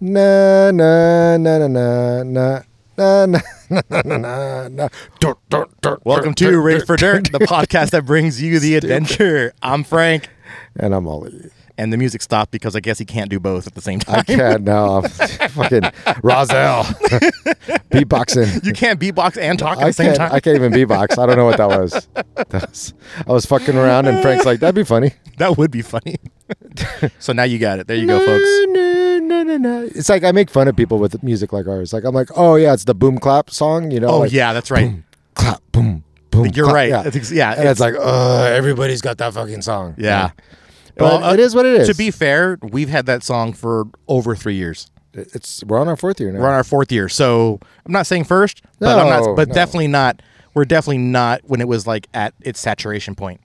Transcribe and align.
Na 0.00 0.70
na 0.70 1.36
na 1.36 1.58
na 1.58 1.66
na 1.66 2.22
na 2.22 2.62
na 2.96 3.26
na 3.26 3.82
na 3.90 4.16
na 4.16 4.68
na 4.68 4.88
Welcome 6.04 6.34
to 6.34 6.60
Race 6.60 6.84
for 6.84 6.96
dur, 6.96 7.14
Dirt, 7.14 7.32
the 7.32 7.40
podcast 7.40 7.90
that 7.90 8.06
brings 8.06 8.40
you 8.40 8.60
the 8.60 8.76
adventure. 8.76 9.52
I'm 9.60 9.82
Frank, 9.82 10.28
And 10.76 10.94
I'm 10.94 11.08
Ollie. 11.08 11.50
And 11.78 11.92
the 11.92 11.96
music 11.96 12.20
stopped 12.20 12.50
because 12.50 12.76
I 12.76 12.80
guess 12.80 12.98
he 12.98 13.04
can't 13.06 13.30
do 13.30 13.40
both 13.40 13.66
at 13.66 13.74
the 13.74 13.80
same 13.80 14.00
time. 14.00 14.18
I 14.18 14.22
can't 14.24 14.64
now. 14.64 15.00
Fucking 15.02 15.84
Roselle. 16.22 16.84
Beatboxing. 17.90 18.64
You 18.64 18.72
can't 18.72 19.00
beatbox 19.00 19.38
and 19.40 19.58
talk 19.58 19.78
at 19.78 19.84
I 19.84 19.86
the 19.88 19.92
same 19.92 20.14
time. 20.14 20.32
I 20.32 20.40
can't 20.40 20.56
even 20.56 20.72
beatbox. 20.72 21.18
I 21.18 21.26
don't 21.26 21.36
know 21.36 21.44
what 21.44 21.56
that 21.58 21.68
was. 21.68 22.08
That 22.50 22.68
was- 22.70 22.94
I 23.26 23.32
was 23.32 23.46
fucking 23.46 23.76
around, 23.76 24.06
and 24.06 24.22
Frank's 24.22 24.44
like, 24.46 24.60
"That'd 24.60 24.74
be 24.74 24.84
funny." 24.84 25.12
that 25.38 25.56
would 25.58 25.70
be 25.70 25.82
funny. 25.82 26.16
so 27.18 27.32
now 27.32 27.42
you 27.42 27.58
got 27.58 27.78
it. 27.80 27.86
There 27.88 27.96
you 27.96 28.06
go, 28.06 28.18
folks. 28.18 28.44
No, 28.72 29.18
no, 29.18 29.42
no, 29.42 29.56
no. 29.56 29.82
It's 29.94 30.08
like 30.08 30.24
I 30.24 30.32
make 30.32 30.48
fun 30.50 30.68
of 30.68 30.76
people 30.76 30.98
with 30.98 31.20
music 31.22 31.52
like 31.52 31.66
ours. 31.66 31.92
Like 31.92 32.04
I'm 32.04 32.14
like, 32.14 32.28
"Oh 32.36 32.54
yeah, 32.54 32.72
it's 32.72 32.84
the 32.84 32.94
boom 32.94 33.18
clap 33.18 33.50
song," 33.50 33.90
you 33.90 34.00
know? 34.00 34.08
Oh 34.08 34.18
like, 34.20 34.32
yeah, 34.32 34.52
that's 34.52 34.70
right. 34.70 34.94
clap, 35.34 35.60
boom, 35.72 36.04
boom. 36.30 36.46
You're 36.54 36.66
clap. 36.66 36.74
right. 36.74 36.88
Yeah. 36.90 37.02
It's 37.06 37.30
yeah, 37.32 37.52
and 37.58 37.68
it's, 37.68 37.80
like, 37.80 37.94
"Uh, 37.98 38.44
everybody's 38.44 39.00
got 39.02 39.18
that 39.18 39.34
fucking 39.34 39.62
song." 39.62 39.94
yeah. 39.98 40.30
But 40.98 41.04
Well, 41.20 41.24
uh, 41.30 41.34
it 41.34 41.40
is 41.40 41.54
what 41.54 41.64
it 41.64 41.80
is. 41.80 41.88
To 41.88 41.94
be 41.94 42.10
fair, 42.10 42.58
we've 42.62 42.88
had 42.88 43.06
that 43.06 43.22
song 43.22 43.52
for 43.52 43.86
over 44.08 44.34
three 44.34 44.56
years. 44.56 44.90
it's 45.14 45.64
we're 45.64 45.78
on 45.78 45.88
our 45.88 45.96
fourth 45.96 46.20
year 46.20 46.30
now. 46.32 46.40
We're 46.40 46.48
on 46.48 46.54
our 46.54 46.64
fourth 46.64 46.90
year, 46.92 47.08
so 47.08 47.58
I'm 47.86 47.92
not 47.92 48.06
saying 48.06 48.24
first, 48.24 48.62
but 48.78 48.98
I'm 48.98 49.06
No, 49.08 49.26
not. 49.26 49.36
But 49.36 49.48
no. 49.48 49.54
definitely 49.54 49.88
not. 49.88 50.20
We're 50.54 50.64
definitely 50.64 50.98
not 50.98 51.40
when 51.44 51.60
it 51.60 51.68
was 51.68 51.86
like 51.86 52.08
at 52.14 52.34
its 52.40 52.58
saturation 52.60 53.14
point. 53.14 53.40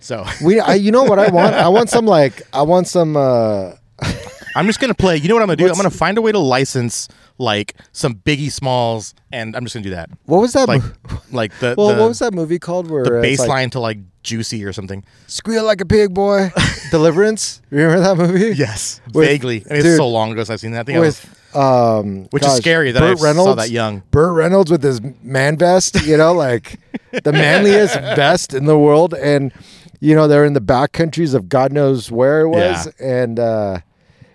So 0.00 0.24
we, 0.42 0.60
I, 0.60 0.74
you 0.74 0.90
know 0.92 1.04
what 1.04 1.18
I 1.18 1.28
want? 1.30 1.54
I 1.54 1.68
want 1.68 1.88
some 1.90 2.06
like, 2.06 2.42
I 2.52 2.62
want 2.62 2.88
some. 2.88 3.16
uh 3.16 3.72
I'm 4.56 4.66
just 4.66 4.80
gonna 4.80 4.94
play. 4.94 5.16
You 5.16 5.28
know 5.28 5.34
what 5.34 5.42
I'm 5.42 5.48
gonna 5.48 5.56
do? 5.56 5.64
What's- 5.64 5.78
I'm 5.78 5.82
gonna 5.82 5.94
find 5.94 6.16
a 6.18 6.22
way 6.22 6.32
to 6.32 6.38
license 6.38 7.08
like 7.38 7.74
some 7.92 8.14
Biggie 8.14 8.50
Smalls, 8.52 9.14
and 9.32 9.56
I'm 9.56 9.64
just 9.64 9.74
gonna 9.74 9.84
do 9.84 9.90
that. 9.90 10.10
What 10.26 10.40
was 10.40 10.52
that? 10.54 10.68
Like, 10.68 10.82
mo- 10.82 11.18
like 11.32 11.58
the 11.58 11.74
well, 11.78 11.88
the, 11.88 12.00
what 12.00 12.08
was 12.08 12.18
that 12.20 12.32
movie 12.34 12.58
called? 12.58 12.90
Where 12.90 13.04
the 13.04 13.10
baseline 13.10 13.48
like, 13.48 13.70
to 13.72 13.80
like 13.80 13.98
Juicy 14.24 14.64
or 14.64 14.72
something. 14.72 15.04
"Squeal 15.28 15.64
like 15.64 15.80
a 15.80 15.86
pig, 15.86 16.12
boy." 16.12 16.50
Deliverance. 16.90 17.62
Remember 17.70 18.00
that 18.00 18.16
movie? 18.16 18.56
Yes, 18.56 19.00
With- 19.12 19.28
vaguely. 19.28 19.58
And 19.68 19.78
it's 19.78 19.84
dude, 19.84 19.96
so 19.96 20.08
long 20.08 20.32
ago 20.32 20.40
since 20.40 20.50
I've 20.50 20.60
seen 20.60 20.72
that. 20.72 20.80
I 20.80 20.82
think 20.84 20.96
I 20.96 21.00
was- 21.00 21.22
With 21.22 21.40
um, 21.56 22.24
which 22.30 22.42
is 22.42 22.48
gosh, 22.48 22.58
scary 22.58 22.90
that 22.90 23.00
I 23.00 23.10
Burt 23.10 23.18
saw 23.20 23.24
Reynolds, 23.26 23.56
that 23.62 23.70
young. 23.70 24.02
Burt 24.10 24.34
Reynolds 24.34 24.72
with 24.72 24.82
his 24.82 25.00
man 25.22 25.56
vest, 25.56 26.04
you 26.04 26.16
know, 26.16 26.32
like 26.32 26.80
the 27.22 27.30
manliest 27.46 27.94
vest 27.94 28.54
in 28.54 28.64
the 28.66 28.76
world, 28.76 29.14
and 29.14 29.52
you 30.00 30.16
know 30.16 30.26
they're 30.26 30.44
in 30.44 30.54
the 30.54 30.60
back 30.60 30.90
countries 30.90 31.32
of 31.32 31.48
God 31.48 31.70
knows 31.72 32.10
where 32.10 32.40
it 32.40 32.48
was, 32.48 32.88
and 32.98 33.38
uh, 33.38 33.78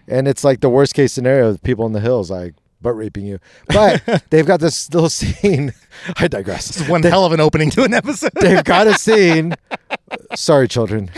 and 0.08 0.30
it's 0.30 0.46
like 0.46 0.62
the 0.62 0.70
worst 0.70 0.94
case 0.94 1.12
scenario 1.12 1.50
of 1.50 1.62
people 1.62 1.86
in 1.86 1.92
the 1.92 2.00
hills 2.00 2.32
like 2.32 2.54
butt 2.82 2.96
raping 2.96 3.26
you, 3.26 3.40
but 3.68 4.24
they've 4.30 4.46
got 4.46 4.60
this 4.60 4.92
little 4.94 5.10
scene. 5.10 5.74
I 6.18 6.28
digress. 6.28 6.68
This 6.68 6.82
is 6.82 6.90
one 6.90 7.04
hell 7.04 7.26
of 7.26 7.32
an 7.34 7.40
opening 7.40 7.70
to 7.72 7.84
an 7.84 7.94
episode. 7.94 8.32
They've 8.40 8.64
got 8.64 8.88
a 8.88 8.94
scene. 8.96 9.56
Sorry, 10.36 10.68
children. 10.68 11.12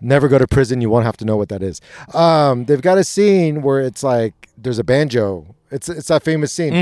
Never 0.00 0.28
go 0.28 0.38
to 0.38 0.46
prison. 0.46 0.80
You 0.80 0.90
won't 0.90 1.04
have 1.04 1.16
to 1.18 1.24
know 1.24 1.36
what 1.36 1.48
that 1.48 1.62
is. 1.62 1.80
Um, 2.14 2.64
they've 2.66 2.80
got 2.80 2.98
a 2.98 3.04
scene 3.04 3.62
where 3.62 3.80
it's 3.80 4.02
like 4.02 4.48
there's 4.56 4.78
a 4.78 4.84
banjo. 4.84 5.54
It's 5.70 5.88
it's 5.88 6.08
that 6.08 6.22
famous 6.22 6.52
scene. 6.52 6.72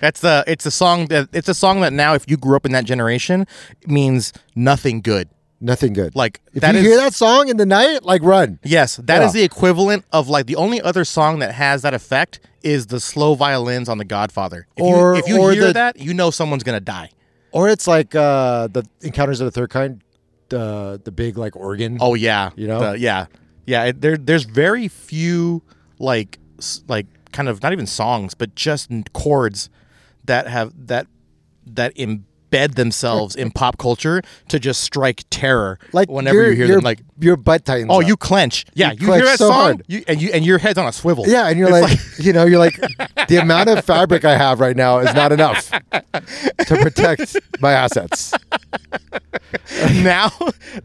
That's 0.00 0.20
the 0.20 0.42
it's 0.46 0.66
a 0.66 0.72
song 0.72 1.06
that 1.06 1.28
it's 1.32 1.48
a 1.48 1.54
song 1.54 1.80
that 1.82 1.92
now 1.92 2.14
if 2.14 2.28
you 2.28 2.36
grew 2.36 2.56
up 2.56 2.66
in 2.66 2.72
that 2.72 2.84
generation 2.84 3.46
means 3.86 4.32
nothing 4.56 5.00
good. 5.00 5.28
Nothing 5.64 5.94
good. 5.94 6.14
Like 6.14 6.40
if 6.52 6.62
you 6.62 6.68
is 6.68 6.84
hear 6.86 6.96
that 6.98 7.14
song 7.14 7.48
in 7.48 7.56
the 7.56 7.64
night, 7.66 8.02
like 8.04 8.22
run. 8.22 8.58
yes, 8.64 8.96
that 8.96 9.22
is 9.22 9.34
Yeah. 9.34 9.40
the 9.40 9.44
equivalent 9.44 10.04
of 10.12 10.28
like 10.28 10.44
the 10.46 10.56
only 10.56 10.80
other 10.80 11.04
song 11.04 11.38
that 11.38 11.54
has 11.54 11.82
that 11.82 11.94
effect 11.94 12.38
is 12.62 12.86
the 12.88 13.00
slow 13.00 13.34
violins 13.34 13.88
on 13.88 13.96
The 13.98 14.04
Godfather. 14.04 14.66
If 14.76 14.84
Or- 14.84 15.14
you, 15.14 15.20
if 15.20 15.28
you 15.28 15.38
or 15.40 15.52
hear 15.52 15.66
the- 15.68 15.72
that, 15.72 15.98
you 15.98 16.12
know 16.12 16.30
someone's 16.30 16.64
gonna 16.64 16.80
die. 16.80 17.10
Or 17.50 17.68
it's 17.70 17.86
like 17.86 18.14
uh, 18.14 18.66
the 18.68 18.84
Encounters 19.00 19.40
of 19.40 19.46
the 19.46 19.50
Third 19.52 19.70
Kind, 19.70 20.02
the 20.50 21.00
the 21.02 21.10
big 21.12 21.38
like 21.38 21.56
organ. 21.56 21.96
Oh 22.00 22.14
yeah, 22.14 22.50
You 22.56 22.66
know? 22.68 22.80
The- 22.92 22.98
yeah, 22.98 23.26
yeah. 23.66 23.84
It, 23.84 24.00
there, 24.02 24.16
there's 24.18 24.44
very 24.44 24.88
few 24.88 25.62
like 25.98 26.38
s- 26.58 26.82
like 26.88 27.06
kind 27.32 27.48
of 27.48 27.62
not 27.62 27.72
even 27.72 27.86
songs, 27.86 28.34
but 28.34 28.54
just 28.54 28.90
chords 29.14 29.70
that 30.26 30.46
have 30.46 30.72
that 30.88 31.06
that 31.66 31.92
embed 32.50 32.74
themselves 32.74 33.36
in 33.36 33.50
pop 33.50 33.78
culture 33.78 34.22
to 34.48 34.58
just 34.58 34.82
strike 34.82 35.24
terror. 35.30 35.78
like 35.92 36.08
whenever 36.08 36.50
you 36.50 36.56
hear 36.56 36.66
them, 36.68 36.80
like 36.80 37.00
your 37.18 37.36
butt 37.36 37.64
tightens. 37.64 37.90
oh, 37.90 38.00
up. 38.00 38.06
you 38.08 38.16
clench. 38.16 38.64
Yeah, 38.74 38.92
You 38.92 38.98
you, 39.00 39.06
clench 39.06 39.22
hear 39.22 39.30
that 39.32 39.38
so 39.38 39.48
song, 39.48 39.62
hard. 39.62 39.84
you, 39.86 40.04
and 40.08 40.20
you 40.20 40.30
and 40.32 40.44
your 40.44 40.58
head's 40.58 40.78
on 40.78 40.86
a 40.86 40.92
swivel. 40.92 41.24
Yeah, 41.26 41.48
and 41.48 41.58
you're 41.58 41.68
It's 41.76 42.18
like, 42.18 42.26
you 42.26 42.32
know, 42.32 42.44
you're 42.44 42.58
like, 42.58 42.76
the 43.28 43.38
amount 43.40 43.68
of 43.68 43.84
fabric 43.84 44.24
I 44.24 44.36
have 44.36 44.60
right 44.60 44.76
now 44.76 44.98
is 44.98 45.14
not 45.14 45.32
enough 45.32 45.70
to 45.70 46.76
protect 46.76 47.36
my 47.60 47.72
assets. 47.72 48.32
now, 50.02 50.30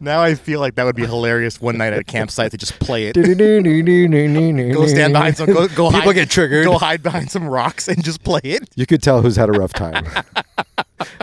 now 0.00 0.22
I 0.22 0.34
feel 0.34 0.60
like 0.60 0.76
that 0.76 0.84
would 0.84 0.96
be 0.96 1.06
hilarious 1.06 1.60
one 1.60 1.78
night 1.78 1.92
at 1.92 1.98
a 1.98 2.04
campsite 2.04 2.52
to 2.52 2.58
just 2.58 2.78
play 2.78 3.06
it. 3.06 3.14
Go 3.14 3.22
Go 4.72 4.86
stand 4.86 5.12
behind 5.12 5.36
some. 5.36 5.46
Go, 5.46 5.68
go 5.68 5.90
People 5.90 6.00
hide, 6.00 6.14
get 6.14 6.30
triggered. 6.30 6.64
Go 6.64 6.78
hide 6.78 7.02
behind 7.02 7.30
some 7.30 7.48
rocks 7.48 7.88
and 7.88 8.02
just 8.02 8.22
play 8.22 8.40
it. 8.44 8.68
You 8.76 8.86
could 8.86 9.02
tell 9.02 9.22
who's 9.22 9.36
had 9.36 9.48
a 9.48 9.52
rough 9.52 9.72
time 9.72 10.06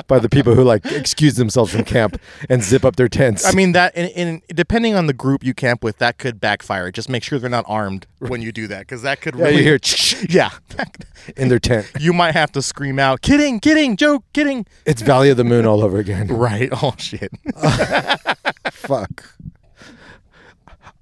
by 0.08 0.20
the 0.20 0.30
people 0.30 0.56
who 0.56 0.64
like 0.64 0.86
excuse 0.86 1.36
themselves 1.36 1.72
from 1.72 1.84
camp 1.84 2.20
and 2.50 2.64
zip 2.64 2.86
up 2.86 2.96
their 2.96 3.10
tents. 3.10 3.46
I 3.46 3.52
mean 3.52 3.72
that, 3.74 3.96
in, 3.96 4.08
in 4.10 4.42
depending 4.54 4.96
on 4.96 5.08
the 5.08 5.14
group 5.14 5.44
you 5.44 5.54
camp 5.54 5.84
with, 5.84 5.98
that 6.00 6.18
could 6.18 6.40
backfire. 6.40 6.92
Just 6.92 7.10
make 7.10 7.24
sure 7.24 7.40
they're 7.40 7.50
not 7.50 7.66
armed 7.68 8.08
when 8.20 8.42
you 8.42 8.52
do 8.52 8.68
that, 8.68 8.80
because 8.80 9.02
that 9.02 9.22
could 9.22 9.36
yeah, 9.36 9.46
really. 9.46 9.64
hear 9.64 9.80
yeah, 10.30 10.52
in 11.36 11.50
their 11.50 11.60
tent. 11.60 11.92
you 12.00 12.14
might 12.14 12.34
have 12.34 12.52
to 12.54 12.62
scream 12.62 13.00
out, 13.00 13.22
"Kidding, 13.22 13.60
kidding, 13.60 13.98
joke, 13.98 14.24
kidding." 14.34 14.66
It's 14.86 15.02
Valley 15.02 15.30
of 15.30 15.38
the 15.38 15.44
Moon 15.44 15.66
all 15.66 15.84
over 15.84 15.98
again. 15.98 16.28
Right? 16.38 16.70
Oh 16.72 16.94
shit. 16.98 17.32
Fuck. 18.72 19.26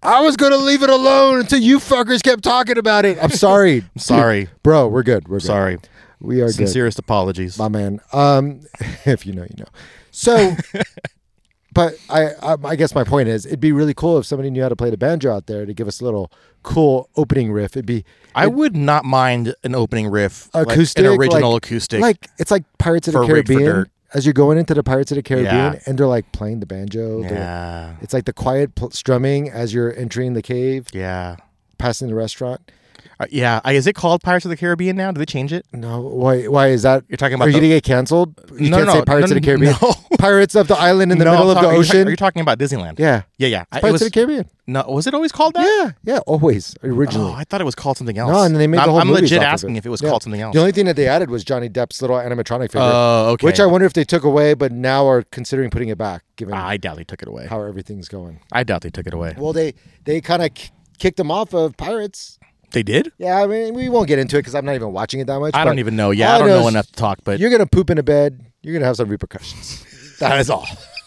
I 0.01 0.21
was 0.21 0.37
gonna 0.37 0.57
leave 0.57 0.81
it 0.81 0.89
alone 0.89 1.41
until 1.41 1.59
you 1.59 1.79
fuckers 1.79 2.23
kept 2.23 2.43
talking 2.43 2.77
about 2.77 3.05
it. 3.05 3.17
I'm 3.21 3.31
sorry. 3.31 3.79
I'm 3.81 3.99
Sorry, 3.99 4.49
Bro, 4.63 4.87
we're 4.89 5.03
good. 5.03 5.27
We're 5.27 5.39
good. 5.39 5.45
sorry. 5.47 5.77
We 6.25 6.41
are 6.41 6.45
good. 6.47 6.55
Sincerest 6.55 6.99
apologies. 6.99 7.57
my 7.57 7.67
man. 7.69 7.99
Um, 8.13 8.61
if 9.05 9.25
you 9.25 9.33
know, 9.33 9.43
you 9.43 9.55
know. 9.59 9.65
So, 10.11 10.55
but 11.73 11.95
I, 12.09 12.27
I, 12.41 12.55
I 12.63 12.75
guess 12.75 12.95
my 12.95 13.03
point 13.03 13.27
is, 13.27 13.45
it'd 13.45 13.59
be 13.59 13.71
really 13.71 13.93
cool 13.93 14.17
if 14.17 14.25
somebody 14.25 14.49
knew 14.49 14.61
how 14.61 14.69
to 14.69 14.75
play 14.75 14.89
the 14.89 14.97
banjo 14.97 15.33
out 15.33 15.47
there 15.47 15.65
to 15.65 15.73
give 15.73 15.87
us 15.87 15.99
a 15.99 16.03
little 16.05 16.31
cool 16.63 17.09
opening 17.15 17.51
riff. 17.51 17.75
It'd 17.75 17.85
be 17.85 18.05
I 18.33 18.47
would 18.47 18.75
not 18.75 19.05
mind 19.05 19.55
an 19.63 19.75
opening 19.75 20.07
riff, 20.07 20.49
like 20.53 20.67
acoustic, 20.71 21.05
an 21.05 21.11
original 21.17 21.51
like- 21.53 21.65
acoustic. 21.65 22.01
like 22.01 22.29
it's 22.39 22.51
like 22.51 22.63
Pirates 22.77 23.07
of 23.07 23.13
the 23.13 23.25
For 23.25 23.33
Raid 23.33 23.47
for 23.47 23.53
Caribbean. 23.53 23.85
As 24.13 24.25
you're 24.25 24.33
going 24.33 24.57
into 24.57 24.73
the 24.73 24.83
Pirates 24.83 25.11
of 25.11 25.15
the 25.17 25.23
Caribbean, 25.23 25.73
Yeah. 25.73 25.79
and 25.85 25.97
they're 25.97 26.07
like 26.07 26.31
playing 26.31 26.61
the 26.61 26.65
banjo. 26.65 27.21
yeah, 27.23 27.95
It's 28.01 28.13
like 28.13 28.23
the 28.23 28.31
quiet 28.33 28.73
pl- 28.75 28.91
strumming 28.91 29.49
as 29.49 29.73
you're 29.73 29.93
entering 29.93 30.33
the 30.33 30.41
cave, 30.41 30.87
yeah, 30.93 31.35
passing 31.77 32.07
the 32.07 32.15
restaurant. 32.15 32.71
Uh, 33.19 33.25
yeah. 33.29 33.61
Uh, 33.65 33.71
Is 33.71 33.87
it 33.87 33.93
called 33.93 34.21
Pirates 34.21 34.45
of 34.45 34.49
the 34.49 34.57
Caribbean 34.57 34.95
now? 34.95 35.11
Did 35.11 35.19
they 35.21 35.25
change 35.25 35.53
it? 35.53 35.65
No, 35.71 36.01
why? 36.01 36.43
Why 36.47 36.67
is 36.69 36.83
that? 36.83 37.03
You're 37.07 37.17
talking 37.17 37.35
about. 37.35 37.45
Are 37.45 37.49
about 37.49 37.55
you 37.55 37.61
gonna 37.69 37.75
get 37.75 37.83
canceled? 37.83 38.39
You 38.59 38.69
No, 38.69 38.77
can't 38.77 38.87
no, 38.87 38.93
say 38.95 39.01
Pirates 39.05 39.29
no, 39.31 39.35
of 39.37 39.41
the 39.41 39.47
Caribbean. 39.47 39.75
no. 39.81 39.93
Pirates 40.19 40.55
of 40.55 40.67
the 40.67 40.75
island 40.77 41.11
in 41.11 41.17
the 41.19 41.25
middle 41.25 41.49
of 41.51 41.59
the 41.61 41.67
are 41.67 41.73
you 41.73 41.79
ocean. 41.79 42.07
Are 42.07 42.09
you 42.09 42.15
talking 42.15 42.41
about 42.41 42.57
Disneyland? 42.59 42.99
yeah, 42.99 43.23
yeah, 43.37 43.47
yeah. 43.47 43.63
I- 43.71 43.79
Pirates 43.79 43.93
was- 43.93 44.01
of 44.01 44.05
the 44.07 44.11
Caribbean. 44.11 44.49
No, 44.67 44.83
was 44.89 45.05
it 45.05 45.13
always 45.13 45.31
called 45.31 45.53
that? 45.53 45.93
Yeah, 46.05 46.13
yeah, 46.15 46.19
always 46.25 46.75
originally. 46.83 47.31
Oh, 47.31 47.35
I 47.35 47.43
thought 47.43 47.61
it 47.61 47.65
was 47.65 47.75
called 47.75 47.97
something 47.97 48.17
else. 48.17 48.31
No, 48.31 48.41
and 48.41 48.55
then 48.55 48.59
they 48.59 48.65
made 48.65 48.77
the 48.79 48.81
I'm, 48.83 48.89
whole 48.89 48.97
I'm 48.99 49.11
legit 49.11 49.39
asking 49.43 49.75
it. 49.75 49.79
if 49.79 49.85
it 49.85 49.89
was 49.89 50.01
Yeah. 50.01 50.09
called 50.09 50.23
something 50.23 50.41
else. 50.41 50.53
The 50.55 50.59
only 50.59 50.71
thing 50.71 50.85
that 50.87 50.95
they 50.95 51.07
added 51.07 51.29
was 51.29 51.43
Johnny 51.43 51.69
Depp's 51.69 52.01
little 52.01 52.17
animatronic 52.17 52.71
figure, 52.71 52.79
Oh, 52.81 53.29
okay. 53.33 53.45
which 53.45 53.59
I 53.59 53.67
wonder 53.67 53.85
if 53.85 53.93
they 53.93 54.03
took 54.03 54.23
away, 54.23 54.55
but 54.55 54.71
now 54.71 55.07
are 55.07 55.21
considering 55.21 55.69
putting 55.69 55.89
it 55.89 55.99
back, 55.99 56.23
given 56.35 56.55
I 56.55 56.77
doubt 56.77 56.97
they 56.97 57.03
took 57.03 57.21
it 57.21 57.27
away. 57.27 57.45
how 57.47 57.61
everything's 57.61 58.07
going. 58.09 58.39
I 58.51 58.63
doubt 58.63 58.81
they 58.81 58.89
took 58.89 59.05
it 59.05 59.13
away. 59.13 59.35
Well, 59.37 59.53
they 59.53 59.75
they 60.05 60.19
kind 60.19 60.41
of 60.41 60.51
k- 60.55 60.71
kicked 60.97 61.17
them 61.17 61.29
off 61.29 61.53
of 61.53 61.77
Pirates. 61.77 62.39
They 62.75 62.83
did? 62.83 63.13
Yeah, 63.17 63.41
I 63.41 63.47
mean, 63.47 63.73
we 63.73 63.87
won't 63.87 64.07
get 64.09 64.19
into 64.19 64.35
it 64.35 64.41
because 64.41 64.53
I'm 64.53 64.66
not 64.66 64.75
even 64.75 64.91
watching 64.91 65.22
it 65.22 65.27
that 65.27 65.39
much. 65.39 65.55
I 65.55 65.61
but 65.63 65.69
don't 65.69 65.79
even 65.79 65.95
know. 65.95 66.11
Yeah, 66.11 66.27
all 66.33 66.35
I 66.35 66.37
don't 66.39 66.47
know 66.49 66.59
is 66.67 66.73
enough 66.73 66.87
to 66.87 66.91
talk, 66.93 67.19
but 67.23 67.39
You're 67.39 67.49
gonna 67.49 67.66
poop 67.66 67.89
in 67.89 67.97
a 67.97 68.03
bed. 68.03 68.45
You're 68.61 68.73
gonna 68.73 68.85
have 68.85 68.97
some 68.97 69.09
repercussions. 69.09 69.81
That 70.19 70.39
is 70.39 70.49
all. 70.49 70.66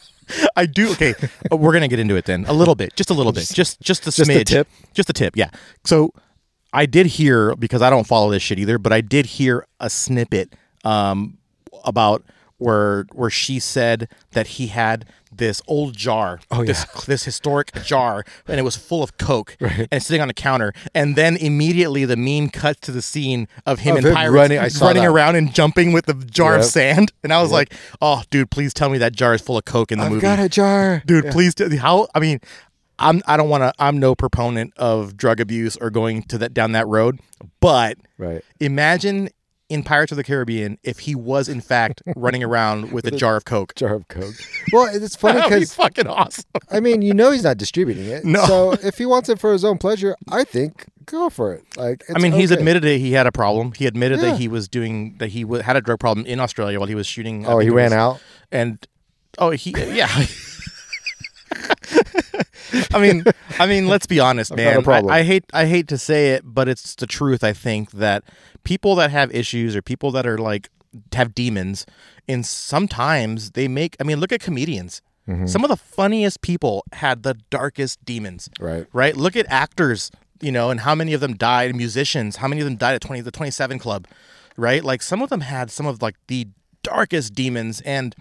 I 0.56 0.66
do. 0.66 0.90
Okay, 0.92 1.14
uh, 1.52 1.56
we're 1.56 1.72
gonna 1.72 1.88
get 1.88 1.98
into 1.98 2.16
it 2.16 2.24
then 2.26 2.44
a 2.46 2.52
little 2.52 2.74
bit, 2.74 2.94
just 2.96 3.10
a 3.10 3.14
little 3.14 3.32
bit, 3.32 3.48
just 3.52 3.80
just 3.80 4.02
a 4.02 4.10
Just 4.10 4.18
a 4.18 4.22
smidge, 4.22 4.44
tip? 4.46 4.68
just 4.94 5.08
a 5.08 5.12
tip. 5.14 5.34
Yeah. 5.36 5.50
So 5.84 6.12
I 6.72 6.84
did 6.86 7.06
hear 7.06 7.54
because 7.56 7.80
I 7.82 7.88
don't 7.90 8.06
follow 8.06 8.30
this 8.30 8.42
shit 8.42 8.58
either, 8.58 8.78
but 8.78 8.92
I 8.92 9.00
did 9.00 9.24
hear 9.26 9.66
a 9.80 9.88
snippet 9.90 10.54
um, 10.84 11.38
about 11.84 12.22
where 12.58 13.06
where 13.12 13.30
she 13.30 13.58
said 13.58 14.08
that 14.32 14.46
he 14.46 14.66
had 14.68 15.06
this 15.30 15.60
old 15.66 15.96
jar, 15.96 16.40
Oh, 16.50 16.64
this 16.64 16.84
this 17.06 17.24
historic 17.24 17.72
jar, 17.84 18.24
and 18.46 18.58
it 18.58 18.62
was 18.62 18.76
full 18.76 19.02
of 19.02 19.18
coke, 19.18 19.56
and 19.90 20.02
sitting 20.02 20.20
on 20.22 20.30
a 20.30 20.34
counter. 20.34 20.72
And 20.94 21.16
then 21.16 21.36
immediately 21.36 22.04
the 22.04 22.16
meme 22.16 22.50
cuts 22.50 22.80
to 22.80 22.92
the 22.92 23.02
scene 23.02 23.48
of 23.66 23.80
him 23.80 23.96
Of 23.96 24.04
and 24.06 24.14
pirates 24.14 24.34
running- 24.34 24.58
I 24.58 24.68
running 24.80 25.04
around 25.04 25.36
and 25.36 25.54
jumping 25.54 25.92
with 25.92 26.06
the 26.06 26.14
jar 26.14 26.56
of 26.56 26.64
sand. 26.64 27.12
And 27.22 27.32
I 27.32 27.40
was 27.42 27.52
like, 27.52 27.74
"Oh, 28.00 28.22
dude, 28.30 28.50
please 28.50 28.72
tell 28.74 28.88
me 28.90 28.98
that 28.98 29.14
jar 29.14 29.34
is 29.34 29.40
full 29.42 29.58
of 29.58 29.64
coke 29.64 29.92
in 29.92 29.98
the 29.98 30.04
I've 30.06 30.10
movie." 30.12 30.22
got 30.22 30.38
a 30.38 30.48
jar, 30.48 31.02
dude 31.06 31.24
Yeah. 31.26 31.32
please 31.32 31.54
tell 31.54 31.68
how 31.76 32.08
i 32.14 32.20
mean 32.20 32.40
I'm 33.00 33.22
I 33.28 33.36
don't 33.36 33.48
want 33.48 33.62
to. 33.62 33.72
I'm 33.78 33.98
no 34.00 34.16
proponent 34.16 34.72
of 34.76 35.16
drug 35.16 35.38
abuse 35.38 35.76
or 35.76 35.88
going 35.88 36.24
to 36.24 36.38
that 36.38 36.52
down 36.52 36.72
that 36.72 36.88
road. 36.88 37.20
But 37.60 37.96
Right. 38.18 38.42
imagine 38.58 39.28
in 39.68 39.82
Pirates 39.82 40.12
of 40.12 40.16
the 40.16 40.24
Caribbean 40.24 40.78
if 40.82 41.00
he 41.00 41.14
was 41.14 41.48
in 41.48 41.60
fact 41.60 42.02
running 42.16 42.42
around 42.42 42.92
with 42.92 43.06
a 43.06 43.10
jar 43.10 43.36
of 43.36 43.44
coke. 43.44 43.74
Jar 43.74 43.94
of 43.94 44.08
Coke. 44.08 44.34
Well, 44.72 44.94
it's 44.94 45.16
funny 45.16 45.36
That'd 45.36 45.50
be 45.50 45.56
because 45.56 45.74
fucking 45.74 46.06
awesome. 46.06 46.44
I 46.70 46.80
mean, 46.80 47.00
you 47.02 47.14
know, 47.14 47.30
he's 47.30 47.42
not 47.44 47.56
distributing 47.58 48.06
it. 48.06 48.24
No. 48.38 48.44
So 48.46 48.72
if 48.72 48.98
he 48.98 49.06
wants 49.06 49.28
it 49.28 49.38
for 49.38 49.52
his 49.52 49.64
own 49.64 49.78
pleasure, 49.78 50.14
I 50.30 50.44
think 50.44 50.86
go 51.06 51.30
for 51.30 51.54
it. 51.54 51.64
Like, 51.76 52.04
I 52.14 52.18
mean, 52.18 52.32
he's 52.32 52.50
admitted 52.50 52.84
it. 52.84 52.98
He 52.98 53.12
had 53.12 53.26
a 53.26 53.32
problem. 53.32 53.72
He 53.72 53.86
admitted 53.86 54.20
Yeah. 54.20 54.32
that 54.32 54.38
he 54.40 54.46
was 54.48 54.68
doing 54.68 55.16
that. 55.18 55.28
He 55.30 55.42
w- 55.42 55.62
had 55.62 55.76
a 55.76 55.80
drug 55.80 56.00
problem 56.00 56.26
in 56.26 56.38
Australia 56.40 56.78
while 56.78 56.88
he 56.88 56.94
was 56.94 57.06
shooting. 57.06 57.46
Oh, 57.46 57.58
he 57.58 57.70
ran 57.70 57.86
was- 57.86 57.92
out. 57.94 58.20
and 58.52 58.86
oh, 59.38 59.50
he 59.50 59.70
yeah. 59.76 60.08
I 62.92 63.00
mean, 63.00 63.24
I 63.58 63.66
mean, 63.66 63.86
let's 63.88 64.06
be 64.06 64.20
honest, 64.20 64.54
man. 64.56 64.86
I, 64.88 65.00
I 65.08 65.22
hate, 65.22 65.44
I 65.52 65.66
hate 65.66 65.88
to 65.88 65.98
say 65.98 66.30
it, 66.30 66.42
but 66.44 66.68
it's 66.68 66.94
the 66.94 67.06
truth. 67.06 67.42
I 67.44 67.52
think 67.52 67.92
that 67.92 68.24
people 68.64 68.94
that 68.96 69.10
have 69.10 69.34
issues 69.34 69.74
or 69.76 69.82
people 69.82 70.10
that 70.12 70.26
are 70.26 70.38
like 70.38 70.70
have 71.12 71.34
demons, 71.34 71.86
and 72.28 72.44
sometimes 72.44 73.52
they 73.52 73.68
make. 73.68 73.96
I 74.00 74.04
mean, 74.04 74.20
look 74.20 74.32
at 74.32 74.40
comedians. 74.40 75.02
Mm-hmm. 75.28 75.46
Some 75.46 75.62
of 75.62 75.68
the 75.68 75.76
funniest 75.76 76.40
people 76.40 76.84
had 76.92 77.22
the 77.22 77.34
darkest 77.50 78.04
demons. 78.04 78.48
Right. 78.58 78.86
Right. 78.92 79.16
Look 79.16 79.36
at 79.36 79.44
actors, 79.50 80.10
you 80.40 80.50
know, 80.50 80.70
and 80.70 80.80
how 80.80 80.94
many 80.94 81.12
of 81.12 81.20
them 81.20 81.34
died. 81.34 81.74
Musicians, 81.76 82.36
how 82.36 82.48
many 82.48 82.60
of 82.60 82.66
them 82.66 82.76
died 82.76 82.94
at 82.94 83.00
twenty 83.02 83.20
the 83.20 83.30
twenty 83.30 83.50
seven 83.50 83.78
club, 83.78 84.06
right? 84.56 84.82
Like 84.82 85.02
some 85.02 85.22
of 85.22 85.28
them 85.28 85.42
had 85.42 85.70
some 85.70 85.86
of 85.86 86.00
like 86.00 86.16
the 86.28 86.48
darkest 86.82 87.34
demons, 87.34 87.80
and 87.82 88.14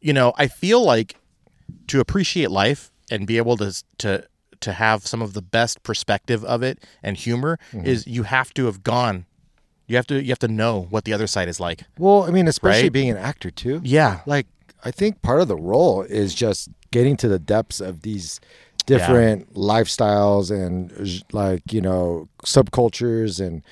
you 0.00 0.12
know, 0.12 0.32
I 0.36 0.48
feel 0.48 0.82
like 0.82 1.16
to 1.88 2.00
appreciate 2.00 2.50
life 2.50 2.91
and 3.12 3.26
be 3.26 3.36
able 3.42 3.56
to 3.58 3.68
to 3.98 4.10
to 4.60 4.72
have 4.72 5.06
some 5.06 5.20
of 5.26 5.32
the 5.34 5.42
best 5.42 5.82
perspective 5.82 6.44
of 6.44 6.62
it 6.62 6.76
and 7.02 7.16
humor 7.16 7.58
Mm-hmm. 7.72 7.86
is 7.92 8.06
you 8.06 8.22
have 8.24 8.50
to 8.54 8.66
have 8.66 8.82
gone. 8.82 9.26
You 9.88 9.96
have 9.96 10.06
to 10.06 10.22
you 10.22 10.30
have 10.30 10.38
to 10.46 10.48
know 10.48 10.86
what 10.90 11.04
the 11.04 11.12
other 11.12 11.26
side 11.26 11.48
is 11.48 11.58
like. 11.60 11.82
Well, 11.98 12.22
I 12.28 12.30
mean, 12.30 12.46
especially 12.48 12.84
Right? 12.84 12.92
being 13.00 13.10
an 13.10 13.16
actor 13.30 13.50
too. 13.50 13.80
Yeah. 13.82 14.20
Like, 14.26 14.46
I 14.84 14.90
think 14.90 15.20
part 15.22 15.40
of 15.42 15.48
the 15.48 15.56
role 15.56 16.02
is 16.02 16.34
just 16.34 16.68
getting 16.90 17.16
to 17.18 17.28
the 17.28 17.38
depths 17.38 17.80
of 17.80 18.02
these 18.02 18.40
different 18.86 19.52
lifestyles 19.54 20.50
and 20.50 20.92
like 21.32 21.72
you 21.72 21.80
know 21.80 22.28
subcultures 22.44 23.44
and 23.44 23.62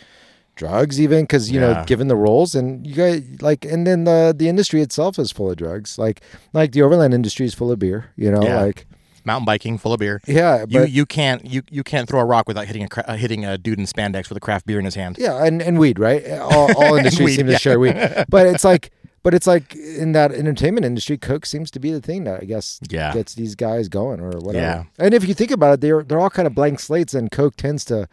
drugs 0.56 1.00
even 1.00 1.22
because 1.24 1.50
you 1.50 1.58
know 1.58 1.82
given 1.86 2.08
the 2.08 2.16
roles 2.16 2.54
and 2.54 2.86
you 2.86 2.94
guys 2.94 3.22
like 3.40 3.64
and 3.64 3.86
then 3.86 4.04
the 4.04 4.34
the 4.36 4.48
industry 4.48 4.82
itself 4.82 5.18
is 5.18 5.32
full 5.32 5.50
of 5.50 5.56
drugs 5.56 5.98
like 5.98 6.20
like 6.52 6.72
the 6.72 6.82
overland 6.82 7.14
industry 7.14 7.46
is 7.46 7.54
full 7.54 7.70
of 7.72 7.78
beer 7.78 8.12
you 8.16 8.30
know 8.30 8.42
Yeah. 8.42 8.60
like 8.62 8.86
Mountain 9.24 9.44
biking, 9.44 9.78
full 9.78 9.92
of 9.92 10.00
beer. 10.00 10.20
yeah 10.26 10.64
You 10.68 10.84
you 10.84 11.06
can't 11.06 11.44
you 11.44 11.62
you 11.70 11.82
can't 11.82 12.08
throw 12.08 12.20
a 12.20 12.24
rock 12.24 12.46
without 12.48 12.66
hitting 12.66 12.84
a 12.84 12.88
cra- 12.88 13.04
uh, 13.06 13.16
hitting 13.16 13.44
a 13.44 13.56
dude 13.58 13.78
in 13.78 13.84
spandex 13.86 14.28
with 14.28 14.36
a 14.36 14.40
craft 14.40 14.66
beer 14.66 14.78
in 14.78 14.84
his 14.84 14.94
hand. 14.94 15.16
Yeah, 15.18 15.44
and, 15.44 15.60
and 15.62 15.78
weed, 15.78 15.98
right? 15.98 16.28
All, 16.40 16.72
all 16.76 16.94
industries 16.96 17.26
weed, 17.26 17.36
seem 17.36 17.46
to 17.46 17.52
yeah. 17.52 17.58
share 17.58 17.78
weed, 17.78 17.94
but 18.28 18.46
it's 18.46 18.64
like, 18.64 18.90
but 19.22 19.34
it's 19.34 19.46
like 19.46 19.74
in 19.76 20.12
that 20.12 20.32
entertainment 20.32 20.86
industry, 20.86 21.18
Coke 21.18 21.44
seems 21.44 21.70
to 21.72 21.78
be 21.80 21.90
the 21.92 22.00
thing 22.00 22.24
that 22.24 22.40
I 22.42 22.44
guess 22.46 22.80
Yeah. 22.88 23.12
gets 23.12 23.34
these 23.34 23.54
guys 23.54 23.88
going 23.88 24.20
or 24.20 24.30
whatever. 24.38 24.64
Yeah. 24.64 24.84
And 24.98 25.12
if 25.14 25.26
you 25.28 25.34
think 25.34 25.50
about 25.50 25.74
it, 25.74 25.80
they're 25.82 26.02
they're 26.02 26.20
all 26.20 26.30
kind 26.30 26.46
of 26.46 26.54
blank 26.54 26.80
slates, 26.80 27.12
and 27.14 27.30
Coke 27.30 27.56
tends 27.56 27.84
to 27.86 28.08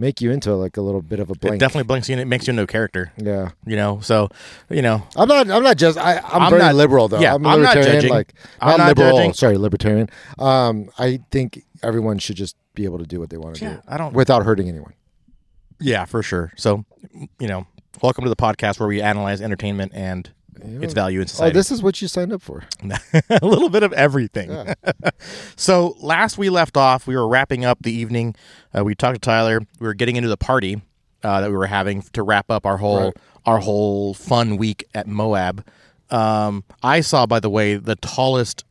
make 0.00 0.20
you 0.20 0.32
into 0.32 0.54
like 0.56 0.76
a 0.76 0.80
little 0.80 1.02
bit 1.02 1.20
of 1.20 1.30
a 1.30 1.34
blank. 1.34 1.56
It 1.56 1.58
definitely 1.58 1.86
blinks 1.86 2.08
you 2.08 2.14
and 2.14 2.20
it 2.20 2.24
makes 2.24 2.46
you 2.46 2.52
no 2.54 2.66
character. 2.66 3.12
yeah, 3.18 3.50
You 3.66 3.76
know, 3.76 4.00
so 4.00 4.28
you 4.70 4.82
know, 4.82 5.06
I'm 5.14 5.28
not. 5.28 5.48
I'm 5.50 5.62
not 5.62 5.76
just. 5.76 5.98
I, 5.98 6.16
I'm, 6.18 6.42
I'm 6.42 6.50
very 6.50 6.62
not- 6.62 6.74
liberal 6.74 7.06
though. 7.08 7.20
yeah, 7.20 7.34
I'm, 7.34 7.46
I'm 7.46 7.62
not 7.62 7.74
judging. 7.74 8.10
Like 8.10 8.32
I'm 8.60 8.78
not 8.78 8.88
liberal. 8.96 9.16
judging. 9.18 9.34
Sorry, 9.34 9.56
libertarian. 9.58 10.08
Um, 10.38 10.90
I 10.98 11.20
think 11.30 11.62
everyone 11.82 12.18
should 12.18 12.36
just 12.36 12.56
be 12.74 12.84
able 12.84 12.98
to 12.98 13.06
do 13.06 13.20
what 13.20 13.30
they 13.30 13.36
want 13.36 13.56
to 13.56 13.64
Yeah, 13.64 13.74
do 13.74 13.80
I 13.86 13.96
don't- 13.98 14.14
without 14.14 14.44
hurting 14.44 14.68
anyone. 14.68 14.94
yeah, 15.80 16.04
for 16.06 16.22
sure. 16.22 16.52
So, 16.56 16.84
you 17.38 17.48
know, 17.48 17.66
welcome 18.02 18.24
to 18.24 18.30
the 18.30 18.36
podcast 18.36 18.80
where 18.80 18.88
we 18.88 19.00
analyze 19.02 19.40
entertainment 19.40 19.92
and 19.94 20.30
its 20.56 20.92
value 20.94 21.20
in 21.20 21.26
society. 21.26 21.52
Oh, 21.52 21.58
this 21.58 21.70
is 21.70 21.82
what 21.82 22.00
you 22.02 22.08
signed 22.08 22.32
up 22.32 22.42
for. 22.42 22.64
a 23.30 23.46
little 23.46 23.68
bit 23.68 23.82
of 23.82 23.92
everything. 23.92 24.50
Yeah. 24.50 24.74
so 25.56 25.96
last 26.00 26.38
we 26.38 26.50
left 26.50 26.76
off, 26.76 27.06
we 27.06 27.16
were 27.16 27.26
wrapping 27.28 27.64
up 27.64 27.78
the 27.82 27.92
evening. 27.92 28.34
Uh, 28.76 28.84
we 28.84 28.94
talked 28.94 29.14
to 29.16 29.20
Tyler. 29.20 29.60
We 29.78 29.86
were 29.86 29.94
getting 29.94 30.16
into 30.16 30.28
the 30.28 30.36
party 30.36 30.82
uh, 31.22 31.40
that 31.40 31.50
we 31.50 31.56
were 31.56 31.66
having 31.66 32.02
to 32.02 32.22
wrap 32.22 32.50
up 32.50 32.66
our 32.66 32.76
whole 32.78 33.04
Right. 33.06 33.16
our 33.46 33.58
whole 33.58 34.14
fun 34.14 34.56
week 34.56 34.84
at 34.94 35.06
Moab. 35.06 35.64
Um, 36.10 36.64
I 36.82 37.00
saw, 37.02 37.26
by 37.26 37.40
the 37.40 37.50
way, 37.50 37.76
the 37.76 37.96
tallest, 37.96 38.64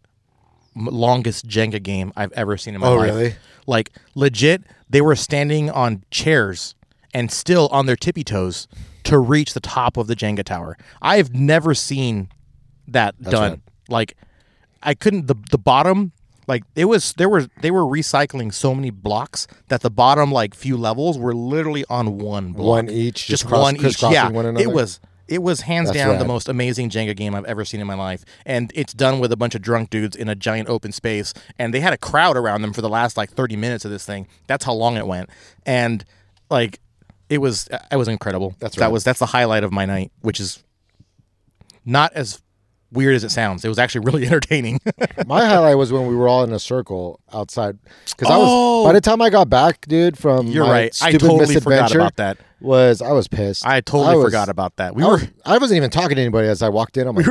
m- 0.76 0.86
longest 0.88 1.48
Jenga 1.48 1.82
game 1.82 2.12
I've 2.16 2.32
ever 2.34 2.58
seen 2.58 2.76
in 2.76 2.82
my 2.82 2.88
Oh, 2.88 2.96
life. 2.96 3.10
really? 3.12 3.36
Like 3.66 3.92
legit, 4.16 4.64
they 4.90 5.00
were 5.02 5.16
standing 5.16 5.70
on 5.70 6.04
chairs 6.12 6.76
and 7.14 7.32
still 7.32 7.68
on 7.72 7.86
their 7.86 7.96
tippy 7.96 8.24
toes 8.24 8.68
to 9.10 9.20
reach 9.20 9.54
the 9.54 9.60
top 9.60 9.98
of 9.98 10.08
the 10.08 10.16
Jenga 10.16 10.44
tower. 10.44 10.78
I've 11.02 11.34
never 11.34 11.74
seen 11.74 12.30
that 12.88 13.22
done. 13.22 13.52
right. 13.52 13.60
Like 13.90 14.18
I 14.84 14.94
couldn't 14.94 15.28
the 15.28 15.36
the 15.52 15.58
bottom 15.58 16.12
like 16.48 16.64
it 16.76 16.86
was 16.86 17.14
there 17.14 17.30
were 17.30 17.48
they 17.62 17.72
were 17.72 17.84
recycling 17.84 18.54
so 18.54 18.74
many 18.74 18.90
blocks 18.90 19.48
that 19.68 19.82
the 19.82 19.90
bottom 19.92 20.32
like 20.32 20.56
few 20.56 20.78
levels 20.78 21.18
were 21.18 21.34
literally 21.34 21.86
on 21.90 22.18
one 22.18 22.54
block. 22.54 22.68
One 22.68 22.90
each, 22.90 23.28
just 23.28 23.28
just 23.28 23.48
cross- 23.48 23.62
one 23.62 23.76
each. 23.78 24.02
Yeah, 24.02 24.30
one 24.30 24.46
another? 24.46 24.64
it 24.64 24.72
was 24.72 25.00
it 25.28 25.44
was 25.44 25.62
hands 25.62 25.90
That's 25.90 26.00
down 26.00 26.18
the 26.18 26.26
most 26.26 26.50
amazing 26.50 26.90
Jenga 26.90 27.16
game 27.16 27.36
I've 27.36 27.46
ever 27.46 27.64
seen 27.64 27.80
in 27.80 27.86
my 27.88 27.94
life, 27.94 28.26
and 28.48 28.72
it's 28.74 28.94
done 28.94 29.20
with 29.20 29.32
a 29.32 29.38
bunch 29.38 29.54
of 29.54 29.62
drunk 29.62 29.92
dudes 29.92 30.16
in 30.16 30.28
a 30.28 30.34
giant 30.34 30.70
open 30.70 30.92
space, 30.92 31.36
and 31.60 31.72
they 31.72 31.82
had 31.82 31.94
a 31.94 31.98
crowd 31.98 32.36
around 32.36 32.64
them 32.64 32.74
for 32.74 32.82
the 32.82 32.90
last 32.90 33.16
like 33.16 33.30
thirty 33.30 33.56
minutes 33.56 33.86
of 33.86 33.92
this 33.92 34.06
thing. 34.06 34.28
That's 34.48 34.66
how 34.66 34.74
long 34.74 34.98
it 34.98 35.06
went, 35.06 35.30
and 35.68 36.04
like 36.50 36.80
it 37.30 37.38
was 37.40 37.70
it 37.92 37.96
was 37.96 38.08
incredible. 38.08 38.56
That's 38.60 38.76
that 38.78 38.92
was 38.92 39.04
that's 39.04 39.20
the 39.20 39.26
highlight 39.28 39.64
of 39.64 39.72
my 39.72 39.86
night, 39.86 40.12
which 40.22 40.40
is 40.40 40.64
not 41.86 42.12
as 42.14 42.42
weird 42.92 43.16
as 43.16 43.24
it 43.24 43.30
sounds. 43.30 43.64
It 43.64 43.70
was 43.70 43.78
actually 43.80 44.06
really 44.06 44.26
entertaining. 44.28 44.80
My 45.28 45.46
highlight 45.46 45.78
was 45.78 45.92
when 45.94 46.08
we 46.08 46.16
were 46.16 46.28
all 46.28 46.44
in 46.44 46.52
a 46.52 46.60
circle 46.60 47.20
outside 47.34 47.78
because 48.10 48.30
I 48.32 48.36
Oh! 48.38 48.84
was 48.84 48.90
by 48.90 48.94
the 48.94 49.02
time 49.02 49.22
I 49.22 49.30
got 49.30 49.50
back, 49.50 49.86
dude. 49.88 50.18
From 50.18 50.48
You're 50.48 50.66
my 50.66 50.72
right. 50.72 50.98
I 51.02 51.10
Stupid 51.10 51.28
totally 51.28 51.60
forgot 51.60 51.94
about 51.94 52.16
that. 52.18 52.38
Was 52.62 53.02
I 53.02 53.12
was 53.12 53.28
pissed. 53.28 53.66
I 53.66 53.82
totally 53.82 54.16
was- 54.18 54.26
forgot 54.26 54.50
about 54.50 54.76
that. 54.78 54.96
We 54.96 55.04
I, 55.04 55.06
were 55.08 55.12
was, 55.14 55.28
I 55.46 55.58
wasn't 55.58 55.78
even 55.78 55.90
talking 55.92 56.16
to 56.16 56.22
anybody 56.22 56.48
as 56.48 56.62
I 56.62 56.70
walked 56.70 56.98
in. 56.98 57.08
I'm 57.08 57.16
like, 57.16 57.26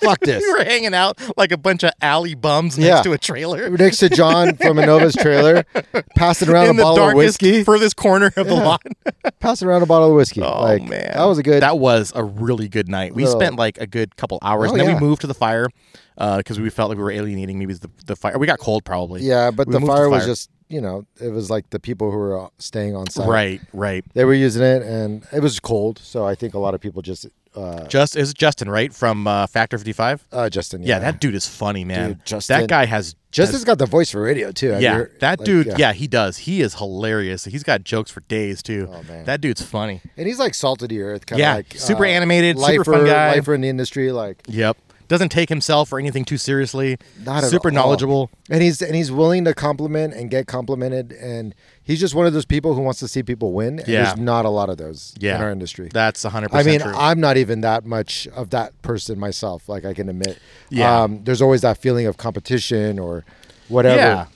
fuck 0.00 0.20
this. 0.20 0.42
we 0.42 0.52
were 0.52 0.64
hanging 0.64 0.94
out 0.94 1.20
like 1.36 1.52
a 1.52 1.56
bunch 1.56 1.82
of 1.82 1.90
alley 2.00 2.34
bums 2.34 2.78
next 2.78 2.88
Yeah. 2.88 3.02
to 3.02 3.12
a 3.12 3.18
trailer. 3.18 3.70
Next 3.70 3.98
to 3.98 4.08
John 4.08 4.56
from 4.56 4.76
Anova's 4.76 5.14
trailer, 5.16 5.64
passing 6.16 6.48
around 6.48 6.66
in 6.66 6.70
a 6.70 6.74
the 6.74 6.82
bottle 6.82 7.04
of 7.08 7.14
darkest, 7.14 7.40
whiskey. 7.42 7.64
furthest 7.64 7.96
corner 7.96 8.32
of 8.36 8.46
the 8.46 8.54
lot. 8.54 8.82
passing 9.40 9.68
around 9.68 9.82
a 9.82 9.86
bottle 9.86 10.08
of 10.10 10.14
whiskey. 10.16 10.42
Oh 10.42 10.62
like, 10.62 10.82
man, 10.82 11.12
that 11.14 11.24
was 11.24 11.38
a 11.38 11.42
good. 11.42 11.62
That 11.62 11.78
was 11.78 12.12
a 12.14 12.24
really 12.24 12.68
good 12.68 12.88
night. 12.88 13.14
We 13.14 13.24
Little- 13.24 13.40
spent 13.40 13.56
like 13.56 13.78
a 13.78 13.86
good 13.86 14.16
couple 14.16 14.38
hours, 14.42 14.70
Oh, 14.70 14.74
and 14.74 14.80
then 14.80 14.88
yeah. 14.88 14.94
we 14.94 15.00
moved 15.00 15.20
to 15.22 15.26
the 15.26 15.34
fire 15.34 15.68
because 16.16 16.58
we 16.58 16.70
felt 16.70 16.88
like 16.88 16.98
we 16.98 17.04
were 17.04 17.10
alienating. 17.10 17.58
Maybe 17.58 17.74
the 17.74 17.90
the 18.06 18.16
fire. 18.16 18.38
We 18.38 18.46
got 18.46 18.58
cold 18.58 18.84
probably. 18.84 19.22
yeah, 19.22 19.50
but 19.50 19.66
we 19.66 19.72
the 19.74 19.80
moved 19.80 19.90
to 19.90 19.96
fire 19.96 20.08
was 20.08 20.24
just 20.26 20.50
you 20.68 20.80
know 20.80 21.06
it 21.20 21.28
was 21.28 21.48
like 21.50 21.70
the 21.70 21.78
people 21.78 22.10
who 22.10 22.16
were 22.16 22.46
uh, 22.46 22.48
staying 22.58 22.96
on 22.96 23.08
site. 23.10 23.28
Right, 23.28 23.60
right. 23.72 24.04
They 24.14 24.24
were 24.24 24.34
using 24.34 24.62
it, 24.62 24.82
and 24.82 25.26
it 25.32 25.40
was 25.40 25.60
cold, 25.60 25.98
so 25.98 26.26
I 26.26 26.34
think 26.34 26.54
a 26.54 26.58
lot 26.58 26.74
of 26.74 26.80
people 26.80 27.02
just. 27.02 27.26
Uh, 27.56 27.86
Just 27.88 28.16
is 28.16 28.30
it 28.32 28.36
Justin 28.38 28.68
right 28.68 28.92
from 28.92 29.26
uh, 29.26 29.46
Factor 29.46 29.78
Fifty 29.78 29.92
Five. 29.92 30.26
uh, 30.32 30.50
Justin. 30.50 30.82
Yeah. 30.82 30.98
that 30.98 31.20
dude 31.20 31.34
is 31.34 31.46
funny, 31.48 31.84
man. 31.84 32.08
Dude, 32.10 32.26
Justin- 32.26 32.60
that 32.60 32.68
guy 32.68 32.84
has 32.84 33.14
Justin's 33.32 33.64
got 33.64 33.78
the 33.78 33.86
voice 33.86 34.10
for 34.10 34.20
radio 34.22 34.52
too. 34.52 34.68
Have 34.70 34.80
you 34.82 34.88
yeah, 34.88 34.94
heard- 34.94 35.20
that 35.20 35.38
like, 35.40 35.46
dude. 35.46 35.74
Yeah. 35.78 35.92
he 35.92 36.06
does. 36.06 36.36
He 36.38 36.60
is 36.60 36.74
hilarious. 36.74 37.44
He's 37.44 37.62
got 37.62 37.82
jokes 37.84 38.10
for 38.10 38.20
days 38.20 38.62
too. 38.62 38.88
Oh, 38.92 39.02
man. 39.04 39.24
That 39.24 39.40
dude's 39.40 39.62
funny. 39.62 40.00
and 40.16 40.26
he's 40.26 40.38
like 40.38 40.54
salt 40.54 40.82
of 40.82 40.88
the 40.90 41.00
earth, 41.00 41.26
kind 41.26 41.38
of 41.38 41.40
Yeah, 41.40 41.54
like 41.56 41.74
super 41.76 42.04
uh, 42.04 42.08
animated, 42.08 42.58
super 42.58 42.78
lifer, 42.78 42.92
fun 42.92 43.04
guy. 43.06 43.34
lifer 43.34 43.54
in 43.54 43.60
the 43.62 43.68
industry, 43.68 44.12
like 44.12 44.42
Yep. 44.48 44.76
Doesn't 45.08 45.28
take 45.28 45.48
himself 45.48 45.92
or 45.92 46.00
anything 46.00 46.24
too 46.24 46.36
seriously. 46.36 46.98
Not 47.24 47.44
at 47.44 47.50
super 47.50 47.68
all. 47.68 47.74
knowledgeable. 47.74 48.28
and 48.50 48.60
he's 48.60 48.82
and 48.82 48.94
he's 48.96 49.12
willing 49.12 49.44
to 49.44 49.54
compliment 49.54 50.14
and 50.14 50.28
get 50.30 50.46
complimented, 50.48 51.12
and 51.12 51.54
he's 51.86 51.98
just 52.00 52.14
one 52.14 52.26
of 52.26 52.34
those 52.34 52.44
people 52.44 52.74
who 52.74 52.82
wants 52.82 52.98
to 53.00 53.08
see 53.08 53.22
people 53.22 53.52
win. 53.52 53.78
And 53.78 53.88
Yeah. 53.88 54.04
there's 54.04 54.18
not 54.18 54.44
a 54.44 54.50
lot 54.50 54.68
of 54.68 54.76
those 54.76 55.14
Yeah. 55.18 55.36
in 55.36 55.42
our 55.42 55.50
industry. 55.50 55.88
That's 55.92 56.22
100% 56.24 56.50
I 56.52 56.62
mean, 56.70 56.80
true. 56.80 56.92
I'm 56.94 57.20
not 57.20 57.36
even 57.38 57.62
that 57.62 57.86
much 57.86 58.26
of 58.36 58.50
that 58.50 58.80
person 58.82 59.18
myself. 59.18 59.68
Like 59.68 59.84
I 59.86 59.94
can 59.94 60.08
admit, 60.10 60.36
Yeah. 60.68 61.02
Um, 61.02 61.20
there's 61.24 61.40
always 61.40 61.62
that 61.62 61.78
feeling 61.78 62.06
of 62.06 62.16
competition 62.18 62.98
or 62.98 63.24
whatever. 63.68 63.96
Yeah. 63.96 64.26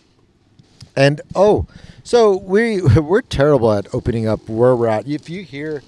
And 0.97 1.21
oh, 1.35 1.67
so 2.05 2.37
we 2.39 2.81
we're 2.97 3.21
terrible 3.23 3.73
at 3.73 3.93
opening 3.95 4.27
up 4.27 4.49
where 4.49 4.75
we're 4.75 4.89
at. 4.89 5.07
If 5.07 5.29
you 5.29 5.43
hear, 5.43 5.83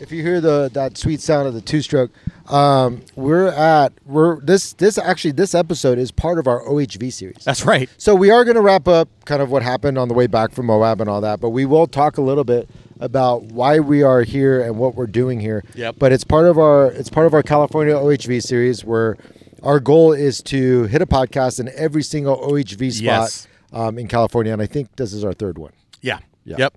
if 0.00 0.12
you 0.12 0.22
hear 0.22 0.40
the 0.40 0.70
that 0.74 0.96
sweet 0.98 1.20
sound 1.20 1.48
of 1.48 1.54
the 1.54 1.60
two 1.60 1.80
stroke, 1.82 2.10
um, 2.50 3.02
we're 3.16 3.48
at 3.48 3.92
we're 4.06 4.40
this 4.40 4.72
this 4.74 4.98
actually 4.98 5.32
this 5.32 5.54
episode 5.54 5.98
is 5.98 6.10
part 6.10 6.38
of 6.38 6.46
our 6.46 6.62
OHV 6.64 7.12
series. 7.12 7.44
That's 7.44 7.64
right. 7.64 7.88
So 7.98 8.14
we 8.14 8.30
are 8.30 8.44
going 8.44 8.54
to 8.56 8.60
wrap 8.62 8.88
up 8.88 9.08
kind 9.24 9.42
of 9.42 9.50
what 9.50 9.62
happened 9.62 9.98
on 9.98 10.08
the 10.08 10.14
way 10.14 10.26
back 10.26 10.52
from 10.52 10.66
Moab 10.66 11.00
and 11.00 11.08
all 11.10 11.20
that, 11.20 11.40
but 11.40 11.50
we 11.50 11.64
will 11.66 11.86
talk 11.86 12.16
a 12.18 12.22
little 12.22 12.44
bit 12.44 12.68
about 13.00 13.42
why 13.44 13.78
we 13.78 14.02
are 14.02 14.22
here 14.22 14.60
and 14.62 14.76
what 14.78 14.94
we're 14.94 15.06
doing 15.06 15.38
here. 15.40 15.62
Yep. 15.74 15.96
But 15.98 16.12
it's 16.12 16.24
part 16.24 16.46
of 16.46 16.58
our 16.58 16.86
it's 16.92 17.10
part 17.10 17.26
of 17.26 17.34
our 17.34 17.42
California 17.42 17.94
OHV 17.94 18.42
series 18.42 18.84
where 18.84 19.16
our 19.62 19.80
goal 19.80 20.12
is 20.12 20.40
to 20.44 20.84
hit 20.84 21.02
a 21.02 21.06
podcast 21.06 21.58
in 21.60 21.68
every 21.74 22.02
single 22.02 22.36
OHV 22.38 22.92
spot 22.92 23.02
Yes. 23.02 23.48
um, 23.72 23.98
in 23.98 24.06
California, 24.08 24.52
and 24.52 24.62
I 24.62 24.66
think 24.66 24.94
this 24.96 25.12
is 25.12 25.24
our 25.24 25.32
third 25.32 25.58
one. 25.58 25.72
Yeah. 26.00 26.18
Yeah. 26.44 26.56
Yep. 26.58 26.74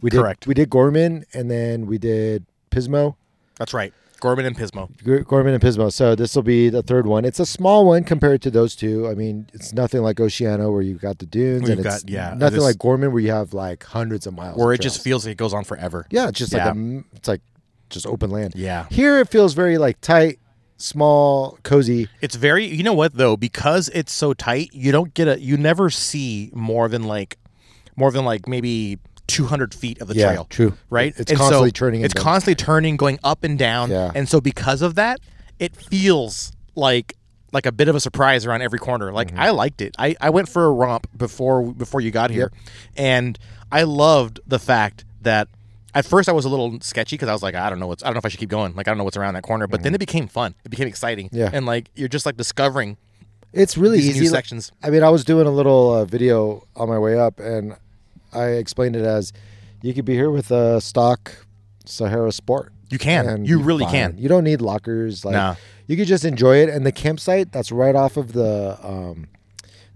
We 0.00 0.10
did 0.10 0.18
Correct. 0.20 0.46
we 0.46 0.54
did 0.54 0.70
Gorman, 0.70 1.24
and 1.34 1.50
then 1.50 1.86
we 1.86 1.98
did 1.98 2.44
Pismo. 2.70 3.16
That's 3.56 3.74
right. 3.74 3.92
Gorman 4.20 4.46
and 4.46 4.56
Pismo. 4.56 4.90
G- 5.04 5.22
Gorman 5.24 5.54
and 5.54 5.62
Pismo. 5.62 5.92
So 5.92 6.16
this 6.16 6.34
will 6.34 6.42
be 6.42 6.68
the 6.70 6.82
third 6.82 7.06
one. 7.06 7.24
It's 7.24 7.38
a 7.38 7.46
small 7.46 7.86
one 7.86 8.02
compared 8.02 8.42
to 8.42 8.50
those 8.50 8.74
two. 8.74 9.06
I 9.06 9.14
mean, 9.14 9.46
it's 9.54 9.72
nothing 9.72 10.02
like 10.02 10.16
Oceano 10.16 10.72
where 10.72 10.82
you've 10.82 11.00
got 11.00 11.18
the 11.18 11.26
dunes, 11.26 11.62
Where 11.62 11.72
and 11.72 11.86
it's 11.86 12.02
got- 12.02 12.10
yeah, 12.10 12.34
nothing 12.36 12.56
this- 12.56 12.64
like 12.64 12.78
Gorman 12.78 13.12
where 13.12 13.22
you 13.22 13.30
have 13.30 13.54
like 13.54 13.84
hundreds 13.84 14.26
of 14.26 14.34
miles. 14.34 14.56
Where 14.58 14.72
of 14.72 14.74
it 14.80 14.82
just 14.82 14.96
trails. 14.96 15.04
feels 15.04 15.26
like 15.26 15.32
it 15.32 15.38
goes 15.38 15.54
on 15.54 15.62
forever. 15.64 16.06
yeah, 16.10 16.28
it's 16.28 16.38
just 16.38 16.52
like 16.52 16.60
Yeah. 16.62 16.68
a 16.68 16.70
m 16.70 17.04
it's 17.14 17.28
like 17.28 17.42
just 17.90 18.06
open 18.06 18.30
land. 18.30 18.54
Yeah. 18.56 18.86
Here 18.90 19.18
it 19.20 19.28
feels 19.28 19.54
very 19.54 19.78
like 19.78 20.00
tight, 20.00 20.40
small, 20.78 21.58
cozy. 21.62 22.08
It's 22.20 22.34
very 22.34 22.64
you 22.66 22.82
know 22.82 22.94
what 22.94 23.14
though, 23.14 23.36
because 23.36 23.88
it's 23.90 24.12
so 24.12 24.34
tight, 24.34 24.70
you 24.72 24.90
don't 24.92 25.14
get 25.14 25.28
a 25.28 25.40
you 25.40 25.56
never 25.56 25.90
see 25.90 26.50
more 26.54 26.88
than 26.88 27.04
like 27.04 27.38
more 27.96 28.10
than 28.10 28.24
like 28.24 28.48
maybe 28.48 28.98
two 29.28 29.46
hundred 29.46 29.72
feet 29.74 30.00
of 30.00 30.08
the 30.08 30.14
Yeah, 30.16 30.26
trail. 30.32 30.46
true. 30.50 30.72
Right? 30.90 31.14
It's 31.16 31.30
And 31.30 31.38
so 31.38 31.44
constantly 31.44 31.70
turning 31.72 32.00
It's 32.02 32.14
constantly 32.14 32.54
turning, 32.56 32.96
going 32.96 33.18
up 33.22 33.44
and 33.44 33.56
down. 33.58 33.90
Yeah. 33.90 34.10
And 34.14 34.28
so 34.28 34.40
because 34.40 34.82
of 34.82 34.96
that, 34.96 35.20
it 35.60 35.76
feels 35.76 36.50
like 36.74 37.14
like 37.52 37.64
a 37.66 37.72
bit 37.72 37.88
of 37.88 37.94
a 37.94 38.00
surprise 38.00 38.44
around 38.44 38.62
every 38.62 38.78
corner. 38.78 39.12
Like 39.12 39.28
Mm-hmm. 39.28 39.40
I 39.40 39.50
liked 39.50 39.80
it. 39.80 39.94
I, 39.98 40.16
I 40.20 40.30
went 40.30 40.48
for 40.48 40.64
a 40.66 40.70
romp 40.72 41.06
before 41.16 41.62
before 41.62 42.00
you 42.00 42.10
got 42.10 42.30
here, 42.30 42.50
and 42.96 43.38
I 43.70 43.84
loved 43.84 44.40
the 44.46 44.58
fact 44.58 45.04
that 45.22 45.48
at 45.94 46.04
first 46.04 46.28
I 46.28 46.32
was 46.32 46.44
a 46.44 46.48
little 46.48 46.78
sketchy 46.80 47.14
because 47.16 47.28
I 47.28 47.32
was 47.32 47.42
like 47.42 47.54
I 47.54 47.70
don't 47.70 47.78
know 47.80 47.86
what's 47.86 48.02
I 48.02 48.06
don't 48.06 48.14
know 48.14 48.18
if 48.18 48.26
I 48.26 48.28
should 48.28 48.40
keep 48.40 48.50
going. 48.50 48.74
Like 48.74 48.86
I 48.88 48.90
don't 48.90 48.98
know 48.98 49.04
what's 49.04 49.16
around 49.16 49.34
that 49.34 49.42
corner. 49.44 49.66
But 49.66 49.82
then 49.82 49.94
it 49.94 49.98
became 49.98 50.28
fun. 50.28 50.54
It 50.64 50.68
became 50.70 50.88
exciting. 50.88 51.26
Mm-hmm. 51.28 51.36
Yeah. 51.36 51.50
and 51.52 51.64
like 51.66 51.90
you're 51.94 52.08
just 52.08 52.26
like 52.26 52.36
discovering 52.36 52.96
It's 53.52 53.76
really 53.78 53.98
these 53.98 54.10
easy. 54.10 54.20
new 54.20 54.28
sections. 54.28 54.70
I 54.82 54.90
mean, 54.90 55.02
I 55.02 55.08
was 55.10 55.24
doing 55.24 55.46
a 55.46 55.50
little 55.50 55.92
uh, 55.94 56.04
video 56.04 56.66
on 56.76 56.88
my 56.88 56.98
way 56.98 57.18
up, 57.18 57.40
and 57.40 57.76
I 58.32 58.46
explained 58.50 58.96
it 58.96 59.04
as 59.04 59.32
you 59.82 59.94
could 59.94 60.04
be 60.04 60.14
here 60.14 60.30
with 60.30 60.50
a 60.50 60.80
stock 60.80 61.46
Sahara 61.84 62.32
Sport. 62.32 62.72
You 62.90 62.98
can. 62.98 63.44
You 63.44 63.60
really 63.60 63.84
fine. 63.84 63.92
can. 63.92 64.18
You 64.18 64.28
don't 64.28 64.44
need 64.44 64.60
lockers. 64.60 65.24
Like 65.24 65.34
No. 65.34 65.56
you 65.86 65.96
could 65.96 66.06
just 66.08 66.24
enjoy 66.24 66.56
it. 66.58 66.68
And 66.70 66.86
the 66.86 66.92
campsite 66.92 67.52
that's 67.52 67.70
right 67.70 67.94
off 67.94 68.16
of 68.16 68.32
the 68.32 68.78
um, 68.82 69.26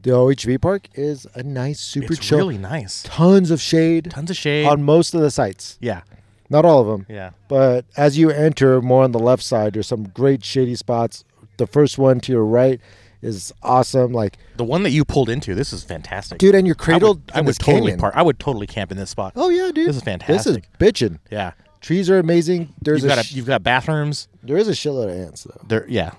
the 0.02 0.10
OHV 0.10 0.60
park 0.60 0.88
is 0.94 1.26
a 1.34 1.42
nice, 1.42 1.78
super 1.80 2.12
It's 2.14 2.26
chill. 2.26 2.38
really 2.38 2.58
nice. 2.58 3.02
Tons 3.04 3.50
of 3.50 3.60
shade 3.60 4.10
Tons 4.10 4.30
of 4.30 4.36
shade. 4.36 4.66
on 4.66 4.82
most 4.82 5.14
of 5.14 5.20
the 5.20 5.30
sites. 5.30 5.78
yeah. 5.80 6.02
Not 6.50 6.66
all 6.66 6.82
of 6.82 6.86
them. 6.86 7.06
Yeah. 7.08 7.30
But 7.48 7.86
as 7.96 8.18
you 8.18 8.28
enter 8.30 8.82
more 8.82 9.04
on 9.04 9.12
the 9.12 9.18
left 9.18 9.42
side, 9.42 9.72
there's 9.72 9.86
some 9.86 10.08
great 10.08 10.44
shady 10.44 10.74
spots. 10.74 11.24
The 11.56 11.66
first 11.66 11.96
one 11.96 12.20
to 12.20 12.32
your 12.32 12.44
right 12.44 12.78
is 13.22 13.52
awesome. 13.62 14.12
Like, 14.12 14.36
The 14.56 14.64
one 14.64 14.82
that 14.82 14.90
you 14.90 15.04
pulled 15.04 15.28
into, 15.30 15.54
this 15.54 15.72
is 15.72 15.82
fantastic. 15.84 16.38
dude, 16.38 16.54
and 16.54 16.66
you're 16.66 16.74
I 16.74 16.76
would, 16.76 16.84
cradled 16.84 17.22
I 17.34 17.40
would 17.40 17.46
this 17.48 17.58
totally 17.58 17.80
canyon. 17.92 17.98
park. 18.00 18.14
I 18.16 18.22
would 18.22 18.38
totally 18.38 18.66
camp 18.66 18.90
in 18.90 18.96
this 18.98 19.10
spot. 19.10 19.32
Oh 19.36 19.48
yeah, 19.48 19.70
dude. 19.72 19.88
This 19.88 19.96
is 19.96 20.02
fantastic. 20.02 20.36
This 20.36 20.46
is 20.46 20.58
bitching. 21.08 21.18
Yeah. 21.30 21.52
Trees 21.80 22.08
are 22.10 22.18
amazing. 22.18 22.72
There's 22.80 23.02
You've 23.02 23.12
a, 23.12 23.16
got 23.16 23.30
a, 23.30 23.34
you've 23.34 23.46
got 23.46 23.62
bathrooms. 23.62 24.28
there 24.42 24.56
is 24.56 24.68
a 24.68 24.72
shitload 24.72 25.10
of 25.10 25.16
ants 25.26 25.44
though. 25.44 25.60
There 25.66 25.86
yeah. 25.88 26.12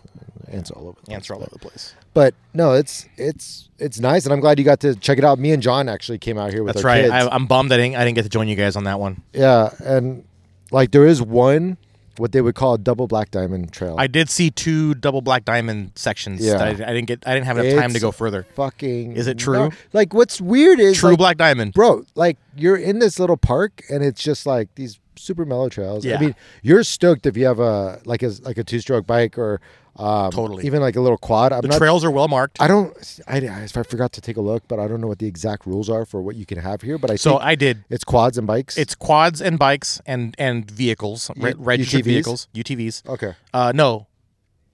Ants 0.49 0.69
all 0.71 0.89
over. 0.89 0.97
the 1.05 1.13
Ants 1.13 1.27
place. 1.27 1.35
all 1.37 1.41
over 1.41 1.49
the 1.51 1.59
place. 1.59 1.95
But 2.13 2.35
no, 2.53 2.73
it's 2.73 3.07
it's 3.17 3.69
it's 3.79 3.99
nice, 3.99 4.25
and 4.25 4.33
I'm 4.33 4.39
glad 4.39 4.59
you 4.59 4.65
got 4.65 4.81
to 4.81 4.93
check 4.95 5.17
it 5.17 5.23
out. 5.23 5.39
Me 5.39 5.51
and 5.51 5.63
John 5.63 5.89
actually 5.89 6.19
came 6.19 6.37
out 6.37 6.51
here 6.53 6.63
with 6.63 6.75
That's 6.75 6.85
our 6.85 6.91
right. 6.91 7.01
kids. 7.03 7.11
I, 7.13 7.27
I'm 7.29 7.47
bummed 7.47 7.71
I 7.71 7.77
didn't 7.77 7.95
I 7.95 8.03
didn't 8.05 8.15
get 8.15 8.23
to 8.23 8.29
join 8.29 8.47
you 8.47 8.55
guys 8.55 8.75
on 8.75 8.83
that 8.83 8.99
one. 8.99 9.23
yeah, 9.33 9.69
and 9.83 10.23
like 10.69 10.91
there 10.91 11.07
is 11.07 11.21
one 11.23 11.77
what 12.17 12.31
they 12.31 12.41
would 12.41 12.55
call 12.55 12.75
a 12.75 12.77
double 12.77 13.07
black 13.07 13.31
diamond 13.31 13.71
trail. 13.71 13.95
I 13.97 14.07
did 14.07 14.29
see 14.29 14.51
two 14.51 14.93
double 14.95 15.21
black 15.21 15.45
diamond 15.45 15.91
sections. 15.95 16.41
Yeah. 16.45 16.57
that 16.57 16.81
I, 16.81 16.89
I 16.89 16.93
didn't 16.93 17.07
get 17.07 17.23
I 17.27 17.33
didn't 17.33 17.45
have 17.47 17.57
enough 17.57 17.79
time 17.81 17.93
to 17.93 17.99
go 17.99 18.11
further. 18.11 18.45
fucking 18.55 19.13
Is 19.15 19.27
it 19.27 19.37
true? 19.37 19.71
Like 19.93 20.13
what's 20.13 20.39
weird 20.41 20.79
is 20.79 20.97
True 20.97 21.11
like, 21.11 21.17
black 21.17 21.37
diamond. 21.37 21.73
bro. 21.73 22.03
Like 22.15 22.37
you're 22.55 22.77
in 22.77 22.99
this 22.99 23.19
little 23.19 23.37
park, 23.37 23.83
and 23.89 24.03
it's 24.03 24.21
just 24.21 24.45
like 24.45 24.73
these 24.75 24.99
super 25.15 25.45
mellow 25.45 25.69
trails. 25.69 26.05
Yeah. 26.05 26.17
I 26.17 26.19
mean, 26.19 26.35
you're 26.61 26.83
stoked 26.83 27.25
if 27.25 27.37
you 27.37 27.45
have 27.45 27.59
a 27.59 27.99
like 28.05 28.23
a 28.23 28.31
like 28.41 28.57
a 28.57 28.63
two 28.63 28.79
stroke 28.79 29.07
bike 29.07 29.37
or 29.37 29.61
um, 29.95 30.31
Totally. 30.31 30.65
even 30.65 30.81
like 30.81 30.95
a 30.95 31.01
little 31.01 31.17
quad. 31.17 31.53
I'm 31.53 31.61
The 31.61 31.67
not 31.69 31.77
trails 31.77 32.03
are 32.03 32.11
well 32.11 32.27
marked. 32.27 32.61
I 32.61 32.67
don't. 32.67 32.95
I, 33.27 33.37
I 33.37 33.67
forgot 33.67 34.11
to 34.13 34.21
take 34.21 34.37
a 34.37 34.41
look, 34.41 34.63
but 34.67 34.79
I 34.79 34.87
don't 34.87 35.01
know 35.01 35.07
what 35.07 35.19
the 35.19 35.27
exact 35.27 35.65
rules 35.67 35.89
are 35.89 36.05
for 36.05 36.21
what 36.21 36.35
you 36.35 36.45
can 36.45 36.57
have 36.57 36.81
here. 36.81 36.97
But 36.97 37.11
I 37.11 37.15
so 37.15 37.37
I 37.37 37.55
did 37.55 37.83
it's 37.89 38.03
quads 38.03 38.37
and 38.37 38.47
bikes. 38.47 38.77
it's 38.77 38.95
quads 38.95 39.41
and 39.41 39.59
bikes 39.59 40.01
and 40.05 40.35
and 40.39 40.69
vehicles, 40.69 41.29
re- 41.35 41.51
U- 41.51 41.55
registered 41.59 42.01
UTVs? 42.01 42.03
vehicles, 42.05 42.47
UTVs. 42.55 43.07
okay. 43.09 43.33
Uh, 43.53 43.71
no. 43.75 44.07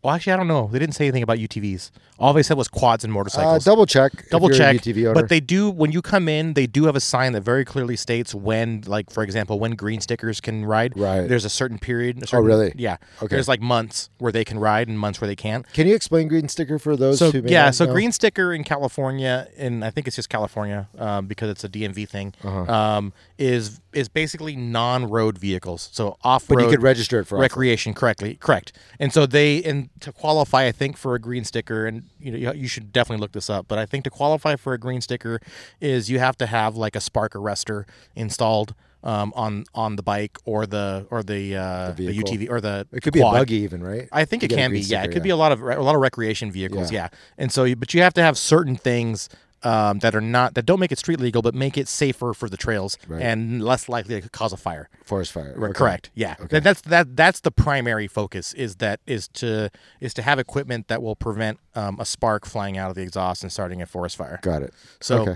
Well, 0.02 0.16
actually, 0.16 0.32
I 0.32 0.38
don't 0.38 0.48
know. 0.48 0.70
They 0.72 0.80
didn't 0.80 0.96
say 0.96 1.06
anything 1.06 1.24
about 1.24 1.40
UTVs. 1.40 1.92
All 2.20 2.32
they 2.32 2.44
said 2.44 2.56
was 2.58 2.70
quads 2.70 3.04
and 3.04 3.12
Uh, 3.12 3.16
motorcycles. 3.16 3.66
double 3.66 3.86
check. 3.86 4.30
Double 4.30 4.50
check. 4.50 4.82
But 5.14 5.28
they 5.28 5.42
do 5.42 5.70
when 5.70 5.92
you 5.92 6.02
come 6.02 6.30
in, 6.30 6.54
they 6.54 6.68
do 6.68 6.86
have 6.86 6.96
a 6.96 7.02
sign 7.02 7.34
that 7.34 7.42
very 7.42 7.66
clearly 7.66 7.98
states 7.98 8.34
when, 8.34 8.84
like 8.88 9.10
for 9.10 9.24
example, 9.24 9.60
when 9.60 9.72
green 9.72 10.00
stickers 10.00 10.40
can 10.40 10.66
ride. 10.66 10.94
Right. 10.98 11.20
Oh, 11.20 11.28
There's 11.28 11.44
a 11.44 11.50
certain 11.50 11.80
period. 11.80 12.24
a 12.24 12.28
certain- 12.28 12.46
really? 12.46 12.74
Yeah. 12.78 12.96
Okay. 13.22 13.28
There's 13.36 13.48
like 13.50 13.62
months 13.62 14.10
where 14.20 14.32
they 14.32 14.46
can 14.46 14.58
ride 14.60 14.88
and 14.88 14.98
months 14.98 15.20
where 15.20 15.28
they 15.28 15.36
can't. 15.36 15.66
Can 15.74 15.86
you 15.88 15.96
explain 15.96 16.30
green 16.30 16.48
sticker 16.48 16.80
for 16.80 16.96
those 16.96 17.20
So 17.20 17.32
yeah, 17.46 17.70
so 17.72 17.86
know? 17.86 17.92
green 17.94 18.12
sticker 18.14 18.54
in 18.54 18.64
California, 18.64 19.48
and 19.58 19.84
I 19.84 19.90
think 19.90 20.08
it's 20.08 20.16
just 20.16 20.30
California 20.30 20.88
um, 20.98 21.28
because 21.28 21.50
it's 21.50 21.64
a 21.66 21.70
DMV 21.70 22.08
thing, 22.08 22.34
Uh-huh. 22.44 22.72
um, 22.74 23.14
is 23.38 23.80
is 23.94 24.10
basically 24.10 24.56
non-road 24.56 25.38
vehicles. 25.38 25.90
So 25.92 26.18
off. 26.24 26.48
But 26.48 26.62
you 26.62 26.70
could 26.70 26.82
register 26.82 27.20
it 27.20 27.26
for 27.26 27.36
off-road. 27.36 27.42
recreation 27.42 27.94
correctly, 27.94 28.36
correct. 28.36 28.74
And 29.00 29.12
so 29.12 29.26
they 29.26 29.64
and 29.64 29.90
to 30.02 30.12
qualify, 30.12 30.66
I 30.66 30.72
think 30.72 30.98
for 30.98 31.16
a 31.16 31.20
green 31.20 31.44
sticker, 31.44 31.88
and 31.88 32.04
you 32.20 32.32
know 32.32 32.54
you, 32.54 32.68
should 32.68 32.92
definitely 32.92 33.22
look 33.22 33.32
this 33.32 33.50
up. 33.50 33.68
But 33.68 33.80
I 33.80 33.86
think 33.86 34.04
to 34.04 34.10
qualify 34.10 34.56
for 34.56 34.74
a 34.74 34.78
green 34.78 35.02
sticker 35.02 35.40
is 35.82 36.10
you 36.10 36.20
have 36.20 36.38
to 36.38 36.46
have 36.46 36.76
like 36.76 36.96
a 36.96 37.02
spark 37.02 37.34
arrestor 37.34 37.86
installed. 38.16 38.76
Um, 39.02 39.32
on 39.34 39.64
on 39.74 39.96
the 39.96 40.04
bike 40.04 40.38
or 40.44 40.66
the 40.66 41.08
or 41.10 41.24
the 41.24 41.56
uh, 41.56 41.92
the, 41.92 42.08
vehicle. 42.08 42.34
UTV 42.34 42.50
or 42.50 42.60
the 42.60 42.86
It 42.92 43.02
could 43.02 43.14
be 43.14 43.22
a 43.22 43.24
buggy 43.24 43.56
even, 43.56 43.82
right? 43.82 44.10
I 44.12 44.26
think 44.26 44.44
it 44.44 44.50
can 44.50 44.72
be. 44.72 44.80
green 44.80 44.90
Yeah, 44.90 45.00
it 45.00 45.04
sticker, 45.04 45.14
could 45.14 45.24
be 45.24 45.30
a 45.30 45.38
lot 45.38 45.54
of 45.54 45.62
a 45.62 45.82
lot 45.82 45.96
of 45.96 46.02
recreation 46.02 46.52
vehicles. 46.52 46.92
Yeah. 46.92 47.04
Yeah, 47.04 47.20
and 47.38 47.50
so, 47.50 47.74
but 47.76 47.94
you 47.94 48.02
have 48.02 48.14
to 48.16 48.22
have 48.22 48.38
certain 48.38 48.76
things 48.76 49.30
um, 49.64 50.00
that 50.00 50.16
are 50.16 50.22
not 50.22 50.54
that 50.56 50.66
don't 50.66 50.80
make 50.80 50.92
it 50.92 50.98
street 51.00 51.20
legal, 51.20 51.42
but 51.42 51.54
make 51.54 51.78
it 51.78 51.88
safer 51.88 52.34
for 52.34 52.48
the 52.50 52.58
trails 52.58 52.98
Right. 53.08 53.22
and 53.22 53.64
less 53.64 53.90
likely 53.90 54.22
to 54.22 54.30
cause 54.30 54.54
a 54.54 54.58
fire. 54.58 54.90
forest 55.06 55.32
fire. 55.32 55.54
Right, 55.56 55.70
Okay. 55.72 55.78
Correct. 55.78 56.10
Yeah. 56.14 56.36
That- 56.50 56.64
That's 56.64 56.82
that. 56.82 57.16
That's 57.16 57.40
the 57.42 57.52
primary 57.52 58.08
focus. 58.08 58.54
Is 58.54 58.76
that 58.78 59.00
is 59.08 59.28
to 59.30 59.70
is 60.00 60.14
to 60.14 60.22
have 60.22 60.40
equipment 60.40 60.88
that 60.88 61.02
will 61.02 61.16
prevent 61.16 61.60
um, 61.76 61.98
a 62.00 62.06
spark 62.06 62.46
flying 62.46 62.78
out 62.78 62.90
of 62.90 62.96
the 62.96 63.02
exhaust 63.02 63.44
and 63.44 63.52
starting 63.52 63.82
a 63.82 63.86
forest 63.86 64.16
fire. 64.18 64.40
Got 64.42 64.64
it. 64.64 64.74
So 65.02 65.22
okay. 65.24 65.36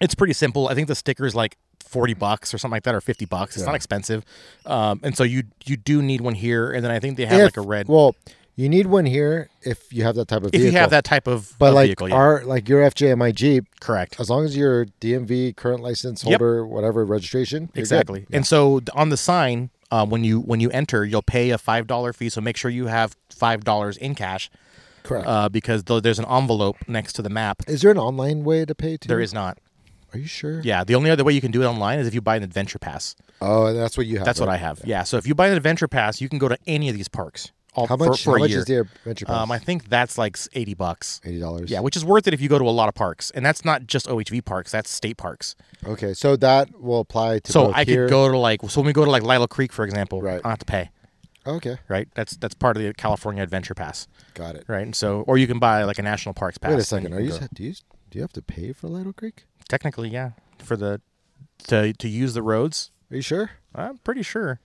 it's 0.00 0.14
pretty 0.14 0.34
simple. 0.34 0.68
I 0.68 0.74
think 0.74 0.88
the 0.88 0.94
sticker 0.94 1.26
is 1.26 1.34
like 1.34 1.56
forty 1.84 2.12
bucks 2.14 2.52
or 2.52 2.58
something 2.58 2.74
like 2.76 2.82
that, 2.84 2.94
or 2.94 3.00
fifty 3.00 3.24
bucks. 3.24 3.56
It's 3.56 3.62
Yeah. 3.62 3.66
not 3.66 3.74
expensive, 3.74 4.24
um, 4.66 5.00
and 5.02 5.16
so 5.16 5.24
you 5.24 5.44
you 5.64 5.76
do 5.76 6.02
need 6.02 6.20
one 6.20 6.34
here, 6.34 6.70
and 6.70 6.84
then 6.84 6.90
I 6.92 6.98
think 7.00 7.16
they 7.16 7.24
have 7.26 7.40
If- 7.40 7.44
like 7.44 7.56
a 7.56 7.66
red. 7.66 7.88
Well, 7.88 8.14
you 8.58 8.68
need 8.68 8.86
one 8.88 9.06
here 9.06 9.48
if 9.62 9.92
you 9.92 10.02
have 10.02 10.16
that 10.16 10.26
type 10.26 10.42
of 10.42 10.50
vehicle. 10.50 10.66
if 10.66 10.72
you 10.72 10.78
have 10.78 10.90
that 10.90 11.04
type 11.04 11.28
of, 11.28 11.54
but 11.60 11.68
of 11.68 11.74
like 11.74 11.86
vehicle, 11.86 12.08
yeah. 12.08 12.16
our 12.16 12.44
like 12.44 12.68
your 12.68 12.82
FJMI 12.82 13.32
Jeep, 13.34 13.64
correct. 13.80 14.18
as 14.18 14.28
long 14.28 14.44
as 14.44 14.56
you're 14.56 14.86
DMV 15.00 15.54
current 15.54 15.80
license 15.82 16.24
Yep. 16.24 16.40
holder, 16.40 16.66
whatever 16.66 17.04
registration. 17.04 17.70
Exactly. 17.74 18.26
And 18.32 18.44
so 18.44 18.80
on 18.94 19.10
the 19.10 19.16
sign, 19.16 19.70
uh, 19.92 20.04
when 20.04 20.24
you 20.24 20.40
when 20.40 20.58
you 20.60 20.70
enter, 20.70 21.04
you'll 21.04 21.22
pay 21.22 21.50
a 21.50 21.58
five 21.58 21.86
dollar 21.86 22.12
fee. 22.12 22.28
So 22.30 22.40
make 22.40 22.56
sure 22.56 22.70
you 22.70 22.88
have 22.88 23.16
five 23.30 23.62
dollars 23.64 23.96
in 23.96 24.14
cash, 24.16 24.50
Correct. 25.04 25.26
uh, 25.26 25.48
because 25.48 25.84
th- 25.84 26.02
there's 26.02 26.18
an 26.18 26.26
envelope 26.28 26.76
next 26.88 27.12
to 27.14 27.22
the 27.22 27.30
map. 27.30 27.62
is 27.68 27.82
there 27.82 27.90
an 27.92 27.98
online 27.98 28.42
way 28.44 28.64
to 28.64 28.74
pay 28.74 28.96
too? 28.96 29.06
There 29.08 29.20
is 29.20 29.32
not. 29.32 29.58
Are 30.12 30.18
you 30.18 30.26
sure? 30.26 30.60
Yeah, 30.62 30.84
the 30.84 30.94
only 30.94 31.10
other 31.10 31.22
way 31.22 31.32
you 31.34 31.40
can 31.40 31.50
do 31.50 31.62
it 31.62 31.66
online 31.66 31.98
is 32.00 32.06
if 32.06 32.14
you 32.14 32.20
buy 32.22 32.36
an 32.36 32.42
adventure 32.42 32.78
pass. 32.78 33.14
Oh, 33.40 33.72
that's 33.72 33.96
what 33.96 34.06
you 34.06 34.16
have. 34.16 34.24
That's 34.24 34.40
what? 34.40 34.48
I 34.48 34.56
have. 34.56 34.80
Yeah. 34.84 35.02
So 35.04 35.16
if 35.18 35.26
you 35.26 35.34
buy 35.34 35.48
an 35.48 35.56
adventure 35.56 35.86
pass, 35.86 36.20
you 36.20 36.28
can 36.28 36.38
go 36.38 36.48
to 36.48 36.56
any 36.66 36.88
of 36.88 36.96
these 36.96 37.08
parks. 37.08 37.52
All, 37.74 37.86
How 37.86 37.96
much? 37.96 38.24
for, 38.24 38.30
how 38.32 38.36
a 38.36 38.38
much 38.40 38.50
year. 38.50 38.58
is 38.60 38.64
the 38.64 38.80
adventure 38.80 39.26
pass? 39.26 39.36
Um, 39.42 39.52
I 39.52 39.58
think 39.58 39.88
that's 39.88 40.18
like 40.18 40.36
eighty 40.54 40.74
bucks. 40.74 41.20
Eighty 41.24 41.38
dollars. 41.38 41.70
Yeah, 41.70 41.80
which 41.80 41.96
is 41.96 42.04
worth 42.04 42.26
it 42.26 42.34
if 42.34 42.40
you 42.40 42.48
go 42.48 42.58
to 42.58 42.64
a 42.64 42.70
lot 42.70 42.88
of 42.88 42.94
parks, 42.94 43.30
and 43.30 43.44
that's 43.46 43.64
not 43.64 43.86
just 43.86 44.06
OHV 44.06 44.44
parks. 44.44 44.72
That's 44.72 44.90
state 44.90 45.16
parks. 45.16 45.54
Okay, 45.86 46.12
so 46.14 46.34
that 46.36 46.80
will 46.80 47.00
apply 47.00 47.38
to. 47.40 47.52
So 47.52 47.72
I 47.72 47.84
here. 47.84 48.06
could 48.06 48.10
go 48.10 48.28
to 48.30 48.36
like 48.38 48.62
so 48.68 48.80
when 48.80 48.86
we 48.86 48.92
go 48.92 49.04
to 49.04 49.10
like 49.10 49.22
Lytle 49.22 49.46
Creek, 49.48 49.72
for 49.72 49.84
example, 49.84 50.20
Right. 50.22 50.34
I 50.38 50.40
don't 50.40 50.50
have 50.50 50.58
to 50.60 50.64
pay. 50.66 50.90
Okay, 51.46 51.78
Right. 51.88 52.08
That's 52.14 52.36
that's 52.36 52.54
part 52.54 52.76
of 52.76 52.82
the 52.82 52.92
California 52.94 53.42
Adventure 53.42 53.74
Pass. 53.74 54.06
got 54.34 54.54
it. 54.56 54.64
Right. 54.66 54.82
And 54.82 54.94
so, 54.94 55.20
or 55.22 55.38
you 55.38 55.46
can 55.46 55.58
buy 55.58 55.84
like 55.84 55.98
a 55.98 56.02
national 56.02 56.34
parks 56.34 56.58
pass. 56.58 56.70
Wait 56.72 56.80
a 56.80 56.84
second. 56.84 57.12
you 57.12 57.16
Are 57.16 57.20
you? 57.20 57.30
go. 57.30 57.38
Do 57.54 57.62
you? 57.62 57.72
Do 58.10 58.18
you 58.18 58.22
have 58.22 58.32
to 58.32 58.42
pay 58.42 58.72
for 58.72 58.88
Lytle 58.88 59.12
Creek? 59.12 59.44
technically 59.68 60.08
yeah 60.08 60.30
for 60.58 60.76
the 60.78 60.98
to 61.68 61.92
to 61.92 62.08
use 62.08 62.34
the 62.34 62.42
roads? 62.42 62.90
Are 63.10 63.16
you 63.16 63.22
sure? 63.22 63.50
I'm 63.74 63.98
pretty 63.98 64.22
sure. 64.22 64.60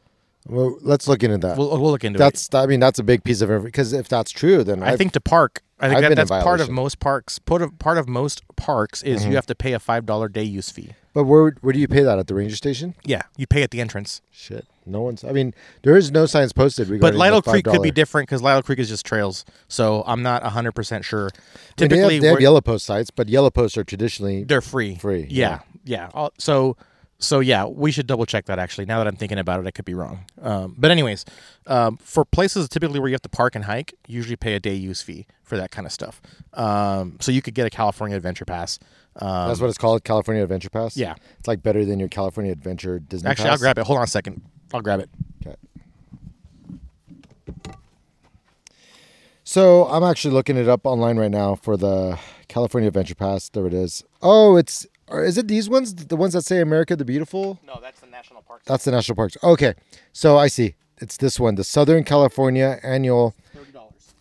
Well, 0.47 0.77
let's 0.81 1.07
look 1.07 1.23
into 1.23 1.37
that. 1.39 1.57
We'll 1.57 1.69
we'll 1.71 1.91
look 1.91 2.03
into 2.03 2.17
it. 2.17 2.19
that's. 2.19 2.53
I 2.53 2.65
mean, 2.65 2.79
that's 2.79 2.99
a 2.99 3.03
big 3.03 3.23
piece 3.23 3.41
of 3.41 3.49
information 3.49 3.65
because 3.65 3.93
if 3.93 4.07
that's 4.09 4.31
true, 4.31 4.63
then 4.63 4.83
I 4.83 4.89
I've- 4.89 4.97
think 4.97 5.13
to 5.13 5.21
park, 5.21 5.61
I 5.79 5.87
think 5.87 5.97
I've 5.97 6.09
that, 6.09 6.15
that's 6.27 6.43
part 6.43 6.59
of 6.61 6.69
most 6.69 6.99
parks. 6.99 7.39
Part 7.39 7.61
of 7.61 7.77
part 7.79 7.97
of 7.97 8.07
most 8.09 8.43
parks 8.55 9.01
is 9.03 9.25
you 9.25 9.35
have 9.35 9.45
to 9.47 9.55
pay 9.55 9.73
a 9.73 9.79
five 9.79 10.05
dollar 10.05 10.27
day 10.27 10.43
use 10.43 10.69
fee. 10.69 10.91
But 11.13 11.25
where 11.25 11.51
where 11.61 11.71
do 11.73 11.79
you 11.79 11.87
pay 11.87 12.01
that 12.01 12.17
at 12.19 12.27
the 12.27 12.33
ranger 12.35 12.55
station? 12.55 12.95
Yeah, 13.03 13.21
you 13.37 13.45
pay 13.47 13.61
at 13.63 13.71
the 13.71 13.79
entrance. 13.79 14.21
Shit, 14.31 14.65
no 14.85 15.01
one's. 15.01 15.23
I 15.23 15.31
mean, 15.31 15.53
there 15.83 15.95
is 15.95 16.11
no 16.11 16.25
signs 16.25 16.51
posted. 16.51 16.87
But 16.99 17.13
the 17.13 17.41
Creek 17.41 17.65
could 17.65 17.83
be 17.83 17.91
different 17.91 18.27
because 18.27 18.41
Lytle 18.41 18.63
Creek 18.63 18.79
is 18.79 18.89
just 18.89 19.05
trails. 19.05 19.45
So 19.67 20.03
I'm 20.07 20.23
not 20.23 20.43
hundred 20.43 20.71
percent 20.73 21.05
sure. 21.05 21.29
I 21.29 21.31
mean, 21.31 21.31
they 21.77 21.87
Typically, 21.87 22.13
have, 22.15 22.21
they 22.23 22.27
have 22.29 22.41
yellow 22.41 22.61
post 22.61 22.85
sites, 22.85 23.11
but 23.11 23.29
yellow 23.29 23.51
posts 23.51 23.77
are 23.77 23.83
traditionally 23.83 24.43
they're 24.43 24.61
free. 24.61 24.95
Free, 24.95 25.27
Yeah, 25.29 25.59
yeah. 25.85 26.09
Uh, 26.13 26.29
So, 26.39 26.75
so 27.23 27.39
yeah, 27.39 27.65
we 27.65 27.91
should 27.91 28.07
double 28.07 28.25
check 28.25 28.45
that. 28.45 28.59
Actually, 28.59 28.85
now 28.85 28.97
that 28.99 29.07
I'm 29.07 29.15
thinking 29.15 29.37
about 29.39 29.59
it, 29.59 29.67
I 29.67 29.71
could 29.71 29.85
be 29.85 29.93
wrong. 29.93 30.25
Um, 30.41 30.75
but 30.77 30.91
anyways, 30.91 31.25
um, 31.67 31.97
for 31.97 32.25
places 32.25 32.69
typically 32.69 32.99
where 32.99 33.09
you 33.09 33.13
have 33.13 33.21
to 33.23 33.29
park 33.29 33.55
and 33.55 33.65
hike, 33.65 33.93
you 34.07 34.17
usually 34.17 34.35
pay 34.35 34.53
a 34.55 34.59
day 34.59 34.73
use 34.73 35.01
fee 35.01 35.25
for 35.43 35.57
that 35.57 35.71
kind 35.71 35.85
of 35.87 35.91
stuff. 35.93 36.21
Um, 36.53 37.17
so 37.19 37.31
you 37.31 37.41
could 37.41 37.53
get 37.53 37.65
a 37.65 37.69
California 37.69 38.15
Adventure 38.17 38.45
Pass. 38.45 38.79
Um, 39.15 39.47
That's 39.47 39.59
what 39.59 39.69
it's 39.69 39.77
called, 39.77 40.03
California 40.03 40.43
Adventure 40.43 40.69
Pass. 40.69 40.97
Yeah. 40.97 41.15
it's 41.39 41.47
like 41.47 41.61
better 41.63 41.85
than 41.85 41.99
your 41.99 42.09
California 42.09 42.51
Adventure 42.51 42.99
Disney. 42.99 43.29
actually, 43.29 43.49
I'll 43.49 43.57
grab 43.57 43.77
it. 43.77 43.85
Hold 43.85 43.97
on 43.97 44.03
a 44.03 44.07
second. 44.07 44.41
I'll 44.73 44.81
grab 44.81 44.99
it. 44.99 45.09
Okay. 45.45 45.55
So 49.43 49.85
I'm 49.85 50.03
actually 50.03 50.33
looking 50.33 50.57
it 50.57 50.67
up 50.67 50.85
online 50.85 51.17
right 51.17 51.29
now 51.31 51.55
for 51.55 51.77
the 51.77 52.17
California 52.47 52.87
Adventure 52.87 53.15
Pass. 53.15 53.49
There 53.49 53.67
it 53.67 53.73
is. 53.73 54.03
Oh, 54.21 54.55
it's 54.55 54.87
or 55.13 55.23
is 55.23 55.37
it 55.37 55.47
these 55.47 55.69
ones? 55.69 55.93
The 55.95 56.15
ones 56.15 56.33
that 56.33 56.41
say 56.43 56.59
America 56.59 56.95
the 56.95 57.05
Beautiful? 57.05 57.59
No, 57.65 57.79
that's 57.81 57.99
the 58.01 58.07
national 58.07 58.41
park. 58.41 58.61
That's 58.65 58.83
the 58.85 58.91
national 58.91 59.15
parks. 59.15 59.37
Okay, 59.43 59.73
so 60.11 60.37
I 60.37 60.47
see. 60.47 60.75
It's 60.99 61.17
this 61.17 61.39
one, 61.39 61.55
the 61.55 61.63
Southern 61.63 62.03
California 62.03 62.79
Annual. 62.83 63.35
Thirty 63.53 63.71
dollars. 63.71 64.13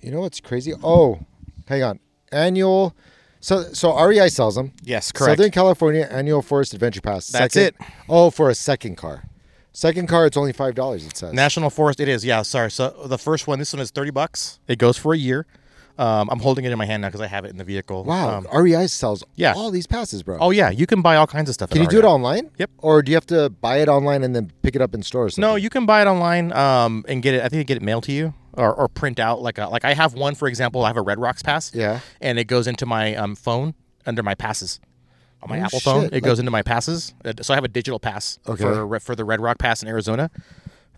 You 0.00 0.10
know 0.10 0.20
what's 0.20 0.40
crazy? 0.40 0.72
Oh, 0.82 1.20
hang 1.68 1.82
on. 1.82 2.00
Annual. 2.32 2.94
So 3.40 3.62
so 3.72 3.98
REI 3.98 4.28
sells 4.28 4.54
them. 4.54 4.72
Yes, 4.82 5.12
correct. 5.12 5.38
Southern 5.38 5.50
California 5.50 6.06
Annual 6.10 6.42
Forest 6.42 6.74
Adventure 6.74 7.00
Pass. 7.00 7.28
That's 7.28 7.54
Second- 7.54 7.80
it. 7.80 7.86
Oh, 8.08 8.30
for 8.30 8.50
a 8.50 8.54
second 8.54 8.96
car. 8.96 9.24
Second 9.72 10.08
car, 10.08 10.26
it's 10.26 10.36
only 10.36 10.52
five 10.52 10.74
dollars. 10.74 11.06
It 11.06 11.16
says. 11.16 11.32
National 11.32 11.70
Forest. 11.70 12.00
It 12.00 12.08
is. 12.08 12.24
Yeah. 12.24 12.42
Sorry. 12.42 12.70
So 12.70 12.90
the 13.06 13.18
first 13.18 13.46
one. 13.46 13.58
This 13.58 13.72
one 13.72 13.80
is 13.80 13.90
thirty 13.90 14.10
bucks. 14.10 14.58
It 14.68 14.78
goes 14.78 14.96
for 14.98 15.14
a 15.14 15.16
year. 15.16 15.46
Um, 15.98 16.30
I'm 16.30 16.38
holding 16.40 16.64
it 16.64 16.72
in 16.72 16.78
my 16.78 16.86
hand 16.86 17.02
now 17.02 17.08
because 17.08 17.20
I 17.20 17.26
have 17.26 17.44
it 17.44 17.50
in 17.50 17.58
the 17.58 17.64
vehicle. 17.64 18.04
Wow, 18.04 18.38
Um, 18.38 18.46
REI 18.52 18.86
sells 18.86 19.22
yeah. 19.34 19.52
all 19.54 19.70
these 19.70 19.86
passes, 19.86 20.22
bro. 20.22 20.38
oh 20.40 20.50
yeah, 20.50 20.70
you 20.70 20.86
can 20.86 21.02
buy 21.02 21.16
all 21.16 21.26
kinds 21.26 21.48
of 21.50 21.54
stuff. 21.54 21.68
can 21.70 21.82
you 21.82 21.88
do 21.88 21.98
it 21.98 22.04
online? 22.04 22.50
Yep. 22.58 22.70
Or 22.78 23.02
do 23.02 23.10
you 23.12 23.16
have 23.16 23.26
to 23.26 23.50
buy 23.50 23.78
it 23.78 23.88
online 23.88 24.22
and 24.22 24.34
then 24.34 24.50
pick 24.62 24.74
it 24.74 24.80
up 24.80 24.94
in 24.94 25.02
stores? 25.02 25.36
No, 25.36 25.56
you 25.56 25.68
can 25.68 25.84
buy 25.86 26.00
it 26.00 26.06
online 26.06 26.52
um, 26.52 27.04
and 27.08 27.22
get 27.22 27.34
it. 27.34 27.42
I 27.44 27.48
think 27.48 27.58
you 27.58 27.64
get 27.64 27.76
it 27.76 27.82
mailed 27.82 28.04
to 28.04 28.12
you 28.12 28.32
or, 28.54 28.72
or 28.74 28.88
print 28.88 29.18
out 29.20 29.42
like 29.42 29.58
a 29.58 29.66
like 29.68 29.84
I 29.84 29.92
have 29.94 30.14
one 30.14 30.34
for 30.34 30.48
example. 30.48 30.84
I 30.84 30.88
have 30.88 30.96
a 30.96 31.02
Red 31.02 31.18
Rocks 31.18 31.42
pass. 31.42 31.70
Yeah. 31.74 32.00
and 32.20 32.38
it 32.38 32.44
goes 32.44 32.66
into 32.66 32.86
my 32.86 33.14
um, 33.14 33.34
phone 33.36 33.74
under 34.06 34.22
my 34.22 34.34
passes. 34.34 34.80
On 35.42 35.48
my 35.50 35.58
Oh, 35.60 35.64
Apple 35.64 35.80
phone, 35.80 36.02
shit. 36.04 36.14
it 36.14 36.20
goes 36.22 36.38
into 36.38 36.50
my 36.50 36.62
passes. 36.62 37.14
Uh, 37.24 37.32
So 37.42 37.52
I 37.52 37.56
have 37.56 37.64
a 37.64 37.68
digital 37.68 37.98
pass 37.98 38.38
Okay. 38.48 38.62
for 38.64 39.00
for 39.00 39.14
the 39.14 39.24
Red 39.24 39.40
Rock 39.40 39.58
Pass 39.58 39.82
in 39.82 39.88
Arizona. 39.88 40.30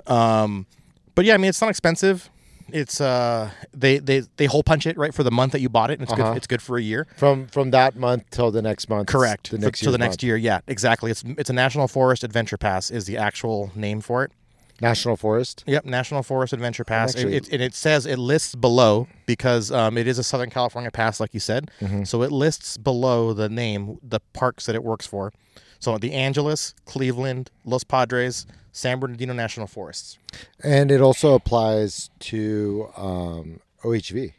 Um, 0.06 0.66
but 1.14 1.25
yeah, 1.25 1.34
I 1.34 1.37
mean 1.38 1.49
it's 1.49 1.61
not 1.61 1.70
expensive. 1.70 2.30
It's 2.73 3.00
uh 3.00 3.50
they 3.75 3.99
they 3.99 4.21
they 4.37 4.47
hole 4.47 4.62
punch 4.62 4.87
it 4.87 4.97
right 4.97 5.14
for 5.14 5.23
the 5.23 5.31
month 5.31 5.52
that 5.52 5.61
you 5.61 5.69
bought 5.69 5.91
it. 5.91 5.95
And 5.95 6.02
it's 6.02 6.12
Uh-huh. 6.12 6.31
good. 6.31 6.37
It's 6.38 6.47
good 6.47 6.62
for 6.62 6.76
a 6.79 6.83
year. 6.83 7.07
from 7.17 7.47
from 7.49 7.71
that 7.71 7.97
month 7.97 8.25
till 8.31 8.50
the 8.50 8.62
next 8.62 8.88
month. 8.88 9.09
Correct. 9.09 9.50
The 9.50 9.59
For- 9.59 9.62
next 9.64 9.81
to 9.81 9.91
the 9.91 9.99
next 9.99 10.12
month. 10.14 10.23
year. 10.25 10.37
Yeah, 10.37 10.61
exactly. 10.67 11.11
It's 11.11 11.23
it's 11.38 11.50
a 11.50 11.52
National 11.52 11.88
Forest 11.88 12.25
Adventure 12.25 12.57
Pass 12.57 12.91
is 12.91 13.05
the 13.07 13.17
actual 13.17 13.71
name 13.75 14.00
for 14.00 14.25
it. 14.25 14.33
National 14.81 15.17
Forest. 15.17 15.62
Yep, 15.67 15.85
National 15.85 16.25
Forest 16.25 16.52
Adventure 16.52 16.83
Pass. 16.85 17.14
actually- 17.14 17.37
it, 17.37 17.47
it, 17.47 17.52
and 17.52 17.62
it 17.62 17.73
says 17.75 18.05
it 18.05 18.19
lists 18.19 18.57
below 18.57 19.07
because 19.26 19.71
um, 19.71 19.97
it 19.97 20.09
is 20.09 20.19
a 20.19 20.25
Southern 20.25 20.50
California 20.50 20.91
pass, 20.91 21.21
like 21.21 21.33
you 21.33 21.38
said. 21.38 21.71
Mm-hmm. 21.81 22.02
So 22.02 22.23
it 22.23 22.33
lists 22.33 22.79
below 22.79 23.33
the 23.33 23.49
name 23.49 23.99
the 24.02 24.19
parks 24.33 24.67
that 24.67 24.75
it 24.75 24.83
works 24.83 25.07
for. 25.07 25.33
So 25.79 25.99
the 25.99 26.12
Angeles, 26.12 26.75
Cleveland, 26.85 27.50
Los 27.64 27.85
Padres, 27.85 28.45
San 28.73 28.99
Bernardino 28.99 29.33
National 29.35 29.67
Forests. 29.67 30.19
And 30.62 30.91
it 30.91 31.00
also 31.00 31.35
applies 31.35 32.11
to 32.21 32.88
um, 32.97 33.61
OHV. 33.85 34.33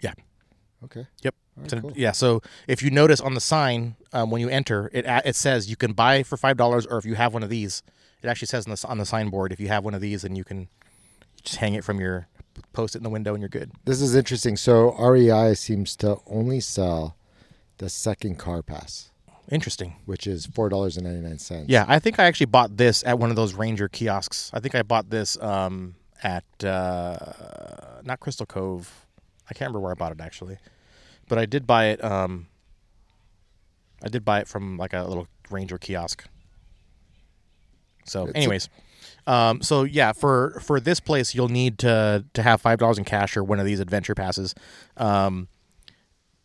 Yeah. 0.00 0.12
Okay. 0.84 1.06
Yep. 1.22 1.34
Right, 1.56 1.72
an- 1.72 1.80
cool. 1.82 1.92
Yeah. 1.94 2.12
So 2.12 2.40
if 2.66 2.82
you 2.82 2.90
notice 2.90 3.20
on 3.20 3.34
the 3.34 3.40
sign 3.40 3.96
um, 4.12 4.30
when 4.30 4.40
you 4.40 4.48
enter, 4.48 4.88
it 4.92 5.04
it 5.24 5.36
says 5.36 5.68
you 5.68 5.76
can 5.76 5.92
buy 5.92 6.22
for 6.22 6.36
five 6.36 6.56
dollars, 6.56 6.86
or 6.86 6.98
if 6.98 7.04
you 7.04 7.16
have 7.16 7.34
one 7.34 7.42
of 7.42 7.50
these, 7.50 7.82
it 8.22 8.28
actually 8.28 8.46
says 8.46 8.66
on 8.66 8.72
the, 8.72 8.88
on 8.88 8.98
the 8.98 9.04
signboard 9.04 9.52
if 9.52 9.60
you 9.60 9.68
have 9.68 9.84
one 9.84 9.94
of 9.94 10.00
these, 10.00 10.22
then 10.22 10.36
you 10.36 10.44
can 10.44 10.68
just 11.42 11.56
hang 11.56 11.74
it 11.74 11.84
from 11.84 12.00
your 12.00 12.28
post 12.72 12.94
it 12.94 12.98
in 12.98 13.04
the 13.04 13.10
window 13.10 13.34
and 13.34 13.42
you're 13.42 13.48
good. 13.48 13.72
This 13.84 14.00
is 14.00 14.14
interesting. 14.14 14.56
So 14.56 14.92
REI 14.98 15.54
seems 15.54 15.96
to 15.96 16.18
only 16.26 16.60
sell 16.60 17.16
the 17.78 17.88
second 17.88 18.38
car 18.38 18.62
pass, 18.62 19.09
Interesting. 19.50 19.96
which 20.04 20.26
is 20.26 20.46
four 20.46 20.68
dollars 20.68 20.96
and 20.96 21.04
ninety 21.06 21.20
nine 21.20 21.38
cents. 21.38 21.68
Yeah, 21.68 21.84
I 21.88 21.98
think 21.98 22.18
I 22.18 22.24
actually 22.24 22.46
bought 22.46 22.76
this 22.76 23.02
at 23.04 23.18
one 23.18 23.30
of 23.30 23.36
those 23.36 23.54
Ranger 23.54 23.88
kiosks. 23.88 24.50
I 24.54 24.60
think 24.60 24.74
I 24.74 24.82
bought 24.82 25.10
this 25.10 25.36
um, 25.42 25.96
at 26.22 26.44
uh, 26.64 28.00
not 28.04 28.20
Crystal 28.20 28.46
Cove. 28.46 29.06
I 29.50 29.54
can't 29.54 29.68
remember 29.70 29.80
where 29.80 29.90
I 29.90 29.94
bought 29.94 30.12
it 30.12 30.20
actually, 30.20 30.58
but 31.28 31.38
I 31.38 31.46
did 31.46 31.66
buy 31.66 31.86
it. 31.86 32.02
Um, 32.04 32.46
I 34.04 34.08
did 34.08 34.24
buy 34.24 34.40
it 34.40 34.48
from 34.48 34.76
like 34.76 34.92
a 34.92 35.02
little 35.04 35.26
Ranger 35.50 35.78
kiosk. 35.78 36.24
So, 38.06 38.24
It's 38.24 38.32
a- 38.32 38.36
anyways, 38.36 38.68
um, 39.26 39.62
so 39.62 39.82
yeah, 39.84 40.12
for 40.12 40.60
for 40.62 40.80
this 40.80 41.00
place, 41.00 41.34
you'll 41.34 41.48
need 41.48 41.78
to 41.78 42.24
to 42.34 42.42
have 42.42 42.60
five 42.60 42.78
dollars 42.78 42.98
in 42.98 43.04
cash 43.04 43.36
or 43.36 43.42
one 43.44 43.58
of 43.58 43.66
these 43.66 43.80
adventure 43.80 44.14
passes. 44.14 44.54
Um, 44.96 45.48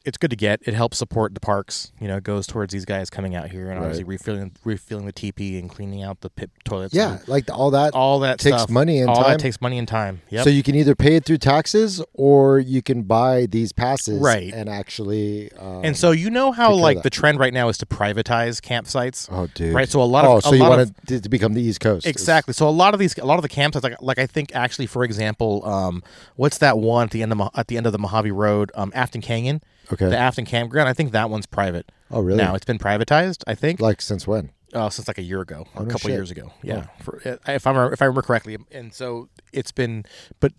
it's 0.06 0.18
good 0.18 0.30
to 0.30 0.36
get. 0.36 0.62
It 0.66 0.74
helps 0.74 0.98
support 0.98 1.34
the 1.34 1.40
parks. 1.40 1.92
You 2.00 2.08
know, 2.08 2.18
it 2.18 2.24
goes 2.24 2.48
towards 2.48 2.72
these 2.74 2.86
guys 2.86 3.10
coming 3.10 3.36
out 3.36 3.50
here 3.50 3.70
and 3.70 3.80
Right. 3.80 3.86
obviously 3.88 4.04
refilling 4.04 4.52
refilling 4.64 5.06
the 5.06 5.14
TP 5.14 5.60
and 5.60 5.70
cleaning 5.70 6.04
out 6.04 6.22
the 6.22 6.30
pit 6.30 6.50
toilets. 6.64 6.94
Yeah, 6.94 7.18
like 7.28 7.46
all 7.52 7.72
that. 7.72 7.94
all 7.94 8.20
that 8.20 8.40
takes 8.40 8.58
stuff. 8.58 8.70
money 8.70 9.00
and 9.00 9.10
all 9.10 9.16
time. 9.24 9.32
that 9.32 9.40
takes 9.40 9.60
money 9.62 9.78
and 9.78 9.88
time. 9.88 10.22
Yep. 10.30 10.44
So 10.44 10.50
you 10.50 10.64
can 10.64 10.76
either 10.76 10.96
pay 10.96 11.16
it 11.16 11.26
through 11.26 11.40
taxes 11.40 12.02
or 12.14 12.60
you 12.60 12.82
can 12.82 13.02
buy 13.04 13.46
these 13.48 13.72
passes 13.72 14.20
Right. 14.22 14.54
and 14.54 14.70
actually. 14.70 15.52
Um, 15.54 15.82
and 15.84 15.98
so 15.98 16.12
you 16.12 16.30
know 16.30 16.52
how 16.52 16.68
take 16.70 16.70
care 16.70 16.76
of 16.78 16.82
like 16.96 17.04
the 17.04 17.10
trend 17.10 17.40
right 17.40 17.54
now 17.54 17.70
is 17.70 17.78
to 17.80 17.86
privatize 17.86 18.62
campsites. 18.62 19.28
oh, 19.32 19.48
dude. 19.54 19.74
Right. 19.74 19.90
So 19.90 20.02
a 20.02 20.04
lot 20.04 20.26
of 20.26 20.32
oh, 20.32 20.40
so 20.40 20.54
you 20.54 20.62
want 20.64 20.82
of- 20.82 21.06
to 21.24 21.30
become 21.30 21.54
the 21.54 21.62
East 21.62 21.80
Coast? 21.80 22.06
Exactly. 22.06 22.54
So 22.54 22.68
a 22.68 22.72
lot 22.72 22.94
of 22.94 23.00
these, 23.00 23.18
a 23.18 23.26
lot 23.26 23.36
of 23.38 23.42
the 23.44 23.50
campsites, 23.50 23.84
like 23.84 24.02
like 24.02 24.20
I 24.20 24.28
think 24.28 24.56
actually, 24.56 24.86
for 24.88 25.04
example, 25.04 25.66
um, 25.66 26.04
what's 26.36 26.58
that 26.60 26.78
one 26.78 27.06
at 27.06 27.12
the 27.12 27.22
end 27.24 27.32
of 27.32 27.42
at 27.56 27.68
the 27.68 27.78
end 27.78 27.86
of 27.86 27.92
the 27.92 28.00
Mojave 28.00 28.32
Road, 28.32 28.72
um, 28.76 28.92
Afton 28.96 29.22
Canyon, 29.22 29.62
Okay. 29.92 30.10
the 30.10 30.18
Afton 30.18 30.46
Campground. 30.46 30.90
I 30.90 30.94
think 30.94 31.12
that 31.12 31.30
one's 31.30 31.46
private. 31.46 31.92
Oh, 32.12 32.22
really? 32.22 32.38
Now 32.38 32.56
it's 32.56 32.66
been 32.66 32.78
privatized. 32.80 33.44
I 33.48 33.56
think 33.56 33.80
Like 33.80 34.02
since 34.02 34.28
when? 34.28 34.52
uh, 34.74 34.90
since 34.90 35.08
like 35.08 35.18
a 35.18 35.24
year 35.24 35.42
ago, 35.42 35.66
or 35.76 35.84
a 35.84 35.86
no 35.86 35.92
couple 35.92 36.10
shit. 36.10 36.12
years 36.18 36.32
ago. 36.32 36.52
Yeah, 36.64 36.88
for, 37.02 37.22
uh, 37.26 37.38
if 37.48 37.66
I 37.66 37.70
remember, 37.72 37.94
if 37.94 38.02
I 38.02 38.06
remember 38.06 38.22
correctly, 38.22 38.58
and 38.72 38.94
so 38.94 39.30
it's 39.54 39.72
been, 39.72 40.06
but 40.40 40.52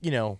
you 0.00 0.10
know, 0.10 0.38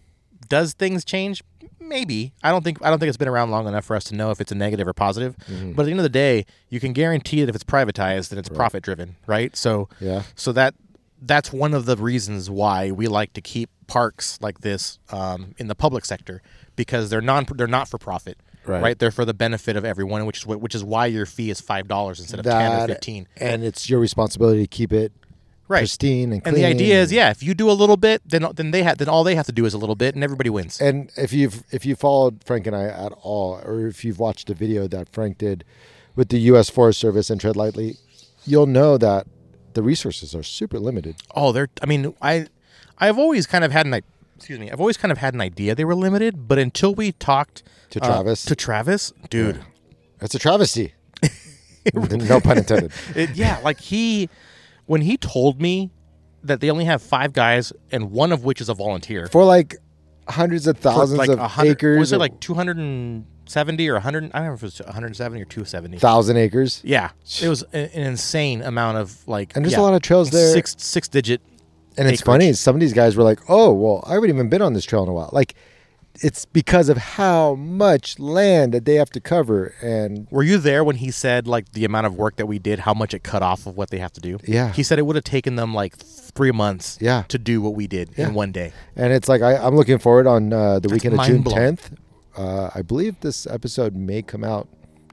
does 0.48 0.72
things 0.74 1.04
change? 1.04 1.42
Maybe. 1.78 2.32
I 2.42 2.50
don't 2.50 2.62
think 2.64 2.78
I 2.84 2.90
don't 2.90 2.98
think 2.98 3.08
it's 3.08 3.16
been 3.16 3.28
around 3.28 3.50
long 3.50 3.66
enough 3.66 3.84
for 3.84 3.96
us 3.96 4.04
to 4.04 4.14
know 4.14 4.30
if 4.30 4.40
it's 4.40 4.52
a 4.52 4.54
negative 4.54 4.86
or 4.86 4.92
positive. 4.92 5.36
Mm-hmm. 5.48 5.72
But 5.72 5.82
at 5.82 5.84
the 5.86 5.90
end 5.92 6.00
of 6.00 6.04
the 6.04 6.08
day, 6.08 6.46
you 6.68 6.78
can 6.80 6.92
guarantee 6.92 7.40
that 7.40 7.48
if 7.48 7.54
it's 7.54 7.64
privatized, 7.64 8.28
then 8.30 8.38
it's 8.38 8.48
profit 8.48 8.82
driven, 8.82 9.16
right? 9.26 9.56
So 9.56 9.88
Yeah. 10.00 10.22
so 10.34 10.52
that 10.52 10.74
that's 11.22 11.52
one 11.52 11.74
of 11.74 11.87
the 11.87 11.96
reasons 11.96 12.48
why 12.50 12.90
we 12.90 13.06
like 13.09 13.33
to 13.35 13.40
keep 13.40 13.70
parks 13.87 14.38
like 14.40 14.61
this 14.61 14.98
um, 15.11 15.54
in 15.59 15.66
the 15.68 15.74
public 15.74 16.04
sector 16.04 16.42
because 16.76 17.11
they're 17.11 17.20
non 17.20 17.46
they're 17.54 17.66
not 17.66 17.88
for 17.88 17.98
profit. 17.98 18.38
Right. 18.66 18.96
They're 18.98 19.11
for 19.11 19.24
the 19.24 19.35
benefit 19.35 19.74
of 19.76 19.85
everyone, 19.85 20.26
which 20.26 20.38
is 20.38 20.46
what, 20.46 20.61
which 20.61 20.74
is 20.74 20.85
why 20.85 21.06
your 21.06 21.26
fee 21.26 21.50
is 21.50 21.61
five 21.61 21.88
dollars 21.88 22.20
instead 22.20 22.38
of 22.40 22.46
ten 22.46 22.72
or 22.72 22.76
That 22.76 22.88
fifteen. 22.88 23.26
and 23.37 23.64
it's 23.64 23.88
your 23.90 23.98
responsibility 23.98 24.62
to 24.62 24.66
keep 24.68 24.92
it 24.92 25.12
Right. 25.66 25.80
pristine 25.83 26.33
and 26.33 26.42
clean. 26.42 26.54
And 26.54 26.62
the 26.62 26.66
idea 26.66 27.00
is, 27.00 27.12
yeah, 27.12 27.30
if 27.30 27.44
you 27.44 27.54
do 27.54 27.70
a 27.70 27.72
little 27.72 27.96
bit, 27.96 28.22
then 28.26 28.44
then 28.54 28.70
they 28.72 28.83
have 28.83 28.98
then 28.98 29.09
all 29.09 29.22
they 29.24 29.35
have 29.37 29.46
to 29.46 29.52
do 29.52 29.64
is 29.66 29.72
a 29.74 29.78
little 29.78 29.94
bit, 29.96 30.14
and 30.16 30.22
everybody 30.24 30.50
wins. 30.50 30.80
And 30.80 31.11
if 31.16 31.33
you've 31.33 31.62
if 31.72 31.87
you 31.87 31.94
followed 31.96 32.42
Frank 32.44 32.66
and 32.66 32.74
I 32.76 32.85
at 32.85 33.12
all, 33.22 33.61
or 33.64 33.87
if 33.87 34.04
you've 34.04 34.18
watched 34.18 34.50
a 34.50 34.54
video 34.54 34.87
that 34.88 35.09
Frank 35.09 35.38
did 35.38 35.64
with 36.16 36.28
the 36.28 36.38
U.S. 36.40 36.68
Forest 36.70 36.98
Service 37.00 37.30
and 37.30 37.40
Tread 37.40 37.54
Lightly, 37.56 37.96
you'll 38.44 38.66
know 38.66 38.98
that 38.98 39.26
the 39.74 39.83
resources 39.83 40.35
are 40.35 40.42
super 40.42 40.78
limited. 40.78 41.16
Oh, 41.35 41.52
they're. 41.52 41.68
I 41.83 41.87
mean, 41.87 42.14
I 42.22 42.46
I've 42.98 43.18
always 43.18 43.46
kind 43.46 43.64
of 43.64 43.72
had 43.72 43.87
an 43.87 43.94
i- 43.94 44.02
excuse 44.37 44.59
me. 44.59 44.70
I've 44.70 44.80
always 44.80 44.96
kind 44.96 45.12
of 45.12 45.18
had 45.18 45.35
an 45.35 45.40
idea 45.40 45.74
they 45.74 45.85
were 45.85 45.94
limited, 45.94 46.48
but 46.48 46.59
until 46.59 46.94
we 46.94 47.12
talked 47.12 47.62
To 47.90 48.02
uh, 48.02 48.06
Travis? 48.06 48.44
to 48.46 48.54
Travis, 48.56 49.12
dude, 49.28 49.61
that's 50.18 50.35
a 50.35 50.38
travesty. 50.38 50.94
no 51.94 52.40
pun 52.40 52.59
intended. 52.59 52.92
It, 53.14 53.30
yeah, 53.30 53.59
like 53.64 53.80
he, 53.80 54.28
when 54.87 55.00
he 55.02 55.16
told 55.16 55.61
me 55.61 55.90
that 56.42 56.61
they 56.61 56.70
only 56.70 56.85
have 56.87 57.02
five 57.02 57.33
guys 57.33 57.72
and 57.90 58.11
one 58.11 58.33
of 58.33 58.44
which 58.44 58.61
is 58.61 58.68
a 58.68 58.74
volunteer. 58.74 59.26
For 59.28 59.44
like 59.44 59.76
hundreds 60.28 60.66
of 60.66 60.78
thousands 60.78 61.18
like 61.18 61.28
of 61.30 61.59
acres, 61.64 61.98
was 61.98 62.12
it 62.12 62.18
like 62.18 62.38
two 62.40 62.54
hundred 62.54 62.76
and 62.78 63.24
seventy 63.50 63.88
or 63.88 63.98
hundred? 64.00 64.30
I 64.32 64.38
don't 64.38 64.48
know 64.48 64.54
if 64.54 64.62
it 64.62 64.66
was 64.66 64.80
one 64.80 64.92
hundred 64.94 65.16
seventy 65.16 65.42
or 65.42 65.46
two 65.46 65.64
seventy. 65.64 65.98
thousand 65.98 66.36
acres? 66.36 66.80
Yeah, 66.84 67.10
it 67.42 67.48
was 67.48 67.62
a- 67.72 67.94
an 67.96 68.02
insane 68.06 68.62
amount 68.62 68.98
of 68.98 69.26
like, 69.26 69.54
And 69.56 69.64
there's 69.64 69.72
yeah, 69.72 69.80
a 69.80 69.82
lot 69.82 69.94
of 69.94 70.02
trails 70.02 70.30
there. 70.30 70.52
Six 70.52 70.76
six 70.78 71.08
digit. 71.08 71.40
And 71.98 72.08
it's 72.08 72.22
acreage. 72.22 72.24
funny, 72.24 72.52
some 72.52 72.76
of 72.76 72.80
these 72.80 72.92
guys 72.92 73.16
were 73.16 73.24
like, 73.24 73.40
"Oh, 73.48 73.72
well, 73.74 74.02
I 74.06 74.14
haven't 74.14 74.30
even 74.30 74.48
been 74.48 74.62
on 74.62 74.72
this 74.74 74.84
trail 74.84 75.02
in 75.02 75.08
a 75.08 75.12
while." 75.12 75.28
Like, 75.32 75.54
it's 76.22 76.44
because 76.44 76.88
of 76.88 76.96
how 76.96 77.54
much 77.56 78.18
land 78.18 78.72
that 78.74 78.84
they 78.84 78.94
have 78.94 79.10
to 79.10 79.20
cover, 79.20 79.74
and 79.82 80.26
Were 80.30 80.42
you 80.42 80.58
there 80.58 80.82
when 80.84 80.96
he 80.96 81.10
said 81.10 81.46
like 81.48 81.72
the 81.72 81.84
amount 81.84 82.06
of 82.06 82.14
work 82.14 82.36
that 82.36 82.46
we 82.46 82.58
did, 82.58 82.80
how 82.80 82.94
much 82.94 83.12
it 83.14 83.22
cut 83.24 83.42
off 83.42 83.66
of 83.66 83.76
what 83.76 83.90
they 83.90 83.98
have 83.98 84.12
to 84.14 84.20
do? 84.20 84.38
Yeah. 84.46 84.72
He 84.72 84.82
said 84.82 84.98
it 84.98 85.02
would 85.06 85.16
have 85.16 85.24
taken 85.24 85.56
them 85.56 85.74
like 85.74 85.96
three 85.96 86.52
months. 86.52 86.96
Yeah. 87.00 87.24
To 87.28 87.38
do 87.38 87.60
what 87.60 87.74
we 87.74 87.86
did 87.86 88.10
Yeah. 88.16 88.28
in 88.28 88.34
one 88.34 88.52
day. 88.52 88.72
and 88.96 89.12
it's 89.12 89.28
like 89.28 89.42
I, 89.42 89.56
I'm 89.56 89.74
looking 89.76 89.98
forward 89.98 90.26
on 90.26 90.52
uh, 90.52 90.78
the 90.78 90.88
weekend 90.88 91.14
of 91.18 91.26
June 91.26 91.36
mind-blowing. 91.36 91.76
10th. 91.76 91.96
Uh, 92.36 92.70
I 92.74 92.82
believe 92.82 93.20
this 93.20 93.46
episode 93.46 93.94
may 93.94 94.22
come 94.22 94.44
out 94.44 94.68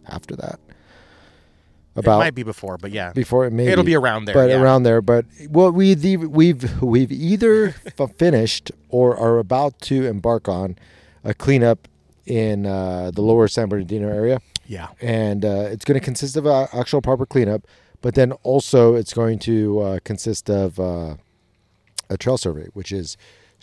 after 0.08 0.36
that. 0.36 0.60
it 0.68 2.00
About 2.00 2.20
might 2.20 2.36
be 2.36 2.44
before, 2.44 2.78
but 2.78 2.92
yeah. 2.92 3.12
before 3.14 3.46
it 3.46 3.52
may 3.52 3.68
It'll 3.68 3.84
be 3.84 3.96
around 3.96 4.26
there, 4.26 4.36
but 4.36 4.50
yeah. 4.50 4.62
around 4.62 4.84
there. 4.84 5.02
But 5.02 5.26
what 5.50 5.74
we 5.74 5.94
the, 5.94 6.18
we've 6.18 6.82
we've 6.82 7.12
either 7.12 7.76
f- 7.98 8.16
finished 8.18 8.72
or 8.90 9.18
are 9.18 9.40
about 9.40 9.80
to 9.82 10.06
embark 10.06 10.48
on 10.48 10.78
a 11.24 11.34
cleanup 11.34 11.88
in 12.26 12.66
uh, 12.66 13.12
the 13.12 13.22
lower 13.22 13.48
San 13.48 13.70
Bernardino 13.70 14.10
area, 14.10 14.40
yeah. 14.68 14.90
and 15.02 15.44
uh, 15.46 15.70
it's 15.72 15.86
going 15.86 16.00
to 16.00 16.04
consist 16.04 16.36
of 16.36 16.46
a 16.46 16.68
actual 16.74 17.02
proper 17.02 17.26
cleanup, 17.26 17.66
but 18.02 18.16
then 18.16 18.34
also 18.44 18.96
it's 18.96 19.14
going 19.14 19.40
to 19.40 19.80
uh, 19.80 20.00
consist 20.04 20.50
of 20.50 20.80
uh, 20.80 21.16
a 22.10 22.18
trail 22.18 22.38
survey, 22.38 22.68
which 22.74 22.92
is 22.92 23.18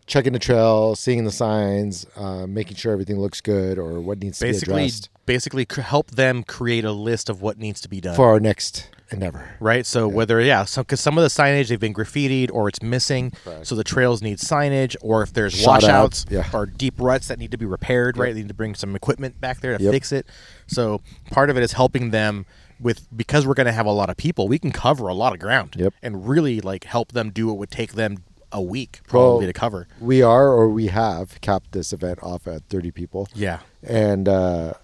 checking 0.07 0.33
the 0.33 0.39
trail, 0.39 0.95
seeing 0.95 1.25
the 1.25 1.31
signs, 1.33 2.07
uh, 2.17 2.47
making 2.47 2.77
sure 2.77 2.93
everything 2.93 3.19
looks 3.19 3.41
good 3.41 3.79
or 3.79 4.01
what 4.01 4.19
needs 4.19 4.39
to 4.39 4.45
be 4.45 4.51
Basically, 4.53 4.75
addressed 4.75 5.09
basically 5.27 5.67
help 5.83 6.11
them 6.11 6.43
create 6.43 6.85
a 6.85 6.93
list 6.93 7.31
of 7.31 7.41
what 7.41 7.59
needs 7.59 7.81
to 7.81 7.89
be 7.89 8.01
done. 8.01 8.15
for 8.15 8.29
our 8.29 8.39
next 8.41 8.91
endeavor. 9.11 9.57
right? 9.61 9.87
So 9.87 10.07
whether 10.09 10.41
yeah, 10.41 10.65
so 10.65 10.83
because 10.83 11.01
some 11.01 11.17
of 11.17 11.23
the 11.23 11.29
signage 11.29 11.69
they've 11.69 11.81
been 11.81 11.95
graffitied 11.95 12.51
or 12.53 12.69
it's 12.69 12.83
missing, 12.83 13.31
Correct. 13.45 13.67
so 13.67 13.75
the 13.75 13.85
trails 13.85 14.21
need 14.23 14.39
signage, 14.39 14.97
or 15.01 15.23
if 15.23 15.33
there's 15.33 15.55
Shot 15.55 15.83
washouts 15.83 16.27
out, 16.27 16.33
yeah. 16.33 16.51
or 16.53 16.67
deep 16.67 16.95
ruts 16.99 17.29
that 17.29 17.39
need 17.39 17.51
to 17.53 17.57
be 17.59 17.65
repaired, 17.67 18.17
right? 18.19 18.35
They 18.35 18.41
need 18.43 18.49
to 18.49 18.55
bring 18.55 18.75
some 18.75 18.95
equipment 18.97 19.41
back 19.41 19.61
there 19.61 19.77
to 19.79 19.83
Yep. 19.85 19.93
fix 19.93 20.13
it. 20.13 20.27
So 20.67 21.01
part 21.31 21.49
of 21.49 21.57
it 21.57 21.63
is 21.63 21.73
helping 21.73 22.11
them 22.11 22.45
with 22.81 23.07
because 23.17 23.47
we're 23.47 23.55
going 23.55 23.67
to 23.67 23.73
have 23.73 23.87
a 23.87 23.93
lot 23.93 24.11
of 24.11 24.17
people, 24.17 24.49
we 24.49 24.59
can 24.59 24.73
cover 24.73 25.07
a 25.09 25.15
lot 25.15 25.33
of 25.33 25.39
ground, 25.39 25.77
Yep. 25.79 25.95
and 26.03 26.29
really 26.29 26.61
like 26.61 26.85
help 26.85 27.13
them 27.13 27.31
do 27.31 27.47
what 27.47 27.57
would 27.57 27.71
take 27.71 27.93
them 27.93 28.19
a 28.55 28.63
week 28.63 29.01
probably 29.07 29.39
Well, 29.45 29.47
to 29.49 29.53
cover. 29.53 29.89
We 30.01 30.23
are 30.23 30.49
or 30.49 30.69
we 30.71 30.87
have 30.87 31.39
capped 31.43 31.73
this 31.73 31.93
event 31.93 32.21
off 32.23 32.47
at 32.47 32.63
30 32.71 32.91
people. 32.93 33.29
Yeah, 33.35 33.59
and 33.83 34.27
uh, 34.29 34.75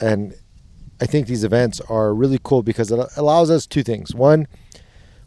and 0.00 0.34
I 1.00 1.06
think 1.06 1.26
these 1.28 1.44
events 1.44 1.80
are 1.88 2.12
really 2.14 2.38
cool 2.42 2.62
because 2.62 2.90
it 2.92 3.00
allows 3.16 3.48
us 3.50 3.66
two 3.66 3.82
things. 3.82 4.14
One, 4.14 4.46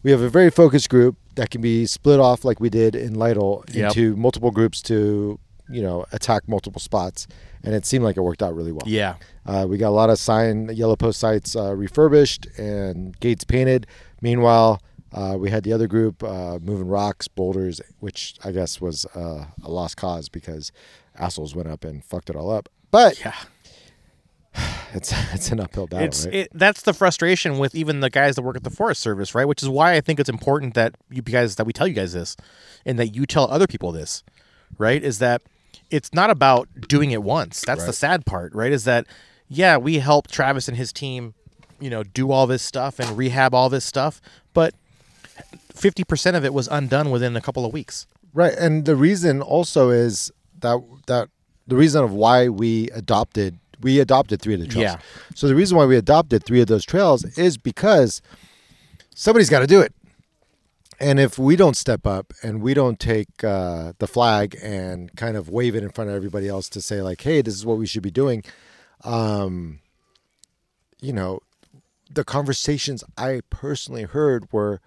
we 0.04 0.12
have 0.12 0.22
a 0.22 0.30
very 0.30 0.50
focused 0.52 0.90
group 0.90 1.16
that 1.36 1.50
can 1.50 1.62
be 1.62 1.86
split 1.86 2.20
off 2.20 2.46
like 2.46 2.60
we 2.60 2.70
did 2.70 2.96
in 2.96 3.14
Lytle 3.16 3.64
Yep. 3.72 3.90
into 3.90 4.16
multiple 4.16 4.52
groups 4.52 4.82
to 4.84 5.40
you 5.70 5.82
know 5.82 6.06
attack 6.12 6.48
multiple 6.48 6.80
spots, 6.80 7.28
and 7.64 7.74
it 7.74 7.86
seemed 7.86 8.04
like 8.04 8.18
it 8.18 8.22
worked 8.22 8.44
out 8.44 8.54
really 8.56 8.72
well. 8.72 8.84
yeah, 8.86 9.16
Uh, 9.46 9.66
we 9.68 9.78
got 9.78 9.90
a 9.90 9.98
lot 10.02 10.10
of 10.10 10.20
sign 10.20 10.70
yellow 10.74 10.96
post 10.96 11.20
sites 11.20 11.56
uh, 11.56 11.74
refurbished 11.74 12.46
and 12.58 13.20
gates 13.20 13.44
painted. 13.44 13.88
Meanwhile, 14.22 14.82
uh, 15.16 15.38
we 15.38 15.50
had 15.50 15.64
the 15.64 15.72
other 15.72 15.88
group 15.88 16.22
uh, 16.24 16.60
moving 16.62 16.88
rocks, 16.88 17.30
boulders, 17.30 17.80
which 18.02 18.36
I 18.44 18.52
guess 18.52 18.82
was 18.82 19.06
uh, 19.16 19.46
a 19.64 19.72
lost 19.72 19.96
cause 19.96 20.28
because 20.28 20.74
assholes 21.18 21.56
went 21.56 21.70
up 21.70 21.86
and 21.86 22.04
fucked 22.04 22.30
it 22.30 22.36
all 22.36 22.52
up. 22.52 22.68
But 22.92 23.20
yeah. 23.22 23.34
it's 24.94 25.14
it's 25.34 25.52
an 25.52 25.62
uphill 25.62 25.88
battle, 25.88 26.06
it's 26.06 26.26
right? 26.26 26.36
it, 26.36 26.50
that's 26.54 26.82
the 26.82 26.94
frustration 26.94 27.58
with 27.58 27.76
even 27.76 28.02
the 28.02 28.10
guys 28.10 28.36
that 28.36 28.42
work 28.42 28.58
at 28.58 28.66
the 28.66 28.70
Forest 28.70 29.02
Service, 29.02 29.34
right? 29.34 29.46
Which 29.46 29.64
is 29.64 29.70
why 29.70 29.94
I 29.94 30.02
think 30.02 30.20
it's 30.20 30.30
important 30.30 30.74
that 30.74 30.96
you 31.10 31.22
guys 31.22 31.56
that 31.56 31.66
we 31.66 31.72
tell 31.72 31.88
you 31.88 31.94
guys 31.94 32.12
this, 32.12 32.36
and 32.86 33.00
that 33.00 33.16
you 33.16 33.26
tell 33.26 33.50
other 33.50 33.68
people 33.68 33.94
this, 33.94 34.22
right? 34.78 35.02
Is 35.02 35.20
that 35.20 35.42
it's 35.90 36.14
not 36.14 36.30
about 36.30 36.68
doing 36.90 37.12
it 37.12 37.24
once. 37.24 37.64
That's 37.66 37.86
the 37.86 37.94
sad 37.94 38.26
part, 38.26 38.54
right? 38.54 38.72
Is 38.72 38.84
that 38.84 39.08
yeah, 39.48 39.78
we 39.78 40.00
helped 40.00 40.34
Travis 40.34 40.68
and 40.68 40.76
his 40.76 40.92
team, 40.92 41.36
you 41.80 41.90
know, 41.90 42.04
do 42.04 42.32
all 42.32 42.48
this 42.48 42.64
stuff 42.64 43.00
and 43.00 43.18
rehab 43.18 43.54
all 43.54 43.70
this 43.70 43.86
stuff, 43.86 44.20
but 44.54 44.74
fifty 45.76 46.04
percent 46.04 46.36
of 46.36 46.46
it 46.46 46.54
was 46.54 46.68
undone 46.68 47.12
within 47.12 47.36
a 47.36 47.42
couple 47.42 47.66
of 47.66 47.74
weeks. 47.74 48.08
right. 48.34 48.54
And 48.54 48.86
the 48.86 48.96
reason 48.96 49.42
also 49.42 49.90
is 49.90 50.32
that 50.60 50.80
that 51.08 51.30
the 51.68 51.76
reason 51.76 52.04
of 52.04 52.12
why 52.14 52.50
we 52.50 52.90
adopted 52.92 53.60
we 53.82 54.00
adopted 54.00 54.42
three 54.42 54.54
of 54.54 54.62
the 54.62 54.68
trails. 54.68 54.94
Yeah. 54.94 55.00
So 55.36 55.48
the 55.48 55.56
reason 55.56 55.78
why 55.78 55.86
we 55.86 55.98
adopted 55.98 56.44
three 56.46 56.62
of 56.62 56.68
those 56.68 56.86
trails 56.86 57.24
is 57.38 57.58
because 57.58 58.22
somebody's 59.14 59.50
got 59.50 59.60
to 59.60 59.68
do 59.68 59.82
it. 59.82 59.94
And 60.98 61.20
if 61.20 61.38
we 61.38 61.58
don't 61.58 61.76
step 61.76 62.08
up 62.08 62.34
and 62.42 62.62
we 62.62 62.74
don't 62.74 63.00
take 63.00 63.44
uh, 63.44 63.92
the 64.00 64.08
flag 64.08 64.58
and 64.64 65.14
kind 65.18 65.36
of 65.36 65.50
wave 65.50 65.76
it 65.76 65.84
in 65.84 65.90
front 65.90 66.10
of 66.10 66.16
everybody 66.16 66.48
else 66.48 66.70
to 66.70 66.82
say 66.82 67.02
like, 67.02 67.22
"Hey, 67.22 67.42
this 67.42 67.54
is 67.54 67.66
what 67.66 67.78
we 67.78 67.86
should 67.86 68.02
be 68.02 68.12
doing," 68.12 68.44
um, 69.04 69.80
you 71.02 71.12
know, 71.12 71.40
the 72.10 72.24
conversations 72.24 73.04
I 73.18 73.42
personally 73.50 74.04
heard 74.04 74.48
were, 74.54 74.80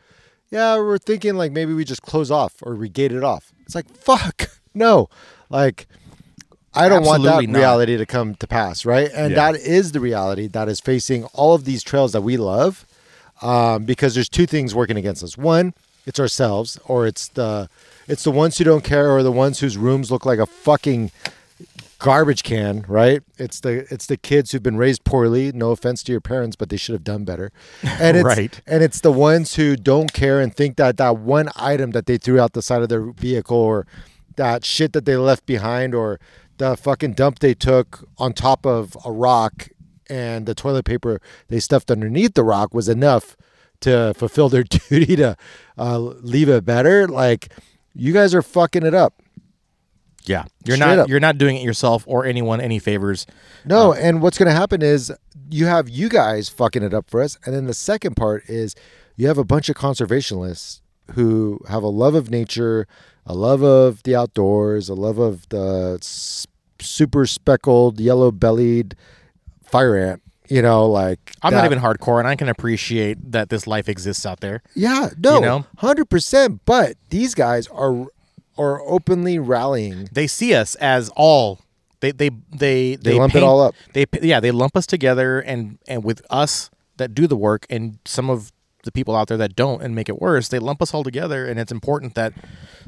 "Yeah, 0.51 0.77
we're 0.77 0.99
thinking 0.99 1.35
like 1.35 1.53
maybe 1.53 1.73
we 1.75 1.85
just 1.85 2.03
close 2.03 2.31
off 2.31 2.55
or 2.63 2.75
we 2.75 2.89
gate 2.89 3.13
it 3.13 3.23
off." 3.25 3.53
It's 3.67 3.75
like, 3.75 3.89
"Fuck, 3.91 4.51
no!" 4.75 5.09
Like, 5.51 5.87
I 6.75 6.89
don't 6.89 7.05
want 7.05 7.23
that 7.25 7.43
not. 7.49 7.59
reality 7.59 7.97
to 7.97 8.07
come 8.07 8.35
to 8.37 8.47
pass, 8.47 8.85
right? 8.85 9.11
And 9.15 9.31
Yeah. 9.33 9.53
that 9.53 9.61
is 9.61 9.93
the 9.93 10.01
reality 10.01 10.47
that 10.49 10.69
is 10.69 10.81
facing 10.81 11.25
all 11.35 11.55
of 11.55 11.65
these 11.65 11.83
trails 11.83 12.13
that 12.13 12.23
we 12.23 12.37
love 12.37 12.85
um, 13.43 13.85
because 13.85 14.15
there's 14.15 14.29
two 14.29 14.47
things 14.47 14.75
working 14.75 14.97
against 14.97 15.23
us. 15.23 15.37
One, 15.39 15.75
it's 16.07 16.21
ourselves, 16.21 16.79
or 16.87 17.07
it's 17.07 17.29
the 17.29 17.69
it's 18.07 18.25
the 18.25 18.31
ones 18.31 18.57
who 18.59 18.65
don't 18.65 18.85
care, 18.85 19.11
or 19.11 19.23
the 19.23 19.33
ones 19.33 19.61
whose 19.61 19.77
rooms 19.77 20.11
look 20.11 20.25
like 20.25 20.39
a 20.39 20.47
fucking 20.47 21.11
garbage 21.99 22.43
can, 22.43 22.85
right? 22.89 23.23
It's 23.39 23.61
the 23.61 23.87
it's 23.93 24.07
the 24.07 24.17
kids 24.17 24.53
who've 24.53 24.63
been 24.63 24.77
raised 24.77 25.05
poorly. 25.05 25.53
No 25.53 25.71
offense 25.71 26.03
to 26.05 26.13
your 26.13 26.21
parents, 26.21 26.57
but 26.57 26.69
they 26.69 26.77
should 26.77 26.93
have 26.95 27.05
done 27.05 27.25
better. 27.25 27.51
And 28.01 28.17
it's, 28.17 28.25
Right. 28.25 28.61
And 28.67 28.83
it's 28.83 29.01
the 29.01 29.13
ones 29.13 29.57
who 29.57 29.77
don't 29.77 30.13
care 30.13 30.41
and 30.41 30.55
think 30.55 30.77
that 30.77 30.97
that 30.99 31.19
one 31.19 31.49
item 31.57 31.91
that 31.93 32.07
they 32.07 32.17
threw 32.17 32.39
out 32.41 32.53
the 32.53 32.63
side 32.63 32.83
of 32.83 32.89
their 32.89 33.11
vehicle, 33.13 33.57
or 33.57 33.87
that 34.37 34.65
shit 34.65 34.93
that 34.93 35.05
they 35.05 35.17
left 35.17 35.47
behind, 35.47 35.95
or 35.95 36.21
the 36.59 36.77
fucking 36.77 37.15
dump 37.15 37.41
they 37.41 37.55
took 37.55 38.09
on 38.19 38.33
top 38.33 38.65
of 38.65 38.97
a 39.05 39.13
rock, 39.13 39.69
and 40.09 40.47
the 40.47 40.55
toilet 40.55 40.85
paper 40.85 41.21
they 41.49 41.61
stuffed 41.61 41.91
underneath 41.91 42.35
the 42.35 42.45
rock 42.45 42.73
was 42.73 42.89
enough 42.89 43.37
to 43.81 44.13
fulfill 44.17 44.49
their 44.49 44.63
duty 44.89 45.17
to 45.17 45.37
uh, 45.77 45.99
leave 45.99 46.49
it 46.49 46.65
better. 46.65 47.09
Like 47.09 47.53
you 47.95 48.13
guys 48.13 48.35
are 48.35 48.43
fucking 48.43 48.85
it 48.87 48.95
up. 48.95 49.15
Yeah, 50.29 50.45
you're 50.65 50.77
Straight 50.77 50.87
not 50.89 50.99
up. 51.01 51.09
you're 51.09 51.21
not 51.21 51.39
doing 51.39 51.57
it 51.57 51.63
yourself 51.63 52.05
or 52.07 52.25
anyone 52.27 52.61
any 52.61 52.79
favors. 52.79 53.27
No, 53.65 53.93
um, 53.93 53.99
and 54.01 54.23
what's 54.23 54.39
going 54.39 54.49
to 54.49 54.55
happen 54.55 54.83
is 54.83 55.13
you 55.51 55.67
have 55.67 55.89
you 55.89 56.09
guys 56.09 56.49
fucking 56.49 56.83
it 56.83 56.93
up 56.95 57.09
for 57.11 57.23
us, 57.23 57.39
and 57.45 57.55
then 57.55 57.65
the 57.67 57.75
second 57.75 58.15
part 58.17 58.45
is 58.49 58.75
you 59.17 59.27
have 59.27 59.39
a 59.39 59.45
bunch 59.45 59.69
of 59.69 59.77
conservationists 59.77 60.81
who 61.15 61.61
have 61.69 61.83
a 61.83 61.89
love 61.89 62.15
of 62.15 62.31
nature, 62.31 62.87
a 63.27 63.35
love 63.35 63.63
of 63.63 64.03
the 64.03 64.15
outdoors, 64.15 64.89
a 64.89 64.95
love 64.95 65.19
of 65.19 65.49
the 65.49 65.99
super 66.81 67.27
speckled, 67.27 67.99
yellow-bellied 67.99 68.95
fire 69.65 69.97
ant. 69.97 70.23
You 70.51 70.63
know, 70.63 70.87
like 70.87 71.35
I'm 71.43 71.53
not 71.53 71.67
even 71.67 71.79
hardcore, 71.79 72.19
and 72.21 72.27
I 72.27 72.35
can 72.35 72.49
appreciate 72.49 73.33
that 73.33 73.51
this 73.51 73.67
life 73.67 73.87
exists 73.87 74.25
out 74.25 74.41
there. 74.41 74.63
Yeah, 74.75 75.11
no, 75.19 75.35
You 75.35 75.41
know? 75.43 75.67
hundred 75.77 76.07
percent. 76.09 76.63
But 76.65 76.97
these 77.11 77.35
guys 77.35 77.67
are 77.69 78.07
are 78.59 78.81
openly 78.83 79.39
rallying. 79.39 80.09
They 80.13 80.27
see 80.27 80.55
us 80.55 80.75
as 80.77 81.11
all. 81.17 81.61
They 82.01 82.13
they 82.13 82.31
they 82.51 82.97
they, 82.97 83.15
lump 83.15 83.35
it 83.35 83.43
all 83.43 83.61
up. 83.61 83.75
They 83.93 84.07
yeah 84.23 84.41
they 84.41 84.51
lump 84.51 84.77
us 84.77 84.87
together, 84.87 85.41
and 85.41 85.79
and 85.89 86.05
with 86.05 86.23
us 86.31 86.71
that 86.97 87.15
do 87.15 87.27
the 87.27 87.37
work, 87.37 87.67
and 87.71 87.99
some 88.05 88.31
of 88.31 88.53
the 88.85 88.93
people 88.93 89.17
out 89.17 89.29
there 89.29 89.37
that 89.37 89.57
don't 89.57 89.83
and 89.83 89.95
make 89.95 90.09
it 90.09 90.21
worse, 90.21 90.49
they 90.49 90.59
lump 90.59 90.81
us 90.81 90.95
all 90.95 91.03
together. 91.03 91.47
And 91.47 91.59
it's 91.59 91.73
important 91.73 92.15
that 92.15 92.33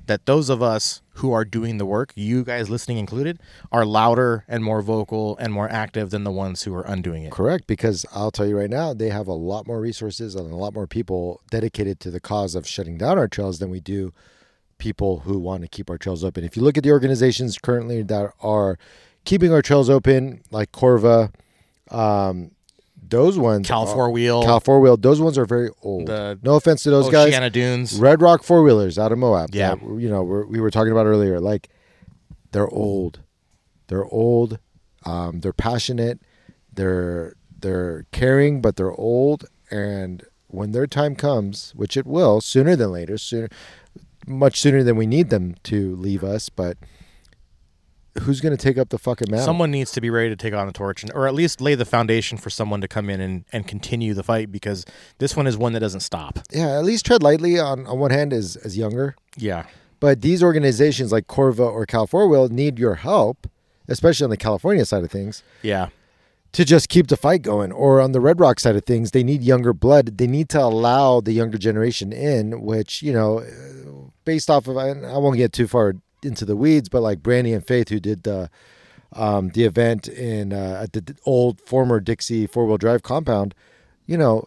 that 0.07 0.27
those 0.27 0.49
of 0.49 0.63
us 0.63 1.03
who 1.15 1.33
are 1.33 1.45
doing 1.45 1.79
the 1.79 1.87
work, 1.87 2.13
you 2.15 2.43
guys 2.43 2.71
listening 2.71 2.97
included, 2.97 3.39
are 3.71 3.85
louder 3.85 4.45
and 4.49 4.65
more 4.65 4.81
vocal 4.81 5.37
and 5.39 5.53
more 5.53 5.71
active 5.71 6.11
than 6.11 6.25
the 6.25 6.31
ones 6.31 6.63
who 6.63 6.75
are 6.75 6.83
undoing 6.83 7.25
it. 7.25 7.33
Correct, 7.33 7.67
because 7.67 8.07
I'll 8.13 8.31
tell 8.31 8.47
you 8.47 8.57
right 8.57 8.71
now, 8.71 8.95
they 8.95 9.11
have 9.11 9.29
a 9.29 9.35
lot 9.35 9.67
more 9.67 9.81
resources 9.81 10.35
and 10.35 10.51
a 10.51 10.57
lot 10.57 10.73
more 10.73 10.87
people 10.87 11.43
dedicated 11.51 12.01
to 12.01 12.11
the 12.11 12.21
cause 12.21 12.55
of 12.55 12.67
shutting 12.67 12.97
down 12.97 13.19
our 13.19 13.29
trails 13.29 13.59
than 13.59 13.71
we 13.71 13.81
do 13.81 14.13
people 14.81 15.21
who 15.21 15.39
want 15.39 15.63
to 15.63 15.69
keep 15.69 15.89
our 15.89 15.97
trails 15.99 16.25
open. 16.25 16.43
If 16.43 16.57
you 16.57 16.63
look 16.63 16.77
at 16.77 16.83
the 16.83 16.91
organizations 16.91 17.57
currently 17.59 18.03
that 18.03 18.33
are 18.43 18.77
keeping 19.25 19.53
our 19.53 19.63
trails 19.63 19.89
open, 19.89 20.43
like 20.51 20.73
Corva, 20.73 21.33
um, 21.91 22.51
those 23.09 23.39
ones, 23.39 23.69
Cal 23.69 23.87
are- 23.87 23.95
Four 23.95 24.11
Wheel, 24.11 24.43
Cal 24.43 24.59
Four 24.61 24.81
Wheel, 24.81 24.97
those 24.97 25.21
ones 25.21 25.39
are 25.39 25.45
very 25.47 25.71
old. 25.83 26.07
The 26.07 26.39
no 26.43 26.57
offense 26.57 26.83
to 26.85 26.91
those 26.91 27.09
guys, 27.11 27.53
Dunes. 27.53 27.97
Red 27.99 28.21
Rock 28.23 28.43
four 28.43 28.63
wheelers 28.63 28.99
out 28.99 29.13
of 29.13 29.19
Moab. 29.19 29.51
Yeah. 29.53 29.75
that, 29.77 29.83
you 30.01 30.09
know 30.09 30.23
we're, 30.23 30.47
we 30.47 30.61
were 30.61 30.71
talking 30.71 30.93
about 30.93 31.07
earlier. 31.07 31.39
Like 31.41 31.69
they're 32.53 32.69
old, 32.69 33.21
they're 33.89 34.05
old, 34.07 34.59
um, 35.07 35.41
they're 35.41 35.53
passionate, 35.53 36.21
they're 36.73 37.35
they're 37.59 38.07
caring, 38.13 38.61
but 38.61 38.77
they're 38.77 38.93
old. 38.93 39.45
And 39.71 40.25
when 40.49 40.73
their 40.73 40.87
time 40.87 41.15
comes, 41.15 41.73
which 41.77 41.97
it 41.97 42.07
will 42.07 42.41
sooner 42.41 42.75
than 42.77 42.91
later, 42.93 43.19
sooner, 43.19 43.49
much 44.27 44.61
sooner 44.61 44.83
than 44.83 44.97
we 44.97 45.07
need 45.07 45.31
them 45.31 45.55
to 45.65 45.97
leave 45.97 46.23
us, 46.25 46.49
but 46.49 46.77
who's 48.23 48.41
going 48.41 48.57
to 48.57 48.63
take 48.63 48.77
up 48.77 48.89
the 48.91 48.99
fucking 48.99 49.31
mantle? 49.31 49.47
Someone 49.47 49.71
needs 49.71 49.93
to 49.93 50.01
be 50.01 50.11
ready 50.11 50.29
to 50.29 50.37
take 50.37 50.53
on 50.53 50.67
the 50.67 50.73
torch, 50.73 51.03
and, 51.03 51.13
or 51.15 51.27
at 51.27 51.35
least 51.35 51.61
lay 51.61 51.75
the 51.75 51.85
foundation 51.85 52.39
for 52.39 52.51
someone 52.51 52.81
to 52.81 52.89
come 52.89 53.09
in 53.09 53.21
and, 53.21 53.45
and 53.53 53.67
continue 53.69 54.15
the 54.15 54.23
fight 54.23 54.51
because 54.51 54.85
this 55.19 55.37
one 55.37 55.47
is 55.47 55.57
one 55.57 55.73
that 55.75 55.81
doesn't 55.81 56.01
stop. 56.01 56.39
yeah, 56.53 56.77
at 56.79 56.85
least 56.85 57.07
tread 57.07 57.23
lightly 57.23 57.59
on, 57.59 57.87
on 57.87 57.99
one 57.99 58.11
hand 58.11 58.33
as, 58.33 58.57
as 58.57 58.77
younger. 58.77 59.15
Yeah. 59.37 59.65
But 60.01 60.23
these 60.23 60.43
organizations 60.43 61.13
like 61.13 61.27
Corva 61.27 61.61
or 61.71 61.87
Cal 61.87 62.07
Four 62.07 62.27
Wheel 62.29 62.49
need 62.49 62.79
your 62.79 62.97
help, 62.97 63.47
especially 63.87 64.25
on 64.25 64.31
the 64.31 64.37
California 64.37 64.85
side 64.85 65.05
of 65.05 65.11
things, 65.11 65.43
Yeah. 65.63 65.89
To 66.53 66.65
just 66.65 66.89
keep 66.89 67.07
the 67.07 67.17
fight 67.17 67.43
going. 67.43 67.73
Or 67.73 68.01
on 68.01 68.13
the 68.13 68.21
Red 68.21 68.41
Rock 68.41 68.61
side 68.61 68.77
of 68.77 68.85
things, 68.85 69.13
they 69.13 69.23
need 69.23 69.43
younger 69.43 69.73
blood. 69.73 70.19
They 70.19 70.27
need 70.27 70.49
to 70.51 70.61
allow 70.61 71.21
the 71.21 71.33
younger 71.33 71.59
generation 71.59 72.13
in, 72.13 72.63
which, 72.63 73.03
you 73.03 73.13
know, 73.13 73.45
based 74.25 74.51
off 74.51 74.67
of, 74.67 74.77
I 74.77 74.93
won't 74.93 75.37
get 75.37 75.53
too 75.53 75.67
far 75.67 75.95
into 76.23 76.45
the 76.45 76.57
weeds, 76.57 76.89
but 76.89 77.03
like 77.03 77.23
Brandy 77.23 77.53
and 77.53 77.67
Faith, 77.67 77.89
who 77.89 78.01
did 78.01 78.25
the 78.25 78.51
um, 79.13 79.49
the 79.51 79.65
event 79.65 80.07
in 80.07 80.53
uh, 80.53 80.87
the 80.93 81.17
old 81.27 81.61
former 81.61 81.99
Dixie 81.99 82.47
four 82.47 82.67
wheel 82.67 82.77
drive 82.77 83.03
compound, 83.03 83.55
you 84.07 84.17
know, 84.17 84.45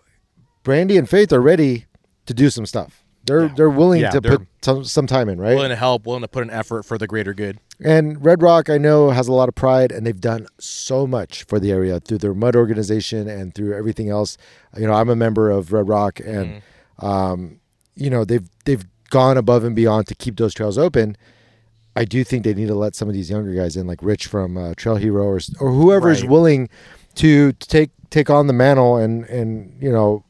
Brandy 0.63 0.97
and 0.97 1.09
Faith 1.09 1.33
are 1.33 1.41
ready 1.41 1.85
to 2.25 2.33
do 2.33 2.49
some 2.49 2.65
stuff. 2.65 3.02
They're 3.25 3.45
Yeah. 3.45 3.53
they're 3.55 3.69
willing 3.69 4.01
Yeah, 4.01 4.09
to 4.11 4.21
they're- 4.21 4.37
put 4.39 4.47
some, 4.61 4.83
some 4.85 5.07
time 5.07 5.29
in, 5.29 5.39
right? 5.39 5.55
Willing 5.55 5.69
to 5.69 5.75
help, 5.75 6.05
willing 6.05 6.21
to 6.23 6.27
put 6.27 6.43
an 6.43 6.49
effort 6.49 6.83
for 6.83 6.97
the 6.97 7.07
greater 7.07 7.33
good. 7.33 7.57
And 7.83 8.23
Red 8.23 8.41
Rock, 8.41 8.69
I 8.69 8.77
know, 8.77 9.09
has 9.11 9.27
a 9.27 9.33
lot 9.33 9.49
of 9.49 9.55
pride, 9.55 9.91
and 9.91 10.05
they've 10.05 10.19
done 10.21 10.47
so 10.59 11.05
much 11.07 11.43
for 11.43 11.59
the 11.59 11.71
area 11.71 11.99
through 11.99 12.19
their 12.19 12.33
mud 12.33 12.55
organization 12.55 13.27
and 13.27 13.53
through 13.55 13.73
everything 13.75 14.09
else. 14.09 14.37
You 14.77 14.87
know, 14.87 14.93
I'm 14.93 15.09
a 15.09 15.15
member 15.15 15.49
of 15.51 15.73
Red 15.73 15.87
Rock, 15.89 16.19
and 16.23 16.61
um, 16.99 17.59
you 17.95 18.09
know 18.09 18.23
they've 18.25 18.47
they've 18.65 18.85
gone 19.09 19.37
above 19.37 19.63
and 19.63 19.75
beyond 19.75 20.07
to 20.07 20.15
keep 20.15 20.37
those 20.37 20.53
trails 20.53 20.77
open. 20.77 21.15
I 21.95 22.05
do 22.05 22.23
think 22.23 22.43
they 22.43 22.53
need 22.53 22.67
to 22.67 22.75
let 22.75 22.95
some 22.95 23.07
of 23.07 23.13
these 23.13 23.29
younger 23.29 23.53
guys 23.53 23.75
in, 23.77 23.85
like 23.85 23.99
Rich 24.01 24.27
from 24.27 24.57
uh, 24.57 24.73
Trail 24.75 24.95
Hero, 24.95 25.23
or 25.25 25.39
or 25.59 25.71
whoever 25.71 26.09
is 26.09 26.21
Right. 26.21 26.31
willing 26.31 26.69
to 27.15 27.51
take 27.53 27.91
take 28.09 28.29
on 28.29 28.47
the 28.47 28.53
mantle 28.53 28.97
and 28.97 29.25
and 29.25 29.75
you 29.81 29.91
know 29.91 30.23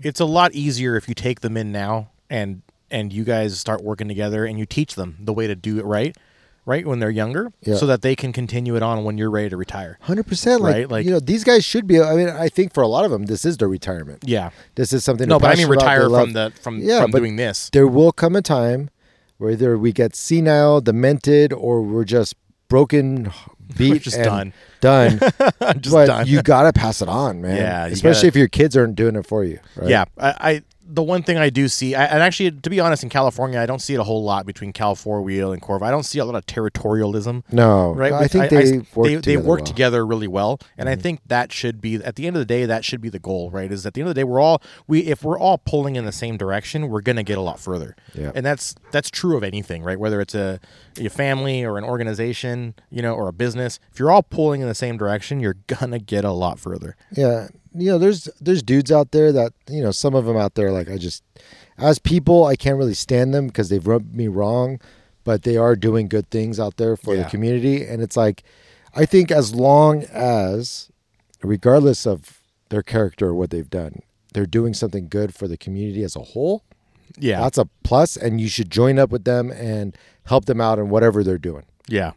It's 0.00 0.20
a 0.20 0.24
lot 0.24 0.52
easier 0.54 0.96
if 0.96 1.08
you 1.08 1.14
take 1.14 1.40
them 1.40 1.56
in 1.56 1.70
now 1.72 2.10
and 2.30 2.62
and 2.90 3.12
you 3.12 3.24
guys 3.24 3.58
start 3.58 3.82
working 3.82 4.08
together 4.08 4.44
and 4.44 4.58
you 4.58 4.66
teach 4.66 4.94
them 4.94 5.16
the 5.20 5.32
way 5.32 5.46
to 5.48 5.56
do 5.56 5.78
it 5.78 5.84
right, 5.84 6.16
right 6.66 6.86
when 6.86 7.00
they're 7.00 7.10
younger, 7.10 7.52
Yeah. 7.62 7.74
so 7.76 7.86
that 7.86 8.02
they 8.02 8.14
can 8.14 8.32
continue 8.32 8.76
it 8.76 8.82
on 8.82 9.02
when 9.02 9.18
you're 9.18 9.30
ready 9.30 9.48
to 9.50 9.56
retire. 9.56 9.98
hundred 10.02 10.26
percent, 10.28 10.60
like, 10.62 10.72
Right, 10.74 10.90
like- 10.90 11.04
you 11.04 11.10
know, 11.10 11.18
these 11.20 11.42
guys 11.42 11.64
should 11.64 11.86
be. 11.88 12.00
I 12.00 12.14
mean, 12.14 12.28
I 12.28 12.48
think 12.48 12.72
for 12.72 12.82
a 12.84 12.88
lot 12.88 13.04
of 13.04 13.10
them, 13.10 13.26
this 13.26 13.44
is 13.44 13.56
their 13.56 13.68
retirement. 13.68 14.22
Yeah. 14.24 14.50
This 14.76 14.92
is 14.92 15.02
something. 15.04 15.28
No, 15.28 15.38
but 15.40 15.48
I 15.48 15.50
mean 15.56 15.66
passionate 15.68 15.74
about, 15.82 15.84
they 15.84 15.98
retire 16.04 16.24
from 16.24 16.32
the 16.32 16.52
from 16.60 16.78
Yeah, 16.80 17.02
from 17.02 17.10
but- 17.10 17.18
doing 17.18 17.36
this. 17.36 17.70
there 17.72 17.88
will 17.88 18.12
come 18.12 18.36
a 18.36 18.42
time 18.42 18.90
where 19.38 19.50
either 19.50 19.76
we 19.76 19.92
get 19.92 20.14
senile, 20.16 20.80
demented, 20.80 21.52
or 21.52 21.82
we're 21.82 22.04
just 22.04 22.34
broken, 22.68 23.30
beat, 23.76 24.02
just 24.02 24.16
and 24.16 24.24
done. 24.24 24.52
Done. 24.80 25.18
Just 25.80 25.92
but 25.94 26.06
done. 26.06 26.26
you 26.28 26.40
gotta 26.42 26.72
pass 26.72 27.02
it 27.02 27.08
on, 27.08 27.40
man. 27.40 27.56
Yeah, 27.66 27.86
especially 27.86 28.18
gotta- 28.20 28.26
if 28.28 28.36
your 28.36 28.48
kids 28.48 28.76
aren't 28.76 28.94
doing 28.94 29.16
it 29.16 29.26
for 29.26 29.42
you. 29.42 29.58
Right? 29.74 29.88
Yeah, 29.90 30.04
I, 30.16 30.34
I 30.40 30.62
the 30.88 31.02
one 31.02 31.22
thing 31.22 31.36
I 31.36 31.50
do 31.50 31.66
see, 31.68 31.94
I, 31.94 32.04
and 32.04 32.22
actually, 32.22 32.50
to 32.52 32.70
be 32.70 32.78
honest, 32.80 33.02
in 33.02 33.08
California, 33.08 33.60
I 33.60 33.66
don't 33.66 33.80
see 33.80 33.94
it 33.94 34.00
a 34.00 34.04
whole 34.04 34.22
lot 34.22 34.46
between 34.46 34.72
Cal 34.72 34.94
Four 34.94 35.20
Wheel 35.22 35.52
and 35.52 35.60
Corva. 35.60 35.82
I 35.82 35.90
don't 35.90 36.04
see 36.04 36.18
a 36.20 36.24
lot 36.24 36.34
of 36.36 36.46
territorialism. 36.46 37.42
No. 37.52 37.92
Right, 37.92 38.12
I 38.12 38.20
With- 38.22 38.32
think 38.32 38.50
they 38.50 38.78
work 38.94 39.08
they, 39.08 39.14
they 39.16 39.20
together 39.20 39.38
work 39.38 39.46
well. 39.46 39.56
Mm-hmm. 39.58 39.64
together 39.64 40.06
really 40.06 40.28
well, 40.28 40.60
and 40.78 40.88
I 40.88 40.96
think 40.96 41.20
that 41.26 41.52
should 41.52 41.80
be 41.80 41.96
at 41.96 42.16
the 42.16 42.26
end 42.26 42.36
of 42.36 42.40
the 42.40 42.46
day 42.46 42.64
that 42.66 42.84
should 42.84 43.00
be 43.00 43.08
the 43.08 43.18
goal, 43.18 43.50
right? 43.50 43.70
Is 43.72 43.84
at 43.86 43.94
the 43.94 44.00
end 44.00 44.08
of 44.08 44.14
the 44.14 44.20
day 44.20 44.24
we're 44.24 44.40
all 44.40 44.62
we 44.86 45.00
if 45.00 45.22
we're 45.24 45.38
all 45.38 45.58
pulling 45.58 45.96
in 45.96 46.04
the 46.04 46.12
same 46.12 46.36
direction, 46.36 46.88
we're 46.88 47.00
gonna 47.02 47.22
get 47.22 47.36
a 47.38 47.42
lot 47.42 47.58
further. 47.58 47.96
Yeah. 48.14 48.32
and 48.34 48.44
that's 48.46 48.74
that's 48.92 49.10
true 49.10 49.36
of 49.36 49.42
anything, 49.42 49.82
right? 49.82 49.98
Whether 49.98 50.20
it's 50.20 50.34
a 50.34 50.60
a 50.98 51.08
family 51.08 51.64
or 51.64 51.78
an 51.78 51.84
organization, 51.84 52.74
you 52.90 53.02
know, 53.02 53.12
or 53.14 53.28
a 53.28 53.32
business, 53.32 53.78
if 53.92 53.98
you're 53.98 54.10
all 54.10 54.22
pulling 54.22 54.60
in 54.60 54.68
the 54.68 54.74
same 54.74 54.96
direction, 54.96 55.40
you're 55.40 55.56
gonna 55.66 55.98
get 55.98 56.24
a 56.24 56.32
lot 56.32 56.58
further. 56.58 56.96
Yeah, 57.12 57.48
you 57.78 57.90
know, 57.90 57.98
there's 57.98 58.24
there's 58.40 58.62
dudes 58.62 58.90
out 58.92 59.10
there 59.12 59.32
that 59.32 59.52
you 59.68 59.82
know, 59.82 59.90
some 59.90 60.14
of 60.14 60.24
them 60.26 60.36
out 60.36 60.54
there 60.54 60.70
like 60.72 60.88
I 60.90 60.96
just, 60.98 61.22
as 61.78 61.98
people, 61.98 62.44
I 62.44 62.56
can't 62.56 62.78
really 62.78 62.94
stand 62.94 63.34
them 63.34 63.46
because 63.48 63.68
they've 63.68 63.86
rubbed 63.86 64.14
me 64.14 64.28
wrong, 64.28 64.80
but 65.24 65.42
they 65.42 65.56
are 65.56 65.76
doing 65.76 66.08
good 66.08 66.30
things 66.30 66.58
out 66.60 66.76
there 66.76 66.96
for 66.96 67.14
Yeah. 67.14 67.22
the 67.24 67.30
community, 67.30 67.84
and 67.84 68.02
it's 68.02 68.16
like, 68.16 68.42
I 68.94 69.04
think 69.06 69.30
as 69.30 69.54
long 69.54 70.04
as, 70.12 70.90
regardless 71.42 72.06
of 72.06 72.40
their 72.68 72.82
character 72.82 73.28
or 73.28 73.34
what 73.34 73.50
they've 73.50 73.68
done, 73.70 74.00
they're 74.32 74.46
doing 74.46 74.74
something 74.74 75.08
good 75.08 75.34
for 75.34 75.46
the 75.48 75.56
community 75.56 76.02
as 76.02 76.16
a 76.16 76.20
whole. 76.20 76.62
Yeah, 77.18 77.40
That's 77.40 77.56
a 77.58 77.66
plus, 77.84 78.16
and 78.16 78.40
you 78.40 78.48
should 78.48 78.70
join 78.70 78.98
up 78.98 79.10
with 79.10 79.24
them 79.24 79.50
and 79.50 79.96
help 80.24 80.44
them 80.46 80.60
out 80.60 80.78
in 80.78 80.88
whatever 80.90 81.22
they're 81.24 81.38
doing 81.38 81.64
yeah, 81.88 82.12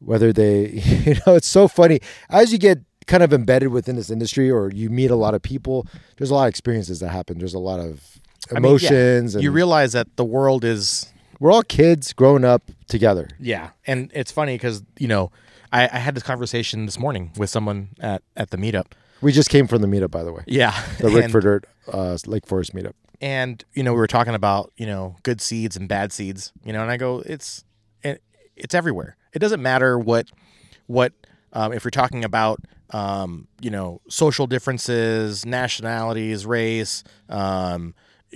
whether 0.00 0.32
they 0.32 0.68
you 1.06 1.14
know 1.26 1.34
it's 1.34 1.46
so 1.46 1.68
funny 1.68 2.00
as 2.30 2.50
you 2.50 2.56
get 2.58 2.78
kind 3.06 3.22
of 3.22 3.32
embedded 3.32 3.68
within 3.68 3.96
this 3.96 4.10
industry 4.10 4.50
or 4.50 4.70
you 4.70 4.90
meet 4.90 5.10
a 5.10 5.16
lot 5.16 5.34
of 5.34 5.42
people 5.42 5.86
there's 6.16 6.30
a 6.30 6.34
lot 6.34 6.44
of 6.44 6.48
experiences 6.48 7.00
that 7.00 7.08
happen 7.08 7.38
there's 7.38 7.54
a 7.54 7.58
lot 7.58 7.78
of 7.80 8.18
I 8.50 8.54
mean, 8.54 8.62
yeah, 8.64 8.88
emotions 8.88 9.34
and 9.34 9.42
you 9.44 9.50
realize 9.50 9.92
that 9.92 10.16
the 10.16 10.24
world 10.24 10.64
is 10.64 11.12
we're 11.40 11.52
all 11.52 11.62
kids 11.62 12.12
growing 12.12 12.44
up 12.44 12.62
together 12.88 13.28
Yeah, 13.38 13.70
and 13.86 14.10
it's 14.14 14.32
funny 14.32 14.54
because 14.54 14.82
you 14.98 15.08
know 15.08 15.30
I, 15.72 15.84
I 15.92 15.98
had 15.98 16.14
this 16.14 16.22
conversation 16.22 16.86
this 16.86 16.98
morning 16.98 17.32
with 17.36 17.50
someone 17.50 17.88
at 18.00 18.22
at 18.36 18.50
the 18.50 18.56
meetup. 18.56 18.86
we 19.20 19.32
just 19.32 19.50
came 19.50 19.66
from 19.66 19.82
the 19.82 19.88
meetup 19.88 20.10
by 20.10 20.22
the 20.22 20.32
way 20.32 20.42
Yeah, 20.46 20.72
the 20.98 21.08
Rickford 21.08 21.64
uh, 21.92 22.18
Lake 22.26 22.46
Forest 22.46 22.74
meetup 22.74 22.92
and 23.20 23.64
you 23.74 23.82
know 23.82 23.92
we 23.92 23.98
were 23.98 24.06
talking 24.06 24.34
about 24.34 24.72
you 24.76 24.86
know 24.86 25.16
good 25.22 25.40
seeds 25.40 25.76
and 25.76 25.88
bad 25.88 26.12
seeds. 26.12 26.52
You 26.64 26.72
know, 26.72 26.82
and 26.82 26.90
I 26.90 26.96
go 26.96 27.22
it's 27.24 27.64
it, 28.02 28.22
it's 28.56 28.74
everywhere. 28.74 29.16
It 29.32 29.38
doesn't 29.38 29.62
matter 29.62 29.98
what 29.98 30.28
what 30.86 31.12
um, 31.52 31.72
if 31.72 31.84
you're 31.84 31.90
talking 31.90 32.24
about 32.24 32.60
um, 32.90 33.48
you 33.60 33.70
know 33.70 34.00
social 34.08 34.46
differences, 34.46 35.44
nationalities, 35.44 36.46
race, 36.46 37.04
um, 37.28 37.94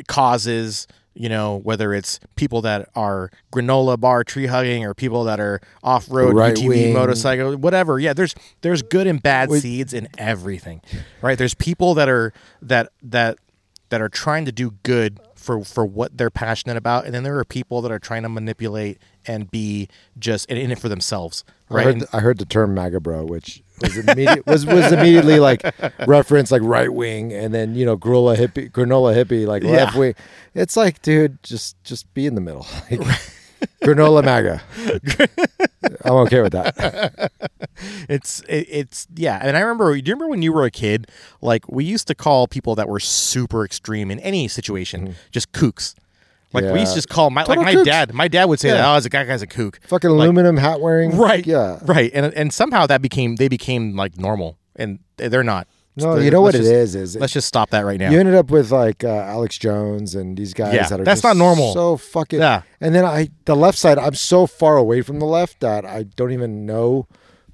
causes. 0.08 0.86
You 1.12 1.28
know 1.28 1.56
whether 1.56 1.92
it's 1.92 2.20
people 2.36 2.62
that 2.62 2.88
are 2.94 3.30
granola 3.52 3.98
bar 3.98 4.22
tree 4.22 4.46
hugging 4.46 4.84
or 4.84 4.94
people 4.94 5.24
that 5.24 5.40
are 5.40 5.60
off 5.82 6.06
road 6.08 6.34
Right 6.36 6.54
UTV 6.54 6.68
wing. 6.68 6.92
motorcycle, 6.94 7.56
whatever. 7.56 7.98
Yeah, 7.98 8.12
there's 8.12 8.34
there's 8.60 8.82
good 8.82 9.06
and 9.08 9.20
bad 9.20 9.48
Wait. 9.50 9.60
seeds 9.60 9.92
in 9.92 10.08
everything, 10.18 10.80
right? 11.20 11.36
There's 11.36 11.54
people 11.54 11.94
that 11.94 12.08
are 12.08 12.32
that 12.62 12.90
that 13.02 13.38
that 13.88 14.00
are 14.00 14.08
trying 14.08 14.44
to 14.44 14.52
do 14.52 14.72
good 14.84 15.18
for 15.40 15.64
for 15.64 15.84
what 15.84 16.16
they're 16.16 16.30
passionate 16.30 16.76
about, 16.76 17.04
and 17.06 17.14
then 17.14 17.22
there 17.22 17.38
are 17.38 17.44
people 17.44 17.80
that 17.82 17.90
are 17.90 17.98
trying 17.98 18.22
to 18.22 18.28
manipulate 18.28 18.98
and 19.26 19.50
be 19.50 19.88
just 20.18 20.48
in, 20.50 20.56
in 20.56 20.70
it 20.70 20.78
for 20.78 20.88
themselves, 20.88 21.44
I 21.70 21.74
right? 21.74 21.84
heard, 21.86 21.94
And- 21.96 22.06
I 22.12 22.20
heard 22.20 22.38
the 22.38 22.44
term 22.44 22.74
MAGA 22.74 23.00
bro, 23.00 23.24
which 23.24 23.62
was 23.82 23.96
immediate, 23.96 24.46
was 24.46 24.66
was 24.66 24.92
immediately 24.92 25.40
like 25.40 25.62
reference 26.06 26.50
like 26.52 26.62
right 26.62 26.92
wing, 26.92 27.32
and 27.32 27.54
then 27.54 27.74
you 27.74 27.84
know 27.86 27.96
granola 27.96 28.36
hippie, 28.36 28.70
granola 28.70 29.14
hippie, 29.14 29.46
like 29.46 29.62
Yeah. 29.62 29.70
left 29.70 29.96
wing. 29.96 30.14
It's 30.54 30.76
like, 30.76 31.00
dude, 31.02 31.42
just 31.42 31.82
just 31.84 32.12
be 32.14 32.26
in 32.26 32.34
the 32.34 32.40
middle, 32.42 32.66
like, 32.90 33.00
granola 33.82 34.22
MAGA. 34.24 34.62
I'm 36.04 36.12
okay 36.26 36.40
with 36.42 36.52
that. 36.52 37.32
It's 38.08 38.40
it, 38.48 38.66
it's 38.70 39.06
yeah 39.14 39.38
and 39.42 39.56
i 39.56 39.60
remember 39.60 39.92
do 39.92 39.96
you 39.98 40.14
remember 40.14 40.28
when 40.28 40.42
you 40.42 40.52
were 40.52 40.64
a 40.64 40.70
kid 40.70 41.06
like 41.40 41.68
we 41.68 41.84
used 41.84 42.06
to 42.06 42.14
call 42.14 42.46
people 42.46 42.74
that 42.74 42.88
were 42.88 43.00
super 43.00 43.64
extreme 43.64 44.10
in 44.10 44.18
any 44.20 44.48
situation 44.48 45.14
just 45.30 45.52
kooks 45.52 45.94
like 46.52 46.64
we 46.64 46.70
used 46.70 46.76
Mm-hmm. 46.80 46.90
To 46.90 46.94
just 46.96 47.08
call 47.08 47.30
my 47.30 47.44
Total 47.44 47.62
like 47.62 47.74
my 47.74 47.80
kooks. 47.80 47.84
dad 47.84 48.14
my 48.14 48.26
dad 48.28 48.46
would 48.46 48.58
say 48.60 48.68
Yeah. 48.68 48.74
that 48.76 48.92
oh 48.92 48.94
as 48.96 49.06
a 49.06 49.08
guy 49.10 49.24
guy's 49.24 49.42
a 49.42 49.46
kook 49.46 49.78
Fucking 49.86 50.10
Like- 50.10 50.24
aluminum 50.26 50.56
hat 50.56 50.80
wearing, 50.80 51.16
right 51.16 51.46
Yeah. 51.46 51.78
right 51.82 52.10
and 52.14 52.32
and 52.34 52.52
somehow 52.52 52.86
that 52.86 53.00
became 53.02 53.36
they 53.36 53.48
became 53.48 53.94
like 53.96 54.18
normal 54.18 54.58
and 54.76 54.98
they're 55.16 55.44
not 55.44 55.68
No, 55.96 56.16
you 56.18 56.30
know 56.30 56.40
what 56.40 56.54
it 56.54 56.58
just- 56.58 56.70
is? 56.70 56.94
Is 56.96 57.16
let's 57.16 57.32
just 57.32 57.46
stop 57.46 57.70
that 57.70 57.84
right 57.84 58.00
now 58.00 58.10
you 58.10 58.18
ended 58.18 58.34
up 58.34 58.50
with 58.50 58.72
like 58.72 59.04
uh, 59.04 59.08
Alex 59.08 59.58
Jones 59.58 60.14
and 60.16 60.36
these 60.36 60.52
guys 60.54 60.74
Yeah, 60.74 60.88
that 60.88 61.00
are 61.00 61.04
that's 61.04 61.22
not 61.22 61.36
normal. 61.36 61.72
So 61.74 61.96
fucking 61.96 62.40
Yeah. 62.40 62.62
And 62.80 62.94
then 62.96 63.04
I 63.04 63.28
the 63.44 63.54
left 63.54 63.76
side, 63.78 63.98
I'm 63.98 64.14
so 64.14 64.46
far 64.46 64.76
away 64.76 65.02
from 65.02 65.18
the 65.20 65.26
left 65.26 65.60
that 65.60 65.84
I 65.84 66.02
don't 66.04 66.32
even 66.32 66.64
know 66.66 67.06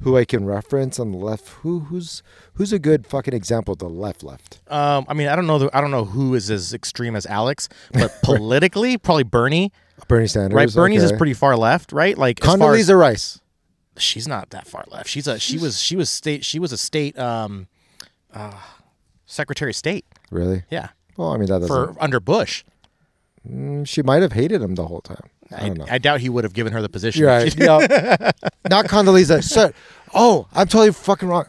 who 0.03 0.17
I 0.17 0.25
can 0.25 0.45
reference 0.45 0.99
on 1.01 1.11
the 1.13 1.19
left. 1.19 1.49
Who 1.49 1.81
who's 1.81 2.23
who's 2.55 2.73
a 2.73 2.79
good 2.79 3.07
fucking 3.07 3.35
example 3.35 3.73
of 3.73 3.79
the 3.79 3.89
left 3.89 4.23
left? 4.23 4.61
Um, 4.69 5.05
I 5.09 5.15
mean, 5.15 5.29
I 5.29 5.37
don't 5.37 5.47
know. 5.47 5.59
The, 5.59 5.71
I 5.77 5.81
don't 5.81 5.91
know 5.91 6.05
who 6.05 6.35
is 6.35 6.51
as 6.51 6.73
extreme 6.75 7.17
as 7.17 7.27
Alex, 7.27 7.69
but 7.93 8.13
politically, 8.23 8.99
probably 8.99 9.25
Bernie. 9.25 9.73
Bernie 10.09 10.27
Sanders. 10.27 10.55
Right? 10.55 10.73
Bernie's 10.75 11.03
is 11.03 11.13
pretty 11.13 11.33
far 11.35 11.57
left, 11.57 11.93
right? 11.93 12.17
Like 12.19 12.41
as 12.41 12.57
far 12.57 12.75
as, 12.75 12.87
Condoleezza 12.89 12.99
Rice. 12.99 13.41
she's 13.97 14.29
not 14.29 14.51
that 14.51 14.67
far 14.67 14.85
left. 14.89 15.09
She's 15.09 15.27
a 15.27 15.39
she 15.39 15.59
was 15.59 15.81
she 15.81 15.97
was 15.97 16.11
state 16.11 16.45
she 16.45 16.59
was 16.59 16.71
a 16.73 16.77
state 16.79 17.19
um, 17.19 17.67
uh, 18.33 18.53
secretary 19.25 19.71
of 19.71 19.77
state. 19.77 20.05
Really? 20.31 20.65
Yeah, 20.71 20.89
Well, 21.17 21.31
I 21.33 21.37
mean 21.39 21.47
that 21.47 21.61
doesn't. 21.61 21.69
for 21.69 21.97
under 22.03 22.21
Bush. 22.21 22.65
Mm, 23.49 23.87
she 23.89 24.03
might 24.03 24.23
have 24.23 24.33
hated 24.33 24.61
him 24.61 24.75
the 24.75 24.87
whole 24.89 25.01
time. 25.01 25.31
I 25.53 25.57
I, 25.65 25.69
don't 25.69 25.79
know. 25.79 25.87
I 25.89 25.99
doubt 25.99 26.21
he 26.21 26.29
would 26.29 26.45
have 26.45 26.53
given 26.55 26.73
her 26.73 26.83
the 26.83 26.89
position. 26.89 27.21
You're 27.21 27.29
right. 27.31 27.57
no, 27.59 27.79
not 28.69 28.87
Condoleezza. 28.87 29.43
So, 29.43 29.73
oh, 30.15 30.47
I'm 30.53 30.67
totally 30.67 30.93
fucking 30.93 31.29
wrong. 31.29 31.45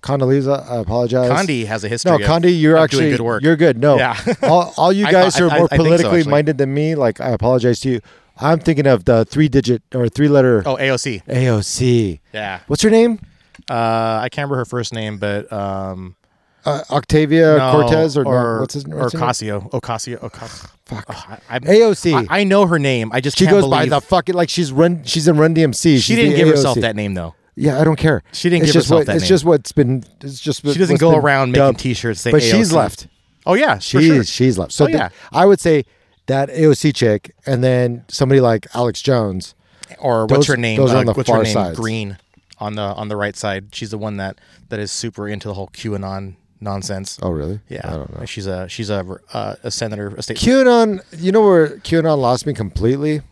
Condoleezza, 0.00 0.68
I 0.68 0.76
apologize. 0.76 1.30
Condi 1.30 1.66
has 1.66 1.84
a 1.84 1.88
history. 1.88 2.10
No, 2.12 2.18
Condi, 2.18 2.58
you're 2.58 2.76
actually 2.76 3.04
doing 3.04 3.12
good 3.16 3.20
work. 3.22 3.42
You're 3.42 3.56
good. 3.56 3.78
No, 3.78 3.96
Yeah. 3.98 4.16
all, 4.42 4.72
all 4.76 4.92
you 4.92 5.04
guys 5.04 5.36
who 5.36 5.48
are 5.48 5.58
more 5.58 5.68
so, 5.68 5.76
politically 5.76 6.18
actually. 6.20 6.30
minded 6.30 6.58
than 6.58 6.72
me, 6.72 6.94
like 6.94 7.20
I 7.20 7.30
apologize 7.30 7.80
to 7.80 7.90
you. 7.90 8.00
I'm 8.38 8.58
thinking 8.58 8.86
of 8.86 9.04
the 9.04 9.26
three 9.26 9.48
digit 9.48 9.82
or 9.94 10.08
three 10.08 10.28
letter 10.28 10.62
Oh, 10.64 10.76
AOC. 10.76 11.24
AOC. 11.26 12.20
Yeah. 12.32 12.60
What's 12.66 12.82
her 12.82 12.88
name? 12.90 13.20
Uh, 13.68 14.20
I 14.22 14.28
can't 14.30 14.46
remember 14.46 14.56
her 14.56 14.64
first 14.64 14.94
name, 14.94 15.18
but 15.18 15.52
um, 15.52 16.16
Uh, 16.64 16.82
Octavia 16.90 17.56
no, 17.56 17.72
Cortez 17.72 18.16
or, 18.18 18.24
no, 18.24 18.30
or 18.30 18.60
what's 18.60 18.74
his 18.74 18.84
or 18.84 18.96
what's 18.96 19.14
name? 19.14 19.22
Ocasio. 19.22 19.70
Ocasio. 19.70 20.18
Ocasio. 20.18 20.70
Fuck. 20.84 21.04
Oh, 21.08 21.24
I, 21.28 21.56
I, 21.56 21.58
AOC. 21.60 22.26
I, 22.28 22.40
I 22.40 22.44
know 22.44 22.66
her 22.66 22.78
name. 22.78 23.10
I 23.12 23.20
just 23.20 23.38
she 23.38 23.46
goes 23.46 23.66
by 23.66 23.86
the 23.86 24.00
fucking 24.00 24.34
like 24.34 24.48
she's 24.50 24.70
run. 24.72 25.02
She's 25.04 25.26
in 25.28 25.36
Run 25.38 25.54
DMC. 25.54 25.82
she 25.82 25.98
She's 26.00 26.16
didn't 26.16 26.36
give 26.36 26.48
herself 26.48 26.78
that 26.80 26.96
name 26.96 27.14
though. 27.14 27.34
Yeah, 27.56 27.80
I 27.80 27.84
don't 27.84 27.96
care. 27.96 28.22
She 28.32 28.48
didn't 28.50 28.64
it's 28.64 28.72
give 28.72 28.82
herself 28.82 29.00
what, 29.00 29.06
that 29.06 29.16
It's 29.16 29.24
name. 29.24 29.28
just 29.28 29.44
what's 29.44 29.72
been. 29.72 30.04
It's 30.20 30.40
just. 30.40 30.62
She 30.66 30.78
doesn't 30.78 31.00
go 31.00 31.16
around 31.16 31.52
making. 31.52 31.74
T-shirts 31.76 32.20
saying 32.20 32.32
But 32.34 32.42
she's 32.42 32.72
left. 32.72 33.06
Oh 33.46 33.54
yeah, 33.54 33.78
She's 33.78 34.04
sure. 34.06 34.24
she's 34.24 34.58
left. 34.58 34.72
So 34.72 34.84
Oh, 34.84 34.86
th- 34.88 34.98
yeah. 34.98 35.08
I 35.32 35.46
would 35.46 35.60
say 35.60 35.84
that 36.26 36.50
AOC 36.50 36.94
chick, 36.94 37.34
and 37.46 37.64
then 37.64 38.04
somebody 38.08 38.40
like 38.40 38.66
Alex 38.74 39.00
Jones. 39.02 39.54
or 39.98 40.26
Those- 40.26 40.38
what's 40.38 40.48
her 40.48 40.56
name? 40.56 40.76
those 40.78 40.92
are 40.92 40.96
Uh, 40.96 41.00
on 41.00 41.06
the 41.06 41.12
what's 41.14 41.28
far 41.28 41.38
her 41.38 41.44
name? 41.44 41.52
sides. 41.54 41.78
Greene 41.78 42.18
on 42.58 42.74
the 42.74 42.82
on 42.82 43.08
the 43.08 43.16
right 43.16 43.34
side. 43.36 43.66
She's 43.72 43.90
the 43.90 43.98
one 43.98 44.18
that 44.18 44.38
that 44.68 44.78
is 44.78 44.92
super 44.92 45.26
into 45.28 45.48
the 45.48 45.54
whole 45.54 45.68
QAnon 45.68 46.36
nonsense. 46.60 47.18
Oh, 47.22 47.30
really? 47.30 47.60
Yeah, 47.68 47.80
I 47.84 47.90
don't 47.90 48.18
know. 48.18 48.24
She's 48.24 48.46
a 48.46 48.68
she's 48.68 48.90
a 48.90 49.04
uh, 49.32 49.56
a 49.62 49.70
senator, 49.70 50.08
a 50.08 50.22
state. 50.22 50.36
QAnon. 50.38 51.02
You 51.18 51.32
know 51.32 51.42
where 51.42 51.68
QAnon 51.78 52.18
lost 52.18 52.46
me 52.46 52.54
completely. 52.54 53.22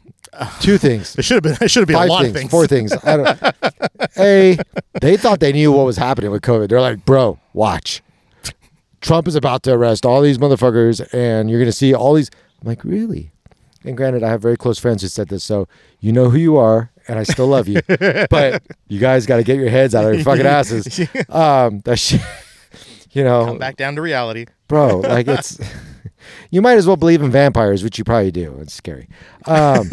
Two 0.60 0.78
things. 0.78 1.16
It 1.16 1.24
should 1.24 1.36
have 1.36 1.42
been. 1.42 1.64
It 1.64 1.70
should 1.70 1.80
have 1.80 1.88
been 1.88 1.96
Five 1.96 2.08
a 2.08 2.12
lot 2.12 2.22
things, 2.22 2.30
of 2.30 2.36
things. 2.36 2.50
Four 2.50 2.66
things. 2.66 2.92
I 2.92 3.16
don't. 3.16 3.42
Know. 3.42 3.50
A. 4.18 4.58
They 5.00 5.16
thought 5.16 5.40
they 5.40 5.52
knew 5.52 5.72
what 5.72 5.86
was 5.86 5.96
happening 5.96 6.30
with 6.30 6.42
COVID. 6.42 6.68
They're 6.68 6.80
like, 6.80 7.04
bro, 7.04 7.38
watch. 7.52 8.02
Trump 9.00 9.28
is 9.28 9.36
about 9.36 9.62
to 9.62 9.72
arrest 9.72 10.04
all 10.04 10.20
these 10.20 10.38
motherfuckers, 10.38 11.06
and 11.14 11.48
you're 11.48 11.60
going 11.60 11.70
to 11.70 11.72
see 11.72 11.94
all 11.94 12.14
these. 12.14 12.30
I'm 12.60 12.68
like, 12.68 12.82
really? 12.82 13.30
And 13.84 13.96
granted, 13.96 14.24
I 14.24 14.28
have 14.30 14.42
very 14.42 14.56
close 14.56 14.78
friends 14.78 15.02
who 15.02 15.08
said 15.08 15.28
this, 15.28 15.44
so 15.44 15.68
you 16.00 16.10
know 16.10 16.30
who 16.30 16.38
you 16.38 16.56
are, 16.56 16.90
and 17.06 17.18
I 17.18 17.22
still 17.22 17.46
love 17.46 17.68
you. 17.68 17.80
but 18.30 18.62
you 18.88 18.98
guys 18.98 19.24
got 19.24 19.36
to 19.36 19.44
get 19.44 19.56
your 19.56 19.68
heads 19.68 19.94
out 19.94 20.04
of 20.04 20.14
your 20.14 20.24
fucking 20.24 20.46
asses. 20.46 20.98
Um, 21.28 21.80
that 21.84 21.98
shit, 21.98 22.20
you 23.12 23.24
know, 23.24 23.46
Come 23.46 23.58
back 23.58 23.76
down 23.76 23.94
to 23.96 24.02
reality. 24.02 24.46
bro. 24.68 24.98
Like 25.00 25.28
it's, 25.28 25.58
you 26.50 26.60
might 26.62 26.76
as 26.78 26.86
well 26.86 26.96
believe 26.96 27.22
in 27.22 27.30
vampires, 27.30 27.82
which 27.82 27.98
you 27.98 28.04
probably 28.04 28.30
do. 28.30 28.56
It's 28.60 28.74
scary. 28.74 29.08
Um, 29.46 29.90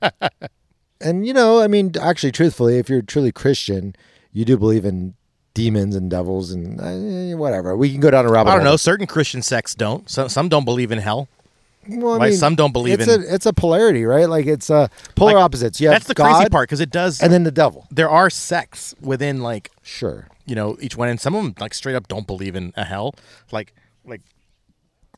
and 1.00 1.26
you 1.26 1.32
know, 1.32 1.60
I 1.60 1.66
mean, 1.68 1.92
actually, 2.00 2.32
truthfully, 2.32 2.78
if 2.78 2.88
you're 2.88 3.02
truly 3.02 3.32
Christian, 3.32 3.94
you 4.32 4.44
do 4.44 4.56
believe 4.56 4.84
in 4.84 5.14
demons 5.54 5.94
and 5.94 6.10
devils 6.10 6.50
and 6.52 6.80
uh, 6.80 7.36
whatever. 7.36 7.76
We 7.76 7.90
can 7.90 8.00
go 8.00 8.10
down 8.10 8.24
a 8.26 8.30
rabbit 8.30 8.50
I 8.50 8.54
don't 8.54 8.62
hole. 8.62 8.72
know. 8.72 8.76
Certain 8.76 9.06
Christian 9.06 9.42
sects 9.42 9.74
don't. 9.74 10.08
Some 10.08 10.28
some 10.28 10.48
don't 10.48 10.64
believe 10.64 10.92
in 10.92 10.98
hell. 10.98 11.28
Well, 11.88 12.22
I 12.22 12.28
mean, 12.28 12.36
some 12.36 12.54
don't 12.54 12.72
believe 12.72 13.00
it's 13.00 13.10
in. 13.12 13.22
A, 13.22 13.34
it's 13.34 13.44
a 13.44 13.52
polarity, 13.52 14.04
right? 14.04 14.28
Like 14.28 14.46
it's 14.46 14.70
uh, 14.70 14.86
polar 15.16 15.34
Like, 15.34 15.44
opposites. 15.44 15.80
Yeah, 15.80 15.90
that's 15.90 16.06
the 16.06 16.14
God 16.14 16.36
crazy 16.36 16.48
part 16.48 16.68
because 16.68 16.80
it 16.80 16.90
does. 16.90 17.20
and 17.20 17.32
then 17.32 17.42
the 17.42 17.50
devil. 17.50 17.88
there 17.90 18.08
are 18.08 18.30
sects 18.30 18.94
within 19.00 19.40
like 19.42 19.70
Sure. 19.82 20.28
You 20.46 20.54
know 20.54 20.76
each 20.80 20.96
one, 20.96 21.08
and 21.08 21.20
some 21.20 21.34
of 21.34 21.42
them 21.44 21.54
like 21.60 21.74
straight 21.74 21.94
up 21.94 22.08
don't 22.08 22.26
believe 22.26 22.54
in 22.56 22.72
a 22.76 22.84
hell. 22.84 23.14
Like 23.50 23.74
like 24.04 24.20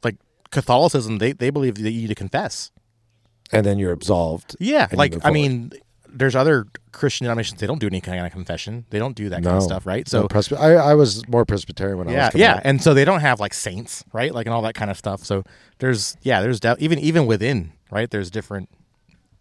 like 0.02 0.16
Catholicism, 0.50 1.18
they 1.18 1.32
they 1.32 1.50
believe 1.50 1.76
that 1.76 1.90
you 1.90 2.02
need 2.02 2.08
to 2.08 2.14
confess. 2.14 2.70
And 3.52 3.64
then 3.64 3.78
you're 3.78 3.92
absolved. 3.92 4.56
Yeah, 4.58 4.88
like 4.92 5.14
I 5.24 5.30
mean, 5.30 5.72
there's 6.08 6.34
other 6.34 6.66
Christian 6.92 7.24
denominations 7.24 7.60
they 7.60 7.66
don't 7.66 7.78
do 7.78 7.86
any 7.86 8.00
kind 8.00 8.24
of 8.24 8.32
confession. 8.32 8.86
They 8.90 8.98
don't 8.98 9.14
do 9.14 9.28
that 9.28 9.42
kind 9.42 9.56
of 9.56 9.62
stuff, 9.62 9.86
right? 9.86 10.08
So 10.08 10.22
So 10.22 10.28
Presby- 10.28 10.56
I, 10.56 10.74
I 10.90 10.94
was 10.94 11.26
more 11.28 11.44
Presbyterian 11.44 11.98
when 11.98 12.08
I 12.08 12.12
was 12.26 12.34
yeah, 12.34 12.54
up. 12.56 12.62
and 12.64 12.82
so 12.82 12.94
they 12.94 13.04
don't 13.04 13.20
have 13.20 13.40
like 13.40 13.52
saints, 13.54 14.02
right? 14.12 14.32
Like 14.34 14.46
and 14.46 14.54
all 14.54 14.62
that 14.62 14.74
kind 14.74 14.90
of 14.90 14.96
stuff. 14.96 15.24
So 15.24 15.44
there's 15.78 16.16
yeah, 16.22 16.40
there's 16.40 16.60
de- 16.60 16.76
even 16.78 16.98
even 16.98 17.26
within 17.26 17.72
right, 17.90 18.10
there's 18.10 18.30
different 18.30 18.68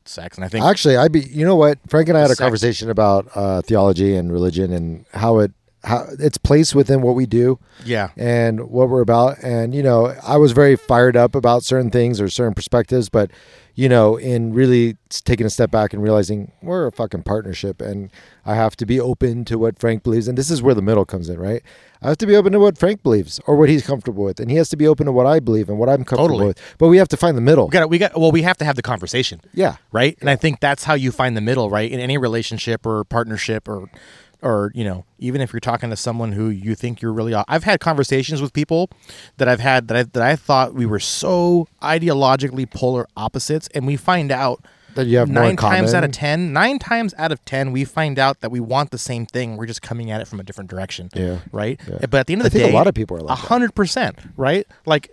sects, 0.05 0.37
and 0.37 0.43
I 0.45 0.49
think 0.49 0.65
Actually, 0.65 0.97
I'd 0.97 1.11
be. 1.13 1.21
You 1.21 1.45
know 1.45 1.55
what? 1.55 1.79
Frank 1.87 2.09
and 2.09 2.17
I 2.17 2.21
had 2.21 2.27
a 2.29 2.35
Sect. 2.35 2.41
conversation 2.41 2.89
about 2.89 3.29
uh, 3.35 3.61
theology 3.61 4.15
and 4.15 4.31
religion 4.31 4.73
and 4.73 5.05
how 5.13 5.39
it 5.39 5.51
how 5.83 6.07
its 6.17 6.37
place 6.37 6.73
within 6.73 7.01
what 7.01 7.13
we 7.15 7.25
do 7.25 7.59
yeah, 7.83 8.09
and 8.15 8.69
what 8.69 8.89
we're 8.89 9.01
about. 9.01 9.37
And 9.43 9.75
you 9.75 9.83
know, 9.83 10.15
I 10.23 10.37
was 10.37 10.51
very 10.51 10.75
fired 10.75 11.17
up 11.17 11.35
about 11.35 11.63
certain 11.63 11.91
things 11.91 12.21
or 12.21 12.29
certain 12.29 12.53
perspectives, 12.53 13.09
but 13.09 13.31
you 13.75 13.89
know, 13.89 14.17
in 14.17 14.53
really 14.53 14.97
taking 15.09 15.45
a 15.47 15.49
step 15.49 15.71
back 15.71 15.93
and 15.93 16.03
realizing 16.03 16.51
we're 16.61 16.87
a 16.87 16.91
fucking 16.91 17.23
partnership, 17.23 17.81
and 17.81 18.11
I 18.45 18.55
have 18.55 18.75
to 18.77 18.85
be 18.85 18.99
open 18.99 19.45
to 19.45 19.57
what 19.57 19.79
Frank 19.79 20.03
believes, 20.03 20.27
and 20.27 20.37
this 20.37 20.51
is 20.51 20.61
where 20.61 20.75
the 20.75 20.81
middle 20.81 21.05
comes 21.05 21.27
in, 21.27 21.39
right? 21.39 21.63
I 22.01 22.09
have 22.09 22.17
to 22.19 22.27
be 22.27 22.35
open 22.35 22.51
to 22.53 22.59
what 22.59 22.77
Frank 22.77 23.01
believes 23.01 23.39
or 23.47 23.55
what 23.55 23.69
he's 23.69 23.85
comfortable 23.85 24.23
with, 24.25 24.39
and 24.39 24.51
he 24.51 24.57
has 24.57 24.69
to 24.69 24.77
be 24.77 24.87
open 24.87 25.05
to 25.07 25.11
what 25.11 25.25
I 25.25 25.39
believe 25.39 25.69
and 25.69 25.79
what 25.79 25.89
I'm 25.89 26.03
comfortable 26.03 26.27
Totally. 26.27 26.47
with. 26.47 26.75
But 26.77 26.89
we 26.89 26.97
have 26.97 27.07
to 27.09 27.17
find 27.17 27.35
the 27.35 27.41
middle. 27.41 27.67
we 27.67 27.71
got 27.71 27.89
we 27.89 27.97
got 27.97 28.17
well, 28.17 28.31
we 28.31 28.43
have 28.43 28.57
to 28.57 28.65
have 28.65 28.75
the 28.75 28.81
conversation. 28.81 29.41
yeah. 29.53 29.77
right? 29.91 30.17
And 30.21 30.29
I 30.29 30.35
think 30.35 30.59
that's 30.59 30.83
how 30.83 30.93
you 30.93 31.11
find 31.11 31.35
the 31.35 31.41
middle, 31.41 31.69
right? 31.69 31.91
In 31.91 31.99
any 31.99 32.17
relationship 32.17 32.85
or 32.85 33.03
partnership 33.03 33.67
or 33.67 33.89
or 34.43 34.71
you 34.75 34.83
know, 34.83 35.05
even 35.19 35.41
if 35.41 35.53
you're 35.53 35.59
talking 35.59 35.89
to 35.89 35.95
someone 35.95 36.33
who 36.33 36.49
you 36.49 36.75
think 36.75 37.01
you're 37.01 37.13
really 37.13 37.33
I've 37.47 37.63
had 37.63 37.79
conversations 37.79 38.41
with 38.41 38.53
people 38.53 38.89
that 39.37 39.47
I've 39.47 39.59
had 39.61 39.87
that 39.87 39.97
I 39.97 40.03
that 40.03 40.21
I 40.21 40.35
thought 40.35 40.73
we 40.73 40.85
were 40.85 40.99
so 40.99 41.67
ideologically 41.81 42.69
polar 42.69 43.07
opposites 43.15 43.69
and 43.73 43.87
we 43.87 43.95
find 43.95 44.31
out 44.31 44.63
That 44.95 45.07
you 45.07 45.17
have 45.17 45.29
nine 45.29 45.55
times 45.55 45.93
out 45.93 46.03
of 46.03 46.11
ten, 46.11 46.53
nine 46.53 46.77
times 46.79 47.13
out 47.17 47.31
of 47.31 47.43
ten, 47.45 47.71
we 47.71 47.83
find 47.85 48.19
out 48.19 48.41
that 48.41 48.51
we 48.51 48.59
want 48.59 48.91
the 48.91 48.97
same 48.97 49.25
thing. 49.25 49.57
We're 49.57 49.65
just 49.65 49.81
coming 49.81 50.11
at 50.11 50.21
it 50.21 50.27
from 50.27 50.39
a 50.39 50.43
different 50.43 50.69
direction. 50.69 51.09
Yeah. 51.15 51.39
Right. 51.51 51.79
Yeah. 51.87 52.05
But 52.05 52.19
at 52.19 52.27
the 52.27 52.33
end 52.33 52.41
of 52.41 52.45
I 52.47 52.49
the 52.49 52.59
think 52.59 52.71
a 52.73 52.75
lot 52.75 52.87
of 52.87 52.93
people 52.93 53.17
are 53.17 53.21
like 53.21 53.39
that. 53.39 53.47
hundred 53.47 53.73
percent. 53.73 54.19
Right. 54.37 54.67
Like, 54.85 55.09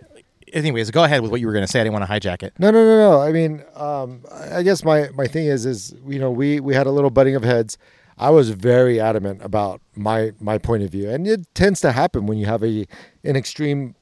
anyways, 0.53 0.91
go 0.91 1.03
ahead 1.03 1.21
with 1.21 1.31
what 1.31 1.39
you 1.39 1.47
were 1.47 1.53
going 1.53 1.65
to 1.65 1.71
say. 1.71 1.79
I 1.79 1.83
didn't 1.83 1.93
want 1.97 2.05
to 2.05 2.11
hijack 2.11 2.43
it. 2.43 2.53
No, 2.59 2.69
no, 2.69 2.83
no, 2.83 3.09
no. 3.09 3.21
I 3.21 3.31
mean, 3.31 3.63
um, 3.75 4.21
I 4.31 4.57
I 4.57 4.63
guess 4.63 4.83
my 4.83 5.09
my 5.15 5.25
thing 5.27 5.47
is 5.47 5.65
is 5.65 5.95
you 6.07 6.19
know 6.19 6.29
we 6.31 6.59
we 6.59 6.75
had 6.75 6.85
a 6.85 6.91
little 6.91 7.09
butting 7.09 7.35
of 7.35 7.43
heads. 7.43 7.77
I 8.21 8.29
was 8.29 8.51
very 8.51 8.99
adamant 8.99 9.43
about 9.43 9.81
my 9.95 10.31
my 10.39 10.59
point 10.59 10.83
of 10.83 10.91
view, 10.91 11.09
and 11.09 11.27
it 11.27 11.53
tends 11.55 11.81
to 11.81 11.91
happen 11.91 12.27
when 12.27 12.37
you 12.37 12.45
have 12.45 12.63
a 12.63 12.85
an 13.23 13.35
extreme 13.35 13.95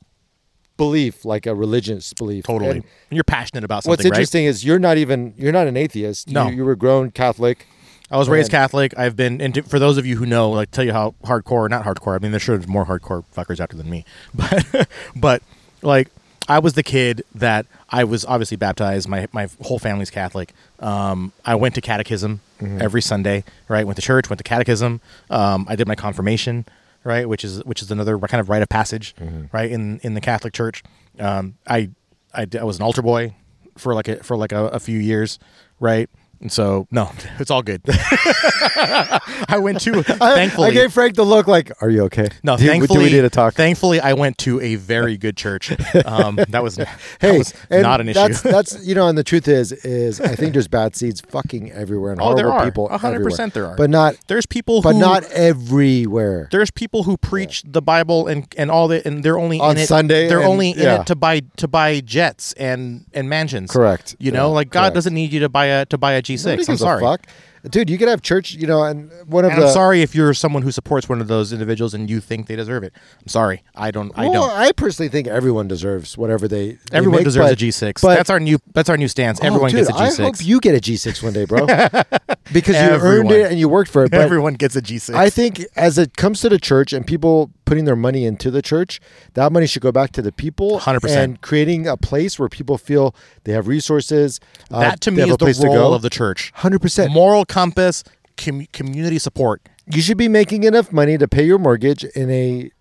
belief, 0.76 1.24
like 1.24 1.46
a 1.46 1.56
religious 1.56 2.14
belief. 2.14 2.44
Totally. 2.44 2.72
And 2.72 2.84
you're 3.10 3.24
passionate 3.24 3.64
about 3.64 3.84
something. 3.84 3.92
what's 3.92 4.04
right? 4.04 4.14
interesting 4.14 4.46
is 4.46 4.66
you're 4.66 4.78
not 4.78 4.98
even 4.98 5.34
you're 5.38 5.54
not 5.54 5.68
an 5.68 5.78
atheist. 5.78 6.30
No. 6.30 6.50
you, 6.50 6.58
you 6.58 6.66
were 6.66 6.76
grown 6.76 7.12
Catholic. 7.12 7.66
I 8.12 8.18
was 8.18 8.28
raised 8.28 8.52
Catholic. 8.52 8.98
I've 8.98 9.16
been, 9.16 9.40
and 9.40 9.70
for 9.70 9.78
those 9.78 9.98
of 10.00 10.06
you 10.06 10.18
who 10.18 10.26
know, 10.26 10.50
like, 10.50 10.72
tell 10.72 10.84
you 10.84 10.94
how 10.94 11.14
hardcore, 11.24 11.70
not 11.70 11.86
hardcore. 11.86 12.16
I 12.16 12.18
mean, 12.18 12.32
there's 12.32 12.42
sure 12.42 12.58
there's 12.58 12.68
more 12.68 12.86
hardcore 12.86 13.24
fuckers 13.36 13.60
out 13.60 13.70
there 13.70 13.78
than 13.78 13.88
me, 13.88 14.04
but, 14.34 14.90
but 15.16 15.44
like, 15.84 16.10
I 16.50 16.60
was 16.60 16.74
the 16.74 16.84
kid 16.84 17.24
that 17.36 17.66
I 17.90 18.04
was 18.04 18.26
obviously 18.26 18.58
baptized. 18.58 19.08
My 19.08 19.28
my 19.32 19.48
whole 19.62 19.80
family's 19.80 20.10
Catholic. 20.10 20.54
Um, 20.80 21.32
I 21.46 21.56
went 21.56 21.76
to 21.76 21.82
catechism 21.82 22.42
Mm-hmm. 22.60 22.82
every 22.82 23.02
Sunday. 23.02 23.46
Right, 23.70 23.86
went 23.86 23.96
to 23.96 24.02
church, 24.02 24.30
went 24.30 24.40
to 24.40 24.44
catechism. 24.44 25.00
Um, 25.30 25.66
I 25.70 25.78
did 25.78 25.88
my 25.88 25.96
confirmation. 25.96 26.66
Right, 27.06 27.30
which 27.30 27.46
is 27.46 27.64
which 27.64 27.82
is 27.82 27.90
another 27.90 28.20
kind 28.20 28.42
of 28.42 28.50
rite 28.50 28.62
of 28.62 28.68
passage. 28.68 29.16
Mm-hmm. 29.16 29.46
Right 29.54 29.72
in 29.72 30.00
in 30.00 30.14
the 30.16 30.20
Catholic 30.20 30.52
Church. 30.54 30.84
Um, 31.20 31.56
I, 31.66 31.92
I 32.34 32.46
I 32.60 32.64
was 32.66 32.76
an 32.76 32.84
altar 32.84 33.02
boy 33.02 33.34
for 33.78 33.94
like 33.96 34.10
a 34.10 34.22
for 34.24 34.36
like 34.36 34.52
a, 34.52 34.66
a 34.68 34.80
few 34.82 35.00
years. 35.00 35.40
Right. 35.80 36.10
And 36.42 36.52
so 36.52 36.88
no, 36.92 37.12
it's 37.40 37.52
all 37.52 37.62
good. 37.62 37.82
I 37.88 39.58
went 39.60 39.82
to 39.82 40.00
I, 40.22 40.36
thankfully. 40.36 40.68
I 40.70 40.72
gave 40.72 40.94
Frank 40.94 41.16
the 41.16 41.24
look 41.26 41.48
like, 41.48 41.72
"Are 41.82 41.90
you 41.90 42.04
okay? 42.04 42.28
no, 42.44 42.58
do, 42.58 42.66
thankfully, 42.66 43.00
do 43.00 43.04
we 43.06 43.12
need 43.12 43.22
to 43.22 43.30
talk?" 43.30 43.54
Thankfully, 43.54 44.00
I 44.00 44.14
went 44.14 44.38
to 44.40 44.60
a 44.62 44.76
very 44.76 45.18
good 45.18 45.36
church. 45.38 45.72
Um, 46.06 46.40
that 46.50 46.64
was 46.64 46.76
that 46.76 46.88
Hey, 47.20 47.38
was 47.38 47.54
not 47.72 48.02
an 48.02 48.10
issue. 48.10 48.20
that's 48.20 48.42
that's 48.42 48.86
you 48.86 48.96
know, 48.96 49.08
and 49.08 49.18
the 49.18 49.24
truth 49.24 49.48
is, 49.48 49.72
is 49.72 50.22
I 50.22 50.36
think 50.36 50.54
there's 50.54 50.68
bad 50.68 50.96
seeds 50.96 51.22
fucking 51.22 51.72
everywhere 51.72 52.12
and 52.12 52.22
Oh, 52.22 52.34
there 52.34 52.52
are. 52.52 52.64
people. 52.66 52.90
A 52.90 52.98
hundred 52.98 53.24
percent 53.24 53.54
there 53.54 53.66
are. 53.68 53.76
but 53.76 53.90
not 53.90 54.16
There's 54.28 54.46
people 54.46 54.82
but 54.82 54.94
who 54.94 55.00
not 55.00 55.24
everywhere. 55.32 56.48
there's 56.52 56.72
people 56.72 57.04
who 57.04 57.18
preach 57.18 57.64
the 57.66 57.82
Bible 57.82 58.28
and 58.28 58.48
and 58.58 58.72
all 58.72 58.88
that, 58.90 59.06
and 59.06 59.24
they're 59.24 59.40
only 59.40 59.60
On 59.60 59.72
in 59.72 59.84
it, 59.84 59.88
Sunday 59.88 60.28
They're 60.28 60.40
and- 60.40 60.48
only 60.48 60.72
in 60.72 60.80
yeah. 60.80 61.02
it 61.02 61.08
to 61.08 61.16
buy 61.16 61.42
to 61.58 61.68
buy 61.68 62.00
jets 62.02 62.54
and 62.54 63.06
and 63.14 63.30
mansions. 63.30 63.72
Correct. 63.72 64.16
You 64.20 64.32
know, 64.32 64.50
Yeah, 64.50 64.54
like 64.56 64.70
God 64.70 64.82
correct. 64.82 64.96
doesn't 64.96 65.14
need 65.14 65.34
you 65.34 65.40
to 65.42 65.50
buy 65.50 65.66
a 65.66 65.86
to 65.88 65.98
buy 65.98 66.14
a 66.14 66.22
G6. 66.38 66.70
I'm 66.70 66.78
sorry. 66.78 67.02
fuck. 67.02 67.26
dude. 67.70 67.90
You 67.90 67.98
could 67.98 68.08
have 68.08 68.22
church, 68.22 68.54
you 68.54 68.68
know, 68.68 68.84
and 68.84 69.12
one 69.28 69.46
of 69.46 69.52
And 69.52 69.62
the. 69.62 69.68
I'm 69.68 69.74
sorry 69.74 70.02
if 70.02 70.14
you're 70.16 70.34
someone 70.34 70.62
who 70.64 70.72
supports 70.72 71.10
one 71.10 71.20
of 71.22 71.28
those 71.28 71.52
individuals 71.54 71.94
and 71.94 72.10
you 72.10 72.20
think 72.22 72.48
they 72.48 72.56
deserve 72.56 72.84
it. 72.84 72.94
I'm 73.22 73.28
sorry. 73.28 73.64
I 73.76 73.92
don't. 73.92 74.12
I 74.18 74.24
Well, 74.30 74.48
don't. 74.48 74.52
I 74.58 74.72
personally 74.72 75.10
think 75.10 75.28
everyone 75.28 75.68
deserves 75.68 76.18
whatever 76.18 76.48
they. 76.48 76.72
they 76.92 76.98
Everyone 76.98 77.18
make, 77.20 77.26
deserves 77.26 77.50
but- 77.52 77.62
a 77.62 77.66
G6. 77.66 78.02
but- 78.02 78.16
that's 78.16 78.30
our 78.30 78.40
new. 78.40 78.60
That's 78.74 78.90
our 78.90 78.98
new 78.98 79.08
stance. 79.08 79.40
Oh, 79.42 79.48
Everyone 79.48 79.72
dude, 79.72 79.88
gets 79.88 79.90
a 79.90 79.94
G6. 79.94 80.20
I 80.20 80.24
hope 80.24 80.36
you 80.40 80.60
get 80.62 80.76
a 80.76 80.80
G6 80.80 81.22
one 81.24 81.34
day, 81.34 81.46
bro, 81.46 81.66
because 82.54 82.76
you 82.76 82.82
earned 83.08 83.32
it 83.32 83.52
and 83.52 83.60
you 83.60 83.70
worked 83.70 83.92
for 83.92 84.04
it. 84.06 84.12
But 84.12 84.22
Everyone 84.22 84.56
gets 84.56 84.76
a 84.76 84.82
G6. 84.82 85.14
I 85.14 85.30
think 85.30 85.64
as 85.76 85.98
it 85.98 86.18
comes 86.18 86.42
to 86.42 86.50
the 86.50 86.58
church 86.60 86.94
and 86.94 87.06
people 87.06 87.52
putting 87.66 87.86
their 87.86 87.96
money 87.96 88.26
into 88.26 88.50
the 88.50 88.62
church, 88.62 89.00
that 89.36 89.52
money 89.52 89.68
should 89.68 89.82
go 89.82 89.92
back 89.92 90.12
to 90.14 90.22
the 90.22 90.32
people. 90.32 90.80
100%. 90.80 91.16
And 91.16 91.42
creating 91.42 91.88
a 91.88 91.96
place 91.98 92.40
where 92.40 92.50
people 92.50 92.78
feel 92.78 93.14
they 93.44 93.52
have 93.54 93.68
resources. 93.68 94.40
uh, 94.72 94.80
that 94.80 95.02
to 95.02 95.12
me 95.12 95.22
is 95.24 95.38
the 95.60 95.68
role 95.68 95.94
of 95.94 96.02
the 96.02 96.10
church. 96.10 96.52
100%. 96.58 97.12
Moral 97.12 97.46
compass, 97.46 98.04
com- 98.38 98.66
community 98.74 99.20
support. 99.20 99.62
you 99.92 100.02
should 100.02 100.18
be 100.18 100.28
making 100.28 100.64
enough 100.64 100.92
money 100.92 101.18
to 101.18 101.28
pay 101.28 101.44
your 101.44 101.58
mortgage 101.60 102.04
in 102.04 102.30
a 102.32 102.72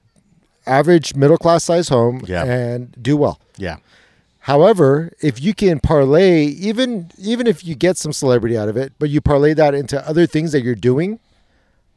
average 0.66 1.14
middle 1.14 1.39
class 1.39 1.64
size 1.64 1.89
home 1.89 2.22
Yeah. 2.26 2.45
and 2.45 2.95
do 3.01 3.16
well. 3.16 3.41
Yeah. 3.57 3.76
However, 4.49 5.12
if 5.20 5.42
you 5.42 5.53
can 5.53 5.78
parlay, 5.78 6.46
even 6.46 7.11
even 7.18 7.46
if 7.46 7.66
you 7.66 7.74
get 7.74 7.99
some 7.99 8.14
celebrity 8.14 8.57
out 8.57 8.70
of 8.70 8.78
it, 8.78 8.94
but 8.99 9.11
you 9.11 9.20
parlay 9.20 9.53
that 9.53 9.74
into 9.74 10.01
other 10.09 10.24
things 10.24 10.53
that 10.53 10.62
you're 10.62 10.74
doing, 10.74 11.20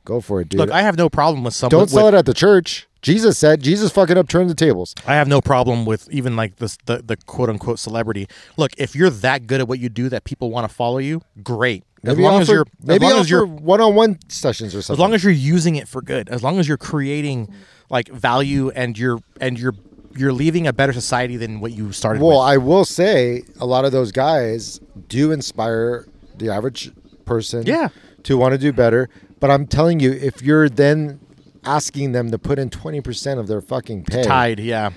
go 0.03 0.19
for 0.19 0.41
it, 0.41 0.49
dude. 0.49 0.59
Look, 0.59 0.69
I 0.69 0.81
have 0.81 0.97
no 0.97 1.09
problem 1.09 1.45
with 1.45 1.53
someone. 1.53 1.79
Don't 1.79 1.89
sell 1.89 2.07
with, 2.07 2.15
it 2.15 2.17
at 2.17 2.25
the 2.25 2.33
church. 2.33 2.89
Jesus 3.01 3.37
said, 3.37 3.63
Jesus 3.63 3.89
fucking 3.93 4.17
upturned 4.17 4.49
the 4.49 4.53
tables. 4.53 4.93
I 5.07 5.15
have 5.15 5.29
no 5.29 5.39
problem 5.39 5.85
with 5.85 6.11
even 6.11 6.35
like 6.35 6.57
this, 6.57 6.77
the 6.87 6.97
the 6.97 7.15
quote 7.15 7.49
unquote 7.49 7.79
celebrity. 7.79 8.27
Look, 8.57 8.73
if 8.77 8.97
you're 8.97 9.09
that 9.09 9.47
good 9.47 9.61
at 9.61 9.69
what 9.69 9.79
you 9.79 9.87
do 9.87 10.09
that 10.09 10.25
people 10.25 10.51
want 10.51 10.67
to 10.69 10.75
follow 10.75 10.97
you, 10.97 11.21
great. 11.41 11.85
As 12.03 12.09
Maybe 12.17 12.23
long 12.23 12.33
offer, 12.33 12.41
as 12.41 12.49
you're, 12.49 12.65
maybe 12.83 13.05
as 13.05 13.11
long 13.11 13.21
as 13.21 13.29
you're, 13.29 13.45
one-on-one 13.45 14.19
sessions 14.27 14.75
or 14.75 14.81
something. 14.81 14.95
as 14.95 14.99
long 14.99 15.13
as 15.13 15.23
you're 15.23 15.31
using 15.31 15.75
it 15.77 15.87
for 15.87 16.01
good, 16.01 16.27
as 16.29 16.43
long 16.43 16.59
as 16.59 16.67
you're 16.67 16.75
creating 16.75 17.47
like 17.89 18.09
value 18.09 18.71
and 18.71 18.97
you're 18.97 19.19
and 19.39 19.57
you're 19.59 19.75
you're 20.15 20.33
leaving 20.33 20.67
a 20.67 20.73
better 20.73 20.93
society 20.93 21.37
than 21.37 21.59
what 21.59 21.71
you 21.71 21.91
started 21.91 22.21
Well, 22.21 22.39
with. 22.39 22.47
I 22.47 22.57
will 22.57 22.85
say 22.85 23.43
a 23.59 23.65
lot 23.65 23.85
of 23.85 23.91
those 23.91 24.11
guys 24.11 24.79
do 25.07 25.31
inspire 25.31 26.05
the 26.37 26.49
average 26.49 26.91
person 27.25 27.63
Yeah. 27.65 27.89
to 28.23 28.37
want 28.37 28.53
to 28.53 28.57
do 28.57 28.71
better. 28.73 29.09
But 29.39 29.49
I'm 29.51 29.65
telling 29.67 29.99
you, 29.99 30.11
if 30.11 30.41
you're 30.41 30.69
then 30.69 31.19
asking 31.63 32.11
them 32.11 32.31
to 32.31 32.37
put 32.37 32.59
in 32.59 32.69
20% 32.69 33.39
of 33.39 33.47
their 33.47 33.61
fucking 33.61 34.05
pay, 34.05 34.23
Tied, 34.23 34.59
yeah. 34.59 34.89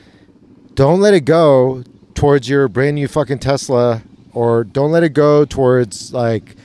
don't 0.75 1.01
let 1.01 1.15
it 1.15 1.25
go 1.25 1.83
towards 2.15 2.49
your 2.49 2.69
brand 2.69 2.95
new 2.97 3.09
fucking 3.09 3.39
Tesla 3.39 4.03
or 4.33 4.65
don't 4.65 4.91
let 4.91 5.03
it 5.03 5.11
go 5.15 5.45
towards 5.45 6.13
like 6.13 6.57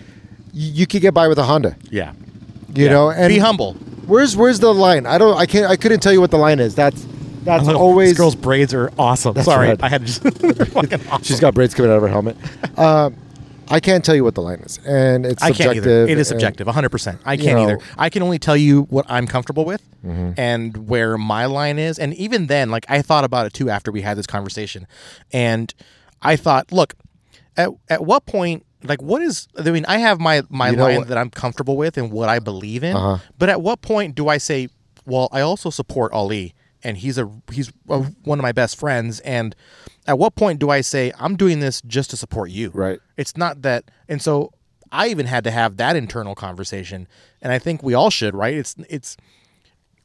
you, 0.54 0.72
you 0.72 0.88
could 0.88 1.02
get 1.02 1.14
by 1.14 1.28
with 1.28 1.38
a 1.40 1.44
Honda, 1.44 1.76
Yeah. 1.92 2.14
you 2.74 2.86
Yeah. 2.86 2.92
know, 2.92 3.10
and 3.12 3.30
be 3.30 3.38
humble. 3.40 3.74
where's 4.08 4.36
where's 4.36 4.60
the 4.60 4.74
line? 4.74 5.06
I 5.06 5.18
don't 5.18 5.38
I 5.38 5.46
can't 5.46 5.70
I 5.70 5.76
couldn't 5.76 6.00
tell 6.02 6.12
you 6.14 6.22
what 6.22 6.32
the 6.32 6.38
line 6.38 6.60
is. 6.60 6.76
That's 6.76 7.06
that's 7.58 7.68
always 7.70 8.10
this 8.12 8.18
girl's 8.18 8.36
braids 8.36 8.74
are 8.74 8.92
awesome. 8.98 9.36
Sorry, 9.44 9.70
right. 9.70 9.84
I 9.84 9.90
had 9.90 10.06
to 10.06 10.08
just. 10.08 10.22
fucking 10.74 11.08
awesome. 11.08 11.24
She's 11.24 11.40
got 11.40 11.54
braids 11.54 11.74
coming 11.74 11.92
out 11.92 11.96
of 11.98 12.02
her 12.04 12.08
helmet. 12.08 12.38
Um, 12.78 13.16
I 13.72 13.80
can't 13.80 14.04
tell 14.04 14.16
you 14.16 14.24
what 14.24 14.34
the 14.34 14.42
line 14.42 14.62
is, 14.62 14.80
and 14.84 15.28
it's 15.28 15.44
I 15.44 15.50
subjective. 15.50 15.84
can't 15.84 15.86
either. 15.88 16.08
It 16.08 16.18
is 16.18 16.28
subjective, 16.28 16.66
100%. 16.66 17.20
I 17.24 17.38
can't 17.38 17.60
either. 17.60 17.76
know- 17.78 17.84
I 18.00 18.10
can 18.10 18.24
only 18.24 18.40
tell 18.40 18.58
you 18.58 18.84
what 18.90 19.06
I'm 19.10 19.28
comfortable 19.28 19.64
with 19.66 19.84
Mm-hmm. 20.04 20.32
and 20.40 20.88
where 20.88 21.18
my 21.20 21.46
line 21.46 21.78
is. 21.78 22.00
And 22.00 22.14
even 22.16 22.48
then, 22.48 22.72
like, 22.72 22.86
I 22.90 23.02
thought 23.04 23.26
about 23.26 23.46
it 23.46 23.54
too 23.54 23.70
after 23.70 23.92
we 23.92 24.02
had 24.02 24.18
this 24.18 24.26
conversation. 24.26 24.88
And 25.34 25.72
I 26.22 26.36
thought, 26.38 26.72
look, 26.72 26.96
at, 27.58 27.70
at 27.90 28.04
what 28.06 28.26
point, 28.26 28.66
like, 28.82 29.02
what 29.04 29.22
is, 29.22 29.48
I 29.58 29.70
mean, 29.70 29.86
I 29.90 29.98
have 29.98 30.20
my, 30.20 30.42
my 30.50 30.70
You 30.72 30.78
know 30.78 30.84
line 30.86 30.98
what- 31.00 31.08
that 31.10 31.18
I'm 31.20 31.30
comfortable 31.30 31.76
with 31.78 31.96
and 31.98 32.12
what 32.12 32.28
I 32.30 32.40
believe 32.40 32.84
in. 32.84 32.96
Uh-huh. 32.96 33.18
But 33.38 33.50
at 33.50 33.62
what 33.62 33.82
point 33.82 34.16
do 34.16 34.30
I 34.30 34.38
say, 34.40 34.70
well, 35.06 35.28
I 35.32 35.42
also 35.42 35.70
support 35.70 36.12
Ali 36.14 36.56
and 36.84 36.98
he's 36.98 37.18
a 37.18 37.30
he's 37.52 37.72
a, 37.90 38.00
one 38.24 38.40
of 38.40 38.44
my 38.44 38.52
best 38.52 38.78
friends 38.80 39.20
and 39.22 39.56
at 40.08 40.18
what 40.18 40.36
point 40.36 40.60
do 40.60 40.70
I 40.70 40.82
say 40.82 41.12
I'm 41.20 41.36
doing 41.36 41.60
this 41.60 41.82
just 41.82 42.10
to 42.12 42.18
support 42.18 42.50
you? 42.50 42.72
Right. 42.74 43.00
It's 43.18 43.38
not 43.38 43.62
that, 43.62 43.92
and 44.08 44.22
so 44.22 44.52
I 44.92 45.08
even 45.10 45.28
had 45.28 45.44
to 45.44 45.52
have 45.52 45.78
that 45.78 45.96
internal 45.96 46.34
conversation, 46.34 47.08
and 47.44 47.54
I 47.54 47.60
think 47.60 47.84
we 47.84 47.94
all 47.94 48.10
should, 48.10 48.34
right? 48.34 48.56
It's 48.56 48.76
it's 48.90 49.18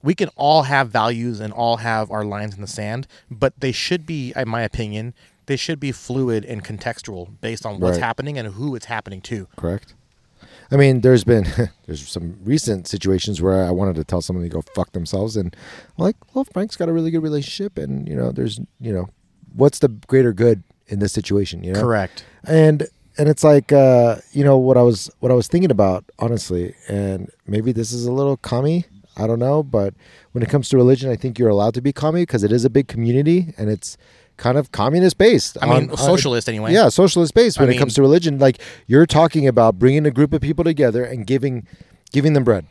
we 0.02 0.14
can 0.14 0.28
all 0.36 0.64
have 0.64 0.90
values 0.90 1.40
and 1.40 1.52
all 1.54 1.78
have 1.78 2.10
our 2.10 2.24
lines 2.24 2.54
in 2.54 2.60
the 2.60 2.66
sand, 2.66 3.06
but 3.30 3.54
they 3.60 3.72
should 3.72 4.04
be, 4.04 4.34
in 4.36 4.46
my 4.48 4.60
opinion, 4.60 5.14
they 5.46 5.56
should 5.56 5.80
be 5.80 5.92
fluid 5.92 6.44
and 6.44 6.62
contextual 6.62 7.40
based 7.40 7.64
on 7.64 7.80
what's 7.80 7.96
Right. 7.96 8.04
happening 8.04 8.36
and 8.36 8.48
who 8.54 8.74
it's 8.74 8.86
happening 8.86 9.22
to. 9.22 9.48
Correct. 9.56 9.94
I 10.70 10.76
mean, 10.76 11.00
there's 11.00 11.24
been 11.24 11.44
there's 11.86 12.08
some 12.08 12.38
recent 12.42 12.86
situations 12.86 13.40
where 13.40 13.64
I 13.64 13.70
wanted 13.70 13.96
to 13.96 14.04
tell 14.04 14.22
somebody 14.22 14.48
to 14.48 14.54
go 14.54 14.62
fuck 14.74 14.92
themselves, 14.92 15.36
and 15.36 15.54
I'm 15.98 16.04
like, 16.04 16.16
well, 16.34 16.44
Frank's 16.44 16.76
got 16.76 16.88
a 16.88 16.92
really 16.92 17.10
good 17.10 17.22
relationship, 17.22 17.78
and 17.78 18.08
you 18.08 18.16
know, 18.16 18.30
there's 18.30 18.60
you 18.80 18.92
know, 18.92 19.08
what's 19.54 19.78
the 19.78 19.88
greater 19.88 20.32
good 20.32 20.62
in 20.86 20.98
this 20.98 21.12
situation? 21.12 21.62
You 21.64 21.72
know, 21.72 21.80
Correct. 21.80 22.24
and 22.44 22.86
and 23.18 23.28
it's 23.28 23.44
like 23.44 23.72
uh, 23.72 24.16
you 24.32 24.44
know 24.44 24.58
what 24.58 24.76
I 24.76 24.82
was 24.82 25.10
what 25.20 25.30
I 25.30 25.34
was 25.34 25.48
thinking 25.48 25.70
about 25.70 26.04
honestly, 26.18 26.74
and 26.88 27.30
maybe 27.46 27.72
this 27.72 27.92
is 27.92 28.06
a 28.06 28.12
little 28.12 28.36
commie. 28.36 28.84
I 29.16 29.28
don't 29.28 29.38
know, 29.38 29.62
but 29.62 29.94
when 30.32 30.42
it 30.42 30.48
comes 30.48 30.68
to 30.70 30.76
religion, 30.76 31.08
I 31.08 31.14
think 31.14 31.38
you're 31.38 31.48
allowed 31.48 31.74
to 31.74 31.80
be 31.80 31.92
commie 31.92 32.22
because 32.22 32.42
it 32.42 32.50
is 32.50 32.64
a 32.64 32.70
big 32.70 32.88
community 32.88 33.54
and 33.56 33.70
it's 33.70 33.96
kind 34.36 34.58
of 34.58 34.72
communist 34.72 35.18
based. 35.18 35.56
I 35.62 35.66
mean, 35.66 35.90
uh, 35.90 35.96
socialist 35.96 36.48
anyway. 36.48 36.72
Yeah, 36.72 36.88
socialist 36.88 37.34
based 37.34 37.58
when 37.58 37.68
I 37.68 37.72
it 37.72 37.78
comes 37.78 37.94
to 37.94 38.02
religion. 38.02 38.38
Like 38.38 38.58
you're 38.86 39.06
talking 39.06 39.46
about 39.46 39.78
bringing 39.78 40.06
a 40.06 40.10
group 40.10 40.32
of 40.32 40.40
people 40.40 40.64
together 40.64 41.04
and 41.04 41.26
giving 41.26 41.66
giving 42.12 42.32
them 42.32 42.44
bread, 42.44 42.66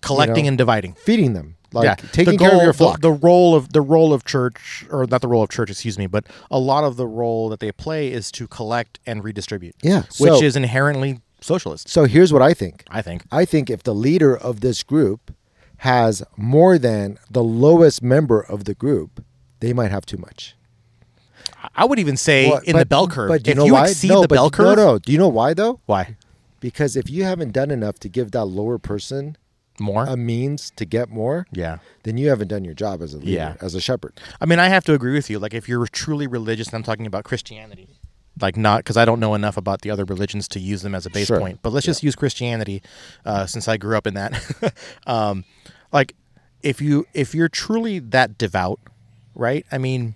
collecting 0.00 0.36
you 0.36 0.42
know, 0.42 0.48
and 0.48 0.58
dividing. 0.58 0.94
feeding 0.94 1.34
them, 1.34 1.56
like 1.72 1.84
yeah, 1.84 1.94
taking 2.12 2.34
the 2.34 2.38
care 2.38 2.54
of 2.56 2.62
your 2.62 2.72
flock. 2.72 3.00
The, 3.00 3.12
role 3.12 3.54
of 3.54 3.72
the 3.72 3.80
role 3.80 4.12
of 4.12 4.24
church, 4.24 4.84
or 4.90 5.06
not 5.06 5.20
the 5.20 5.28
role 5.28 5.42
of 5.42 5.50
church, 5.50 5.70
excuse 5.70 5.98
me, 5.98 6.06
but 6.06 6.26
a 6.50 6.58
lot 6.58 6.84
of 6.84 6.96
the 6.96 7.06
role 7.06 7.48
that 7.48 7.60
they 7.60 7.72
play 7.72 8.10
is 8.10 8.30
to 8.32 8.46
collect 8.46 8.98
and 9.06 9.22
redistribute. 9.22 9.76
Yeah, 9.82 10.02
which 10.18 10.42
is 10.42 10.56
inherently 10.56 11.20
socialist. 11.40 11.88
so 11.88 12.04
here's 12.04 12.32
what 12.32 12.42
I 12.42 12.54
think. 12.54 12.84
I 12.88 13.02
think. 13.02 13.24
I 13.30 13.44
think 13.44 13.70
if 13.70 13.82
the 13.82 13.94
leader 13.94 14.36
of 14.36 14.60
this 14.60 14.82
group 14.82 15.34
has 15.78 16.22
more 16.36 16.78
than 16.78 17.18
the 17.30 17.42
lowest 17.42 18.02
member 18.02 18.40
of 18.40 18.64
the 18.64 18.74
group, 18.74 19.22
they 19.60 19.72
might 19.72 19.90
have 19.90 20.06
too 20.06 20.16
much. 20.16 20.56
I 21.74 21.84
would 21.84 21.98
even 21.98 22.16
say 22.16 22.48
Well, 22.50 22.58
in 22.64 22.72
but- 22.72 22.78
the 22.80 22.86
bell 22.86 23.08
curve. 23.08 23.28
But 23.28 23.42
do 23.42 23.50
you 23.50 23.52
if 23.52 23.58
know 23.58 23.64
you 23.66 23.72
why? 23.74 23.84
exceed 23.88 24.08
no, 24.10 24.22
the 24.22 24.28
bell 24.28 24.50
curve, 24.50 24.76
No, 24.76 24.84
no. 24.92 24.98
Do 24.98 25.12
you 25.12 25.18
know 25.18 25.28
why 25.28 25.54
though? 25.54 25.80
why 25.86 26.16
Because 26.60 26.96
if 26.96 27.08
you 27.10 27.24
haven't 27.24 27.52
done 27.52 27.70
enough 27.70 27.98
to 28.00 28.08
give 28.08 28.30
that 28.32 28.44
lower 28.46 28.78
person 28.78 29.36
more? 29.80 30.04
a 30.06 30.16
means 30.16 30.70
to 30.76 30.84
get 30.84 31.08
more, 31.10 31.46
yeah. 31.52 31.78
then 32.04 32.16
you 32.16 32.28
haven't 32.28 32.48
done 32.48 32.64
your 32.64 32.74
job 32.74 33.02
as 33.02 33.12
a 33.14 33.18
leader, 33.18 33.30
Yeah. 33.30 33.54
as 33.60 33.74
a 33.74 33.80
shepherd. 33.80 34.12
I 34.40 34.46
mean, 34.46 34.58
I 34.58 34.68
have 34.68 34.84
to 34.84 34.94
agree 34.94 35.14
with 35.14 35.28
you. 35.30 35.38
Like, 35.38 35.52
if 35.54 35.68
you're 35.68 35.86
truly 35.86 36.26
religious, 36.26 36.68
and 36.68 36.74
I'm 36.76 36.82
talking 36.82 37.06
about 37.06 37.24
Christianity, 37.24 37.88
like 38.40 38.56
not 38.56 38.78
because 38.78 38.96
I 38.96 39.04
don't 39.04 39.20
know 39.20 39.34
enough 39.34 39.56
about 39.56 39.82
the 39.82 39.90
other 39.90 40.04
religions 40.04 40.48
to 40.48 40.60
use 40.60 40.82
them 40.82 40.94
as 40.94 41.06
a 41.06 41.10
base 41.10 41.26
Sure. 41.28 41.38
point. 41.38 41.60
But 41.62 41.72
let's 41.72 41.86
just 41.86 42.02
use 42.02 42.14
Christianity, 42.16 42.82
uh, 43.24 43.46
since 43.46 43.68
I 43.68 43.76
grew 43.76 43.96
up 43.96 44.06
in 44.08 44.14
that. 44.14 44.74
um, 45.06 45.44
like, 45.92 46.14
if 46.62 46.80
you 46.80 47.06
if 47.14 47.34
you're 47.34 47.48
truly 47.48 47.98
that 48.00 48.36
devout, 48.38 48.80
right? 49.34 49.64
I 49.70 49.78
mean, 49.78 50.14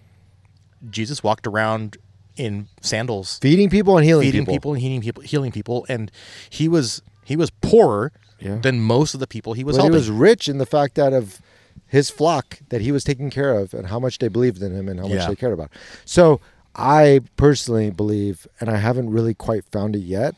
Jesus 0.91 1.23
walked 1.23 1.47
around 1.47 1.97
in 2.37 2.69
sandals, 2.81 3.39
Feeding 3.41 3.69
people 3.69 3.97
and 3.97 4.05
healing 4.07 4.27
feeding 4.27 4.43
people. 4.43 4.55
people. 4.55 4.73
and 4.75 4.83
healing 4.83 5.01
people, 5.01 5.23
healing 5.23 5.53
people, 5.53 5.87
and 5.89 6.11
he 6.51 6.69
was 6.69 7.03
he 7.25 7.37
was 7.37 7.51
poorer 7.61 8.13
Yeah. 8.41 8.59
than 8.59 8.81
most 8.81 9.13
of 9.15 9.21
the 9.21 9.27
people 9.27 9.53
he 9.55 9.65
was 9.65 9.77
But 9.77 9.83
he 9.83 9.87
helping. 9.87 9.99
was 9.99 10.11
rich 10.11 10.49
in 10.49 10.59
the 10.59 10.67
fact 10.67 10.95
that 10.95 11.13
of 11.13 11.41
his 11.87 12.11
flock 12.11 12.61
that 12.69 12.81
he 12.81 12.93
was 12.93 13.03
taking 13.03 13.29
care 13.31 13.55
of 13.59 13.75
and 13.75 13.89
how 13.89 13.99
much 13.99 14.19
they 14.19 14.29
believed 14.29 14.63
in 14.63 14.73
him 14.75 14.89
and 14.89 15.01
how 15.01 15.07
much 15.09 15.17
Yeah. 15.19 15.29
they 15.29 15.37
cared 15.37 15.53
about. 15.53 15.71
So 16.05 16.41
I 16.77 17.21
personally 17.37 17.91
believe, 17.91 18.47
and 18.61 18.71
I 18.71 18.77
haven't 18.77 19.11
really 19.11 19.35
quite 19.35 19.65
found 19.73 19.97
it 19.97 20.01
yet, 20.01 20.37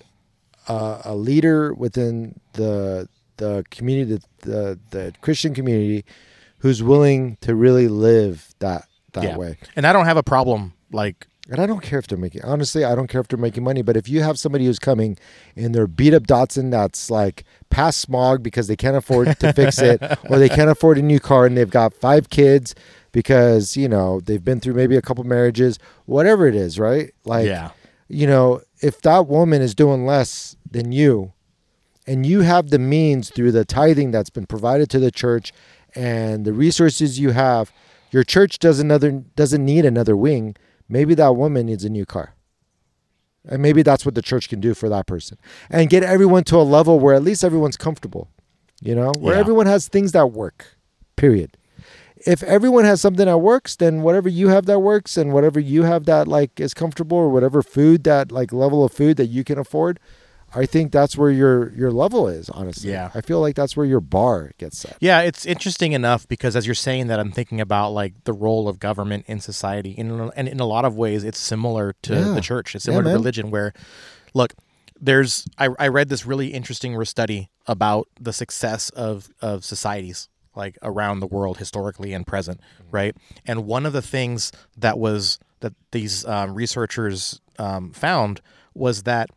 uh, 0.68 1.02
a 1.04 1.14
leader 1.14 1.74
within 1.74 2.40
the 2.54 3.08
the 3.36 3.64
community, 3.70 4.20
the 4.42 4.78
the 4.90 5.12
Christian 5.20 5.54
community, 5.54 6.04
who's 6.58 6.82
willing 6.82 7.36
to 7.42 7.54
really 7.54 7.88
live 7.88 8.54
that 8.60 8.86
that 9.14 9.24
yeah. 9.24 9.36
way. 9.36 9.56
And 9.76 9.86
I 9.86 9.92
don't 9.92 10.06
have 10.06 10.16
a 10.16 10.22
problem 10.22 10.74
like 10.92 11.26
And 11.48 11.60
I 11.60 11.66
don't 11.66 11.82
care 11.82 11.98
if 11.98 12.06
they're 12.06 12.18
making 12.18 12.42
honestly, 12.44 12.84
I 12.84 12.94
don't 12.94 13.08
care 13.08 13.20
if 13.20 13.28
they're 13.28 13.38
making 13.38 13.64
money, 13.64 13.82
but 13.82 13.96
if 13.96 14.08
you 14.08 14.22
have 14.22 14.38
somebody 14.38 14.66
who's 14.66 14.78
coming 14.78 15.16
in 15.56 15.72
their 15.72 15.86
beat 15.86 16.14
up 16.14 16.24
Datsun 16.24 16.70
that's 16.70 17.10
like 17.10 17.44
past 17.70 18.00
smog 18.00 18.42
because 18.42 18.66
they 18.68 18.76
can't 18.76 18.96
afford 18.96 19.38
to 19.40 19.52
fix 19.52 19.78
it 19.80 20.02
or 20.30 20.38
they 20.38 20.48
can't 20.48 20.70
afford 20.70 20.98
a 20.98 21.02
new 21.02 21.20
car 21.20 21.46
and 21.46 21.56
they've 21.56 21.70
got 21.70 21.94
five 21.94 22.30
kids 22.30 22.74
because, 23.12 23.76
you 23.76 23.88
know, 23.88 24.20
they've 24.20 24.44
been 24.44 24.60
through 24.60 24.74
maybe 24.74 24.96
a 24.96 25.02
couple 25.02 25.24
marriages, 25.24 25.78
whatever 26.06 26.46
it 26.46 26.54
is, 26.54 26.78
right? 26.78 27.12
Like 27.24 27.46
Yeah. 27.46 27.70
you 28.08 28.26
know, 28.26 28.60
if 28.80 29.00
that 29.02 29.26
woman 29.26 29.62
is 29.62 29.74
doing 29.74 30.06
less 30.06 30.56
than 30.70 30.92
you 30.92 31.32
and 32.06 32.24
you 32.26 32.40
have 32.40 32.70
the 32.70 32.78
means 32.78 33.30
through 33.30 33.52
the 33.52 33.64
tithing 33.64 34.10
that's 34.10 34.30
been 34.30 34.46
provided 34.46 34.88
to 34.90 34.98
the 34.98 35.10
church 35.10 35.52
and 35.94 36.44
the 36.44 36.52
resources 36.52 37.18
you 37.18 37.30
have, 37.30 37.72
your 38.10 38.24
church 38.24 38.58
does 38.58 38.80
another 38.80 39.10
doesn't 39.36 39.64
need 39.64 39.84
another 39.84 40.16
wing. 40.16 40.56
Maybe 40.88 41.14
that 41.14 41.36
woman 41.36 41.66
needs 41.66 41.84
a 41.84 41.88
new 41.88 42.04
car. 42.06 42.34
And 43.46 43.62
maybe 43.62 43.82
that's 43.82 44.04
what 44.04 44.14
the 44.14 44.22
church 44.22 44.48
can 44.48 44.60
do 44.60 44.74
for 44.74 44.88
that 44.88 45.06
person. 45.06 45.38
And 45.70 45.88
get 45.88 46.02
everyone 46.02 46.44
to 46.44 46.56
a 46.56 46.62
level 46.62 47.00
where 47.00 47.14
at 47.14 47.22
least 47.22 47.42
everyone's 47.42 47.76
comfortable. 47.76 48.28
You 48.82 48.94
know, 48.94 49.12
where 49.18 49.34
Yeah. 49.34 49.40
everyone 49.40 49.66
has 49.66 49.88
things 49.88 50.12
that 50.12 50.32
work. 50.32 50.76
Period. 51.16 51.56
If 52.26 52.42
everyone 52.42 52.84
has 52.84 53.00
something 53.00 53.24
that 53.26 53.38
works, 53.38 53.76
then 53.76 54.02
whatever 54.02 54.28
you 54.28 54.48
have 54.48 54.66
that 54.66 54.80
works 54.80 55.16
and 55.16 55.32
whatever 55.32 55.58
you 55.58 55.84
have 55.84 56.04
that 56.04 56.28
like 56.28 56.60
is 56.60 56.74
comfortable 56.74 57.16
or 57.16 57.30
whatever 57.30 57.62
food 57.62 58.04
that 58.04 58.30
like 58.30 58.52
level 58.52 58.84
of 58.84 58.92
food 58.92 59.16
that 59.16 59.26
you 59.26 59.42
can 59.42 59.58
afford, 59.58 59.98
I 60.54 60.66
think 60.66 60.92
that's 60.92 61.16
where 61.16 61.30
your 61.30 61.72
your 61.74 61.90
level 61.90 62.28
is, 62.28 62.48
honestly. 62.50 62.90
Yeah. 62.90 63.10
I 63.14 63.20
feel 63.20 63.40
like 63.40 63.54
that's 63.54 63.76
where 63.76 63.86
your 63.86 64.00
bar 64.00 64.52
gets 64.58 64.78
set. 64.78 64.96
Yeah, 65.00 65.20
it's 65.20 65.46
interesting 65.46 65.92
enough 65.92 66.26
because 66.28 66.56
as 66.56 66.66
you're 66.66 66.74
saying 66.74 67.06
that, 67.06 67.20
I'm 67.20 67.30
thinking 67.32 67.60
about 67.60 67.90
like 67.90 68.24
the 68.24 68.32
role 68.32 68.68
of 68.68 68.78
government 68.78 69.24
in 69.28 69.40
society, 69.40 69.90
in, 69.92 70.30
and 70.36 70.48
in 70.48 70.58
a 70.60 70.66
lot 70.66 70.84
of 70.84 70.96
ways, 70.96 71.22
it's 71.24 71.38
similar 71.38 71.94
to 72.02 72.14
Yeah. 72.14 72.32
the 72.34 72.40
church. 72.40 72.74
It's 72.74 72.84
similar 72.84 73.04
Yeah, 73.04 73.10
to 73.12 73.16
religion, 73.16 73.50
where, 73.50 73.72
look, 74.34 74.54
there's 75.00 75.46
I, 75.56 75.68
I 75.78 75.88
read 75.88 76.08
this 76.08 76.26
really 76.26 76.48
interesting 76.48 77.02
study 77.04 77.48
about 77.66 78.08
the 78.20 78.32
success 78.32 78.90
of 78.90 79.28
of 79.40 79.64
societies 79.64 80.28
like 80.56 80.76
around 80.82 81.20
the 81.20 81.26
world 81.28 81.58
historically 81.58 82.12
and 82.12 82.26
present, 82.26 82.60
right? 82.90 83.16
And 83.46 83.66
one 83.66 83.86
of 83.86 83.92
the 83.92 84.02
things 84.02 84.50
that 84.76 84.98
was 84.98 85.38
that 85.60 85.74
these 85.92 86.24
um, 86.26 86.54
researchers 86.54 87.40
um, 87.58 87.92
found 87.92 88.40
was 88.74 89.04
that 89.04 89.30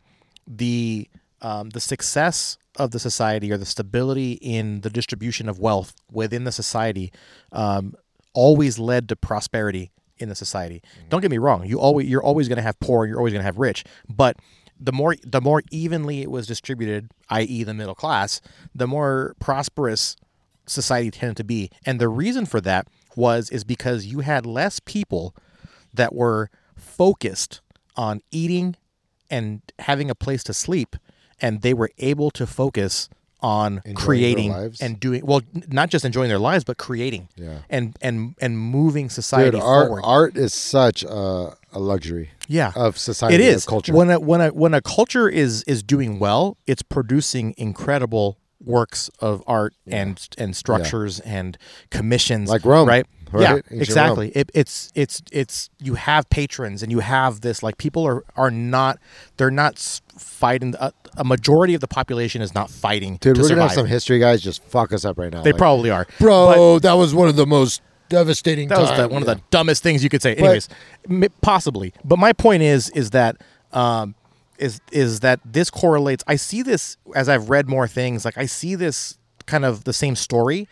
the 0.46 1.08
um, 1.40 1.70
the 1.70 1.80
success 1.80 2.56
of 2.76 2.90
the 2.90 2.98
society 2.98 3.52
or 3.52 3.58
the 3.58 3.66
stability 3.66 4.32
in 4.32 4.80
the 4.80 4.90
distribution 4.90 5.48
of 5.48 5.58
wealth 5.58 5.94
within 6.10 6.44
the 6.44 6.52
society 6.52 7.12
um, 7.52 7.94
always 8.32 8.78
led 8.78 9.08
to 9.10 9.16
prosperity 9.16 9.92
in 10.18 10.28
the 10.28 10.34
society. 10.34 10.82
Don't 11.10 11.20
get 11.20 11.30
me 11.30 11.38
wrong; 11.38 11.66
you 11.66 11.78
always 11.78 12.08
you're 12.08 12.22
always 12.22 12.48
going 12.48 12.56
to 12.56 12.62
have 12.62 12.78
poor, 12.80 13.06
you're 13.06 13.18
always 13.18 13.32
going 13.32 13.42
to 13.42 13.46
have 13.46 13.58
rich, 13.58 13.84
but 14.08 14.36
the 14.78 14.92
more 14.92 15.16
the 15.24 15.40
more 15.40 15.62
evenly 15.70 16.22
it 16.22 16.30
was 16.30 16.46
distributed, 16.46 17.10
i.e., 17.30 17.62
the 17.62 17.74
middle 17.74 17.94
class, 17.94 18.40
the 18.74 18.86
more 18.86 19.34
prosperous 19.40 20.16
society 20.66 21.10
tended 21.10 21.36
to 21.36 21.44
be. 21.44 21.70
And 21.84 22.00
the 22.00 22.08
reason 22.08 22.46
for 22.46 22.60
that 22.62 22.88
was 23.16 23.50
is 23.50 23.64
because 23.64 24.06
you 24.06 24.20
had 24.20 24.46
less 24.46 24.80
people 24.80 25.34
that 25.92 26.14
were 26.14 26.50
focused 26.76 27.60
on 27.96 28.20
eating 28.30 28.76
and 29.30 29.60
having 29.80 30.10
a 30.10 30.14
place 30.14 30.42
to 30.44 30.54
sleep, 30.54 30.96
and 31.40 31.62
they 31.62 31.74
were 31.74 31.90
able 31.98 32.30
to 32.32 32.46
focus 32.46 33.08
on 33.40 33.82
Enjoying 33.84 33.94
creating 33.96 34.52
lives? 34.52 34.80
and 34.80 34.98
doing 34.98 35.20
well 35.26 35.42
not 35.68 35.90
just 35.90 36.04
enjoying 36.04 36.28
their 36.30 36.38
lives, 36.38 36.64
but 36.64 36.78
creating 36.78 37.28
Yeah. 37.36 37.58
and 37.68 37.94
and 38.00 38.34
and 38.40 38.58
moving 38.58 39.10
society 39.10 39.50
Dude, 39.58 39.60
art 39.62 39.86
forward. 39.88 40.02
art 40.02 40.36
is 40.38 40.54
such 40.54 41.02
a, 41.02 41.54
a 41.72 41.78
luxury 41.78 42.30
yeah, 42.48 42.72
of 42.74 42.96
society. 42.96 43.34
it 43.34 43.40
is 43.42 43.66
culture. 43.66 43.92
when 43.92 44.10
a 44.10 44.18
when 44.18 44.40
a 44.40 44.48
when 44.48 44.72
a 44.72 44.80
culture 44.80 45.28
is 45.28 45.62
is 45.64 45.82
doing 45.82 46.18
well, 46.18 46.56
it's 46.66 46.80
producing 46.82 47.54
incredible 47.58 48.38
works 48.64 49.10
of 49.20 49.42
art 49.46 49.74
and 49.86 50.26
and 50.38 50.56
structures 50.56 51.20
and 51.20 51.58
commissions 51.90 52.48
Like 52.48 52.64
Rome, 52.64 52.88
right? 52.88 53.06
Right? 53.34 53.62
Yeah, 53.70 53.78
exactly. 53.80 54.28
It, 54.30 54.50
it's 54.54 54.90
it's 54.94 55.22
it's 55.32 55.70
you 55.80 55.94
have 55.94 56.28
patrons 56.30 56.82
and 56.82 56.90
you 56.92 57.00
have 57.00 57.40
this 57.40 57.62
like 57.62 57.78
people 57.78 58.06
are 58.06 58.24
are 58.36 58.50
not 58.50 58.98
they're 59.36 59.50
not 59.50 59.78
fighting. 60.18 60.74
A, 60.80 60.92
a 61.16 61.24
majority 61.24 61.74
of 61.74 61.80
the 61.80 61.86
population 61.88 62.42
is 62.42 62.54
not 62.54 62.70
fighting 62.70 63.16
Dude, 63.16 63.36
to 63.36 63.42
we're 63.42 63.48
survive. 63.48 63.56
gonna 63.58 63.68
have 63.68 63.74
some 63.74 63.86
history 63.86 64.18
guys 64.18 64.42
just 64.42 64.62
fuck 64.64 64.92
us 64.92 65.04
up 65.04 65.18
right 65.18 65.32
now. 65.32 65.42
they 65.42 65.52
Like, 65.52 65.58
probably 65.58 65.90
are, 65.90 66.06
bro, 66.18 66.78
that 66.80 66.94
was 66.94 67.14
one 67.14 67.28
of 67.28 67.36
the 67.36 67.46
most 67.46 67.82
devastating. 68.08 68.68
That 68.68 68.78
was 68.80 68.90
the, 68.90 69.08
one 69.08 69.22
yeah. 69.22 69.30
of 69.30 69.36
the 69.38 69.42
dumbest 69.50 69.82
things 69.82 70.02
you 70.02 70.10
could 70.10 70.22
say. 70.22 70.34
Anyways, 70.34 70.68
m- 71.08 71.24
possibly. 71.40 71.92
But 72.04 72.18
my 72.18 72.32
point 72.32 72.62
is, 72.62 72.90
is 72.90 73.10
that, 73.10 73.36
um, 73.72 74.14
is 74.58 74.80
is 74.92 75.20
that 75.20 75.40
this 75.44 75.70
correlates. 75.70 76.22
I 76.26 76.36
see 76.36 76.62
this 76.62 76.96
as 77.14 77.28
I've 77.28 77.48
read 77.50 77.68
more 77.68 77.86
things. 77.88 78.24
Like 78.24 78.38
I 78.38 78.46
see 78.46 78.74
this 78.74 79.18
kind 79.46 79.64
of 79.64 79.84
the 79.84 79.92
same 79.92 80.16
story, 80.16 80.68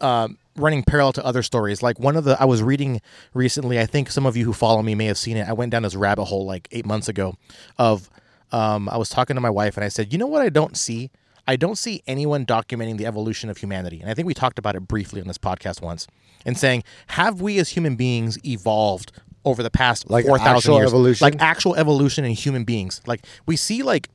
um, 0.00 0.38
running 0.56 0.82
parallel 0.82 1.12
to 1.14 1.24
other 1.24 1.42
stories. 1.42 1.82
Like 1.82 1.98
one 1.98 2.16
of 2.16 2.24
the 2.24 2.40
I 2.40 2.44
was 2.44 2.62
reading 2.62 3.00
recently. 3.32 3.78
I 3.80 3.86
think 3.86 4.10
some 4.10 4.26
of 4.26 4.36
you 4.36 4.44
who 4.44 4.52
follow 4.52 4.82
me 4.82 4.94
may 4.94 5.06
have 5.06 5.18
seen 5.18 5.36
it. 5.36 5.48
I 5.48 5.52
went 5.52 5.70
down 5.72 5.82
this 5.82 5.94
rabbit 5.94 6.24
hole 6.26 6.46
like 6.46 6.68
eight 6.70 6.86
months 6.86 7.08
ago. 7.08 7.34
Of, 7.78 8.10
um, 8.52 8.88
I 8.88 8.96
was 8.96 9.08
talking 9.08 9.34
to 9.34 9.40
my 9.40 9.50
wife 9.50 9.76
and 9.76 9.84
I 9.84 9.88
said, 9.88 10.12
you 10.12 10.18
know 10.18 10.26
what 10.26 10.42
I 10.42 10.48
don't 10.48 10.76
see. 10.76 11.10
I 11.46 11.56
don't 11.56 11.76
see 11.76 12.02
anyone 12.06 12.46
documenting 12.46 12.96
the 12.96 13.04
evolution 13.06 13.50
of 13.50 13.58
humanity. 13.58 14.00
And 14.00 14.08
I 14.08 14.14
think 14.14 14.26
we 14.26 14.32
talked 14.34 14.58
about 14.58 14.76
it 14.76 14.88
briefly 14.88 15.20
on 15.20 15.26
this 15.26 15.38
podcast 15.38 15.82
once 15.82 16.06
and 16.46 16.56
saying, 16.56 16.84
have 17.08 17.40
we 17.40 17.58
as 17.58 17.70
human 17.70 17.96
beings 17.96 18.38
evolved 18.46 19.12
over 19.44 19.62
the 19.62 19.70
past 19.70 20.08
Like 20.08 20.24
4,000 20.24 20.72
years? 20.72 20.88
evolution? 20.90 21.24
Like 21.24 21.36
actual 21.40 21.74
evolution 21.76 22.24
in 22.24 22.30
human 22.32 22.64
beings. 22.64 23.02
Like 23.06 23.26
we 23.44 23.56
see 23.56 23.82
like 23.82 24.08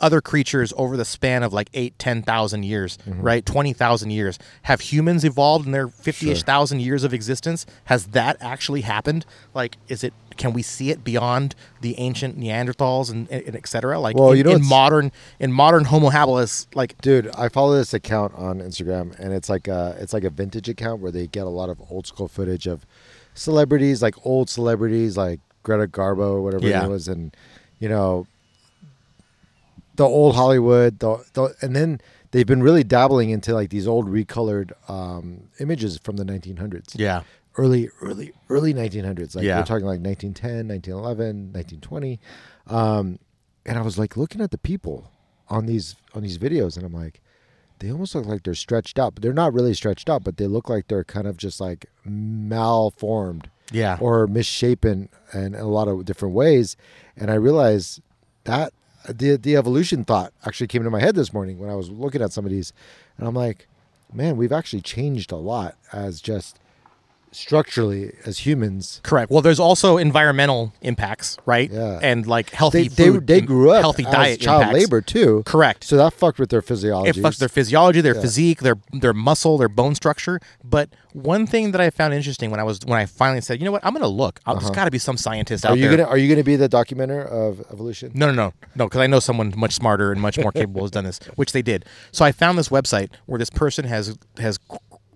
other 0.00 0.20
creatures 0.20 0.72
over 0.76 0.96
the 0.96 1.04
span 1.04 1.42
of 1.42 1.52
like 1.52 1.68
eight, 1.74 1.98
10,000 1.98 2.62
years, 2.64 2.98
Mm-hmm. 3.08 3.20
right? 3.22 3.46
20,000 3.46 4.10
years. 4.10 4.38
Have 4.62 4.80
humans 4.80 5.24
evolved 5.24 5.66
in 5.66 5.72
their 5.72 5.88
50-ish 5.88 6.38
Sure. 6.38 6.44
thousand 6.44 6.80
years 6.80 7.04
of 7.04 7.14
existence? 7.14 7.64
Has 7.84 8.06
that 8.08 8.36
actually 8.40 8.82
happened? 8.82 9.24
Like, 9.54 9.76
is 9.88 10.02
it, 10.04 10.12
can 10.36 10.52
we 10.52 10.62
see 10.62 10.90
it 10.90 11.04
beyond 11.04 11.54
the 11.80 11.96
ancient 11.98 12.38
Neanderthals 12.38 13.10
and, 13.10 13.30
and 13.30 13.54
et 13.54 13.68
cetera? 13.68 13.98
Like 14.00 14.16
Well, 14.16 14.32
in, 14.32 14.38
you 14.38 14.44
know 14.44 14.50
in 14.52 14.66
modern, 14.66 15.12
in 15.38 15.52
modern 15.52 15.84
Homo 15.84 16.10
habilis, 16.10 16.66
like 16.74 17.00
Dude, 17.00 17.28
I 17.36 17.48
follow 17.48 17.74
this 17.76 17.94
account 17.94 18.34
on 18.34 18.58
Instagram, 18.60 19.18
and 19.20 19.32
it's 19.32 19.48
like 19.48 19.68
a 19.68 19.96
it's 20.00 20.12
like 20.12 20.24
a 20.24 20.30
vintage 20.30 20.68
account 20.68 21.00
where 21.00 21.12
they 21.12 21.26
get 21.28 21.44
a 21.46 21.50
lot 21.50 21.68
of 21.70 21.80
old 21.88 22.06
school 22.06 22.26
footage 22.28 22.66
of 22.66 22.84
celebrities, 23.34 24.02
like 24.02 24.14
old 24.26 24.50
celebrities, 24.50 25.16
like 25.16 25.40
Greta 25.62 25.86
Garbo 25.86 26.32
or 26.34 26.42
whatever 26.42 26.66
Yeah. 26.66 26.84
it 26.84 26.88
was, 26.88 27.08
and 27.08 27.34
you 27.78 27.88
know 27.88 28.26
the 29.96 30.04
old 30.04 30.34
Hollywood, 30.34 30.98
the, 30.98 31.24
the 31.34 31.54
and 31.62 31.74
then 31.74 32.00
they've 32.32 32.46
been 32.46 32.62
really 32.62 32.84
dabbling 32.84 33.30
into 33.30 33.54
like 33.54 33.70
these 33.70 33.86
old 33.86 34.06
recolored 34.08 34.72
um, 34.90 35.48
images 35.60 35.98
from 35.98 36.16
the 36.16 36.24
1900s, 36.24 36.92
yeah, 36.96 37.22
early, 37.56 37.88
early, 38.02 38.32
early 38.48 38.74
1900s. 38.74 39.36
Like 39.36 39.44
Yeah. 39.44 39.58
we're 39.58 39.64
talking 39.64 39.86
like 39.86 40.00
1910, 40.00 40.68
1911, 40.68 41.52
1920, 41.52 42.20
um, 42.66 43.18
and 43.66 43.78
I 43.78 43.82
was 43.82 43.98
like 43.98 44.16
looking 44.16 44.40
at 44.40 44.50
the 44.50 44.58
people 44.58 45.10
on 45.48 45.66
these 45.66 45.96
on 46.14 46.22
these 46.22 46.38
videos, 46.38 46.76
and 46.76 46.84
I'm 46.84 46.92
like, 46.94 47.20
they 47.78 47.90
almost 47.92 48.14
look 48.14 48.26
like 48.26 48.42
they're 48.42 48.54
stretched 48.54 48.98
out, 48.98 49.14
but 49.14 49.22
they're 49.22 49.32
not 49.32 49.52
really 49.52 49.74
stretched 49.74 50.08
out, 50.10 50.24
but 50.24 50.36
they 50.36 50.46
look 50.46 50.68
like 50.68 50.88
they're 50.88 51.04
kind 51.04 51.26
of 51.26 51.36
just 51.36 51.60
like 51.60 51.86
malformed 52.04 53.48
yeah, 53.72 53.96
or 54.00 54.26
misshapen 54.26 55.08
in 55.32 55.54
a 55.54 55.64
lot 55.66 55.88
of 55.88 56.04
different 56.04 56.34
ways. 56.34 56.76
And 57.16 57.30
I 57.30 57.34
realized 57.34 58.00
that 58.44 58.72
the 59.08 59.36
the 59.36 59.56
evolution 59.56 60.04
thought 60.04 60.32
actually 60.44 60.66
came 60.66 60.82
into 60.82 60.90
my 60.90 61.00
head 61.00 61.14
this 61.14 61.32
morning 61.32 61.58
when 61.58 61.70
I 61.70 61.74
was 61.74 61.90
looking 61.90 62.22
at 62.22 62.32
some 62.32 62.44
of 62.44 62.50
these, 62.50 62.72
and 63.18 63.26
I'm 63.28 63.34
like, 63.34 63.68
man, 64.12 64.36
we've 64.36 64.52
actually 64.52 64.82
changed 64.82 65.32
a 65.32 65.36
lot 65.36 65.76
as 65.92 66.20
just 66.20 66.58
structurally 67.34 68.12
as 68.24 68.38
humans. 68.46 69.00
correct. 69.02 69.30
Well, 69.30 69.42
there's 69.42 69.60
also 69.60 69.96
environmental 69.96 70.72
impacts, 70.82 71.36
right? 71.46 71.70
Yeah. 71.70 71.98
and 72.02 72.26
like 72.26 72.50
healthy 72.50 72.88
They 72.88 72.88
they, 73.04 73.10
food, 73.10 73.26
they 73.26 73.38
and 73.38 73.46
grew 73.46 73.70
up 73.70 73.80
healthy 73.80 74.04
diet 74.04 74.40
child 74.40 74.62
impacts. 74.62 74.78
labor 74.80 75.00
too. 75.00 75.42
Correct. 75.46 75.84
So 75.84 75.96
that 75.96 76.12
fucked 76.12 76.38
with 76.38 76.50
their 76.50 76.62
physiology. 76.62 77.10
it 77.18 77.22
fucks 77.22 77.38
their 77.38 77.48
physiology, 77.48 78.00
their 78.00 78.14
Yeah. 78.14 78.20
physique, 78.20 78.60
their 78.60 78.76
their 78.92 79.12
muscle, 79.12 79.58
their 79.58 79.68
bone 79.68 79.94
structure. 79.94 80.40
But 80.62 80.90
one 81.12 81.46
thing 81.46 81.70
that 81.72 81.80
I 81.80 81.90
found 81.90 82.12
interesting 82.14 82.50
when 82.50 82.58
I 82.60 82.64
was 82.64 82.80
when 82.84 82.98
I 82.98 83.06
finally 83.06 83.40
said, 83.40 83.60
you 83.60 83.64
know 83.64 83.72
what, 83.72 83.84
I'm 83.84 83.92
gonna 83.92 84.06
look. 84.08 84.40
I'll, 84.46 84.56
There's 84.56 84.70
got 84.70 84.84
to 84.86 84.90
be 84.90 84.98
some 84.98 85.16
scientist 85.16 85.64
Uh-huh. 85.64 85.72
Are 85.72 85.76
out 85.76 85.78
you 85.80 85.88
there. 85.88 85.96
gonna 85.98 86.08
Are 86.08 86.18
you 86.18 86.28
gonna 86.28 86.44
be 86.44 86.56
the 86.56 86.68
documenter 86.68 87.26
of 87.26 87.60
evolution? 87.72 88.12
No, 88.14 88.26
no, 88.26 88.32
no, 88.32 88.52
no, 88.74 88.86
because 88.86 89.00
I 89.00 89.06
know 89.06 89.20
someone 89.20 89.52
much 89.56 89.72
smarter 89.74 90.10
and 90.12 90.20
much 90.20 90.38
more 90.38 90.52
capable 90.52 90.82
has 90.82 90.90
done 90.90 91.04
this, 91.04 91.18
which 91.36 91.52
they 91.52 91.62
did. 91.62 91.84
So 92.12 92.24
I 92.24 92.32
found 92.32 92.58
this 92.58 92.68
website 92.68 93.10
where 93.26 93.38
this 93.38 93.50
person 93.50 93.84
has 93.86 94.16
has 94.38 94.58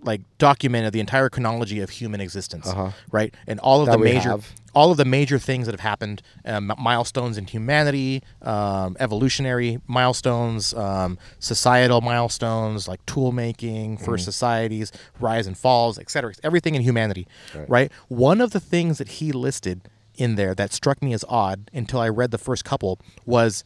like 0.01 0.21
documented 0.37 0.93
the 0.93 0.99
entire 0.99 1.29
chronology 1.29 1.79
of 1.81 1.89
human 1.89 2.21
existence, 2.21 2.67
Uh-huh. 2.67 2.91
right, 3.11 3.33
and 3.47 3.59
all 3.59 3.81
of 3.81 3.87
That 3.87 3.97
the 3.97 4.03
major 4.03 4.29
have. 4.29 4.53
all 4.73 4.91
of 4.91 4.97
the 4.97 5.03
major 5.05 5.37
things 5.39 5.65
that 5.65 5.73
have 5.73 5.79
happened, 5.81 6.21
um, 6.45 6.71
milestones 6.77 7.37
in 7.37 7.45
humanity, 7.47 8.23
um, 8.41 8.95
evolutionary 8.99 9.79
milestones, 9.87 10.73
um, 10.73 11.17
societal 11.39 11.99
milestones 12.01 12.87
like 12.87 13.05
tool 13.05 13.31
making, 13.31 13.97
first 13.97 14.23
societies, 14.25 14.91
rise 15.19 15.47
and 15.47 15.57
falls, 15.57 15.99
etc. 15.99 16.33
Everything 16.43 16.75
in 16.75 16.81
humanity, 16.81 17.27
Right. 17.55 17.69
right? 17.69 17.91
One 18.07 18.39
of 18.41 18.51
the 18.51 18.59
things 18.61 18.99
that 18.99 19.09
he 19.19 19.31
listed 19.33 19.81
in 20.15 20.35
there 20.35 20.53
that 20.55 20.71
struck 20.73 21.01
me 21.01 21.13
as 21.13 21.25
odd 21.27 21.69
until 21.73 21.99
I 21.99 22.07
read 22.09 22.31
the 22.31 22.37
first 22.37 22.63
couple 22.63 22.99
was 23.25 23.63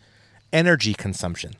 energy 0.51 0.93
consumption. 0.93 1.53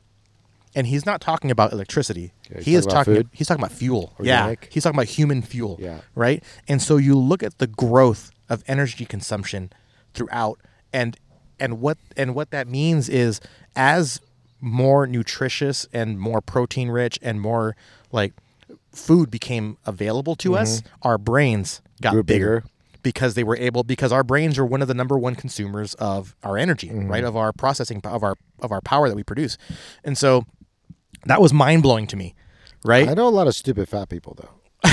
And 0.76 0.88
he's 0.88 1.06
not 1.06 1.20
talking 1.20 1.50
about 1.52 1.72
electricity. 1.72 2.32
Yeah, 2.54 2.60
he 2.62 2.74
is 2.74 2.86
talking 2.86 3.14
food? 3.14 3.28
He's 3.32 3.46
talking 3.48 3.62
about 3.62 3.72
fuel. 3.76 4.12
Organic? 4.18 4.62
Yeah, 4.62 4.68
he's 4.70 4.82
talking 4.82 4.96
about 4.96 5.06
human 5.06 5.42
fuel. 5.42 5.76
Yeah. 5.80 6.00
right. 6.14 6.42
And 6.68 6.80
so 6.82 6.96
you 6.96 7.16
look 7.18 7.42
at 7.42 7.58
the 7.58 7.66
growth 7.66 8.30
of 8.48 8.62
energy 8.66 9.04
consumption 9.04 9.70
throughout, 10.14 10.58
and 10.92 11.16
and 11.60 11.80
what 11.80 11.98
and 12.16 12.34
what 12.34 12.50
that 12.50 12.68
means 12.68 13.08
is 13.08 13.40
as 13.76 14.20
more 14.60 15.06
nutritious 15.06 15.86
and 15.92 16.18
more 16.18 16.40
protein 16.40 16.88
rich 16.88 17.18
and 17.22 17.40
more 17.40 17.76
like 18.12 18.32
food 18.92 19.30
became 19.30 19.76
available 19.86 20.34
to 20.36 20.56
us, 20.56 20.82
our 21.02 21.18
brains 21.18 21.80
got 22.00 22.10
Mm-hmm. 22.14 22.20
Bigger 22.22 22.56
bigger. 22.60 22.64
because 23.02 23.34
they 23.34 23.44
were 23.44 23.56
able 23.56 23.82
because 23.82 24.12
our 24.12 24.22
brains 24.24 24.58
are 24.58 24.64
one 24.64 24.80
of 24.82 24.88
the 24.88 24.94
number 24.94 25.18
one 25.18 25.34
consumers 25.34 25.94
of 25.94 26.34
our 26.42 26.56
energy, 26.56 26.88
Mm-hmm. 26.88 27.08
right? 27.10 27.24
Of 27.24 27.36
our 27.36 27.52
processing 27.52 28.00
of 28.04 28.22
our 28.22 28.36
of 28.60 28.72
our 28.72 28.80
power 28.80 29.08
that 29.08 29.16
we 29.16 29.22
produce. 29.22 29.58
And 30.04 30.16
so 30.16 30.44
that 31.26 31.40
was 31.40 31.52
mind 31.52 31.82
blowing 31.82 32.06
to 32.08 32.16
me, 32.16 32.34
right? 32.84 33.08
I 33.08 33.14
know 33.14 33.26
a 33.28 33.30
lot 33.30 33.46
of 33.46 33.54
stupid 33.54 33.88
fat 33.88 34.08
people 34.08 34.34
though. 34.40 34.50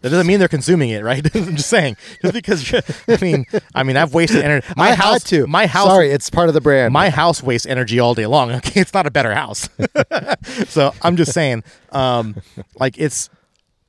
That 0.00 0.10
doesn't 0.10 0.26
mean 0.26 0.38
they're 0.38 0.48
consuming 0.48 0.90
it, 0.90 1.02
right? 1.02 1.24
I'm 1.36 1.56
just 1.56 1.68
saying. 1.70 1.96
Just 2.22 2.34
because 2.34 2.74
I 3.08 3.18
mean, 3.22 3.46
I 3.74 3.82
mean, 3.82 3.96
I've 3.96 4.12
wasted 4.12 4.42
energy. 4.42 4.66
My 4.76 4.90
I 4.90 4.94
house, 4.94 5.12
had 5.22 5.22
to. 5.30 5.46
my 5.46 5.66
house, 5.66 5.86
Sorry, 5.88 6.10
it's 6.10 6.28
part 6.30 6.48
of 6.48 6.54
the 6.54 6.60
brand. 6.60 6.92
my 6.92 7.10
house 7.10 7.42
wastes 7.42 7.66
energy 7.66 7.98
all 7.98 8.14
day 8.14 8.26
long. 8.26 8.52
Okay, 8.52 8.80
it's 8.80 8.92
not 8.94 9.06
a 9.06 9.10
better 9.10 9.34
house. 9.34 9.68
so 10.68 10.92
I'm 11.02 11.16
just 11.16 11.32
saying, 11.32 11.62
um, 11.92 12.36
like 12.78 12.98
it's 12.98 13.30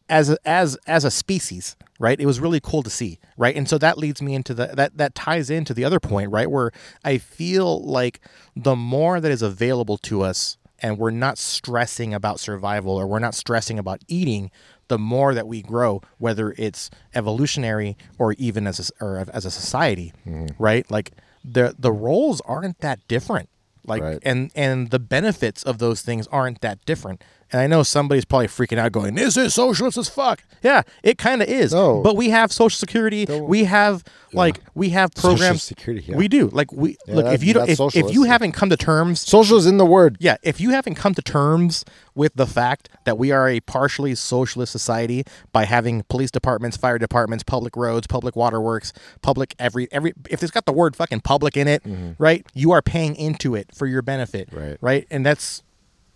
as 0.10 0.30
a, 0.30 0.38
as 0.46 0.78
as 0.88 1.04
a 1.06 1.12
species, 1.12 1.76
right? 2.00 2.20
It 2.20 2.26
was 2.26 2.40
really 2.40 2.60
cool 2.60 2.84
to 2.84 2.90
see, 2.90 3.20
right? 3.38 3.56
And 3.56 3.68
so 3.68 3.78
that 3.78 3.98
leads 3.98 4.22
me 4.22 4.36
into 4.36 4.54
the 4.54 4.68
that 4.68 4.98
that 4.98 5.16
ties 5.16 5.50
into 5.50 5.74
the 5.74 5.84
other 5.84 6.00
point, 6.00 6.32
right? 6.32 6.50
Where 6.50 6.72
I 7.04 7.18
feel 7.18 7.84
like 7.86 8.22
the 8.56 8.76
more 8.76 9.20
that 9.20 9.32
is 9.32 9.42
available 9.42 9.98
to 10.00 10.22
us 10.22 10.58
and 10.82 10.98
we're 10.98 11.12
not 11.12 11.38
stressing 11.38 12.14
about 12.14 12.40
survival 12.40 12.96
or 12.96 13.08
we're 13.08 13.20
not 13.20 13.34
stressing 13.36 13.80
about 13.80 14.02
eating, 14.08 14.52
the 14.88 14.98
more 15.00 15.34
that 15.34 15.48
we 15.48 15.62
grow, 15.62 16.02
whether 16.18 16.54
it's 16.58 16.90
evolutionary 17.14 17.98
or 18.20 18.34
even 18.34 18.68
as 18.68 18.92
a, 19.00 19.04
or 19.04 19.26
as 19.34 19.46
a 19.46 19.52
society, 19.52 20.14
Mm-hmm. 20.28 20.62
right? 20.64 20.90
Like 20.92 21.12
the 21.44 21.76
the 21.78 21.92
roles 21.92 22.42
aren't 22.42 22.80
that 22.80 23.00
different. 23.08 23.50
Like 23.88 24.02
Right. 24.02 24.20
and 24.24 24.52
and 24.56 24.90
the 24.90 25.00
benefits 25.00 25.64
of 25.64 25.78
those 25.78 26.02
things 26.02 26.28
aren't 26.28 26.62
that 26.62 26.84
different. 26.86 27.24
And 27.52 27.62
I 27.62 27.68
know 27.68 27.84
somebody's 27.84 28.26
probably 28.26 28.48
freaking 28.48 28.78
out, 28.78 28.92
going, 28.92 29.16
"This 29.16 29.38
is 29.38 29.54
socialist 29.54 29.98
as 29.98 30.10
fuck." 30.10 30.44
Yeah, 30.64 30.82
it 31.04 31.18
kind 31.18 31.42
of 31.44 31.48
is. 31.48 31.74
No. 31.74 32.02
But 32.02 32.16
we 32.16 32.30
have 32.32 32.52
Social 32.52 32.76
Security. 32.76 33.26
We 33.26 33.66
have 33.66 34.04
like 34.34 34.60
we 34.74 34.90
have 34.90 35.12
Social 35.16 35.38
programs. 35.38 35.64
Security, 35.64 36.04
yeah. 36.08 36.18
We 36.18 36.28
do. 36.28 36.48
Like 36.48 36.72
we 36.72 36.98
Yeah, 37.08 37.16
look 37.16 37.26
that- 37.26 37.34
if 37.36 37.44
you 37.44 37.54
don't 37.54 37.68
that's 37.68 37.80
if, 37.80 38.06
if 38.06 38.14
you 38.14 38.24
haven't 38.24 38.54
come 38.54 38.70
to 38.70 38.78
terms 38.78 39.22
Social 39.22 39.58
is 39.58 39.66
in 39.66 39.78
the 39.78 39.86
word. 39.86 40.18
yeah, 40.20 40.38
if 40.44 40.60
you 40.60 40.72
haven't 40.72 40.96
come 40.96 41.14
to 41.14 41.22
terms 41.22 41.86
with 42.16 42.34
the 42.36 42.48
fact 42.48 42.90
that 43.04 43.18
we 43.18 43.32
are 43.32 43.48
a 43.48 43.60
partially 43.62 44.16
socialist 44.16 44.72
society 44.72 45.24
by 45.52 45.66
having 45.66 46.04
police 46.10 46.32
departments, 46.32 46.78
fire 46.78 46.98
departments, 46.98 47.44
public 47.44 47.76
roads, 47.76 48.08
public 48.08 48.36
waterworks, 48.36 48.92
public 49.22 49.56
every 49.60 49.88
every 49.92 50.14
if 50.30 50.42
it's 50.42 50.52
got 50.52 50.66
the 50.66 50.74
word 50.74 50.96
fucking 50.96 51.22
public 51.22 51.56
in 51.56 51.68
it, 51.68 51.84
mm-hmm. 51.84 52.12
right? 52.18 52.46
You 52.54 52.72
are 52.72 52.82
paying 52.82 53.16
into 53.16 53.56
it 53.56 53.70
for 53.74 53.86
your 53.86 54.02
benefit, 54.02 54.50
Right. 54.52 54.78
Right? 54.82 55.08
And 55.12 55.26
that's 55.26 55.62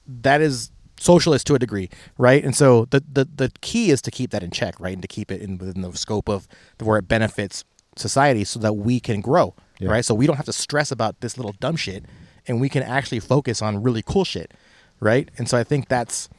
that 0.08 0.42
is 0.42 0.72
socialist 1.00 1.48
to 1.48 1.56
a 1.56 1.60
degree, 1.60 1.90
right? 2.18 2.44
And 2.44 2.56
so 2.56 2.86
the 2.86 3.04
the 3.12 3.26
the 3.26 3.52
key 3.62 3.90
is 3.92 4.02
to 4.04 4.12
keep 4.12 4.32
that 4.32 4.44
in 4.44 4.52
check, 4.52 4.80
right? 4.80 4.94
And 4.94 5.02
to 5.02 5.08
keep 5.08 5.32
it 5.32 5.42
in 5.42 5.58
within 5.58 5.82
the 5.82 5.96
scope 5.98 6.30
of 6.30 6.48
where 6.80 6.98
it 7.00 7.08
benefits 7.08 7.64
society 7.96 8.44
so 8.44 8.60
that 8.60 8.74
we 8.74 9.00
can 9.00 9.20
grow, 9.22 9.56
Yeah. 9.80 9.90
right? 9.90 10.06
So 10.06 10.14
we 10.14 10.28
don't 10.28 10.38
have 10.38 10.46
to 10.46 10.54
stress 10.54 10.92
about 10.92 11.20
this 11.22 11.38
little 11.38 11.54
dumb 11.60 11.76
shit 11.76 12.06
and 12.48 12.62
we 12.62 12.70
can 12.70 12.84
actually 12.84 13.20
focus 13.20 13.62
on 13.62 13.82
really 13.84 14.02
cool 14.02 14.24
shit, 14.24 14.54
right? 15.00 15.30
And 15.38 15.50
so 15.50 15.58
I 15.58 15.64
think 15.64 15.88
that's 15.90 16.30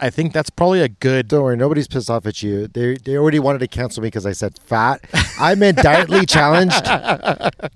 I 0.00 0.10
think 0.10 0.32
that's 0.32 0.50
probably 0.50 0.80
a 0.80 0.88
good 0.88 1.28
Don't 1.28 1.42
worry, 1.44 1.56
nobody's 1.56 1.86
pissed 1.86 2.10
off 2.10 2.26
at 2.26 2.42
you. 2.42 2.66
They 2.66 2.96
they 2.96 3.16
already 3.16 3.38
wanted 3.38 3.60
to 3.60 3.68
cancel 3.68 4.02
me 4.02 4.08
because 4.08 4.26
I 4.26 4.32
said 4.32 4.58
fat. 4.58 5.00
I 5.38 5.54
meant 5.54 5.78
dietly 5.78 6.26
challenged. 6.28 6.84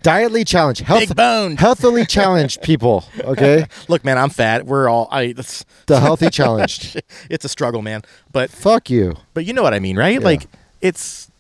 dietly 0.02 0.44
challenged. 0.44 0.82
Health, 0.82 1.00
Big 1.00 1.16
boned. 1.16 1.60
Healthily 1.60 2.06
challenged 2.06 2.62
people. 2.62 3.04
Okay, 3.20 3.66
Look, 3.88 4.04
man, 4.04 4.18
I'm 4.18 4.30
fat. 4.30 4.66
We're 4.66 4.88
all 4.88 5.08
I 5.10 5.34
it's 5.38 5.64
the 5.86 6.00
healthy 6.00 6.30
challenged. 6.30 7.00
it's 7.30 7.44
a 7.44 7.48
struggle, 7.48 7.82
man. 7.82 8.02
But 8.32 8.50
Fuck 8.50 8.90
you. 8.90 9.16
But 9.34 9.44
you 9.44 9.52
know 9.52 9.62
what 9.62 9.74
I 9.74 9.78
mean, 9.78 9.96
right? 9.96 10.20
Like 10.20 10.46
it's 10.80 11.30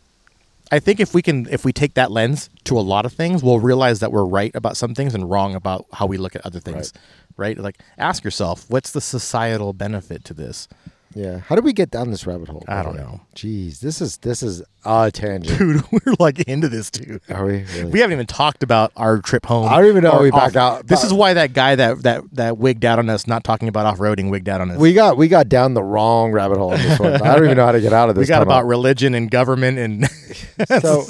I 0.70 0.78
think 0.78 1.00
if 1.00 1.14
we 1.14 1.22
can 1.22 1.48
if 1.50 1.64
we 1.64 1.72
take 1.72 1.94
that 1.94 2.10
lens 2.10 2.50
to 2.64 2.78
a 2.78 2.80
lot 2.80 3.04
of 3.04 3.12
things, 3.12 3.42
we'll 3.42 3.60
realize 3.60 4.00
that 4.00 4.12
we're 4.12 4.24
right 4.24 4.54
about 4.54 4.76
some 4.76 4.94
things 4.94 5.14
and 5.14 5.28
wrong 5.28 5.54
about 5.54 5.86
how 5.92 6.06
we 6.06 6.18
look 6.18 6.36
at 6.36 6.44
other 6.46 6.60
things. 6.60 6.92
Right? 7.38 7.56
Like 7.56 7.78
ask 7.96 8.24
yourself, 8.24 8.66
what's 8.68 8.90
the 8.90 9.00
societal 9.00 9.72
benefit 9.72 10.24
to 10.24 10.34
this? 10.34 10.68
Yeah. 11.14 11.38
How 11.38 11.54
did 11.54 11.64
we 11.64 11.72
get 11.72 11.90
down 11.90 12.10
this 12.10 12.26
rabbit 12.26 12.48
hole? 12.48 12.62
I 12.68 12.82
don't 12.82 12.94
know. 12.96 13.22
Jeez, 13.34 13.80
this 13.80 14.02
is 14.02 14.18
this 14.18 14.42
is 14.42 14.62
a 14.84 15.10
tangent. 15.10 15.58
Dude, 15.58 15.82
we're 15.90 16.14
like 16.18 16.40
into 16.40 16.68
this 16.68 16.90
dude. 16.90 17.22
Are 17.30 17.46
we? 17.46 17.64
Really? 17.64 17.84
We 17.86 18.00
haven't 18.00 18.12
even 18.12 18.26
talked 18.26 18.62
about 18.62 18.92
our 18.94 19.18
trip 19.18 19.46
home. 19.46 19.68
I 19.68 19.76
don't 19.78 19.86
even 19.86 20.04
know 20.04 20.10
how 20.12 20.22
we 20.22 20.30
backed 20.30 20.56
off- 20.56 20.80
out. 20.80 20.86
This 20.86 21.04
is 21.04 21.12
why 21.12 21.32
that 21.34 21.54
guy 21.54 21.76
that 21.76 22.02
that 22.02 22.22
that 22.32 22.58
wigged 22.58 22.84
out 22.84 22.98
on 22.98 23.08
us, 23.08 23.26
not 23.26 23.42
talking 23.42 23.68
about 23.68 23.86
off 23.86 23.98
roading, 23.98 24.30
wigged 24.30 24.50
out 24.50 24.60
on 24.60 24.70
us. 24.70 24.78
we 24.78 24.92
got 24.92 25.16
we 25.16 25.28
got 25.28 25.48
down 25.48 25.72
the 25.72 25.82
wrong 25.82 26.30
rabbit 26.30 26.58
hole 26.58 26.72
on 26.72 26.78
this 26.78 26.98
one. 27.00 27.14
I 27.14 27.34
don't 27.34 27.44
even 27.44 27.56
know 27.56 27.64
how 27.64 27.72
to 27.72 27.80
get 27.80 27.94
out 27.94 28.10
of 28.10 28.14
this. 28.16 28.22
We 28.22 28.28
got 28.28 28.42
about 28.42 28.66
religion 28.66 29.14
and 29.14 29.30
government 29.30 29.78
and 29.78 30.08
so 30.82 31.06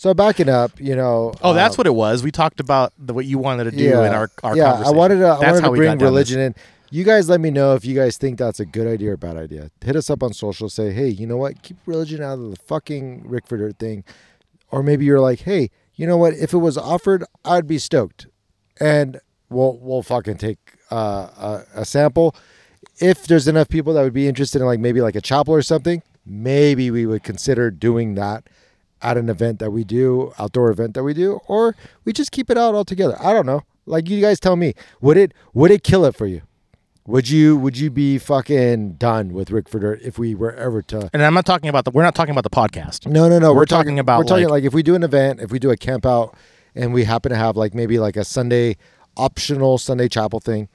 so 0.00 0.14
backing 0.14 0.48
up. 0.48 0.80
You 0.80 0.96
know. 0.96 1.34
Oh, 1.42 1.52
that's 1.52 1.74
uh, 1.74 1.76
what 1.76 1.86
it 1.86 1.94
was. 1.94 2.22
We 2.22 2.30
talked 2.30 2.58
about 2.58 2.94
the, 2.98 3.12
what 3.12 3.26
you 3.26 3.36
wanted 3.36 3.64
to 3.64 3.70
do 3.70 3.84
yeah, 3.84 4.06
in 4.06 4.14
our 4.14 4.30
our 4.42 4.56
yeah. 4.56 4.82
I 4.84 4.90
wanted 4.90 5.16
to 5.16 5.28
I 5.28 5.40
That's 5.40 5.60
wanted 5.60 5.76
to 5.76 5.76
bring 5.76 5.98
religion 5.98 6.38
this. 6.38 6.46
in. 6.46 6.54
You 6.90 7.04
guys, 7.04 7.28
let 7.28 7.40
me 7.40 7.50
know 7.50 7.74
if 7.74 7.84
you 7.84 7.94
guys 7.94 8.16
think 8.16 8.38
that's 8.38 8.58
a 8.58 8.64
good 8.64 8.86
idea 8.86 9.12
or 9.12 9.18
bad 9.18 9.36
idea. 9.36 9.70
Hit 9.84 9.96
us 9.96 10.08
up 10.08 10.22
on 10.22 10.32
social. 10.32 10.70
Say, 10.70 10.92
hey, 10.92 11.08
you 11.08 11.26
know 11.26 11.36
what? 11.36 11.62
Keep 11.62 11.76
religion 11.84 12.22
out 12.22 12.38
of 12.38 12.50
the 12.50 12.56
fucking 12.56 13.24
Rickford 13.24 13.78
thing. 13.78 14.02
Or 14.70 14.82
maybe 14.82 15.04
you're 15.04 15.20
like, 15.20 15.40
hey, 15.40 15.70
you 15.96 16.06
know 16.06 16.16
what? 16.16 16.32
If 16.32 16.54
it 16.54 16.58
was 16.58 16.78
offered, 16.78 17.22
I'd 17.44 17.66
be 17.66 17.78
stoked, 17.78 18.26
and 18.80 19.20
we'll 19.50 19.76
we'll 19.82 20.02
fucking 20.02 20.38
take 20.38 20.58
uh, 20.90 21.28
a, 21.36 21.64
a 21.82 21.84
sample. 21.84 22.34
If 23.00 23.26
there's 23.26 23.46
enough 23.46 23.68
people 23.68 23.92
that 23.94 24.02
would 24.02 24.14
be 24.14 24.28
interested 24.28 24.62
in 24.62 24.66
like 24.66 24.80
maybe 24.80 25.02
like 25.02 25.14
a 25.14 25.20
chapel 25.20 25.52
or 25.52 25.62
something, 25.62 26.02
maybe 26.24 26.90
we 26.90 27.04
would 27.04 27.22
consider 27.22 27.70
doing 27.70 28.14
that 28.14 28.44
at 29.02 29.16
an 29.16 29.28
event 29.28 29.58
that 29.58 29.70
we 29.70 29.84
do, 29.84 30.32
outdoor 30.38 30.70
event 30.70 30.94
that 30.94 31.02
we 31.02 31.14
do, 31.14 31.40
or 31.46 31.74
we 32.04 32.12
just 32.12 32.32
keep 32.32 32.50
it 32.50 32.58
out 32.58 32.74
altogether. 32.74 33.16
I 33.20 33.32
don't 33.32 33.46
know. 33.46 33.62
Like 33.86 34.08
you 34.08 34.20
guys 34.20 34.38
tell 34.40 34.56
me, 34.56 34.74
would 35.00 35.16
it 35.16 35.32
would 35.54 35.70
it 35.70 35.82
kill 35.82 36.04
it 36.04 36.14
for 36.14 36.26
you? 36.26 36.42
Would 37.06 37.28
you 37.28 37.56
would 37.56 37.76
you 37.78 37.90
be 37.90 38.18
fucking 38.18 38.92
done 38.92 39.32
with 39.32 39.50
rick 39.50 39.68
Rickford 39.70 40.00
if 40.02 40.18
we 40.18 40.34
were 40.34 40.52
ever 40.54 40.82
to? 40.82 41.10
And 41.12 41.22
I'm 41.22 41.34
not 41.34 41.46
talking 41.46 41.68
about 41.68 41.84
the. 41.84 41.90
We're 41.90 42.02
not 42.02 42.14
talking 42.14 42.32
about 42.36 42.44
the 42.44 42.50
podcast. 42.50 43.06
No, 43.06 43.28
no, 43.28 43.38
no. 43.38 43.52
We're 43.54 43.64
talking 43.64 43.98
about, 43.98 44.18
we're 44.18 44.24
talking 44.24 44.44
like- 44.44 44.50
like, 44.62 44.64
if 44.64 44.74
we 44.74 44.82
do 44.82 44.94
an 44.94 45.02
event, 45.02 45.40
if 45.40 45.50
we 45.50 45.58
do 45.58 45.70
a 45.70 45.76
camp 45.76 46.04
out, 46.06 46.36
and 46.74 46.92
we 46.94 47.04
happen 47.04 47.30
to 47.30 47.36
have 47.36 47.56
like 47.56 47.74
maybe 47.74 47.98
like 47.98 48.16
a 48.16 48.24
Sunday 48.24 48.76
optional 49.16 49.78
Sunday 49.78 50.08
chapel 50.08 50.38
thing, 50.40 50.68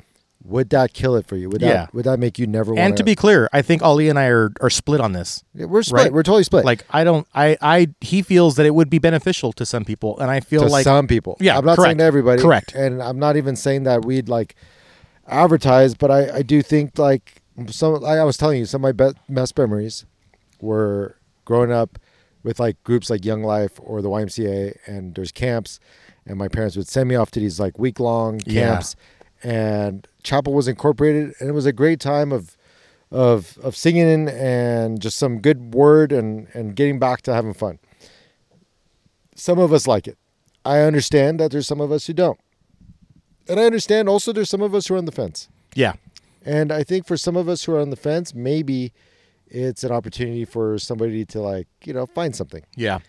would 0.48 0.70
that 0.70 0.94
kill 0.94 1.16
it 1.16 1.26
for 1.26 1.36
you? 1.36 1.50
Would 1.50 1.62
that 1.62 1.68
Yeah. 1.68 1.88
would 1.92 2.06
that 2.06 2.20
make 2.20 2.38
you 2.38 2.46
never? 2.46 2.72
want 2.72 2.80
And 2.80 2.98
to 2.98 3.04
be 3.04 3.16
clear, 3.16 3.50
I 3.52 3.62
think 3.64 3.82
Ali 3.82 4.10
and 4.10 4.20
I 4.20 4.28
are, 4.28 4.52
are 4.62 4.70
split 4.70 5.02
on 5.02 5.14
this. 5.14 5.44
we're 5.56 5.82
split. 5.82 6.04
right. 6.04 6.14
We're 6.14 6.22
totally 6.24 6.44
split. 6.44 6.66
Like 6.66 6.84
I 6.92 7.04
don't. 7.04 7.28
I. 7.34 7.58
I. 7.62 7.88
He 8.02 8.22
feels 8.22 8.56
that 8.58 8.66
it 8.66 8.76
would 8.76 8.90
be 8.90 9.00
beneficial 9.00 9.52
to 9.54 9.66
some 9.66 9.84
people, 9.86 10.20
and 10.20 10.30
I 10.30 10.40
feel 10.42 10.62
to 10.62 10.68
like 10.68 10.84
some 10.84 11.08
people. 11.08 11.36
Yeah, 11.40 11.58
I'm 11.58 11.66
not 11.66 11.80
saying 11.80 11.98
to 11.98 12.04
everybody. 12.04 12.42
Correct. 12.42 12.74
And 12.76 13.02
I'm 13.02 13.18
not 13.18 13.38
even 13.38 13.56
saying 13.56 13.84
that 13.84 14.06
we'd 14.06 14.30
like 14.30 14.56
advertise, 15.28 15.96
but 15.96 16.12
I, 16.12 16.38
I 16.38 16.42
do 16.42 16.62
think 16.62 16.98
like 17.00 17.42
some 17.68 17.94
like 17.96 18.20
I 18.20 18.24
was 18.24 18.38
telling 18.38 18.60
you, 18.60 18.66
some 18.66 18.84
of 18.86 18.96
my 18.98 19.12
be- 19.12 19.18
best 19.30 19.58
memories 19.58 20.06
were 20.62 21.18
growing 21.46 21.72
up 21.72 21.98
with 22.44 22.60
like 22.60 22.82
groups 22.84 23.10
like 23.10 23.26
Young 23.26 23.44
Life 23.44 23.80
or 23.82 24.02
the 24.02 24.10
YMCA, 24.10 24.78
and 24.86 25.16
there's 25.16 25.32
camps, 25.32 25.80
and 26.28 26.38
my 26.38 26.48
parents 26.48 26.76
would 26.76 26.88
send 26.88 27.10
me 27.10 27.16
off 27.16 27.32
to 27.32 27.40
these 27.40 27.60
like 27.60 27.80
week 27.80 28.00
long 28.00 28.40
Yeah. 28.46 28.68
camps, 28.74 28.96
and 29.44 30.08
chapel 30.26 30.54
was 30.54 30.68
incorporated, 30.68 31.34
and 31.40 31.50
it 31.50 31.54
was 31.54 31.66
a 31.66 31.74
great 31.74 32.00
time 32.00 32.32
of. 32.32 32.58
Of, 33.12 33.58
of 33.60 33.78
singing 33.78 34.28
and 34.28 35.00
just 35.00 35.16
some 35.18 35.40
good 35.40 35.74
word 35.76 36.12
and, 36.12 36.48
and 36.54 36.76
getting 36.76 37.00
back 37.00 37.22
to 37.22 37.34
having 37.34 37.54
fun. 37.54 37.78
Some 39.36 39.60
of 39.60 39.72
us 39.72 39.88
like 39.88 40.08
it. 40.08 40.18
I 40.66 40.80
understand 40.80 41.40
that 41.40 41.52
there's 41.52 41.68
some 41.68 41.80
of 41.80 41.92
us 41.92 42.08
who 42.08 42.14
don't. 42.14 42.40
And 43.48 43.60
I 43.60 43.64
understand 43.64 44.10
also 44.10 44.34
there's 44.34 44.50
some 44.50 44.62
of 44.62 44.74
us 44.74 44.88
who 44.88 44.96
are 44.96 44.98
on 44.98 45.06
the 45.06 45.12
fence. 45.14 45.48
yeah, 45.76 45.94
And 46.44 46.72
I 46.72 46.84
think 46.84 47.06
for 47.06 47.16
some 47.16 47.38
of 47.38 47.48
us 47.48 47.64
who 47.64 47.74
are 47.74 47.80
on 47.80 47.92
the 47.92 47.96
fence, 47.96 48.34
maybe 48.34 48.92
it's 49.48 49.84
an 49.84 49.92
opportunity 49.92 50.44
for 50.44 50.78
somebody 50.80 51.24
to 51.26 51.40
like, 51.40 51.68
you 51.86 51.94
know, 51.94 52.08
find 52.08 52.36
something. 52.36 52.64
yeah, 52.76 53.00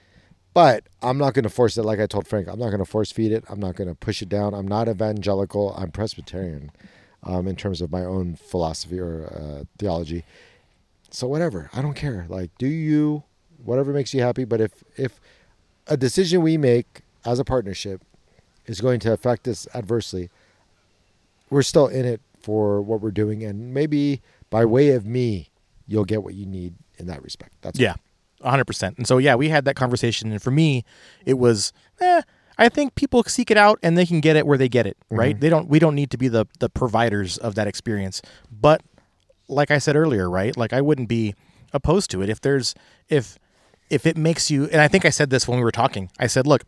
But 0.53 0.85
I'm 1.03 1.17
not 1.19 1.33
going 1.35 1.45
to 1.45 1.49
force 1.51 1.77
it 1.79 1.83
like 1.85 1.99
I 1.99 2.07
told 2.07 2.29
Frank. 2.29 2.49
I'm 2.49 2.59
not 2.59 2.69
going 2.69 2.85
to 2.85 2.91
force 2.91 3.11
feed 3.11 3.33
it. 3.33 3.45
I'm 3.49 3.59
not 3.59 3.77
going 3.77 3.89
to 3.89 3.95
push 3.95 4.21
it 4.21 4.29
down. 4.29 4.53
I'm 4.55 4.69
not 4.69 4.89
evangelical. 4.89 5.75
I'm 5.75 5.91
Presbyterian 5.91 6.71
um, 7.27 7.47
in 7.47 7.57
terms 7.57 7.83
of 7.83 7.91
my 7.91 8.05
own 8.05 8.37
philosophy 8.37 8.99
or 8.99 9.27
uh, 9.27 9.65
theology. 9.79 10.25
So 11.11 11.27
whatever. 11.27 11.71
I 11.73 11.83
don't 11.83 11.95
care. 11.95 12.27
Like 12.29 12.51
do 12.59 12.67
you 12.67 13.25
whatever 13.65 13.93
makes 13.93 14.15
you 14.15 14.23
happy, 14.23 14.45
but 14.45 14.61
if 14.61 14.85
if 14.97 15.21
a 15.87 15.97
decision 15.97 16.43
we 16.43 16.57
make 16.57 17.03
as 17.25 17.39
a 17.39 17.45
partnership 17.45 18.03
is 18.67 18.81
going 18.81 19.01
to 19.01 19.13
affect 19.13 19.47
us 19.49 19.67
adversely, 19.75 20.31
we're 21.51 21.63
still 21.63 21.87
in 21.87 22.05
it 22.05 22.21
for 22.41 22.81
what 22.81 23.01
we're 23.01 23.11
doing 23.11 23.43
and 23.43 23.75
maybe 23.75 24.21
by 24.51 24.65
way 24.65 24.91
of 24.91 25.07
me, 25.07 25.49
you'll 25.87 26.05
get 26.05 26.23
what 26.23 26.35
you 26.35 26.47
need 26.47 26.75
in 26.99 27.07
that 27.07 27.23
respect. 27.23 27.53
That's 27.63 27.79
yeah, 27.79 27.95
hundred 28.43 28.67
percent. 28.67 28.97
And 28.97 29.07
so 29.07 29.19
yeah, 29.19 29.35
we 29.35 29.49
had 29.49 29.65
that 29.65 29.77
conversation, 29.77 30.31
and 30.33 30.43
for 30.43 30.51
me, 30.51 30.85
it 31.25 31.35
was. 31.35 31.73
Eh, 32.01 32.23
I 32.59 32.69
think 32.69 32.95
people 32.95 33.23
seek 33.25 33.51
it 33.51 33.57
out 33.57 33.79
and 33.83 33.99
they 33.99 34.07
can 34.07 34.21
get 34.21 34.37
it 34.37 34.47
where 34.47 34.59
they 34.59 34.69
get 34.69 34.87
it. 34.87 34.97
Mm-hmm. 35.05 35.17
Right? 35.17 35.41
They 35.41 35.49
don't. 35.49 35.69
We 35.69 35.79
don't 35.79 35.95
need 35.95 36.11
to 36.11 36.19
be 36.19 36.29
the 36.29 36.47
the 36.59 36.69
providers 36.69 37.39
of 37.39 37.55
that 37.57 37.67
experience. 37.67 38.23
But 38.51 38.83
like 39.49 39.71
I 39.71 39.79
said 39.79 39.97
earlier, 39.97 40.29
right? 40.29 40.57
Like 40.57 40.73
I 40.73 40.81
wouldn't 40.81 41.09
be 41.09 41.35
opposed 41.73 42.11
to 42.13 42.23
it 42.23 42.29
if 42.29 42.41
there's 42.41 42.75
if 43.09 43.39
if 43.91 44.07
it 44.07 44.17
makes 44.17 44.51
you 44.51 44.65
and 44.65 44.81
I 44.81 44.89
think 44.89 45.05
I 45.05 45.11
said 45.11 45.31
this 45.31 45.47
when 45.47 45.59
we 45.59 45.65
were 45.65 45.73
talking. 45.73 46.11
I 46.19 46.27
said, 46.27 46.47
look, 46.47 46.65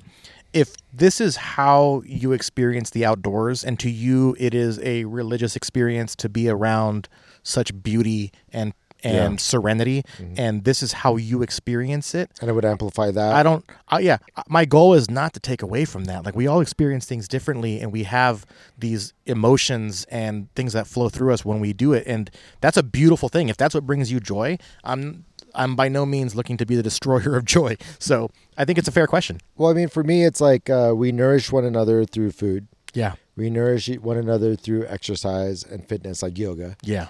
if 0.53 0.75
this 0.93 1.21
is 1.21 1.37
how 1.37 2.03
you 2.07 2.33
experience 2.33 2.91
the 2.91 3.05
outdoors 3.05 3.65
and 3.65 3.79
to 3.81 3.91
you 3.91 4.37
it 4.39 4.55
is 4.55 4.79
a 4.81 5.05
religious 5.05 5.57
experience 5.57 6.15
to 6.17 6.29
be 6.29 6.49
around 6.49 7.09
such 7.43 7.83
beauty 7.83 8.33
and 8.53 8.73
and 9.05 9.15
Yeah. 9.15 9.27
Mm-hmm. 9.27 9.37
serenity 9.37 10.03
and 10.37 10.65
this 10.65 10.83
is 10.83 10.93
how 10.93 11.17
you 11.17 11.43
experience 11.43 12.15
it 12.15 12.31
and 12.41 12.51
it 12.51 12.53
would 12.53 12.65
amplify 12.65 13.11
that. 13.11 13.35
I 13.35 13.43
don't. 13.43 13.65
I, 13.89 14.01
yeah, 14.01 14.19
my 14.49 14.65
goal 14.65 14.95
is 14.95 15.09
not 15.11 15.33
to 15.35 15.41
take 15.41 15.63
away 15.63 15.85
from 15.85 16.05
that. 16.05 16.25
Like 16.25 16.37
we 16.37 16.47
all 16.47 16.61
experience 16.61 17.07
things 17.07 17.27
differently, 17.29 17.81
and 17.81 17.93
we 17.93 18.03
have 18.05 18.45
these 18.77 19.15
emotions 19.27 20.05
and 20.11 20.53
things 20.55 20.73
that 20.75 20.87
flow 20.87 21.09
through 21.09 21.33
us 21.33 21.45
when 21.45 21.61
we 21.61 21.73
do 21.73 21.93
it, 21.93 22.05
and 22.07 22.31
that's 22.61 22.77
a 22.77 22.83
beautiful 22.83 23.29
thing. 23.29 23.49
If 23.49 23.57
that's 23.57 23.75
what 23.75 23.87
brings 23.87 24.11
you 24.13 24.21
joy, 24.21 24.59
I'm 24.85 25.25
I'm 25.55 25.75
by 25.77 25.89
no 25.89 26.05
means 26.05 26.35
looking 26.35 26.57
to 26.59 26.67
be 26.67 26.77
the 26.77 26.83
destroyer 26.91 27.37
of 27.37 27.45
joy. 27.45 27.77
So 27.99 28.31
I 28.57 28.65
think 28.65 28.79
it's 28.79 28.89
a 28.89 28.93
fair 28.93 29.07
question. 29.07 29.41
Well, 29.57 29.71
I 29.71 29.75
mean, 29.75 29.89
for 29.89 30.03
me, 30.05 30.25
it's 30.25 30.41
like 30.41 30.69
uh, 30.69 30.93
we 30.95 31.13
nourish 31.13 31.51
one 31.53 31.65
another 31.65 32.05
through 32.05 32.33
food. 32.33 32.67
Yeah. 32.95 33.15
We 33.37 33.51
nourish 33.51 33.89
one 34.01 34.17
another 34.17 34.57
through 34.57 34.87
exercise 34.87 35.63
and 35.63 35.87
fitness, 35.89 36.23
like 36.23 36.37
yoga. 36.39 36.77
Yeah. 36.83 37.09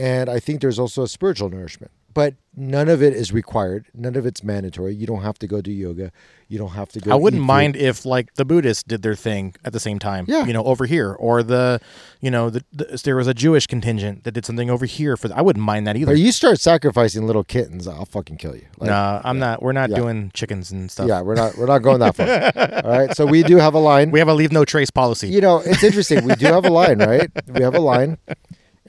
And 0.00 0.30
I 0.30 0.40
think 0.40 0.60
there's 0.62 0.78
also 0.78 1.02
a 1.02 1.08
spiritual 1.08 1.50
nourishment, 1.50 1.90
but 2.14 2.34
none 2.56 2.88
of 2.88 3.02
it 3.02 3.12
is 3.12 3.32
required. 3.32 3.84
None 3.92 4.16
of 4.16 4.24
it's 4.24 4.42
mandatory. 4.42 4.94
You 4.94 5.06
don't 5.06 5.20
have 5.22 5.38
to 5.40 5.46
go 5.46 5.60
do 5.60 5.70
yoga. 5.70 6.10
You 6.48 6.56
don't 6.58 6.70
have 6.70 6.88
to 6.92 7.00
go. 7.00 7.12
I 7.12 7.16
wouldn't 7.16 7.42
mind 7.42 7.74
food. 7.74 7.82
if 7.82 8.06
like 8.06 8.32
the 8.34 8.44
Buddhists 8.46 8.82
did 8.82 9.02
their 9.02 9.14
thing 9.14 9.54
at 9.62 9.72
the 9.74 9.78
same 9.78 9.98
time. 9.98 10.24
Yeah. 10.26 10.46
You 10.46 10.54
know, 10.54 10.64
over 10.64 10.86
here, 10.86 11.12
or 11.12 11.42
the, 11.42 11.80
you 12.22 12.30
know, 12.30 12.48
the, 12.48 12.64
the, 12.72 13.00
there 13.04 13.14
was 13.14 13.26
a 13.26 13.34
Jewish 13.34 13.66
contingent 13.66 14.24
that 14.24 14.32
did 14.32 14.46
something 14.46 14.70
over 14.70 14.86
here 14.86 15.16
for. 15.18 15.28
The, 15.28 15.36
I 15.36 15.42
wouldn't 15.42 15.64
mind 15.64 15.86
that 15.86 15.96
either. 15.96 16.12
But 16.12 16.18
you 16.18 16.32
start 16.32 16.58
sacrificing 16.60 17.26
little 17.26 17.44
kittens, 17.44 17.86
I'll 17.86 18.06
fucking 18.06 18.38
kill 18.38 18.56
you. 18.56 18.66
Like, 18.78 18.88
nah, 18.88 19.20
I'm 19.22 19.38
not. 19.38 19.62
We're 19.62 19.72
not 19.72 19.90
Yeah. 19.90 19.96
doing 19.96 20.30
chickens 20.32 20.70
and 20.72 20.90
stuff. 20.90 21.08
Yeah, 21.08 21.20
we're 21.20 21.34
not. 21.36 21.56
We're 21.58 21.66
not 21.66 21.80
going 21.82 22.00
that 22.00 22.16
far. 22.16 22.26
All 22.84 22.98
right. 22.98 23.14
So 23.14 23.26
we 23.26 23.42
do 23.42 23.58
have 23.58 23.74
a 23.74 23.78
line. 23.78 24.10
We 24.12 24.18
have 24.18 24.28
a 24.28 24.34
leave 24.34 24.50
no 24.50 24.64
trace 24.64 24.90
policy. 24.90 25.28
you 25.28 25.42
know, 25.42 25.58
it's 25.64 25.84
interesting. 25.84 26.24
We 26.24 26.34
do 26.36 26.46
have 26.46 26.64
a 26.64 26.70
line, 26.70 26.98
right? 27.00 27.30
We 27.48 27.62
have 27.62 27.74
a 27.74 27.80
line, 27.80 28.16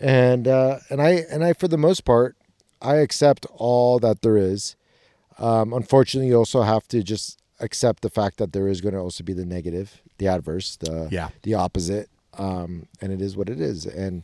and 0.02 0.48
uh, 0.48 0.80
and 0.90 1.02
I 1.02 1.12
and 1.32 1.44
I 1.44 1.54
for 1.54 1.68
the 1.68 1.78
most 1.78 2.04
part, 2.06 2.36
I 2.82 2.96
accept 2.98 3.46
all 3.54 4.00
that 4.00 4.22
there 4.22 4.38
is. 4.38 4.76
Um, 5.38 5.74
unfortunately, 5.74 6.30
you 6.30 6.36
also 6.36 6.62
have 6.64 6.88
to 6.90 7.02
just 7.04 7.40
accept 7.60 8.02
the 8.02 8.10
fact 8.10 8.38
that 8.38 8.54
there 8.54 8.68
is 8.68 8.82
going 8.82 8.94
to 8.94 9.00
also 9.00 9.24
be 9.24 9.34
the 9.34 9.46
negative, 9.46 10.02
the 10.18 10.28
adverse, 10.28 10.76
the 10.78 11.08
Yeah. 11.12 11.30
the 11.44 11.54
opposite, 11.54 12.10
um, 12.38 12.88
and 13.02 13.12
it 13.14 13.22
is 13.22 13.38
what 13.38 13.50
it 13.50 13.60
is. 13.62 13.86
And 13.86 14.24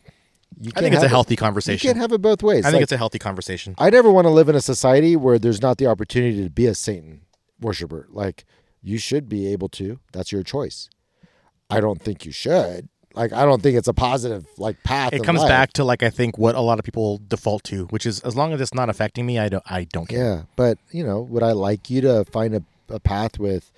you 0.60 0.72
I 0.76 0.80
think 0.82 0.94
it's 0.94 1.04
a 1.04 1.06
have 1.08 1.12
it- 1.12 1.16
healthy 1.36 1.72
You 1.72 1.78
can't 1.80 1.98
have 1.98 2.12
it 2.12 2.22
both 2.22 2.42
ways. 2.42 2.66
I 2.66 2.70
think 2.70 2.76
Like, 2.76 2.84
it's 2.84 2.92
a 2.92 2.98
healthy 2.98 3.20
conversation. 3.20 3.76
I 3.78 3.90
never 3.90 4.10
want 4.10 4.26
to 4.26 4.32
live 4.32 4.50
in 4.50 4.56
a 4.56 4.62
society 4.62 5.16
where 5.16 5.38
there's 5.38 5.62
not 5.62 5.78
the 5.78 5.86
opportunity 5.88 6.44
to 6.44 6.50
be 6.50 6.66
a 6.66 6.74
Satan 6.76 7.22
worshiper. 7.62 8.08
Like 8.12 8.46
you 8.82 8.98
should 8.98 9.28
be 9.30 9.48
able 9.48 9.70
to. 9.70 10.00
That's 10.14 10.32
your 10.32 10.44
choice. 10.44 10.90
I 11.70 11.80
don't 11.82 12.02
think 12.02 12.26
you 12.26 12.32
should. 12.32 12.88
Like 13.18 13.34
I 13.34 13.46
don't 13.46 13.62
think 13.62 13.78
it's 13.78 13.88
a 13.88 13.94
positive 13.94 14.46
like 14.58 14.82
path. 14.84 15.12
It 15.12 15.24
comes 15.24 15.40
life. 15.40 15.50
back 15.50 15.74
to 15.74 15.84
like 15.84 16.04
I 16.04 16.10
think 16.10 16.38
what 16.38 16.56
a 16.56 16.62
lot 16.62 16.80
of 16.80 16.86
people 16.86 17.20
default 17.28 17.64
to, 17.66 17.86
which 17.88 18.06
is 18.06 18.20
as 18.22 18.36
long 18.36 18.54
as 18.54 18.62
it's 18.62 18.74
not 18.74 18.90
affecting 18.90 19.26
me, 19.26 19.40
I 19.40 19.50
don't. 19.50 19.64
I 19.66 19.86
don't 19.86 20.08
care. 20.08 20.20
Yeah, 20.20 20.42
but 20.56 20.78
you 20.92 21.04
know, 21.04 21.22
would 21.22 21.44
I 21.44 21.52
like 21.52 21.90
you 21.90 22.02
to 22.02 22.26
find 22.26 22.56
a, 22.56 22.64
a 22.90 23.00
path 23.00 23.40
with 23.40 23.72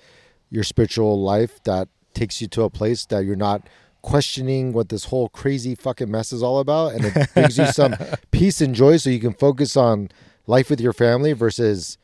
your 0.50 0.62
spiritual 0.62 1.20
life 1.20 1.62
that 1.64 1.88
takes 2.12 2.40
you 2.40 2.48
to 2.48 2.62
a 2.62 2.70
place 2.70 3.06
that 3.06 3.24
you're 3.24 3.36
not 3.36 3.66
questioning 4.02 4.72
what 4.72 4.88
this 4.88 5.04
whole 5.06 5.28
crazy 5.28 5.74
fucking 5.74 6.10
mess 6.10 6.32
is 6.32 6.42
all 6.42 6.58
about, 6.58 6.92
and 6.92 7.04
it 7.06 7.28
brings 7.34 7.56
you 7.56 7.66
some 7.66 7.96
peace 8.30 8.60
and 8.60 8.74
joy, 8.74 8.96
so 8.98 9.10
you 9.10 9.20
can 9.20 9.32
focus 9.32 9.76
on 9.76 10.10
life 10.46 10.68
with 10.68 10.80
your 10.80 10.92
family 10.92 11.32
versus 11.32 11.96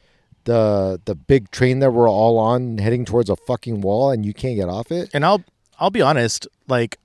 the 0.45 1.01
the 1.05 1.15
big 1.15 1.51
train 1.51 1.81
that 1.81 1.91
we're 1.91 2.09
all 2.09 2.39
on 2.39 2.79
heading 2.79 3.05
towards 3.05 3.29
a 3.29 3.37
fucking 3.37 3.81
wall 3.81 4.11
and 4.11 4.25
you 4.25 4.33
can't 4.33 4.57
get 4.57 4.69
off 4.69 4.91
it. 4.91 5.11
And 5.13 5.25
I'll 5.25 5.45
I'll 5.79 5.91
be 5.91 6.01
honest, 6.01 6.49
like 6.69 6.99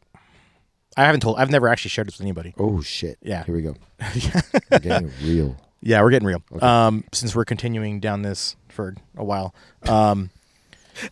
I 0.97 1.05
haven't 1.05 1.21
told. 1.21 1.37
I've 1.37 1.49
never 1.49 1.67
actually 1.67 1.89
shared 1.89 2.07
this 2.07 2.15
with 2.17 2.21
anybody. 2.25 2.53
Oh 2.57 2.81
shit! 2.81 3.17
Yeah. 3.21 3.43
here 3.45 3.55
we 3.55 3.61
go. 3.61 3.75
We're 4.71 4.79
getting 4.79 5.11
real. 5.23 5.57
Yeah, 5.83 6.03
we're 6.03 6.11
getting 6.11 6.27
real. 6.27 6.43
Um, 6.61 7.05
since 7.11 7.35
we're 7.35 7.43
continuing 7.45 7.99
down 7.99 8.21
this 8.21 8.55
for 8.69 8.93
a 9.17 9.23
while. 9.23 9.55
Um, 9.87 10.29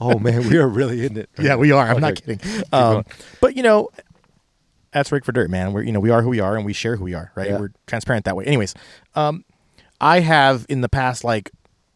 Oh 0.00 0.18
man, 0.18 0.48
we 0.48 0.56
are 0.56 0.66
really 0.66 1.04
in 1.06 1.16
it. 1.16 1.28
yeah, 1.38 1.54
we 1.56 1.70
are. 1.70 1.86
I'm 1.88 2.00
not 2.00 2.14
kidding. 2.16 2.40
Um, 2.72 3.04
but 3.40 3.56
you 3.56 3.62
know, 3.62 3.88
that's 4.92 5.12
Rick 5.12 5.24
for 5.24 5.32
Dirt, 5.32 5.50
man. 5.50 5.72
We're 5.72 5.82
you 5.82 5.92
know 5.92 6.00
we 6.00 6.10
are 6.10 6.22
who 6.22 6.30
we 6.30 6.40
are, 6.40 6.56
and 6.56 6.64
we 6.64 6.72
share 6.72 6.96
who 6.96 7.04
we 7.04 7.14
are. 7.14 7.30
Right? 7.34 7.50
Yeah. 7.50 7.58
We're 7.60 7.72
transparent 7.86 8.24
that 8.24 8.34
way. 8.34 8.44
Anyways, 8.44 8.74
um, 9.14 9.44
I 10.00 10.20
have 10.20 10.66
in 10.68 10.80
the 10.80 10.88
past 10.88 11.24
like 11.24 11.50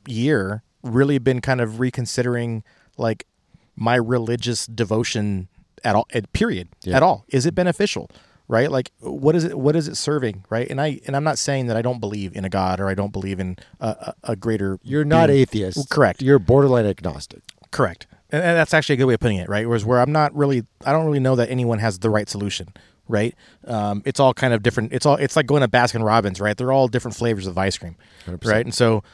year 0.07 0.62
really 0.82 1.18
been 1.18 1.41
kind 1.41 1.61
of 1.61 1.80
reconsidering 1.80 2.62
like 2.97 3.26
my 3.74 3.97
religious 3.97 4.66
devotion 4.66 5.49
at 5.87 5.95
all. 5.95 6.07
At 6.12 6.32
period. 6.32 6.68
Yeah. 6.82 6.97
At 6.97 7.03
all. 7.03 7.24
Is 7.28 7.47
it 7.47 7.55
beneficial? 7.55 8.11
Right? 8.49 8.70
Like, 8.70 8.93
what 9.01 9.34
is 9.34 9.45
it? 9.45 9.59
What 9.59 9.74
is 9.74 9.89
it 9.89 9.97
serving? 9.97 10.45
Right? 10.51 10.68
And 10.70 10.80
I 10.80 11.01
and 11.07 11.16
I'm 11.16 11.24
not 11.24 11.39
saying 11.39 11.66
that 11.66 11.76
I 11.76 11.82
don't 11.82 12.01
believe 12.01 12.37
in 12.37 12.45
a 12.45 12.49
God 12.49 12.78
or 12.80 12.89
I 12.89 12.95
don't 12.95 13.12
believe 13.12 13.41
in 13.41 13.57
a, 13.80 13.89
a, 13.89 14.14
a 14.32 14.37
greater. 14.37 14.78
You're 14.82 15.05
not 15.05 15.28
being. 15.28 15.41
atheist. 15.41 15.91
Correct. 15.91 16.22
You're 16.22 16.39
borderline 16.39 16.87
agnostic. 16.87 17.43
Correct. 17.70 18.07
And, 18.30 18.43
and 18.43 18.57
that's 18.57 18.74
actually 18.74 18.95
a 18.95 18.97
good 18.99 19.07
way 19.07 19.14
of 19.14 19.20
putting 19.20 19.39
it, 19.39 19.49
right? 19.49 19.66
Whereas 19.66 19.84
where 19.84 20.01
I'm 20.01 20.12
not 20.12 20.34
really, 20.34 20.64
I 20.84 20.93
don't 20.93 21.07
really 21.07 21.20
know 21.20 21.37
that 21.37 21.51
anyone 21.51 21.78
has 21.78 21.99
the 22.01 22.11
right 22.11 22.28
solution, 22.28 22.68
right? 23.09 23.34
Um, 23.66 24.03
it's 24.05 24.18
all 24.18 24.34
kind 24.34 24.53
of 24.53 24.62
different. 24.62 24.93
It's 24.93 25.07
all, 25.07 25.16
it's 25.16 25.37
like 25.37 25.47
going 25.47 25.62
to 25.62 25.68
Baskin 25.68 26.05
Robbins, 26.05 26.41
right? 26.41 26.57
They're 26.57 26.72
all 26.72 26.89
different 26.89 27.16
flavors 27.16 27.47
of 27.47 27.57
ice 27.57 27.78
cream, 27.78 27.97
100%. 28.26 28.45
right? 28.45 28.64
And 28.64 28.74
so, 28.74 29.05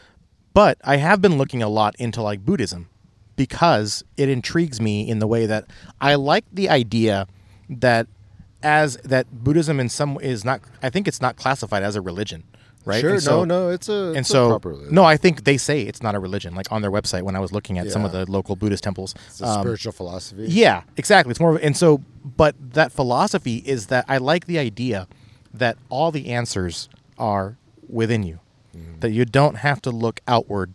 but 0.54 0.78
I 0.84 0.96
have 0.96 1.20
been 1.20 1.38
looking 1.38 1.62
a 1.62 1.68
lot 1.68 1.94
into 1.98 2.22
like 2.22 2.44
Buddhism 2.44 2.88
because 3.37 4.05
it 4.16 4.28
intrigues 4.28 4.80
me 4.80 5.09
in 5.09 5.18
the 5.18 5.26
way 5.26 5.47
that 5.47 5.66
I 6.01 6.14
like 6.16 6.45
the 6.53 6.68
idea 6.68 7.26
that 7.68 8.07
as 8.62 8.97
that 8.99 9.26
Buddhism 9.45 9.80
in 9.80 9.89
some 9.89 10.18
is 10.20 10.45
not, 10.45 10.61
I 10.83 10.91
think 10.91 11.09
it's 11.09 11.20
not 11.20 11.37
classified 11.37 11.83
as 11.83 11.97
a 11.97 12.01
religion, 12.01 12.45
right? 12.85 13.01
Sure. 13.01 13.11
And 13.14 13.22
so- 13.22 13.45
no, 13.45 13.66
no, 13.66 13.70
it's 13.70 13.89
a 13.89 14.09
and 14.09 14.18
it's 14.18 14.30
a 14.30 14.33
so 14.33 14.61
no, 14.91 15.05
I 15.05 15.16
think 15.16 15.45
they 15.45 15.57
say 15.57 15.83
it's 15.83 16.03
not 16.03 16.14
a 16.14 16.20
religion. 16.20 16.55
Like 16.55 16.70
on 16.70 16.80
their 16.83 16.91
website, 16.91 17.22
when 17.22 17.35
I 17.35 17.41
was 17.41 17.53
looking 17.53 17.78
at 17.78 17.91
some 17.91 18.05
of 18.05 18.12
the 18.12 18.30
local 18.30 18.55
Buddhist 18.55 18.85
temples, 18.85 19.14
It's 19.26 19.41
a 19.41 19.47
um, 19.47 19.62
spiritual 19.62 19.93
philosophy. 19.93 20.45
yeah, 20.49 20.83
exactly. 20.97 21.30
It's 21.33 21.41
more 21.41 21.57
of, 21.57 21.62
and 21.62 21.76
so, 21.76 22.03
but 22.24 22.55
that 22.74 22.93
philosophy 22.93 23.57
is 23.66 23.87
that 23.89 24.05
I 24.09 24.18
like 24.18 24.47
the 24.47 24.59
idea 24.59 25.09
that 25.53 25.76
all 25.89 26.11
the 26.12 26.28
answers 26.28 26.89
are 27.18 27.57
within 27.89 28.22
you, 28.22 28.39
Mm-hmm. 28.76 29.01
that 29.01 29.11
you 29.11 29.26
don't 29.26 29.57
have 29.57 29.83
to 29.83 29.91
look 29.91 30.20
outward 30.26 30.72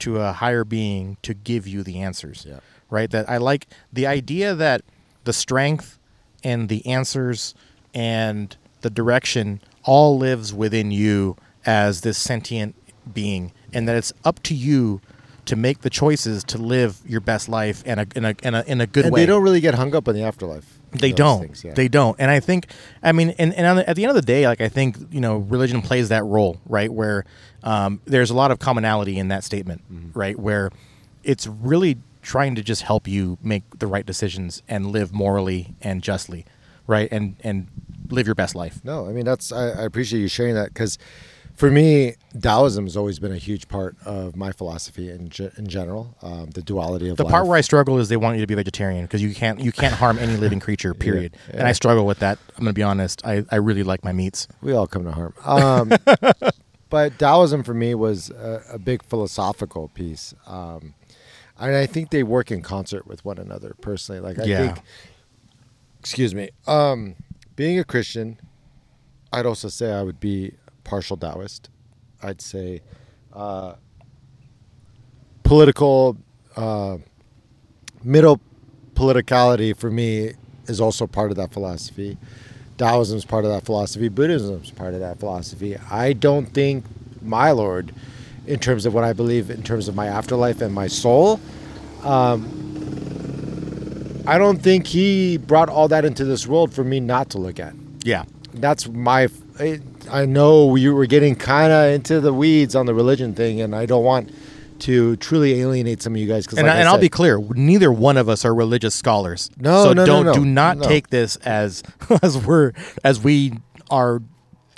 to 0.00 0.20
a 0.20 0.32
higher 0.32 0.64
being 0.64 1.16
to 1.22 1.34
give 1.34 1.66
you 1.66 1.82
the 1.82 2.00
answers. 2.00 2.46
Yeah. 2.48 2.60
Right. 2.88 3.10
That 3.10 3.28
I 3.28 3.38
like 3.38 3.66
the 3.92 4.06
idea 4.06 4.54
that 4.54 4.82
the 5.24 5.32
strength 5.32 5.98
and 6.44 6.68
the 6.68 6.86
answers 6.86 7.54
and 7.92 8.56
the 8.82 8.90
direction 8.90 9.60
all 9.82 10.18
lives 10.18 10.54
within 10.54 10.90
you 10.90 11.36
as 11.64 12.02
this 12.02 12.18
sentient 12.18 12.74
being, 13.12 13.52
and 13.72 13.88
that 13.88 13.96
it's 13.96 14.12
up 14.24 14.42
to 14.44 14.54
you 14.54 15.00
to 15.46 15.56
make 15.56 15.80
the 15.80 15.90
choices 15.90 16.44
to 16.44 16.58
live 16.58 17.00
your 17.06 17.20
best 17.20 17.48
life 17.48 17.82
and 17.86 18.00
a 18.00 18.06
in 18.14 18.24
a 18.24 18.34
in 18.42 18.54
a, 18.54 18.62
in 18.66 18.80
a 18.80 18.86
good 18.86 19.06
and 19.06 19.14
way. 19.14 19.22
they 19.22 19.26
don't 19.26 19.42
really 19.42 19.60
get 19.60 19.74
hung 19.74 19.94
up 19.94 20.06
on 20.08 20.14
the 20.14 20.22
afterlife. 20.22 20.78
They 20.92 21.12
don't. 21.12 21.40
things, 21.40 21.64
yeah. 21.64 21.74
They 21.74 21.88
don't. 21.88 22.16
And 22.18 22.30
I 22.30 22.40
think, 22.40 22.68
I 23.02 23.12
mean, 23.12 23.30
and, 23.38 23.52
and 23.52 23.66
on 23.66 23.76
the, 23.76 23.90
at 23.90 23.96
the 23.96 24.04
end 24.04 24.10
of 24.10 24.16
the 24.16 24.22
day, 24.22 24.46
like 24.46 24.60
I 24.60 24.68
think 24.68 24.96
you 25.10 25.20
know, 25.20 25.38
religion 25.38 25.82
plays 25.82 26.08
that 26.08 26.24
role, 26.24 26.60
right? 26.66 26.90
Where 26.90 27.24
um, 27.66 28.00
there's 28.06 28.30
a 28.30 28.34
lot 28.34 28.50
of 28.50 28.58
commonality 28.58 29.18
in 29.18 29.28
that 29.28 29.44
statement, 29.44 29.82
Mm-hmm. 29.92 30.18
right? 30.18 30.38
Where 30.38 30.70
it's 31.24 31.46
really 31.46 31.98
trying 32.22 32.54
to 32.54 32.62
just 32.62 32.82
help 32.82 33.06
you 33.06 33.36
make 33.42 33.62
the 33.78 33.86
right 33.86 34.06
decisions 34.06 34.62
and 34.68 34.86
live 34.92 35.12
morally 35.12 35.74
and 35.82 36.02
justly, 36.02 36.44
right? 36.86 37.08
And 37.12 37.36
and 37.44 37.66
live 38.10 38.26
your 38.26 38.34
best 38.36 38.54
life. 38.54 38.80
No, 38.84 39.06
I 39.08 39.12
mean 39.12 39.24
that's 39.24 39.52
I, 39.52 39.64
I 39.70 39.82
appreciate 39.82 40.20
you 40.20 40.28
sharing 40.28 40.54
that 40.54 40.68
because 40.72 40.96
for 41.54 41.70
me, 41.70 42.14
Taoism 42.38 42.84
has 42.84 42.96
always 42.98 43.18
been 43.18 43.32
a 43.32 43.38
huge 43.38 43.66
part 43.68 43.96
of 44.04 44.36
my 44.36 44.52
philosophy 44.52 45.10
in 45.10 45.30
ge- 45.30 45.52
in 45.56 45.66
general. 45.68 46.14
Um, 46.20 46.50
the 46.50 46.60
duality 46.62 47.08
of 47.08 47.16
The 47.16 47.24
life. 47.24 47.30
part 47.32 47.46
where 47.46 47.56
I 47.56 47.62
struggle 47.62 47.98
is 47.98 48.08
they 48.10 48.18
want 48.18 48.36
you 48.36 48.42
to 48.42 48.46
be 48.46 48.54
vegetarian 48.54 49.04
because 49.06 49.22
you 49.22 49.34
can't 49.34 49.58
you 49.60 49.72
can't 49.72 49.94
harm 49.94 50.18
any 50.18 50.36
living 50.36 50.60
creature. 50.66 50.92
Period. 50.94 51.34
And 51.48 51.60
yeah. 51.60 51.68
I 51.68 51.72
struggle 51.72 52.04
with 52.06 52.18
that. 52.18 52.38
I'm 52.58 52.64
gonna 52.64 52.74
be 52.74 52.82
honest. 52.82 53.24
I, 53.24 53.44
I 53.50 53.56
really 53.56 53.82
like 53.84 54.04
my 54.04 54.12
meats. 54.12 54.46
we 54.60 54.72
all 54.74 54.86
come 54.86 55.04
to 55.04 55.12
harm. 55.12 55.32
Um, 55.44 55.92
but 56.90 57.18
Taoism 57.18 57.62
for 57.62 57.74
me 57.74 57.94
was 57.94 58.30
a, 58.30 58.62
a 58.72 58.78
big 58.78 59.02
philosophical 59.02 59.88
piece, 59.88 60.34
um, 60.46 60.94
and 61.58 61.74
I 61.74 61.86
think 61.86 62.10
they 62.10 62.22
work 62.22 62.50
in 62.50 62.62
concert 62.62 63.06
with 63.06 63.24
one 63.24 63.38
another. 63.38 63.74
Personally, 63.80 64.20
like 64.20 64.38
I 64.38 64.44
Yeah. 64.44 64.74
think, 64.74 64.84
excuse 66.00 66.34
me, 66.34 66.50
um, 66.66 67.16
being 67.56 67.78
a 67.78 67.84
Christian, 67.84 68.38
I'd 69.32 69.46
also 69.46 69.68
say 69.68 69.92
I 69.92 70.02
would 70.02 70.20
be 70.20 70.52
partial 70.84 71.16
Taoist. 71.16 71.68
I'd 72.22 72.40
say 72.40 72.82
uh, 73.32 73.74
political 75.42 76.16
uh, 76.56 76.98
middle 78.02 78.40
politicality 78.94 79.76
for 79.76 79.90
me 79.90 80.32
is 80.66 80.80
also 80.80 81.06
part 81.06 81.30
of 81.30 81.36
that 81.36 81.52
philosophy. 81.52 82.16
Taoism 82.78 83.16
is 83.16 83.24
part 83.24 83.44
of 83.44 83.50
that 83.50 83.64
philosophy. 83.64 84.08
Buddhism 84.08 84.62
is 84.62 84.70
part 84.70 84.94
of 84.94 85.00
that 85.00 85.18
philosophy. 85.18 85.76
I 85.90 86.12
don't 86.12 86.46
think 86.46 86.84
my 87.22 87.50
Lord, 87.50 87.94
in 88.46 88.58
terms 88.58 88.86
of 88.86 88.94
what 88.94 89.04
I 89.04 89.12
believe, 89.12 89.50
in 89.50 89.62
terms 89.62 89.88
of 89.88 89.94
my 89.94 90.06
afterlife 90.06 90.60
and 90.60 90.74
my 90.74 90.86
soul, 90.86 91.40
um, 92.04 92.64
I 94.26 94.38
don't 94.38 94.60
think 94.60 94.86
he 94.86 95.36
brought 95.36 95.68
all 95.68 95.88
that 95.88 96.04
into 96.04 96.24
this 96.24 96.46
world 96.46 96.72
for 96.72 96.84
me 96.84 97.00
not 97.00 97.30
to 97.30 97.38
look 97.38 97.58
at. 97.60 97.74
Yeah. 98.04 98.24
That's 98.54 98.88
my. 98.88 99.28
I 100.10 100.24
know 100.26 100.76
you 100.76 100.94
were 100.94 101.06
getting 101.06 101.34
kind 101.34 101.72
of 101.72 101.92
into 101.92 102.20
the 102.20 102.32
weeds 102.32 102.74
on 102.74 102.86
the 102.86 102.94
religion 102.94 103.34
thing, 103.34 103.60
and 103.60 103.74
I 103.74 103.86
don't 103.86 104.04
want 104.04 104.30
to 104.80 105.16
truly 105.16 105.60
alienate 105.60 106.02
some 106.02 106.14
of 106.14 106.20
you 106.20 106.26
guys. 106.28 106.46
And, 106.48 106.58
like 106.58 106.66
I 106.66 106.76
and 106.78 106.88
I'll 106.88 106.98
be 106.98 107.08
clear, 107.08 107.38
neither 107.38 107.90
one 107.92 108.16
of 108.16 108.28
us 108.28 108.44
are 108.44 108.54
religious 108.54 108.94
scholars. 108.94 109.50
No, 109.58 109.84
so 109.84 109.92
no, 109.92 110.02
no, 110.02 110.06
don't 110.06 110.26
no. 110.26 110.34
do 110.34 110.44
not 110.44 110.78
No. 110.78 110.88
take 110.88 111.10
this 111.10 111.36
as 111.36 111.82
as 112.22 112.38
we're 112.38 112.72
as 113.04 113.20
we 113.22 113.54
are 113.90 114.20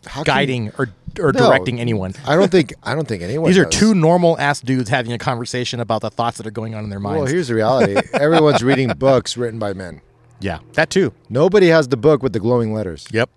How 0.07 0.23
guiding 0.25 0.71
or 0.79 0.89
or 1.19 1.33
No. 1.33 1.41
directing 1.41 1.81
anyone. 1.81 2.15
I 2.27 2.37
don't 2.37 2.51
think 2.51 2.75
I 2.83 2.95
don't 2.95 3.09
think 3.09 3.23
anyone. 3.23 3.49
These 3.51 3.59
are 3.59 3.65
two 3.65 3.95
normal 3.95 4.39
ass 4.39 4.61
dudes 4.61 4.89
having 4.91 5.13
a 5.13 5.19
conversation 5.19 5.81
about 5.81 6.03
the 6.03 6.11
thoughts 6.11 6.37
that 6.39 6.47
are 6.47 6.51
going 6.53 6.75
on 6.75 6.85
in 6.85 6.91
their 6.91 7.01
minds. 7.01 7.19
Well, 7.23 7.27
here's 7.27 7.49
the 7.49 7.55
reality. 7.55 7.97
Everyone's 8.13 8.63
reading 8.63 8.89
books 8.91 9.37
written 9.37 9.59
by 9.59 9.73
men. 9.73 10.01
yeah, 10.41 10.59
that 10.75 10.91
too. 10.91 11.13
Nobody 11.29 11.69
has 11.69 11.89
the 11.89 11.97
book 11.97 12.23
with 12.23 12.33
the 12.33 12.41
glowing 12.41 12.73
letters 12.73 13.07
Yep. 13.11 13.31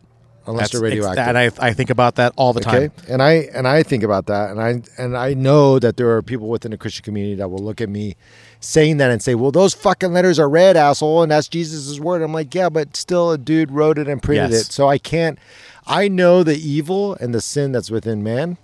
Unless 0.52 0.66
That's 0.66 0.72
they're 0.74 0.82
radioactive. 0.82 1.16
That 1.16 1.36
I, 1.36 1.52
I 1.60 1.74
think 1.74 1.89
about 1.89 2.16
that 2.16 2.34
all 2.36 2.54
the 2.54 2.60
okay, 2.62 2.88
time. 2.89 2.91
and 3.08 3.22
I 3.24 3.49
and 3.54 3.68
I 3.68 3.82
think 3.84 4.04
about 4.04 4.28
that, 4.28 4.52
and 4.52 4.62
I 4.62 4.82
and 4.97 5.18
I 5.18 5.34
know 5.34 5.80
that 5.80 5.97
there 5.97 6.16
are 6.16 6.22
people 6.22 6.47
within 6.47 6.72
the 6.72 6.78
Christian 6.78 7.04
community 7.04 7.36
that 7.36 7.49
will 7.49 7.64
look 7.64 7.82
at 7.82 7.89
me 7.89 8.16
saying 8.60 8.97
that 8.97 9.10
and 9.10 9.22
say, 9.24 9.34
"Well, 9.34 9.52
those 9.52 9.74
fucking 9.74 10.14
letters 10.14 10.38
are 10.38 10.47
red, 10.49 10.78
asshole," 10.78 11.24
and 11.24 11.32
that's 11.32 11.47
Jesus' 11.47 11.99
word. 11.99 12.22
I'm 12.22 12.34
like, 12.34 12.54
yeah, 12.54 12.70
but 12.70 12.95
still, 12.95 13.32
a 13.32 13.38
dude 13.38 13.72
wrote 13.72 13.97
it 13.97 14.08
and 14.08 14.22
printed 14.22 14.52
Yes. 14.52 14.68
it, 14.70 14.72
so 14.72 14.88
I 14.88 14.97
can't. 14.97 15.39
I 15.88 16.08
know 16.08 16.43
the 16.43 16.56
evil 16.58 17.16
and 17.16 17.34
the 17.34 17.41
sin 17.41 17.72
that's 17.72 17.89
within 17.89 18.22
man. 18.24 18.58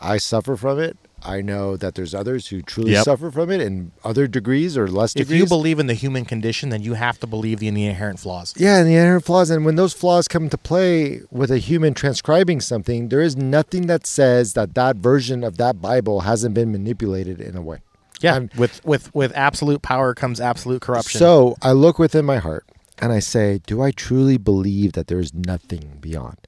I 0.00 0.18
suffer 0.18 0.56
from 0.56 0.78
it. 0.78 0.96
I 1.24 1.40
know 1.40 1.76
that 1.76 1.94
there's 1.94 2.14
others 2.14 2.48
who 2.48 2.62
truly 2.62 2.92
Yep. 2.92 3.04
suffer 3.04 3.30
from 3.30 3.50
it 3.50 3.60
in 3.60 3.92
other 4.04 4.26
degrees 4.26 4.76
or 4.76 4.88
less 4.88 5.14
degrees. 5.14 5.30
If 5.30 5.38
you 5.38 5.46
believe 5.46 5.78
in 5.78 5.86
the 5.86 5.94
human 5.94 6.24
condition, 6.24 6.70
then 6.70 6.82
you 6.82 6.94
have 6.94 7.20
to 7.20 7.26
believe 7.26 7.62
in 7.62 7.74
the 7.74 7.86
inherent 7.86 8.18
flaws. 8.18 8.54
Yeah, 8.56 8.78
and 8.78 8.88
the 8.88 8.94
inherent 8.96 9.24
flaws. 9.24 9.48
And 9.50 9.64
when 9.64 9.76
those 9.76 9.92
flaws 9.92 10.26
come 10.26 10.44
into 10.44 10.58
play 10.58 11.20
with 11.30 11.50
a 11.50 11.58
human 11.58 11.94
transcribing 11.94 12.60
something, 12.60 13.08
there 13.08 13.20
is 13.20 13.36
nothing 13.36 13.86
that 13.86 14.06
says 14.06 14.54
that 14.54 14.74
that 14.74 14.96
version 14.96 15.44
of 15.44 15.58
that 15.58 15.80
Bible 15.80 16.20
hasn't 16.22 16.54
been 16.54 16.72
manipulated 16.72 17.40
in 17.40 17.56
a 17.56 17.62
way. 17.62 17.78
Yeah, 18.20 18.34
I'm- 18.34 18.50
with 18.56 18.84
with 18.84 19.14
with 19.14 19.32
absolute 19.34 19.82
power 19.82 20.14
comes 20.14 20.40
absolute 20.40 20.80
corruption. 20.82 21.18
So 21.18 21.56
I 21.60 21.72
look 21.72 21.98
within 21.98 22.24
my 22.24 22.38
heart 22.38 22.64
and 22.98 23.12
I 23.12 23.18
say, 23.18 23.60
do 23.66 23.82
I 23.82 23.90
truly 23.90 24.38
believe 24.38 24.92
that 24.92 25.08
there 25.08 25.18
is 25.18 25.34
nothing 25.34 25.98
beyond? 26.00 26.38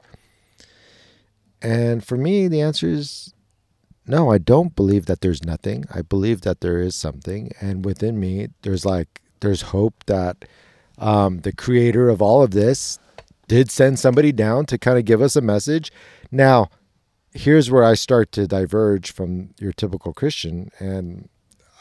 And 1.60 2.04
for 2.04 2.16
me, 2.16 2.46
the 2.48 2.60
answer 2.60 2.88
is 2.88 3.33
no, 4.06 4.30
I 4.30 4.38
don't 4.38 4.76
believe 4.76 5.06
that 5.06 5.20
there's 5.20 5.44
nothing. 5.44 5.84
I 5.92 6.02
believe 6.02 6.42
that 6.42 6.60
there 6.60 6.80
is 6.80 6.94
something. 6.94 7.50
And 7.60 7.84
within 7.84 8.20
me, 8.20 8.48
there's 8.62 8.84
like, 8.84 9.22
there's 9.40 9.62
hope 9.62 10.04
that 10.06 10.44
um, 10.98 11.40
the 11.40 11.52
creator 11.52 12.08
of 12.08 12.20
all 12.20 12.42
of 12.42 12.50
this 12.50 12.98
did 13.48 13.70
send 13.70 13.98
somebody 13.98 14.32
down 14.32 14.66
to 14.66 14.78
kind 14.78 14.98
of 14.98 15.04
give 15.04 15.22
us 15.22 15.36
a 15.36 15.40
message. 15.40 15.90
Now, 16.30 16.68
here's 17.32 17.70
where 17.70 17.84
I 17.84 17.94
start 17.94 18.30
to 18.32 18.46
diverge 18.46 19.12
from 19.12 19.54
your 19.58 19.72
typical 19.72 20.12
Christian. 20.12 20.70
And 20.78 21.28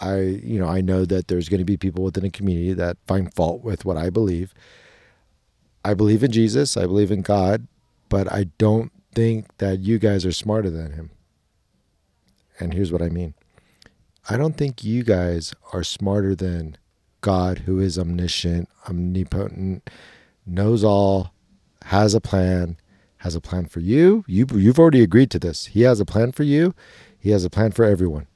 I, 0.01 0.19
you 0.19 0.59
know, 0.59 0.67
I 0.67 0.82
know 0.82 1.05
that 1.05 1.28
there's 1.28 1.49
going 1.49 1.59
to 1.59 1.65
be 1.65 1.78
people 1.78 2.03
within 2.03 2.26
a 2.26 2.30
community 2.30 2.74
that 2.74 2.97
find 3.07 3.34
fault 3.34 3.63
with 3.63 3.86
what 3.86 3.97
I 3.97 4.09
believe. 4.09 4.53
I 5.86 5.93
believe 5.93 6.24
in 6.24 6.32
Jesus, 6.32 6.78
I 6.78 6.86
believe 6.86 7.11
in 7.11 7.21
God, 7.21 7.67
but 8.07 8.32
I 8.32 8.45
don't 8.57 8.91
think 9.13 9.57
that 9.57 9.80
you 9.80 9.99
guys 9.99 10.26
are 10.26 10.32
smarter 10.32 10.69
than 10.69 10.93
him. 10.93 11.11
And 12.60 12.74
here's 12.74 12.91
what 12.91 13.01
I 13.01 13.10
mean 13.10 13.34
I 14.30 14.38
don't 14.38 14.58
think 14.58 14.84
you 14.84 15.04
guys 15.04 15.54
are 15.74 15.84
smarter 15.84 16.36
than 16.36 16.78
God, 17.22 17.60
who 17.60 17.80
is 17.80 17.97
omniscient, 17.97 18.70
omnipotent, 18.88 19.89
knows 20.45 20.84
all, 20.84 21.34
has 21.86 22.14
a 22.14 22.22
plan, 22.22 22.78
has 23.18 23.36
a 23.36 23.41
plan 23.41 23.66
for 23.66 23.80
you. 23.80 24.24
you 24.28 24.45
you've 24.54 24.80
already 24.80 25.01
agreed 25.01 25.32
to 25.32 25.39
this. 25.39 25.68
He 25.68 25.82
has 25.82 25.99
a 25.99 26.06
plan 26.06 26.32
for 26.32 26.43
you, 26.43 26.74
He 27.18 27.32
has 27.32 27.45
a 27.45 27.49
plan 27.49 27.72
for 27.72 27.86
everyone. 27.86 28.28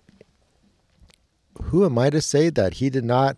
Who 1.63 1.85
am 1.85 1.97
I 1.97 2.09
to 2.09 2.21
say 2.21 2.49
that 2.49 2.75
He 2.75 2.89
did 2.89 3.05
not 3.05 3.37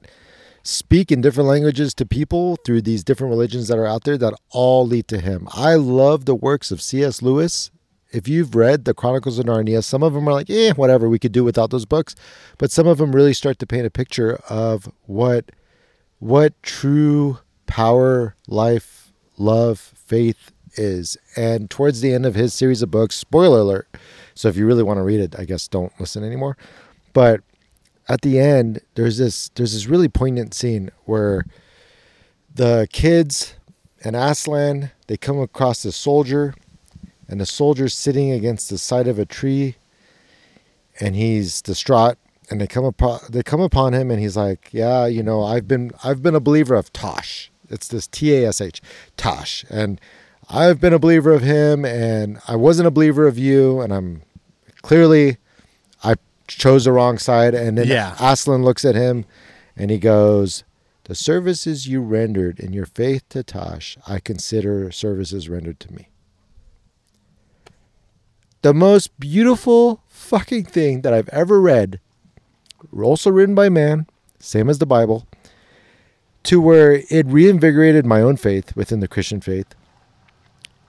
speak 0.61 1.11
in 1.11 1.21
different 1.21 1.49
languages 1.49 1.93
to 1.95 2.05
people 2.05 2.57
through 2.57 2.81
these 2.81 3.03
different 3.03 3.31
religions 3.31 3.67
that 3.67 3.77
are 3.77 3.87
out 3.87 4.03
there 4.03 4.17
that 4.17 4.33
all 4.51 4.85
lead 4.85 5.07
to 5.09 5.19
Him? 5.19 5.47
I 5.51 5.75
love 5.75 6.25
the 6.25 6.35
works 6.35 6.71
of 6.71 6.81
C.S. 6.81 7.21
Lewis 7.21 7.71
if 8.11 8.27
you've 8.27 8.55
read 8.55 8.85
the 8.85 8.93
Chronicles 8.93 9.39
of 9.39 9.45
Narnia, 9.45 9.83
some 9.83 10.03
of 10.03 10.13
them 10.13 10.27
are 10.27 10.33
like, 10.33 10.49
eh, 10.49 10.73
whatever, 10.73 11.07
we 11.07 11.19
could 11.19 11.31
do 11.31 11.43
without 11.43 11.69
those 11.69 11.85
books. 11.85 12.15
But 12.57 12.71
some 12.71 12.87
of 12.87 12.97
them 12.97 13.11
really 13.11 13.33
start 13.33 13.59
to 13.59 13.67
paint 13.67 13.85
a 13.85 13.91
picture 13.91 14.39
of 14.49 14.91
what 15.05 15.51
what 16.19 16.61
true 16.63 17.39
power, 17.65 18.35
life, 18.47 19.13
love, 19.37 19.79
faith 19.79 20.51
is. 20.73 21.17
And 21.35 21.69
towards 21.69 22.01
the 22.01 22.13
end 22.13 22.25
of 22.25 22.35
his 22.35 22.53
series 22.53 22.81
of 22.81 22.91
books, 22.91 23.15
spoiler 23.15 23.59
alert. 23.59 23.87
So 24.33 24.49
if 24.49 24.57
you 24.57 24.65
really 24.65 24.83
want 24.83 24.97
to 24.97 25.03
read 25.03 25.19
it, 25.19 25.39
I 25.39 25.45
guess 25.45 25.67
don't 25.67 25.93
listen 25.99 26.23
anymore. 26.23 26.57
But 27.13 27.41
at 28.07 28.21
the 28.21 28.39
end, 28.39 28.81
there's 28.95 29.17
this 29.17 29.49
there's 29.55 29.73
this 29.73 29.87
really 29.87 30.09
poignant 30.09 30.53
scene 30.53 30.89
where 31.05 31.45
the 32.53 32.87
kids 32.91 33.55
and 34.03 34.15
Aslan, 34.15 34.91
they 35.07 35.17
come 35.17 35.39
across 35.39 35.83
this 35.83 35.95
soldier 35.95 36.53
and 37.29 37.39
the 37.39 37.45
soldier's 37.45 37.93
sitting 37.93 38.31
against 38.31 38.69
the 38.69 38.77
side 38.77 39.07
of 39.07 39.17
a 39.19 39.25
tree 39.25 39.75
and 40.99 41.15
he's 41.15 41.61
distraught 41.61 42.17
and 42.49 42.59
they 42.59 42.67
come 42.67 42.83
upon 42.83 43.19
they 43.29 43.43
come 43.43 43.61
upon 43.61 43.93
him 43.93 44.09
and 44.11 44.19
he's 44.19 44.35
like 44.35 44.69
yeah 44.73 45.05
you 45.05 45.21
know 45.23 45.43
i've 45.43 45.67
been 45.67 45.91
i've 46.03 46.21
been 46.23 46.35
a 46.35 46.39
believer 46.41 46.75
of 46.75 46.91
Tash. 46.91 47.51
It's 47.69 47.87
this 47.87 48.07
t-a-s-h 48.07 48.81
Tash. 49.15 49.63
And 49.69 50.01
i've 50.49 50.81
been 50.81 50.93
a 50.93 50.99
believer 50.99 51.31
of 51.31 51.43
him 51.43 51.85
and 51.85 52.39
i 52.47 52.55
wasn't 52.55 52.87
a 52.87 52.91
believer 52.91 53.27
of 53.27 53.37
you 53.37 53.79
and 53.81 53.93
i'm 53.93 54.23
clearly 54.81 55.37
i 56.03 56.15
chose 56.47 56.85
the 56.85 56.91
wrong 56.91 57.19
side. 57.19 57.53
And 57.53 57.77
then 57.77 57.87
Yeah. 57.87 58.15
aslan 58.19 58.63
looks 58.63 58.83
at 58.83 58.95
him 58.95 59.25
and 59.77 59.91
he 59.91 59.99
goes 59.99 60.63
the 61.03 61.13
services 61.15 61.87
you 61.87 62.01
rendered 62.01 62.59
in 62.59 62.73
your 62.73 62.85
faith 62.87 63.23
to 63.29 63.43
Tash 63.43 63.97
i 64.07 64.19
consider 64.19 64.91
services 64.91 65.47
rendered 65.47 65.79
to 65.81 65.93
me 65.93 66.08
the 68.61 68.73
most 68.73 69.17
beautiful 69.19 70.01
fucking 70.07 70.65
thing 70.65 71.01
that 71.01 71.13
I've 71.13 71.29
ever 71.29 71.61
read, 71.61 71.99
also 73.01 73.29
written 73.29 73.55
by 73.55 73.69
man, 73.69 74.07
same 74.39 74.69
as 74.69 74.79
the 74.79 74.85
Bible, 74.85 75.27
to 76.43 76.61
where 76.61 77.03
it 77.09 77.25
reinvigorated 77.27 78.05
my 78.05 78.21
own 78.21 78.37
faith 78.37 78.75
within 78.75 78.99
the 78.99 79.07
Christian 79.07 79.41
faith. 79.41 79.75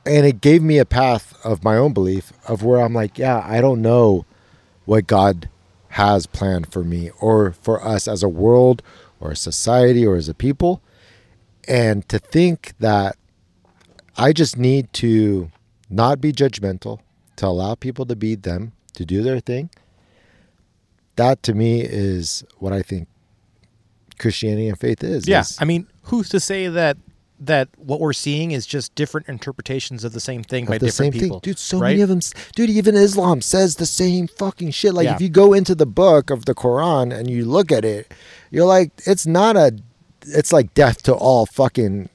And 0.07 0.25
it 0.25 0.41
gave 0.41 0.63
me 0.63 0.79
a 0.79 0.85
path 0.85 1.39
of 1.45 1.63
my 1.63 1.77
own 1.77 1.93
belief 1.93 2.33
of 2.49 2.63
where 2.63 2.81
I'm 2.81 2.95
like, 2.95 3.19
yeah, 3.19 3.45
I 3.47 3.61
don't 3.61 3.83
know 3.83 4.25
what 4.85 5.07
God 5.07 5.49
has 5.91 6.27
planned 6.27 6.73
for 6.73 6.83
me 6.83 7.11
or 7.21 7.53
for 7.53 7.85
us 7.85 8.09
as 8.09 8.23
a 8.23 8.29
world 8.29 8.83
or 9.19 9.33
a 9.33 9.37
society 9.37 10.07
or 10.07 10.17
as 10.17 10.29
a 10.29 10.35
people. 10.35 10.81
And 11.69 12.09
to 12.09 12.19
think 12.19 12.73
that 12.81 13.17
I 14.17 14.33
just 14.33 14.57
need 14.57 14.93
to 14.95 15.51
not 15.89 16.21
be 16.21 16.33
judgmental, 16.33 17.01
to 17.41 17.47
allow 17.47 17.75
people 17.75 18.05
to 18.05 18.15
be 18.15 18.35
them, 18.35 18.73
to 18.95 19.05
do 19.07 19.23
their 19.23 19.41
thing. 19.41 19.71
That 21.17 21.43
to 21.45 21.55
me 21.55 21.81
is 21.81 22.45
what 22.59 22.73
I 22.75 22.83
think 22.83 23.09
Christianity 24.19 24.69
and 24.69 24.79
faith 24.79 25.03
is. 25.03 25.27
yeah, 25.27 25.41
is- 25.41 25.57
I 25.61 25.65
mean, 25.65 25.87
who's 26.05 26.29
to 26.31 26.41
say 26.41 26.69
that 26.69 26.97
that 27.43 27.69
what 27.79 28.01
we're 28.01 28.13
seeing 28.13 28.51
is 28.51 28.67
just 28.67 28.95
different 28.95 29.27
interpretations 29.27 30.05
of 30.05 30.13
the 30.13 30.21
same 30.21 30.43
thing 30.45 30.67
by 30.67 30.75
of 30.75 30.83
the 30.83 30.91
same 30.91 31.07
different 31.11 31.23
people, 31.23 31.41
thing, 31.41 31.53
dude. 31.53 31.59
So 31.59 31.79
right? 31.79 31.89
many 31.93 32.03
of 32.03 32.11
them, 32.11 32.21
dude. 32.55 32.69
Even 32.69 32.95
Islam 32.95 33.41
says 33.41 33.77
the 33.77 33.87
same 33.87 34.27
fucking 34.29 34.73
shit. 34.73 34.93
Like 34.93 35.07
Yeah. 35.07 35.15
if 35.15 35.23
you 35.23 35.31
go 35.31 35.55
into 35.55 35.75
the 35.75 35.87
book 35.87 36.29
of 36.29 36.45
the 36.45 36.55
Quran 36.55 37.17
and 37.17 37.31
you 37.31 37.47
look 37.47 37.73
at 37.73 37.83
it, 37.83 38.13
you're 38.51 38.67
like, 38.67 38.91
it's 39.07 39.27
not 39.27 39.57
a, 39.57 39.75
it's 40.27 40.53
like 40.53 40.75
death 40.75 41.03
to 41.05 41.15
all 41.15 41.47
fucking 41.47 42.11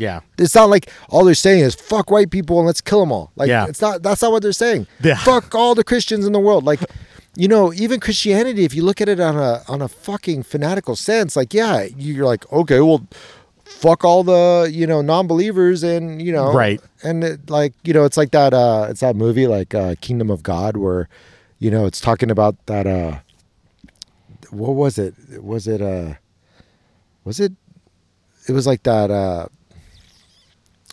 yeah, 0.00 0.20
It's 0.38 0.54
not 0.54 0.70
like 0.70 0.90
all 1.10 1.24
they're 1.24 1.34
saying 1.34 1.62
is 1.64 1.74
fuck 1.74 2.10
white 2.10 2.30
people 2.30 2.58
and 2.58 2.66
let's 2.66 2.80
kill 2.80 3.00
them 3.00 3.12
all. 3.12 3.30
Like 3.36 3.48
Yeah. 3.48 3.66
it's 3.68 3.80
not. 3.82 4.02
That's 4.02 4.22
not 4.22 4.32
what 4.32 4.42
they're 4.42 4.52
saying. 4.66 4.86
Yeah. 5.02 5.16
Fuck 5.30 5.54
all 5.54 5.74
the 5.74 5.84
Christians 5.84 6.24
in 6.26 6.32
the 6.32 6.40
world. 6.40 6.64
Like, 6.64 6.80
you 7.36 7.48
know, 7.48 7.72
even 7.74 8.00
Christianity. 8.00 8.64
If 8.64 8.74
you 8.74 8.82
look 8.82 9.00
at 9.00 9.08
it 9.08 9.20
on 9.20 9.36
a 9.36 9.62
on 9.68 9.82
a 9.82 9.88
fucking 9.88 10.42
fanatical 10.44 10.96
sense, 10.96 11.36
like 11.36 11.52
yeah, 11.54 11.86
you're 11.96 12.26
like 12.26 12.50
okay, 12.50 12.80
well, 12.80 13.06
fuck 13.64 14.04
all 14.04 14.22
the 14.24 14.68
you 14.72 14.86
know 14.86 15.00
non-believers 15.02 15.82
and 15.84 16.20
you 16.22 16.32
know 16.32 16.52
Right. 16.52 16.80
And 17.04 17.22
it, 17.22 17.50
like 17.50 17.72
you 17.84 17.92
know, 17.92 18.04
it's 18.04 18.16
like 18.16 18.30
that. 18.32 18.52
uh 18.54 18.86
It's 18.90 19.00
that 19.00 19.16
movie 19.16 19.46
like 19.46 19.74
uh 19.74 19.94
Kingdom 20.00 20.30
of 20.30 20.42
God 20.42 20.76
where, 20.76 21.08
you 21.58 21.70
know, 21.70 21.84
it's 21.86 22.00
talking 22.00 22.30
about 22.30 22.56
that. 22.66 22.86
uh 22.86 23.18
What 24.50 24.72
was 24.74 24.98
it? 24.98 25.14
Was 25.42 25.68
it 25.68 25.80
uh 25.82 26.14
Was 27.24 27.38
it? 27.38 27.52
It 28.48 28.52
was 28.52 28.66
like 28.66 28.82
that. 28.84 29.10
uh 29.10 29.46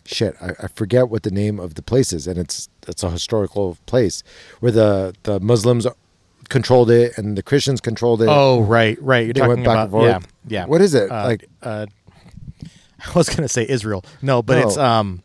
shit 0.08 0.36
I, 0.42 0.52
I 0.64 0.68
forget 0.68 1.10
what 1.10 1.24
the 1.24 1.32
name 1.32 1.60
of 1.60 1.76
the 1.76 1.82
place 1.82 2.12
is 2.14 2.28
and 2.28 2.38
it's 2.38 2.70
it's 2.88 3.04
a 3.04 3.10
historical 3.12 3.78
place 3.86 4.24
where 4.62 4.72
the 4.72 5.14
the 5.24 5.40
muslims 5.40 5.86
controlled 6.50 6.90
it 6.90 7.18
and 7.18 7.38
the 7.38 7.44
christians 7.44 7.82
controlled 7.82 8.22
it 8.22 8.28
Oh, 8.30 8.62
right, 8.62 8.98
right. 9.02 9.26
You're 9.26 9.34
They 9.34 9.42
talking 9.42 9.64
about 9.66 9.78
and 9.84 9.92
forth. 9.92 10.06
yeah, 10.06 10.20
yeah. 10.48 10.66
what 10.66 10.82
is 10.82 10.94
it 10.94 11.12
Uh, 11.12 11.24
like 11.26 11.46
uh, 11.62 11.86
I 13.06 13.12
was 13.14 13.30
gonna 13.30 13.50
say 13.50 13.66
Israel. 13.68 14.04
No, 14.22 14.42
but 14.42 14.58
it's 14.58 14.78
um. 14.78 15.22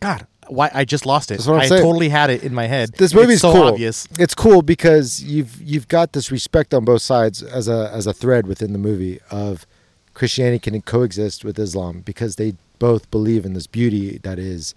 God, 0.00 0.26
why 0.48 0.70
I 0.74 0.84
just 0.84 1.06
lost 1.06 1.30
it. 1.30 1.34
That's 1.36 1.46
what 1.46 1.54
I'm 1.56 1.60
I 1.62 1.66
saying. 1.66 1.82
totally 1.82 2.08
had 2.08 2.30
it 2.30 2.42
in 2.42 2.52
my 2.52 2.66
head. 2.66 2.90
this 2.98 3.14
movie's 3.14 3.40
so 3.42 3.52
cool 3.52 3.62
obvious. 3.68 4.08
it's 4.18 4.34
cool 4.34 4.62
because 4.62 5.22
you've 5.22 5.60
you've 5.62 5.86
got 5.88 6.12
this 6.12 6.32
respect 6.32 6.74
on 6.74 6.84
both 6.84 7.02
sides 7.02 7.42
as 7.42 7.68
a 7.68 7.90
as 7.92 8.06
a 8.08 8.12
thread 8.12 8.46
within 8.48 8.72
the 8.72 8.78
movie 8.78 9.20
of 9.30 9.66
christianity 10.14 10.58
can 10.58 10.82
coexist 10.82 11.44
with 11.44 11.58
islam 11.58 12.00
because 12.00 12.36
they 12.36 12.54
both 12.82 13.08
believe 13.12 13.44
in 13.46 13.52
this 13.52 13.68
beauty 13.68 14.18
that 14.24 14.40
is 14.40 14.74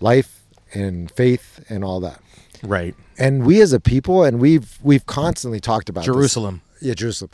life 0.00 0.42
and 0.74 1.08
faith 1.12 1.64
and 1.68 1.84
all 1.84 2.00
that. 2.00 2.20
Right. 2.64 2.96
And 3.16 3.46
we 3.46 3.60
as 3.60 3.72
a 3.72 3.78
people, 3.78 4.24
and 4.24 4.40
we've 4.40 4.76
we've 4.82 5.06
constantly 5.06 5.60
talked 5.60 5.88
about 5.88 6.00
this. 6.00 6.12
Jerusalem. 6.14 6.62
Yeah, 6.80 6.94
Jerusalem. 6.94 7.30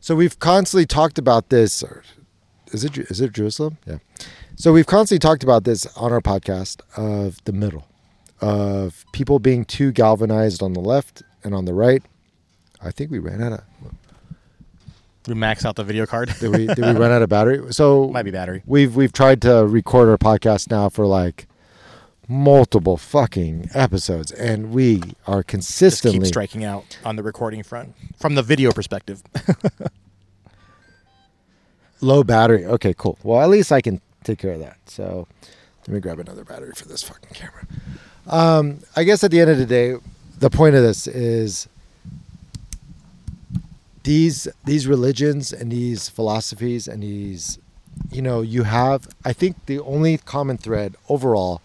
So 0.00 0.14
we've 0.14 0.38
constantly 0.38 0.86
talked 0.86 1.18
about 1.18 1.48
this. 1.48 1.82
or- 1.82 2.04
Is 2.72 2.84
it 2.84 2.96
is 2.96 3.20
it 3.20 3.32
Jerusalem? 3.32 3.78
Yeah. 3.84 3.98
So 4.54 4.72
we've 4.72 4.86
constantly 4.86 5.18
talked 5.28 5.42
about 5.42 5.64
this 5.64 5.86
on 5.96 6.12
our 6.12 6.20
podcast 6.20 6.80
of 6.96 7.42
the 7.44 7.52
middle, 7.52 7.84
of 8.40 9.04
people 9.12 9.40
being 9.40 9.64
too 9.64 9.90
galvanized 9.90 10.62
on 10.62 10.72
the 10.74 10.80
left 10.94 11.22
and 11.42 11.52
on 11.52 11.64
the 11.64 11.74
right. 11.74 12.02
I 12.80 12.92
think 12.92 13.10
we 13.10 13.18
ran 13.18 13.42
out 13.42 13.52
of 13.52 13.62
We 15.28 15.34
max 15.34 15.64
out 15.66 15.76
the 15.76 15.84
video 15.84 16.06
card. 16.06 16.32
did 16.40 16.50
we 16.50 16.66
did 16.66 16.78
we 16.78 16.92
run 16.92 17.10
out 17.10 17.22
of 17.22 17.28
battery? 17.28 17.60
So 17.72 18.08
Might 18.08 18.22
be 18.24 18.30
battery. 18.30 18.62
we've 18.66 18.96
we've 18.96 19.12
tried 19.12 19.42
to 19.42 19.66
record 19.66 20.08
our 20.08 20.16
podcast 20.18 20.70
now 20.70 20.88
for 20.88 21.06
like 21.06 21.46
multiple 22.26 22.96
fucking 22.96 23.70
episodes, 23.74 24.32
and 24.32 24.70
we 24.72 25.02
are 25.26 25.42
consistently 25.42 26.20
keep 26.20 26.26
striking 26.26 26.64
out 26.64 26.98
on 27.04 27.16
the 27.16 27.22
recording 27.22 27.62
front 27.62 27.94
from 28.18 28.34
the 28.34 28.42
video 28.42 28.70
perspective. 28.72 29.22
Low 32.00 32.22
battery. 32.22 32.64
Okay, 32.64 32.94
cool. 32.96 33.18
Well, 33.22 33.40
at 33.42 33.48
least 33.48 33.72
I 33.72 33.80
can 33.80 34.00
take 34.24 34.38
care 34.38 34.52
of 34.52 34.60
that. 34.60 34.76
So 34.86 35.26
let 35.86 35.94
me 35.94 36.00
grab 36.00 36.18
another 36.20 36.44
battery 36.44 36.72
for 36.74 36.86
this 36.86 37.02
fucking 37.02 37.30
camera. 37.34 37.66
Um, 38.26 38.80
I 38.94 39.04
guess 39.04 39.24
at 39.24 39.30
the 39.30 39.40
end 39.40 39.50
of 39.50 39.58
the 39.58 39.66
day, 39.66 39.96
the 40.38 40.50
point 40.50 40.74
of 40.76 40.82
this 40.82 41.06
is 41.06 41.66
these 44.08 44.48
these 44.64 44.84
religions 44.94 45.52
and 45.52 45.70
these 45.78 46.08
philosophies 46.08 46.88
and 46.88 47.02
these 47.02 47.58
you 48.16 48.22
know 48.22 48.40
you 48.54 48.62
have 48.62 49.00
I 49.30 49.32
think 49.40 49.52
the 49.66 49.78
only 49.80 50.18
common 50.34 50.56
thread 50.56 50.90
overall 51.14 51.60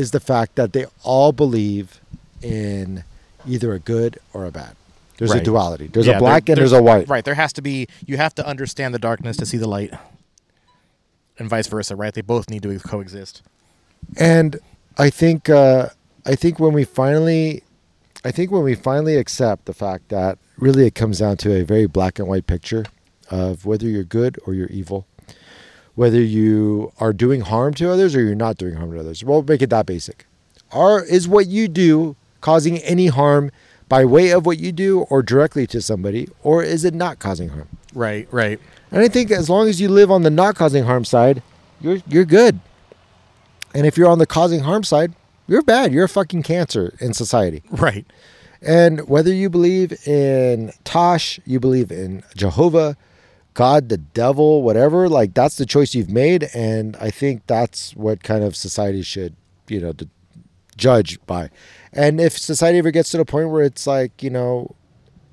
is 0.00 0.10
the 0.10 0.20
fact 0.32 0.50
that 0.56 0.72
they 0.72 0.86
all 1.04 1.30
believe 1.32 2.00
in 2.42 3.04
either 3.46 3.72
a 3.72 3.78
good 3.78 4.18
or 4.34 4.44
a 4.44 4.50
bad. 4.50 4.74
There's 5.18 5.32
a 5.32 5.40
duality. 5.40 5.86
There's 5.88 6.06
Yeah, 6.06 6.16
a 6.16 6.18
black 6.26 6.44
there- 6.44 6.54
and 6.54 6.60
there's 6.60 6.72
a 6.72 6.82
white. 6.82 7.08
Right. 7.08 7.24
There 7.24 7.34
has 7.44 7.52
to 7.54 7.62
be. 7.62 7.88
You 8.06 8.16
have 8.18 8.34
to 8.36 8.46
understand 8.46 8.94
the 8.94 8.98
darkness 9.00 9.36
to 9.38 9.46
see 9.46 9.56
the 9.64 9.66
light, 9.76 9.92
and 11.38 11.48
vice 11.48 11.66
versa. 11.66 11.96
Right. 11.96 12.12
They 12.14 12.20
both 12.34 12.50
need 12.50 12.62
to 12.62 12.78
coexist. 12.80 13.42
and 14.16 14.50
I 14.96 15.10
think 15.10 15.48
uh, 15.48 15.88
I 16.26 16.34
think 16.36 16.58
when 16.60 16.72
we 16.72 16.84
finally, 16.84 17.62
I 18.24 18.32
think 18.32 18.50
when 18.50 18.62
we 18.64 18.74
finally 18.74 19.16
accept 19.16 19.66
the 19.66 19.74
fact 19.74 20.08
that 20.08 20.38
really 20.58 20.86
it 20.86 20.94
comes 20.94 21.20
down 21.20 21.36
to 21.38 21.54
a 21.54 21.64
very 21.64 21.86
black 21.86 22.18
and 22.18 22.28
white 22.28 22.46
picture 22.46 22.84
of 23.30 23.64
whether 23.64 23.86
you're 23.86 24.04
good 24.04 24.38
or 24.46 24.54
you're 24.54 24.68
evil, 24.68 25.06
whether 25.94 26.20
you 26.20 26.92
are 26.98 27.12
doing 27.12 27.42
harm 27.42 27.74
to 27.74 27.90
others 27.90 28.16
or 28.16 28.20
you're 28.22 28.34
not 28.34 28.56
doing 28.56 28.74
harm 28.74 28.92
to 28.92 29.00
others. 29.00 29.24
We'll 29.24 29.42
make 29.42 29.62
it 29.62 29.70
that 29.70 29.86
basic. 29.86 30.26
Are 30.72 31.02
is 31.04 31.28
what 31.28 31.46
you 31.46 31.68
do 31.68 32.16
causing 32.40 32.78
any 32.78 33.06
harm 33.06 33.50
by 33.88 34.04
way 34.04 34.30
of 34.30 34.44
what 34.44 34.58
you 34.58 34.72
do 34.72 35.00
or 35.02 35.22
directly 35.22 35.66
to 35.68 35.80
somebody, 35.80 36.28
or 36.42 36.62
is 36.62 36.84
it 36.84 36.94
not 36.94 37.18
causing 37.18 37.48
harm? 37.48 37.68
Right. 37.94 38.28
Right. 38.30 38.60
And 38.90 39.00
I 39.00 39.08
think 39.08 39.30
as 39.30 39.48
long 39.48 39.68
as 39.68 39.80
you 39.80 39.88
live 39.88 40.10
on 40.10 40.22
the 40.22 40.30
not 40.30 40.56
causing 40.56 40.84
harm 40.84 41.04
side, 41.04 41.42
you're 41.80 41.98
you're 42.06 42.24
good. 42.24 42.60
And 43.74 43.86
if 43.86 43.96
you're 43.96 44.08
on 44.08 44.18
the 44.18 44.26
causing 44.26 44.60
harm 44.60 44.84
side, 44.84 45.14
you're 45.48 45.62
bad. 45.62 45.92
You're 45.92 46.04
a 46.04 46.08
fucking 46.08 46.42
cancer 46.44 46.94
in 47.00 47.12
society. 47.14 47.62
Right. 47.70 48.06
And 48.62 49.08
whether 49.08 49.32
you 49.32 49.48
believe 49.50 50.06
in 50.06 50.72
Tash, 50.84 51.38
you 51.46 51.58
believe 51.60 51.90
in 51.92 52.22
Jehovah, 52.36 52.96
God, 53.54 53.88
the 53.88 53.98
devil, 53.98 54.62
whatever, 54.62 55.08
like 55.08 55.34
that's 55.34 55.56
the 55.56 55.66
choice 55.66 55.94
you've 55.94 56.10
made. 56.10 56.48
And 56.54 56.96
I 57.00 57.10
think 57.10 57.46
that's 57.46 57.94
what 57.96 58.22
kind 58.22 58.42
of 58.44 58.54
society 58.56 59.02
should, 59.02 59.34
you 59.68 59.80
know, 59.80 59.92
judge 60.76 61.18
by. 61.26 61.50
And 61.92 62.20
if 62.20 62.36
society 62.38 62.78
ever 62.78 62.90
gets 62.90 63.10
to 63.12 63.16
the 63.16 63.24
point 63.24 63.50
where 63.50 63.62
it's 63.64 63.86
like, 63.86 64.22
you 64.22 64.30
know, 64.30 64.74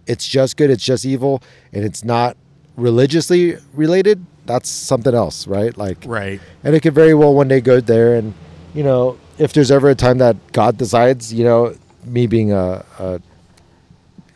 it's 0.07 0.27
just 0.27 0.55
good, 0.57 0.69
it's 0.69 0.83
just 0.83 1.03
evil, 1.05 1.41
and 1.73 1.83
it's 1.83 2.03
not 2.03 2.37
religiously 2.77 3.57
related, 3.73 4.23
that's 4.45 4.69
something 4.69 5.15
else, 5.15 5.47
right? 5.47 5.75
Like, 5.77 5.97
Right. 6.05 6.39
and 6.63 6.75
it 6.75 6.81
could 6.81 6.93
very 6.93 7.13
well 7.15 7.33
one 7.33 7.47
day 7.47 7.59
go 7.61 7.79
there 7.79 8.13
and 8.15 8.33
you 8.75 8.83
know 8.83 9.17
if 9.37 9.53
there's 9.53 9.71
ever 9.71 9.89
a 9.89 9.95
time 9.95 10.17
that 10.17 10.35
god 10.51 10.77
decides 10.77 11.33
you 11.33 11.43
know 11.43 11.75
me 12.05 12.27
being 12.27 12.51
a, 12.51 12.85
a 12.99 13.21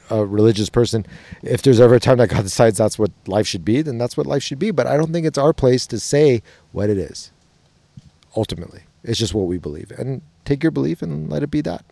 a 0.09 0.25
religious 0.25 0.69
person 0.69 1.05
if 1.43 1.61
there's 1.61 1.79
ever 1.79 1.95
a 1.95 1.99
time 1.99 2.17
that 2.17 2.29
god 2.29 2.43
decides 2.51 2.77
that's 2.77 2.97
what 2.97 3.11
life 3.27 3.47
should 3.47 3.63
be 3.63 3.81
then 3.81 3.97
that's 3.97 4.17
what 4.17 4.25
life 4.25 4.41
should 4.43 4.59
be 4.59 4.71
but 4.71 4.87
i 4.87 4.97
don't 4.97 5.11
think 5.13 5.25
it's 5.25 5.37
our 5.37 5.53
place 5.53 5.85
to 5.87 5.99
say 5.99 6.41
what 6.71 6.89
it 6.89 6.97
is 6.97 7.31
ultimately 8.35 8.81
it's 9.03 9.19
just 9.19 9.33
what 9.33 9.47
we 9.47 9.57
believe 9.57 9.91
and 9.91 10.21
take 10.45 10.63
your 10.63 10.71
belief 10.71 11.01
and 11.01 11.29
let 11.29 11.43
it 11.43 11.51
be 11.51 11.61
that 11.61 11.85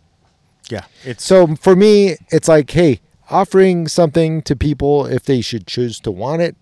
Yeah. 0.68 0.84
It's 1.04 1.24
so 1.24 1.54
for 1.56 1.74
me, 1.74 2.16
it's 2.30 2.48
like, 2.48 2.68
hey, 2.70 3.00
offering 3.30 3.88
something 3.88 4.42
to 4.42 4.54
people 4.54 5.06
if 5.06 5.22
they 5.24 5.40
should 5.40 5.66
choose 5.66 5.98
to 6.00 6.10
want 6.10 6.42
it, 6.42 6.56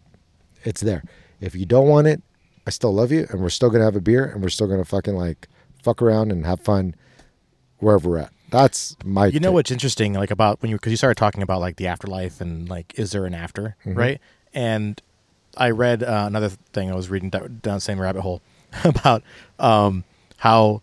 it's 0.62 0.80
there. 0.80 1.02
If 1.40 1.54
you 1.56 1.66
don't 1.66 1.88
want 1.88 2.06
it, 2.06 2.22
I 2.66 2.70
still 2.70 2.94
love 2.94 3.10
you, 3.10 3.26
and 3.30 3.40
we're 3.40 3.48
still 3.48 3.70
gonna 3.70 3.84
have 3.84 3.96
a 3.96 4.00
beer, 4.00 4.24
and 4.24 4.42
we're 4.42 4.48
still 4.50 4.68
gonna 4.68 4.84
fucking 4.84 5.16
like 5.16 5.48
fuck 5.86 6.02
around 6.02 6.32
and 6.32 6.44
have 6.44 6.60
fun 6.60 6.94
wherever 7.78 8.08
we're 8.10 8.18
at. 8.18 8.32
That's 8.50 8.96
my. 9.04 9.26
You 9.26 9.40
know 9.40 9.52
what's 9.52 9.70
interesting, 9.70 10.14
like 10.14 10.30
about 10.30 10.60
when 10.62 10.70
you 10.70 10.76
because 10.76 10.90
you 10.92 10.96
started 10.96 11.16
talking 11.16 11.42
about 11.42 11.60
like 11.60 11.76
the 11.76 11.86
afterlife 11.86 12.40
and 12.40 12.68
like 12.68 12.98
is 12.98 13.12
there 13.12 13.24
an 13.26 13.34
after, 13.34 13.76
Mm-hmm. 13.84 13.94
right? 13.98 14.20
And 14.54 15.00
I 15.56 15.70
read 15.70 16.02
uh, 16.02 16.24
another 16.26 16.48
thing 16.72 16.90
I 16.90 16.94
was 16.94 17.08
reading 17.10 17.30
down, 17.30 17.60
down 17.62 17.74
the 17.76 17.80
same 17.80 18.00
rabbit 18.00 18.22
hole 18.22 18.40
about 18.84 19.22
um, 19.58 20.04
how 20.38 20.82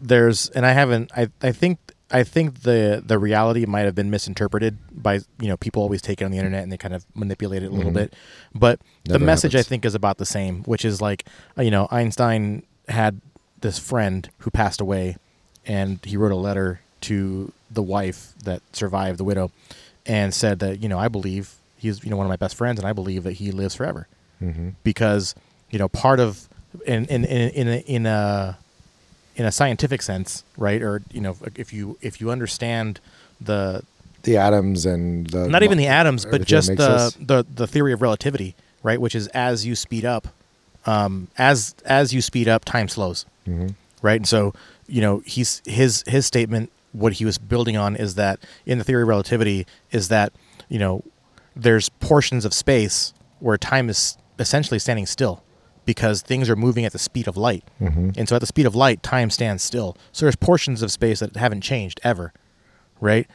there's 0.00 0.48
and 0.50 0.64
I 0.66 0.72
haven't 0.72 1.10
I 1.16 1.28
I 1.42 1.52
think 1.52 1.78
I 2.10 2.22
think 2.24 2.62
the 2.62 3.02
the 3.04 3.18
reality 3.18 3.66
might 3.66 3.82
have 3.88 3.94
been 3.94 4.10
misinterpreted 4.10 4.78
by 4.90 5.20
you 5.40 5.48
know 5.48 5.56
people 5.56 5.82
always 5.82 6.00
take 6.02 6.20
it 6.20 6.24
on 6.24 6.30
the 6.30 6.38
internet 6.38 6.62
and 6.62 6.70
they 6.72 6.76
kind 6.78 6.94
of 6.94 7.04
manipulate 7.14 7.62
it 7.62 7.66
a 7.66 7.74
little 7.74 7.92
bit, 7.92 8.14
but 8.54 8.78
the 8.80 8.84
Mm-hmm. 8.84 9.12
Never 9.12 9.24
message 9.24 9.54
I 9.54 9.62
think 9.62 9.84
is 9.84 9.94
about 9.94 10.18
the 10.18 10.26
same, 10.26 10.62
which 10.64 10.84
is 10.84 11.00
like 11.00 11.26
uh, 11.58 11.62
you 11.62 11.70
know 11.70 11.86
Einstein 11.90 12.62
had 12.88 13.20
this 13.60 13.78
friend 13.78 14.28
who 14.38 14.50
passed 14.50 14.80
away, 14.80 15.16
and 15.66 15.98
he 16.04 16.16
wrote 16.16 16.32
a 16.32 16.36
letter 16.36 16.80
to 17.02 17.52
the 17.70 17.82
wife 17.82 18.32
that 18.44 18.62
survived 18.72 19.18
the 19.18 19.24
widow, 19.24 19.50
and 20.04 20.32
said 20.34 20.58
that 20.60 20.82
you 20.82 20.88
know 20.88 20.98
I 20.98 21.08
believe 21.08 21.54
he's 21.76 22.02
you 22.04 22.10
know 22.10 22.16
one 22.16 22.26
of 22.26 22.30
my 22.30 22.36
best 22.36 22.54
friends, 22.56 22.78
and 22.78 22.86
I 22.88 22.92
believe 22.92 23.22
that 23.24 23.32
he 23.32 23.50
lives 23.50 23.74
forever, 23.74 24.06
Mhm. 24.42 24.74
because 24.84 25.34
you 25.70 25.78
know 25.78 25.88
part 25.88 26.20
of 26.20 26.48
in 26.86 27.04
in 27.06 27.24
in 27.24 27.50
in 27.50 27.68
a, 27.68 27.76
in 27.86 28.06
a 28.06 28.58
in 29.36 29.44
a 29.44 29.52
scientific 29.52 30.00
sense, 30.02 30.44
right? 30.56 30.80
Or 30.82 31.02
you 31.12 31.20
know 31.20 31.36
if 31.56 31.72
you 31.72 31.98
if 32.00 32.20
you 32.20 32.30
understand 32.30 33.00
the 33.40 33.82
the 34.22 34.36
atoms 34.36 34.84
and 34.86 35.26
the 35.28 35.48
not 35.48 35.62
even 35.62 35.78
the 35.78 35.86
atoms, 35.86 36.24
but 36.24 36.44
just 36.44 36.70
us- 36.70 37.14
the, 37.14 37.24
the 37.24 37.46
the 37.54 37.66
theory 37.66 37.92
of 37.92 38.02
relativity, 38.02 38.54
right? 38.82 39.00
Which 39.00 39.14
is 39.14 39.26
as 39.28 39.64
you 39.66 39.74
speed 39.74 40.04
up, 40.04 40.28
um, 40.86 41.28
as 41.38 41.74
as 41.84 42.12
you 42.14 42.20
speed 42.22 42.48
up, 42.48 42.64
time 42.64 42.88
slows, 42.88 43.24
Mhm. 43.46 43.74
right? 44.02 44.16
And 44.20 44.28
so 44.28 44.52
you 44.86 45.00
know 45.00 45.22
he's 45.24 45.62
his 45.64 46.04
his 46.06 46.26
statement, 46.26 46.70
what 46.92 47.14
he 47.14 47.24
was 47.24 47.38
building 47.38 47.76
on 47.76 47.96
is 47.96 48.14
that 48.14 48.38
in 48.64 48.78
the 48.78 48.84
theory 48.84 49.02
of 49.02 49.08
relativity 49.08 49.66
is 49.90 50.08
that 50.08 50.32
you 50.68 50.78
know 50.78 51.02
there's 51.54 51.88
portions 51.88 52.44
of 52.44 52.52
space 52.54 53.12
where 53.40 53.56
time 53.58 53.88
is 53.88 54.16
essentially 54.38 54.78
standing 54.78 55.06
still 55.06 55.42
because 55.86 56.20
things 56.22 56.50
are 56.50 56.56
moving 56.56 56.84
at 56.84 56.92
the 56.92 56.98
speed 56.98 57.26
of 57.28 57.36
light. 57.36 57.62
Mhm. 57.80 58.16
And 58.16 58.28
so 58.28 58.34
at 58.36 58.40
the 58.40 58.46
speed 58.46 58.66
of 58.66 58.74
light, 58.74 59.02
time 59.02 59.30
stands 59.30 59.62
still. 59.62 59.96
So 60.12 60.26
there's 60.26 60.36
portions 60.36 60.82
of 60.82 60.90
space 60.90 61.20
that 61.20 61.36
haven't 61.36 61.60
changed 61.60 62.00
ever, 62.02 62.32
right? 63.00 63.26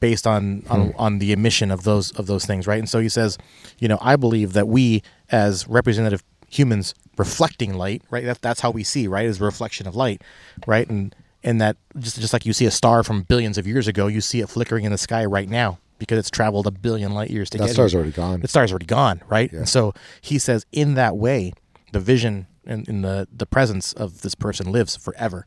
Based 0.00 0.26
on 0.26 0.62
on, 0.70 0.94
on 0.96 1.18
the 1.18 1.32
emission 1.32 1.70
of 1.70 1.82
those 1.84 2.12
of 2.12 2.26
those 2.26 2.44
things, 2.46 2.66
right? 2.66 2.78
And 2.78 2.88
so 2.88 3.00
he 3.00 3.08
says, 3.08 3.38
you 3.78 3.88
know, 3.88 3.98
I 4.00 4.16
believe 4.16 4.52
that 4.54 4.68
we 4.68 5.02
as 5.30 5.66
representative 5.68 6.22
humans 6.50 6.94
reflecting 7.16 7.72
light, 7.74 8.02
right? 8.10 8.24
That, 8.24 8.42
that's 8.42 8.60
how 8.60 8.70
we 8.70 8.84
see, 8.84 9.06
right? 9.08 9.24
Is 9.24 9.40
reflection 9.40 9.86
of 9.86 9.96
light, 9.96 10.20
right? 10.66 10.88
And 10.90 11.14
and 11.42 11.60
that 11.60 11.76
just 11.98 12.20
just 12.20 12.32
like 12.34 12.44
you 12.44 12.52
see 12.52 12.66
a 12.66 12.70
star 12.70 13.02
from 13.02 13.22
billions 13.22 13.56
of 13.56 13.66
years 13.66 13.88
ago, 13.88 14.06
you 14.08 14.20
see 14.20 14.40
it 14.40 14.48
flickering 14.50 14.84
in 14.84 14.92
the 14.92 14.98
sky 14.98 15.24
right 15.24 15.48
now 15.48 15.78
because 15.98 16.18
it's 16.18 16.30
traveled 16.30 16.66
a 16.66 16.70
billion 16.70 17.12
light 17.14 17.30
years 17.30 17.48
to 17.50 17.58
that 17.58 17.66
get 17.68 17.72
star's 17.72 17.92
here 17.92 18.00
already 18.00 18.12
gone. 18.12 18.40
the 18.40 18.48
star's 18.48 18.70
already 18.72 18.86
gone, 18.86 19.22
right? 19.28 19.50
Yeah. 19.52 19.60
And 19.60 19.68
so 19.68 19.94
he 20.20 20.38
says, 20.38 20.66
in 20.72 20.94
that 20.94 21.16
way, 21.16 21.52
the 21.92 22.00
vision 22.00 22.46
and 22.66 22.86
in 22.88 23.02
the 23.02 23.26
the 23.34 23.46
presence 23.46 23.92
of 23.94 24.20
this 24.22 24.34
person 24.34 24.70
lives 24.72 24.96
forever. 24.96 25.46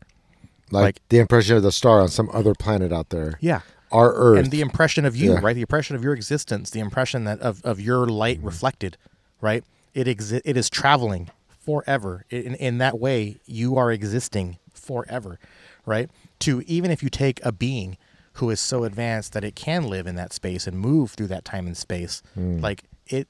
like, 0.72 0.84
like- 0.84 1.01
the 1.10 1.20
impression 1.20 1.58
of 1.58 1.64
the 1.64 1.72
star 1.72 1.99
on 1.99 2.08
some 2.08 2.30
other 2.34 2.54
planet 2.56 2.91
out 2.93 3.10
there. 3.10 3.38
Yeah. 3.41 3.62
Our 3.91 4.12
Earth. 4.16 4.39
And 4.39 4.49
the 4.51 4.62
impression 4.62 5.06
of 5.06 5.16
you, 5.16 5.34
Yeah. 5.34 5.39
right? 5.43 5.54
The 5.54 5.62
impression 5.62 5.95
of 5.95 6.04
your 6.04 6.14
existence, 6.14 6.72
the 6.72 6.80
impression 6.80 7.26
that 7.26 7.39
of, 7.41 7.64
of 7.64 7.80
your 7.80 8.08
light 8.08 8.38
Mm-hmm. 8.38 8.47
reflected, 8.47 8.97
right? 9.41 9.64
It 9.94 10.08
exi- 10.08 10.41
it 10.44 10.58
is 10.58 10.70
traveling 10.70 11.30
forever. 11.60 12.26
In 12.30 12.56
in 12.56 12.78
that 12.80 13.00
way, 13.00 13.38
you 13.46 13.78
are 13.78 13.91
existing 13.91 14.58
forever, 14.74 15.39
right? 15.86 16.10
To 16.39 16.62
even 16.66 16.91
if 16.91 17.02
you 17.04 17.10
take 17.10 17.44
a 17.46 17.52
being 17.52 17.98
who 18.38 18.50
is 18.50 18.60
so 18.60 18.84
advanced 18.84 19.34
that 19.34 19.44
it 19.44 19.56
can 19.56 19.88
live 19.88 20.08
in 20.08 20.16
that 20.16 20.34
space 20.34 20.66
and 20.68 20.80
move 20.80 21.12
through 21.12 21.28
that 21.28 21.46
time 21.46 21.68
and 21.68 21.78
space, 21.78 22.22
Mm. 22.38 22.62
like 22.62 22.84
it 23.08 23.28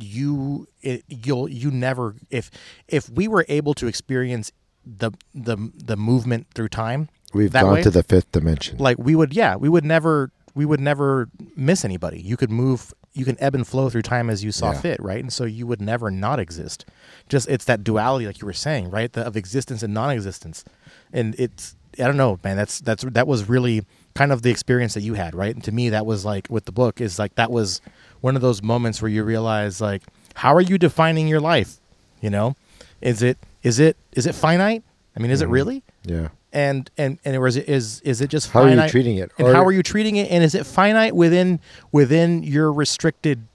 you 0.00 0.66
it 0.82 1.04
you'll 1.08 1.48
you 1.48 1.70
never 1.70 2.16
if 2.30 2.50
if 2.88 3.08
we 3.10 3.28
were 3.28 3.44
able 3.48 3.74
to 3.74 3.86
experience 3.86 4.50
the 4.84 5.12
the 5.34 5.56
the 5.74 5.96
movement 5.96 6.46
through 6.54 6.68
time 6.68 7.08
We've 7.32 7.52
gone 7.52 7.74
way, 7.74 7.82
to 7.82 7.90
the 7.90 8.02
fifth 8.02 8.30
dimension. 8.32 8.78
like 8.78 8.98
we 8.98 9.14
would 9.14 9.32
yeah 9.34 9.54
we 9.56 9.68
would 9.68 9.84
never 9.84 10.30
we 10.54 10.64
would 10.64 10.80
never 10.80 11.28
miss 11.56 11.84
anybody 11.84 12.20
you 12.20 12.36
could 12.36 12.50
move 12.50 12.92
you 13.14 13.24
can 13.24 13.36
ebb 13.40 13.54
and 13.54 13.66
flow 13.66 13.88
through 13.88 14.02
time 14.02 14.28
as 14.28 14.42
you 14.44 14.50
saw 14.52 14.72
Yeah. 14.72 14.80
fit 14.80 15.00
right? 15.00 15.20
And 15.22 15.32
so 15.32 15.44
you 15.44 15.66
would 15.66 15.80
never 15.80 16.10
not 16.10 16.38
exist. 16.40 16.84
Just 17.28 17.48
it's 17.48 17.64
that 17.66 17.84
duality 17.84 18.26
like 18.26 18.40
you 18.40 18.46
were 18.46 18.52
saying 18.52 18.90
right? 18.90 19.12
The, 19.12 19.22
of 19.26 19.36
existence 19.36 19.82
and 19.82 19.94
non-existence. 19.94 20.64
And 21.12 21.34
it's 21.38 21.76
i 22.00 22.02
don't 22.08 22.16
know 22.16 22.40
man 22.42 22.56
that's 22.56 22.80
that's 22.80 23.04
that 23.04 23.24
was 23.28 23.48
really 23.48 23.86
kind 24.14 24.32
of 24.32 24.42
the 24.42 24.50
experience 24.50 24.94
that 24.94 25.02
you 25.02 25.14
had 25.14 25.32
right? 25.34 25.54
And 25.54 25.62
to 25.64 25.72
me 25.72 25.90
that 25.90 26.04
was 26.06 26.24
like 26.24 26.48
with 26.50 26.64
the 26.64 26.72
book 26.72 27.00
is 27.00 27.18
like 27.18 27.36
that 27.36 27.50
was 27.52 27.80
one 28.20 28.34
of 28.36 28.42
those 28.42 28.62
moments 28.62 29.00
where 29.00 29.08
you 29.10 29.22
realize 29.22 29.80
like 29.80 30.02
how 30.34 30.52
are 30.54 30.60
you 30.60 30.76
defining 30.76 31.28
your 31.28 31.40
life? 31.40 31.76
You 32.20 32.30
know? 32.30 32.56
Is 33.00 33.22
it 33.22 33.38
is 33.62 33.78
it 33.78 33.96
is 34.12 34.26
it 34.26 34.34
finite? 34.34 34.82
I 35.16 35.20
mean 35.20 35.30
is 35.30 35.40
Mm-hmm. 35.40 35.48
it 35.50 35.52
really? 35.52 35.82
Yeah. 36.04 36.28
And 36.54 36.90
and 36.96 37.18
and 37.24 37.36
or 37.36 37.46
is 37.46 37.56
it 37.56 37.68
is 37.68 38.00
is 38.02 38.20
it 38.22 38.28
just 38.30 38.50
How 38.50 38.62
are 38.62 38.70
you 38.70 38.88
treating 38.88 39.16
it? 39.18 39.30
and 39.38 39.48
Or- 39.48 39.52
how 39.54 39.64
are 39.64 39.72
you 39.72 39.82
treating 39.82 40.16
it 40.16 40.30
and 40.30 40.42
is 40.42 40.54
it 40.54 40.64
finite 40.64 41.14
within 41.14 41.60
within 41.92 42.42
your 42.42 42.72
restricted 42.72 43.46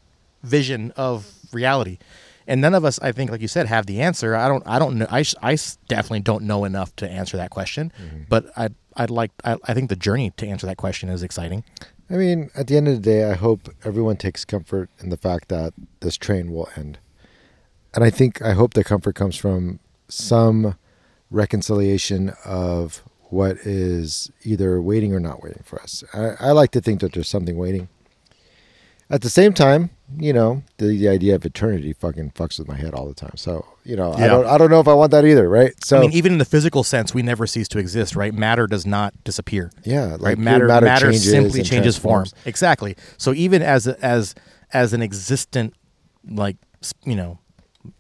vision 0.44 0.92
of 0.96 1.26
reality 1.52 1.98
and 2.48 2.62
none 2.62 2.74
of 2.76 2.86
us 2.86 3.00
i 3.02 3.12
think 3.12 3.30
like 3.32 3.42
you 3.42 3.48
said 3.48 3.66
have 3.68 3.86
the 3.88 4.00
answer 4.02 4.36
i 4.36 4.48
don't 4.48 4.64
i 4.68 4.78
don't 4.80 4.98
know 4.98 5.08
I, 5.10 5.24
I 5.42 5.58
definitely 5.88 6.22
don't 6.22 6.44
know 6.44 6.64
enough 6.66 6.96
to 6.98 7.10
answer 7.10 7.36
that 7.38 7.50
question 7.50 7.92
Mm-hmm. 8.02 8.24
but 8.30 8.46
i 8.58 8.70
i'd 8.98 9.10
like 9.10 9.32
I, 9.44 9.58
I 9.66 9.74
think 9.74 9.90
the 9.90 9.96
journey 9.96 10.32
to 10.38 10.48
answer 10.48 10.68
that 10.68 10.78
question 10.78 11.10
is 11.10 11.24
exciting 11.24 11.64
I 12.12 12.16
mean, 12.16 12.50
at 12.56 12.66
the 12.66 12.76
end 12.76 12.88
of 12.88 12.96
the 12.96 13.02
day, 13.02 13.24
I 13.30 13.36
hope 13.36 13.70
everyone 13.86 14.18
takes 14.18 14.44
comfort 14.44 14.90
in 15.00 15.10
the 15.10 15.16
fact 15.18 15.48
that 15.50 15.76
this 16.00 16.18
train 16.18 16.52
will 16.52 16.68
end. 16.76 16.98
And 17.94 18.04
I 18.04 18.10
think, 18.10 18.42
I 18.42 18.54
hope 18.54 18.74
the 18.74 18.84
comfort 18.84 19.14
comes 19.14 19.36
from 19.36 19.80
some 20.08 20.74
reconciliation 21.32 22.34
of 22.46 23.04
what 23.30 23.58
is 23.58 24.32
either 24.44 24.82
waiting 24.82 25.14
or 25.14 25.20
not 25.20 25.44
waiting 25.44 25.62
for 25.64 25.82
us. 25.82 26.04
I, 26.14 26.36
I 26.40 26.52
like 26.52 26.72
to 26.72 26.82
think 26.82 27.02
that 27.02 27.14
there's 27.14 27.30
something 27.30 27.58
waiting. 27.58 27.90
At 29.12 29.22
the 29.22 29.30
same 29.30 29.54
time, 29.54 29.90
you 30.18 30.34
know, 30.34 30.64
the, 30.78 30.86
the 30.88 31.10
idea 31.10 31.34
of 31.34 31.44
eternity 31.44 31.94
fucking 31.94 32.32
fucks 32.32 32.60
with 32.60 32.68
my 32.68 32.76
head 32.76 32.94
all 32.94 33.08
the 33.08 33.16
time. 33.16 33.36
So, 33.38 33.66
you 33.84 33.96
know, 33.96 34.14
I 34.14 34.28
don't 34.28 34.46
I 34.46 34.58
don't 34.60 34.70
know 34.70 34.80
if 34.80 34.88
I 34.88 34.94
want 34.94 35.12
that 35.12 35.26
either, 35.26 35.50
right? 35.50 35.74
So 35.84 35.98
i 35.98 36.02
mean 36.02 36.12
even 36.12 36.34
in 36.34 36.38
the 36.38 36.46
physical 36.46 36.84
sense 36.84 37.14
we 37.14 37.24
never 37.24 37.48
cease 37.48 37.68
to 37.70 37.80
exist 37.80 38.16
right 38.16 38.34
matter 38.34 38.68
does 38.68 38.86
not 38.86 39.14
disappear 39.24 39.72
yeah, 39.84 40.16
right 40.20 40.38
matter 40.38 40.68
matter, 40.68 40.86
matter, 40.86 41.06
changes 41.08 41.30
simply 41.30 41.64
changes 41.64 41.98
form 41.98 42.26
exactly 42.46 42.96
so 43.18 43.34
even 43.34 43.64
as 43.64 43.88
as 43.88 44.36
as 44.74 44.94
an 44.94 45.02
existent 45.02 45.74
like 46.30 46.58
you 47.04 47.16
know 47.16 47.40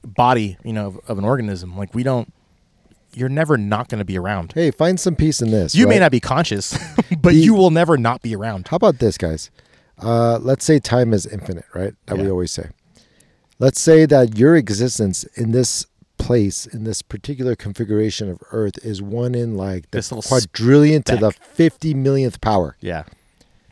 body 0.04 0.58
you 0.64 0.74
know 0.74 0.88
of, 0.88 1.00
of 1.08 1.18
an 1.18 1.24
organism 1.24 1.76
like 1.76 1.96
we 1.96 2.04
don't 2.04 2.32
you're 3.14 3.30
never 3.30 3.58
not 3.58 3.88
going 3.90 4.00
to 4.00 4.06
be 4.06 4.18
around 4.18 4.52
Hey, 4.54 4.72
find 4.72 5.00
some 5.00 5.16
peace 5.16 5.42
in 5.42 5.52
this. 5.52 5.74
you 5.76 5.88
may 5.88 6.00
not 6.00 6.12
be 6.12 6.20
conscious 6.20 6.78
but 7.22 7.32
The- 7.34 7.40
you 7.40 7.54
will 7.54 7.72
never 7.72 7.98
not 7.98 8.22
be 8.22 8.36
around 8.36 8.68
How 8.70 8.76
about 8.78 9.00
this, 9.00 9.18
guys? 9.18 9.50
Uh, 10.02 10.38
let's 10.42 10.64
say 10.64 10.80
time 10.80 11.14
is 11.14 11.26
infinite, 11.26 11.66
right? 11.76 11.94
That 12.06 12.18
we 12.18 12.30
always 12.30 12.52
say. 12.52 12.70
Let's 13.60 13.82
say 13.82 14.06
that 14.06 14.38
your 14.38 14.56
existence 14.56 15.26
in 15.36 15.52
this 15.52 15.86
place, 16.18 16.66
in 16.66 16.86
this 16.86 17.02
particular 17.02 17.56
configuration 17.56 18.30
of 18.30 18.42
Earth, 18.52 18.78
is 18.84 19.02
one 19.02 19.36
in 19.36 19.56
like 19.56 19.92
the 19.92 20.02
quadrillion 20.26 21.04
to 21.04 21.18
the 21.18 21.32
50 21.32 21.94
millionth 21.94 22.40
power. 22.40 22.78
yeah 22.80 23.04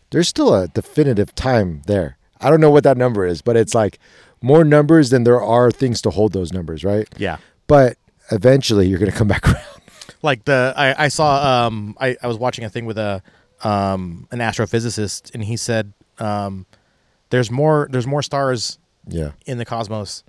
There's 0.10 0.28
still 0.28 0.54
a 0.54 0.68
definitive 0.68 1.34
time 1.36 1.82
there. 1.88 2.18
I 2.42 2.50
don't 2.50 2.60
know 2.62 2.72
what 2.72 2.84
that 2.84 2.98
number 2.98 3.26
is, 3.26 3.42
but 3.42 3.56
it's 3.56 3.74
like 3.74 3.98
more 4.42 4.64
numbers 4.66 5.10
than 5.10 5.24
there 5.24 5.42
are 5.42 5.72
things 5.72 6.02
to 6.02 6.10
hold 6.10 6.34
those 6.34 6.52
numbers, 6.52 6.84
right? 6.84 7.08
yeah 7.18 7.38
But 7.68 7.98
eventually 8.32 8.88
you're 8.88 9.00
going 9.00 9.12
to 9.12 9.18
come 9.18 9.28
back 9.28 9.46
around. 9.48 9.64
like 10.22 10.46
the 10.46 10.74
I, 10.76 11.06
I 11.06 11.08
saw 11.10 11.66
um 11.68 11.96
I, 12.00 12.16
I 12.22 12.28
was 12.28 12.38
watching 12.38 12.66
a 12.66 12.70
thing 12.70 12.86
with 12.86 12.98
a 12.98 13.22
um 13.64 14.28
an 14.32 14.40
astrophysicist 14.40 15.34
and 15.34 15.44
he 15.44 15.58
said 15.58 15.94
um 16.20 16.66
there's 17.30 17.50
more 17.52 17.88
there's 17.92 18.08
more 18.08 18.22
stars 18.22 18.80
Yeah. 19.08 19.32
in 19.46 19.58
the 19.58 19.66
cosmos 19.66 20.24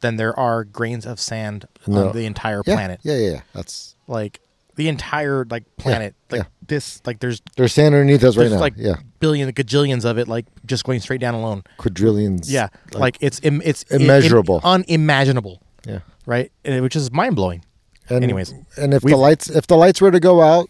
than 0.00 0.16
there 0.16 0.38
are 0.38 0.64
grains 0.64 1.04
of 1.06 1.20
sand 1.20 1.66
No. 1.86 2.08
on 2.08 2.12
the 2.16 2.24
entire 2.26 2.62
Yeah. 2.66 2.74
planet. 2.74 3.00
Yeah, 3.02 3.16
yeah, 3.16 3.30
yeah. 3.32 3.40
That's 3.54 3.94
Like 4.06 4.40
the 4.76 4.88
entire 4.88 5.44
like 5.50 5.64
planet, 5.76 6.14
like 6.30 6.42
yeah. 6.42 6.46
this, 6.66 7.02
like 7.04 7.20
there's 7.20 7.42
there's 7.56 7.72
sand 7.74 7.94
underneath 7.94 8.24
us 8.24 8.36
right 8.38 8.50
now. 8.50 8.58
like 8.58 8.74
yeah. 8.78 8.94
billion 9.18 9.52
gajillions 9.52 10.06
of 10.06 10.16
it, 10.16 10.26
like 10.26 10.46
just 10.64 10.84
going 10.84 11.00
straight 11.00 11.20
down 11.20 11.34
alone. 11.34 11.64
Quadrillions. 11.76 12.50
Yeah, 12.50 12.68
like, 12.94 13.18
it's 13.20 13.40
Im- 13.42 13.60
it's 13.62 13.84
i- 13.90 13.96
im- 13.96 14.02
Immeasurable. 14.02 14.60
unimaginable, 14.64 15.60
yeah. 15.86 16.00
right? 16.26 16.50
And- 16.64 16.82
Which 16.82 16.96
is 16.96 17.10
mind 17.12 17.36
blowing. 17.36 17.64
And, 18.08 18.24
Anyways, 18.24 18.52
and 18.76 18.92
if 18.92 19.02
the 19.02 19.16
lights 19.16 19.48
if 19.48 19.66
the 19.68 19.76
lights 19.76 20.00
were 20.00 20.10
to 20.10 20.18
go 20.18 20.42
out, 20.42 20.68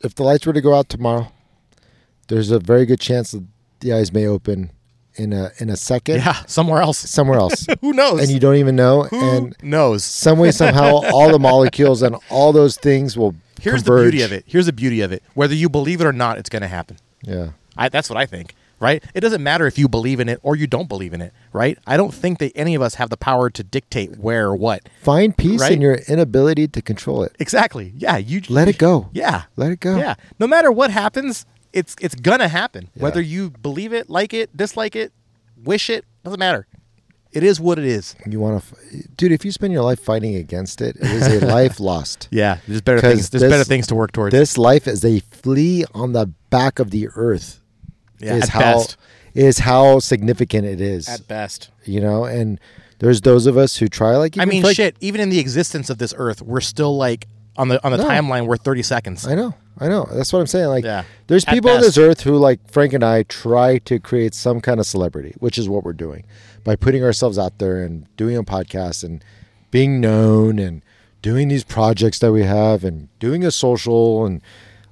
if 0.00 0.14
the 0.14 0.22
lights 0.22 0.46
were 0.46 0.54
to 0.54 0.60
go 0.62 0.74
out 0.74 0.88
tomorrow, 0.88 1.30
there's 2.28 2.50
a 2.50 2.58
very 2.58 2.86
good 2.86 2.98
chance 3.00 3.32
that 3.32 3.44
the 3.80 3.92
eyes 3.92 4.10
may 4.12 4.26
open 4.26 4.70
in 5.16 5.32
a 5.34 5.50
in 5.58 5.68
a 5.70 5.76
second 5.76 6.16
Yeah, 6.16 6.44
somewhere 6.46 6.80
else. 6.80 6.98
somewhere 6.98 7.38
else, 7.38 7.66
Who 7.82 7.92
knows? 7.92 8.20
and 8.22 8.30
you 8.30 8.40
don't 8.40 8.56
even 8.56 8.74
know. 8.76 9.04
Who 9.04 9.20
And 9.20 9.56
knows? 9.62 10.02
some 10.04 10.38
way 10.38 10.50
somehow, 10.50 11.02
all 11.12 11.30
the 11.30 11.38
molecules 11.38 12.02
and 12.02 12.16
all 12.30 12.52
those 12.52 12.76
things 12.78 13.16
will 13.18 13.34
Here's 13.60 13.82
converge. 13.82 14.06
the 14.06 14.10
beauty 14.12 14.22
of 14.24 14.32
it. 14.32 14.44
Here's 14.46 14.66
the 14.66 14.72
beauty 14.72 15.00
of 15.02 15.12
it. 15.12 15.22
Whether 15.34 15.54
you 15.54 15.68
believe 15.68 16.00
it 16.00 16.06
or 16.06 16.12
not, 16.12 16.38
it's 16.38 16.48
going 16.50 16.62
to 16.62 16.68
happen. 16.68 16.96
Yeah. 17.22 17.50
I, 17.76 17.88
that's 17.90 18.08
what 18.08 18.16
I 18.18 18.24
think, 18.26 18.54
right? 18.80 19.02
It 19.14 19.20
doesn't 19.20 19.42
matter 19.42 19.66
if 19.66 19.78
you 19.78 19.88
believe 19.88 20.20
in 20.20 20.28
it 20.28 20.38
or 20.42 20.56
you 20.56 20.66
don't 20.66 20.88
believe 20.88 21.12
in 21.14 21.20
it, 21.22 21.32
right? 21.52 21.78
I 21.86 21.96
don't 21.96 22.12
think 22.14 22.38
that 22.38 22.52
any 22.56 22.74
of 22.74 22.82
us 22.82 22.94
have 22.96 23.10
the 23.10 23.16
power 23.16 23.50
to 23.50 23.62
dictate 23.62 24.18
where 24.18 24.46
or 24.48 24.56
what. 24.56 24.88
Find 25.02 25.36
peace 25.36 25.60
Right? 25.60 25.72
in 25.72 25.80
your 25.80 25.94
inability 26.08 26.68
to 26.68 26.82
control 26.82 27.22
it. 27.22 27.34
Exactly. 27.38 27.92
Yeah. 27.96 28.16
You 28.16 28.42
Let 28.48 28.68
it 28.68 28.78
go. 28.78 29.08
Yeah. 29.12 29.44
Let 29.56 29.70
it 29.72 29.80
go. 29.80 29.96
Yeah. 29.96 30.14
No 30.38 30.46
matter 30.46 30.70
what 30.70 30.90
happens, 30.90 31.46
it's 31.72 31.94
it's 32.00 32.14
gonna 32.14 32.48
happen. 32.48 32.88
Yeah. 32.94 33.02
Whether 33.02 33.20
you 33.20 33.50
believe 33.50 33.92
it, 33.92 34.08
like 34.08 34.32
it, 34.34 34.56
dislike 34.56 34.96
it, 34.96 35.12
wish 35.62 35.90
it, 35.90 36.04
doesn't 36.24 36.38
matter. 36.40 36.66
It 37.32 37.42
is 37.42 37.60
what 37.60 37.78
it 37.78 37.84
is. 37.84 38.16
You 38.26 38.40
want 38.40 38.62
to, 38.64 38.76
f- 38.76 39.06
dude. 39.14 39.30
If 39.32 39.44
you 39.44 39.52
spend 39.52 39.70
your 39.74 39.82
life 39.82 40.00
fighting 40.00 40.36
against 40.36 40.80
it, 40.80 40.96
it 40.96 41.02
is 41.04 41.42
a 41.42 41.46
life 41.54 41.78
lost. 41.78 42.28
Yeah. 42.30 42.60
There's 42.66 42.80
better 42.80 43.00
things. 43.02 43.28
There's 43.28 43.42
this- 43.42 43.50
better 43.52 43.64
things 43.64 43.86
to 43.88 43.94
work 43.94 44.12
towards. 44.12 44.32
This 44.32 44.56
life 44.56 44.86
is 44.88 45.04
a 45.04 45.20
flea 45.20 45.84
on 45.92 46.12
the 46.12 46.26
back 46.48 46.78
of 46.78 46.92
the 46.92 47.08
earth. 47.14 47.60
Yeah. 48.20 48.34
is 48.36 48.44
At 48.44 48.48
how 48.50 48.60
best. 48.60 48.96
is 49.34 49.58
how 49.60 49.98
significant 49.98 50.66
it 50.66 50.80
is. 50.80 51.08
At 51.08 51.26
best. 51.28 51.70
you 51.84 52.00
know, 52.00 52.24
and 52.24 52.58
there's 52.98 53.20
those 53.20 53.46
of 53.46 53.56
us 53.58 53.76
who 53.76 53.88
try 53.88 54.16
like 54.16 54.38
I 54.38 54.44
mean, 54.44 54.62
like- 54.62 54.76
shit. 54.76 54.96
Even 55.00 55.20
in 55.20 55.28
the 55.28 55.38
existence 55.38 55.90
of 55.90 55.98
this 55.98 56.14
Earth, 56.16 56.40
we're 56.42 56.60
still 56.60 56.96
like 56.96 57.28
on 57.56 57.68
the 57.68 57.82
on 57.84 57.92
the 57.92 57.98
No. 57.98 58.04
timeline. 58.04 58.46
We're 58.46 58.56
30 58.56 58.82
seconds. 58.82 59.26
I 59.26 59.34
know, 59.34 59.54
I 59.78 59.88
know. 59.88 60.06
That's 60.12 60.32
what 60.32 60.40
I'm 60.40 60.46
saying. 60.46 60.68
Like, 60.68 60.84
Yeah. 60.84 61.04
there's 61.26 61.44
At 61.46 61.54
people 61.54 61.70
on 61.70 61.80
this 61.80 61.96
earth 61.98 62.20
who, 62.22 62.36
like 62.36 62.60
Frank 62.70 62.92
and 62.92 63.02
I, 63.04 63.22
try 63.24 63.78
to 63.78 63.98
create 63.98 64.34
some 64.34 64.60
kind 64.60 64.78
of 64.80 64.86
celebrity, 64.86 65.34
which 65.38 65.56
is 65.58 65.68
what 65.68 65.82
we're 65.84 65.92
doing 65.94 66.24
by 66.64 66.76
putting 66.76 67.02
ourselves 67.04 67.38
out 67.38 67.58
there 67.58 67.82
and 67.82 68.06
doing 68.16 68.36
a 68.36 68.42
podcast 68.42 69.04
and 69.04 69.22
being 69.70 70.00
known 70.00 70.58
and 70.58 70.82
doing 71.22 71.48
these 71.48 71.64
projects 71.64 72.18
that 72.20 72.30
we 72.32 72.42
have 72.42 72.84
and 72.84 73.08
doing 73.18 73.42
a 73.44 73.50
social 73.50 74.24
and 74.26 74.40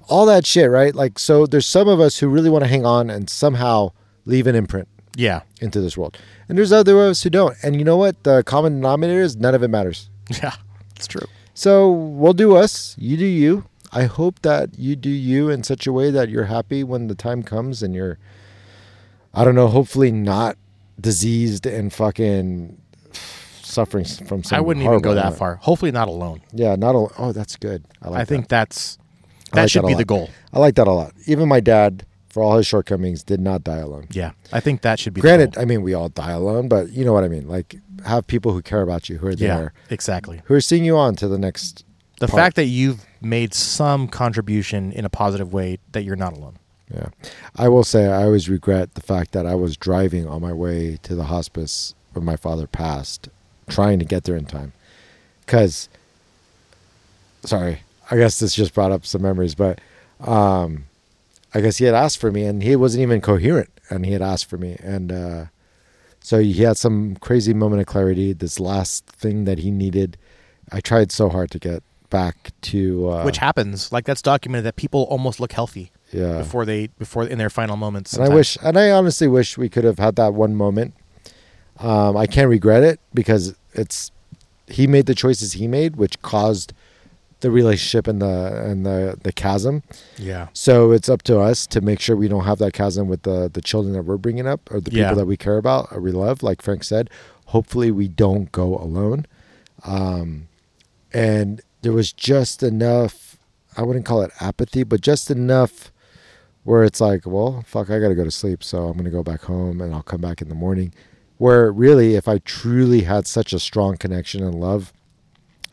all 0.09 0.27
that 0.27 0.47
shit, 0.47 0.71
right? 0.71 0.95
Like, 0.95 1.19
so 1.19 1.47
there's 1.47 1.67
some 1.67 1.89
of 1.89 2.01
us 2.01 2.19
who 2.19 2.29
really 2.29 2.51
want 2.51 2.65
to 2.65 2.69
hang 2.69 2.85
on 2.87 3.11
and 3.11 3.29
somehow 3.31 3.93
leave 4.27 4.47
an 4.47 4.55
imprint 4.55 4.89
Yeah. 5.17 5.43
into 5.61 5.81
this 5.81 5.97
world, 5.97 6.17
and 6.49 6.57
there's 6.59 6.73
other 6.73 6.93
of 6.95 7.11
us 7.11 7.23
who 7.23 7.31
don't. 7.31 7.57
And 7.63 7.77
you 7.77 7.85
know 7.85 7.97
what? 7.97 8.23
The 8.25 8.43
common 8.45 8.75
denominator 8.77 9.21
is 9.21 9.37
none 9.37 9.55
of 9.55 9.63
it 9.63 9.69
matters. 9.69 10.09
Yeah. 10.43 10.55
It's 10.97 11.07
true. 11.07 11.27
So 11.55 11.91
we'll 11.91 12.33
do 12.33 12.57
us. 12.57 12.95
You 12.99 13.17
do 13.17 13.27
you. 13.27 13.65
I 13.93 14.05
hope 14.05 14.41
that 14.43 14.79
you 14.79 14.97
do 14.97 15.11
you 15.11 15.51
in 15.51 15.63
such 15.63 15.87
a 15.87 15.93
way 15.93 16.11
that 16.11 16.29
you're 16.29 16.45
happy 16.47 16.83
when 16.83 17.07
the 17.09 17.15
time 17.15 17.43
comes 17.43 17.83
and 17.83 17.95
you're, 17.95 18.19
I 19.33 19.45
don't 19.45 19.55
know, 19.55 19.69
hopefully 19.69 20.11
not 20.11 20.57
diseased 21.01 21.67
and 21.67 21.93
fucking 21.93 22.81
suffering 23.63 24.05
from 24.05 24.43
some. 24.43 24.57
I 24.57 24.61
wouldn't 24.61 24.85
even 24.85 25.01
go 25.01 25.15
that 25.15 25.21
ailment. 25.25 25.39
far. 25.39 25.55
Hopefully 25.57 25.93
not 25.93 26.09
alone. 26.09 26.41
Yeah, 26.53 26.75
not 26.77 26.95
a. 26.95 27.07
Oh, 27.19 27.33
that's 27.33 27.57
good. 27.57 27.85
I 28.03 28.09
like. 28.09 28.21
I 28.21 28.25
think 28.25 28.49
that. 28.49 28.71
that's 28.71 28.99
that 29.55 29.63
like 29.63 29.71
should 29.71 29.83
that 29.83 29.89
be 29.89 29.95
lot. 29.95 29.99
the 29.99 30.05
goal. 30.05 30.31
I 30.53 30.59
like 30.59 30.75
that 30.77 30.87
a 30.87 30.93
lot. 30.93 31.13
Even 31.27 31.49
my 31.49 31.61
dad, 31.61 32.05
for 32.29 32.43
all 32.43 32.57
his 32.57 32.67
shortcomings, 32.67 33.23
did 33.23 33.41
not 33.41 33.63
die 33.65 33.79
alone. 33.79 34.07
Yeah. 34.11 34.33
I 34.53 34.61
think 34.61 34.83
that 34.83 34.99
should 34.99 35.15
be 35.15 35.21
Granted, 35.21 35.53
the 35.53 35.57
goal. 35.57 35.63
I 35.63 35.65
mean, 35.67 35.83
we 35.83 35.95
all 35.95 36.09
die 36.09 36.33
alone, 36.33 36.69
but 36.69 36.91
you 36.91 37.05
know 37.05 37.13
what 37.13 37.25
I 37.25 37.29
mean. 37.29 37.49
Like, 37.49 37.77
have 38.05 38.27
people 38.27 38.53
who 38.53 38.61
care 38.63 38.83
about 38.83 39.09
you, 39.09 39.19
who 39.19 39.29
are 39.29 39.35
there, 39.35 39.73
Yeah. 39.75 39.93
Exactly. 39.95 40.43
who 40.45 40.55
are 40.55 40.61
seeing 40.61 40.85
you 40.85 40.97
on 40.97 41.17
to 41.17 41.29
the 41.29 41.39
next. 41.39 41.85
The 42.21 42.29
part. 42.29 42.41
fact 42.41 42.57
that 42.57 42.67
you've 42.67 43.05
made 43.21 43.55
some 43.55 44.09
contribution 44.09 44.93
in 44.93 45.05
a 45.05 45.09
positive 45.09 45.53
way 45.53 45.79
that 45.93 46.03
you're 46.05 46.17
not 46.17 46.33
alone. 46.33 46.59
Yeah. 46.93 47.07
I 47.57 47.69
will 47.69 47.83
say 47.85 48.07
I 48.07 48.25
always 48.25 48.49
regret 48.49 48.95
the 48.95 49.01
fact 49.01 49.33
that 49.33 49.47
I 49.47 49.55
was 49.55 49.77
driving 49.77 50.27
on 50.29 50.43
my 50.43 50.53
way 50.53 50.99
to 51.03 51.15
the 51.15 51.25
hospice 51.25 51.95
when 52.13 52.25
my 52.25 52.37
father 52.37 52.67
passed, 52.67 53.29
trying 53.69 53.99
to 53.99 54.05
get 54.05 54.25
there 54.25 54.37
in 54.37 54.45
time. 54.45 54.73
Cause 55.47 55.89
sorry, 57.45 57.81
I 58.11 58.17
guess 58.17 58.39
this 58.39 58.55
just 58.55 58.75
brought 58.75 58.93
up 58.93 59.07
some 59.07 59.23
memories, 59.23 59.55
but 59.55 59.81
um 60.21 60.85
I 61.53 61.61
guess 61.61 61.77
he 61.77 61.85
had 61.85 61.95
asked 61.95 62.19
for 62.19 62.33
me 62.33 62.45
and 62.45 62.63
he 62.63 62.77
wasn't 62.77 63.03
even 63.03 63.21
coherent 63.21 63.71
and 63.91 64.05
he 64.05 64.13
had 64.13 64.23
asked 64.23 64.47
for 64.47 64.59
me 64.59 64.77
and 64.83 65.13
uh 65.13 65.45
so 66.21 66.39
he 66.39 66.63
had 66.63 66.79
some 66.79 67.17
crazy 67.17 67.53
moment 67.53 67.83
of 67.83 67.87
clarity, 67.87 68.33
this 68.33 68.59
last 68.59 69.05
thing 69.07 69.45
that 69.45 69.59
he 69.59 69.71
needed. 69.71 70.17
I 70.73 70.81
tried 70.81 71.13
so 71.13 71.29
hard 71.29 71.51
to 71.51 71.59
get 71.59 71.83
back 72.09 72.53
to 72.63 73.11
uh, 73.11 73.25
which 73.25 73.39
happens. 73.39 73.93
Like 73.93 74.07
that's 74.07 74.23
documented 74.23 74.65
that 74.65 74.77
people 74.77 75.03
almost 75.11 75.39
look 75.39 75.53
healthy 75.53 75.91
yeah. 76.13 76.39
before 76.39 76.65
they 76.65 76.87
before 76.99 77.25
in 77.27 77.39
their 77.39 77.51
final 77.51 77.77
moments. 77.77 78.15
And 78.15 78.25
I 78.25 78.35
wish, 78.35 78.57
and 78.63 78.79
I 78.79 78.91
honestly 78.91 79.29
wish 79.29 79.59
we 79.59 79.69
could 79.69 79.85
have 79.85 79.99
had 79.99 80.17
that 80.17 80.33
one 80.33 80.55
moment. 80.55 80.95
Um, 81.79 82.17
I 82.17 82.27
can't 82.27 82.49
regret 82.49 82.83
it 82.83 83.01
because 83.13 83.55
it's 83.73 84.13
he 84.69 84.87
made 84.87 85.07
the 85.07 85.15
choices 85.15 85.55
he 85.55 85.67
made, 85.67 85.97
which 85.97 86.23
caused 86.23 86.73
the 87.45 87.51
relationship 87.51 88.07
and 88.09 88.21
the 88.23 88.37
and 88.71 88.85
the 88.87 89.19
the 89.23 89.33
chasm. 89.33 89.83
Yeah. 90.17 90.49
So 90.55 90.93
it's 90.93 91.09
up 91.09 91.23
to 91.25 91.39
us 91.41 91.67
to 91.69 91.81
make 91.81 92.01
sure 92.01 92.17
we 92.17 92.27
don't 92.29 92.45
have 92.45 92.59
that 92.59 92.73
chasm 92.73 93.07
with 93.07 93.23
the 93.23 93.51
the 93.53 93.61
children 93.61 93.93
that 93.95 94.03
we're 94.05 94.17
bringing 94.17 94.47
up 94.47 94.61
or 94.73 94.81
the 94.81 94.91
people 94.91 95.01
Yeah. 95.11 95.15
that 95.15 95.27
we 95.27 95.37
care 95.37 95.59
about 95.59 95.89
or 95.93 96.01
we 96.01 96.11
love. 96.11 96.43
Like 96.43 96.63
Frank 96.63 96.85
said, 96.85 97.11
hopefully 97.47 97.91
we 97.91 98.09
don't 98.09 98.51
go 98.51 98.77
alone. 98.79 99.27
Um, 99.85 100.49
and 101.13 101.61
there 101.83 101.93
was 101.93 102.13
just 102.13 102.63
enough. 102.63 103.37
I 103.77 103.83
wouldn't 103.83 104.07
call 104.07 104.23
it 104.23 104.31
apathy, 104.41 104.85
but 104.85 105.01
just 105.01 105.31
enough 105.31 105.93
where 106.63 106.83
it's 106.85 107.01
like, 107.01 107.27
well, 107.27 107.63
fuck, 107.67 107.91
I 107.91 107.99
got 107.99 108.09
to 108.09 108.15
go 108.15 108.25
to 108.25 108.31
sleep, 108.31 108.65
so 108.65 108.87
I'm 108.87 108.93
going 108.95 109.05
to 109.05 109.11
go 109.11 109.23
back 109.23 109.43
home 109.43 109.81
and 109.83 109.93
I'll 109.95 110.03
come 110.03 110.21
back 110.23 110.41
in 110.41 110.49
the 110.49 110.55
morning. 110.55 110.95
Where 111.37 111.71
really, 111.71 112.15
if 112.15 112.27
I 112.27 112.39
truly 112.39 113.03
had 113.03 113.27
such 113.27 113.53
a 113.53 113.59
strong 113.59 113.97
connection 113.99 114.43
and 114.43 114.55
love, 114.55 114.93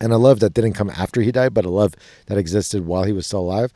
and 0.01 0.11
a 0.11 0.17
love 0.17 0.39
that 0.41 0.53
didn't 0.53 0.73
come 0.73 0.89
after 0.89 1.21
he 1.21 1.31
died, 1.31 1.53
but 1.53 1.65
a 1.65 1.69
love 1.69 1.93
that 2.25 2.37
existed 2.37 2.85
while 2.85 3.03
he 3.03 3.13
was 3.13 3.25
still 3.27 3.39
alive, 3.41 3.71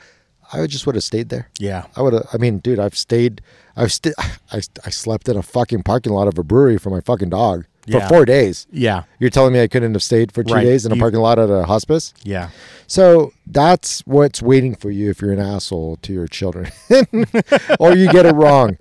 I 0.54 0.68
just 0.68 0.86
would 0.86 0.96
have 0.96 1.04
stayed 1.04 1.30
there. 1.30 1.50
Yeah. 1.60 1.86
I 1.96 2.02
would 2.02 2.14
have. 2.14 2.28
I 2.34 2.38
mean, 2.38 2.60
dude, 2.60 2.80
I've 2.80 2.98
stayed. 2.98 3.42
I've 3.76 3.92
st- 3.92 4.16
I, 4.52 4.62
I 4.86 4.90
slept 4.90 5.28
in 5.30 5.38
a 5.38 5.42
fucking 5.42 5.84
parking 5.84 6.14
lot 6.14 6.28
of 6.28 6.38
a 6.38 6.44
brewery 6.44 6.78
for 6.78 6.90
my 6.92 7.02
fucking 7.02 7.30
dog 7.30 7.66
for 7.90 7.98
Yeah. 7.98 8.08
four 8.08 8.26
days. 8.26 8.68
Yeah. 8.72 9.04
You're 9.20 9.32
telling 9.32 9.54
me 9.54 9.62
I 9.62 9.68
couldn't 9.68 9.94
have 9.94 10.04
stayed 10.04 10.32
for 10.32 10.44
two 10.44 10.54
Right. 10.54 10.64
days 10.64 10.86
in 10.86 10.92
a 10.92 10.96
You- 10.96 11.02
parking 11.02 11.20
lot 11.20 11.40
at 11.40 11.50
a 11.50 11.66
hospice? 11.66 12.14
Yeah. 12.24 12.50
So 12.88 13.34
that's 13.48 14.02
what's 14.06 14.40
waiting 14.42 14.76
for 14.76 14.92
you 14.92 15.10
if 15.10 15.20
you're 15.20 15.34
an 15.34 15.40
asshole 15.40 15.98
to 16.04 16.14
your 16.14 16.28
children, 16.28 16.70
or 17.80 17.96
you 17.96 18.12
get 18.12 18.26
it 18.28 18.36
wrong. 18.36 18.78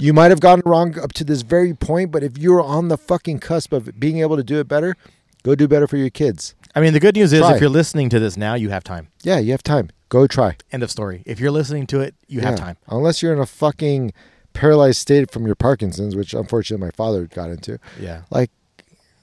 You 0.00 0.12
might 0.14 0.30
have 0.30 0.40
gotten 0.40 0.60
it 0.60 0.66
wrong 0.68 0.98
up 0.98 1.12
to 1.14 1.24
this 1.24 1.42
very 1.42 1.74
point, 1.74 2.10
but 2.10 2.22
if 2.22 2.38
you're 2.38 2.62
on 2.62 2.88
the 2.88 2.96
fucking 2.96 3.40
cusp 3.40 3.72
of 3.74 3.98
being 4.00 4.20
able 4.20 4.36
to 4.36 4.42
do 4.44 4.58
it 4.60 4.68
better, 4.68 4.96
go 5.42 5.54
do 5.54 5.68
better 5.68 5.86
for 5.86 5.96
your 5.98 6.10
kids. 6.10 6.54
I 6.76 6.80
mean, 6.80 6.92
the 6.92 7.00
good 7.00 7.16
news 7.16 7.32
is 7.32 7.40
Try. 7.40 7.54
if 7.54 7.60
you're 7.60 7.70
listening 7.70 8.10
to 8.10 8.20
this 8.20 8.36
now, 8.36 8.54
you 8.54 8.68
have 8.68 8.84
time. 8.84 9.08
Yeah, 9.22 9.38
you 9.38 9.52
have 9.52 9.62
time. 9.62 9.88
Go 10.10 10.26
try. 10.26 10.56
End 10.70 10.82
of 10.82 10.90
story. 10.90 11.22
If 11.26 11.40
you're 11.40 11.50
listening 11.50 11.86
to 11.88 12.00
it, 12.00 12.14
you 12.28 12.40
have 12.42 12.56
time. 12.56 12.76
Unless 12.88 13.22
you're 13.22 13.32
in 13.32 13.40
a 13.40 13.46
fucking 13.46 14.12
paralyzed 14.52 14.98
state 14.98 15.30
from 15.30 15.46
your 15.46 15.54
Parkinson's, 15.54 16.14
which 16.14 16.34
unfortunately 16.34 16.86
my 16.86 16.90
father 16.92 17.26
got 17.26 17.50
into. 17.50 17.78
Yeah. 17.98 18.22
Like, 18.30 18.50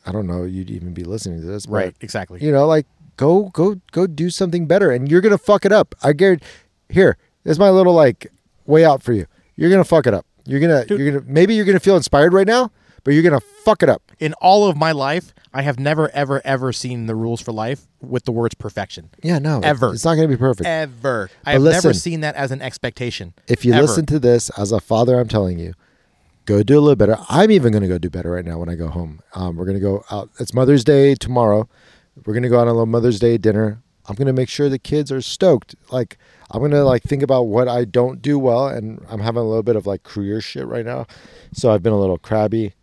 I 0.06 0.12
don't 0.12 0.28
know, 0.28 0.44
you'd 0.44 0.70
even 0.72 0.94
be 0.94 1.04
listening 1.04 1.40
to 1.42 1.46
this, 1.46 1.66
but, 1.68 1.74
Right. 1.74 1.96
Exactly. 2.02 2.44
You 2.44 2.52
know, 2.52 2.66
like 2.68 2.86
go 3.18 3.44
go 3.54 3.80
go 3.92 4.08
do 4.08 4.30
something 4.30 4.66
better, 4.66 4.92
and 4.92 5.10
you're 5.10 5.22
gonna 5.22 5.38
fuck 5.38 5.64
it 5.66 5.72
up. 5.72 5.96
I 6.04 6.14
guarantee. 6.14 6.46
Here, 6.90 7.18
there's 7.44 7.60
my 7.60 7.70
little 7.70 7.94
like 7.94 8.32
way 8.66 8.84
out 8.84 9.02
for 9.04 9.14
you. 9.14 9.26
You're 9.56 9.70
gonna 9.70 9.84
fuck 9.84 10.08
it 10.08 10.14
up. 10.14 10.26
You're 10.46 10.60
gonna 10.60 10.86
you're 10.90 11.12
gonna 11.12 11.24
maybe 11.28 11.54
you're 11.56 11.66
gonna 11.66 11.80
feel 11.80 11.96
inspired 11.96 12.34
right 12.34 12.48
now, 12.48 12.72
but 13.04 13.14
you're 13.14 13.24
gonna 13.24 13.42
fuck 13.64 13.84
it 13.84 13.90
up. 13.90 14.02
In 14.20 14.34
all 14.36 14.68
of 14.68 14.78
my 14.78 14.92
life, 14.92 15.34
I 15.54 15.62
have 15.62 15.80
never, 15.80 16.10
ever, 16.14 16.42
ever 16.44 16.72
seen 16.74 17.06
the 17.06 17.16
rules 17.16 17.42
for 17.42 17.52
life 17.52 17.88
with 18.02 18.26
the 18.26 18.32
words 18.32 18.56
perfection. 18.56 19.10
Yeah, 19.22 19.40
no, 19.40 19.60
Ever. 19.64 19.94
It's 19.94 20.06
not 20.06 20.16
gonna 20.16 20.28
be 20.28 20.38
perfect. 20.38 20.68
Ever. 20.68 21.30
I've 21.46 21.62
never 21.62 21.94
seen 21.94 22.22
that 22.22 22.36
as 22.36 22.52
an 22.52 22.62
expectation. 22.62 23.34
if 23.48 23.66
you 23.66 23.74
Ever. 23.74 23.84
listen 23.84 24.06
to 24.08 24.20
this 24.20 24.50
as 24.52 24.72
a 24.72 24.80
father, 24.80 25.20
I'm 25.20 25.28
telling 25.28 25.60
you, 25.60 25.74
go 26.46 26.64
do 26.64 26.78
a 26.78 26.82
little 26.82 26.96
better. 26.96 27.18
I'm 27.30 27.52
even 27.52 27.72
going 27.72 27.84
to 27.84 27.88
go 27.88 27.98
do 27.98 28.10
better 28.10 28.32
right 28.32 28.44
now 28.44 28.58
when 28.58 28.68
I 28.70 28.76
go 28.76 28.90
home. 28.90 29.22
Um, 29.34 29.56
we're 29.56 29.66
going 29.66 29.78
to 29.78 29.82
go 29.82 30.04
out. 30.12 30.30
It's 30.40 30.54
Mother's 30.54 30.84
Day 30.84 31.16
tomorrow. 31.16 31.70
We're 32.26 32.34
going 32.34 32.44
to 32.44 32.50
go 32.50 32.58
out 32.58 32.64
on 32.64 32.68
a 32.68 32.72
little 32.74 32.86
Mother's 32.86 33.20
Day 33.20 33.38
dinner. 33.38 33.82
I'm 34.08 34.16
going 34.16 34.28
to 34.28 34.34
make 34.34 34.50
sure 34.50 34.68
the 34.68 34.80
kids 34.80 35.12
are 35.12 35.22
stoked. 35.22 35.76
Like 35.90 36.18
I'm 36.52 36.60
going 36.60 36.72
to 36.72 36.84
like 36.84 37.04
think 37.04 37.24
about 37.24 37.44
what 37.44 37.68
I 37.68 37.86
don't 37.86 38.22
do 38.22 38.38
well, 38.38 38.68
and 38.68 39.04
I'm 39.10 39.22
having 39.22 39.42
a 39.42 39.46
little 39.46 39.64
bit 39.64 39.76
of 39.76 39.88
like 39.88 40.04
career 40.04 40.42
shit 40.42 40.68
right 40.68 40.86
now. 40.86 41.08
So 41.54 41.72
I've 41.72 41.82
been 41.84 41.94
a 41.94 42.00
little 42.00 42.18
crabby. 42.18 42.74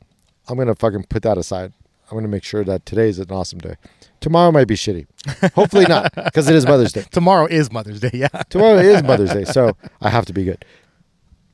I'm 0.51 0.56
going 0.56 0.66
to 0.66 0.74
fucking 0.74 1.05
put 1.05 1.22
that 1.22 1.39
aside. 1.39 1.72
I'm 2.10 2.16
going 2.16 2.24
to 2.24 2.28
make 2.28 2.43
sure 2.43 2.64
that 2.64 2.85
today 2.85 3.09
is 3.09 3.20
an 3.20 3.31
awesome 3.31 3.60
day. 3.60 3.77
Tomorrow 4.20 4.51
might 4.51 4.66
be 4.66 4.74
shitty. 4.74 5.06
Hopefully 5.55 5.85
not, 5.86 6.12
because 6.12 6.48
it 6.48 6.56
is 6.56 6.66
Mother's 6.66 6.93
Day. 6.93 7.05
Tomorrow 7.12 7.47
is 7.47 7.70
Mother's 7.70 8.01
Day. 8.01 8.10
Yeah. 8.12 8.27
Tomorrow 8.51 8.78
is 8.78 9.02
Mother's 9.05 9.32
Day, 9.32 9.44
so 9.44 9.77
I 10.01 10.10
have 10.10 10.27
to 10.27 10.32
be 10.32 10.44
good. 10.44 10.64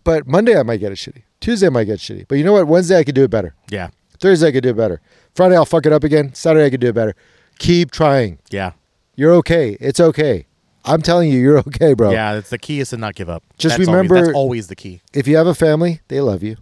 But 0.03 0.27
Monday 0.27 0.59
I 0.59 0.63
might 0.63 0.79
get 0.81 0.93
it 0.93 0.95
shitty. 0.97 1.25
Tuesday 1.41 1.67
I 1.67 1.71
might 1.71 1.85
get 1.85 1.99
shitty. 1.99 2.27
But 2.27 2.37
you 2.39 2.45
know 2.45 2.55
what? 2.55 2.67
Wednesday 2.69 2.97
I 2.97 3.05
could 3.05 3.15
do 3.15 3.23
it 3.25 3.31
better. 3.31 3.55
Yeah. 3.71 3.89
Thursday 4.19 4.49
I 4.49 4.53
could 4.53 4.63
do 4.63 4.71
it 4.71 4.77
better. 4.77 5.03
Friday 5.35 5.57
I'll 5.57 5.67
fuck 5.67 5.85
it 5.85 5.93
up 5.93 6.03
again. 6.05 6.33
Saturday 6.33 6.65
I 6.65 6.71
could 6.71 6.81
do 6.81 6.89
it 6.89 6.95
better. 6.95 7.15
Keep 7.59 7.91
trying. 7.91 8.39
Yeah. 8.51 8.73
You're 9.15 9.35
okay. 9.35 9.77
It's 9.79 10.01
okay. 10.01 10.47
I'm 10.87 11.03
telling 11.03 11.31
you, 11.31 11.39
you're 11.39 11.59
okay, 11.67 11.93
bro. 11.93 12.13
Yeah. 12.13 12.35
That's 12.35 12.49
the 12.51 12.59
key 12.59 12.81
is 12.81 12.91
to 12.91 12.97
not 12.97 13.15
give 13.15 13.29
up. 13.29 13.43
Just 13.59 13.77
That's 13.77 13.87
remember- 13.89 14.15
always, 14.17 14.27
that's 14.29 14.37
always 14.37 14.67
the 14.69 14.77
key. 14.77 15.03
If 15.13 15.27
you 15.29 15.37
have 15.37 15.47
a 15.47 15.55
family, 15.55 16.01
they 16.09 16.21
love 16.23 16.43
you. 16.43 16.57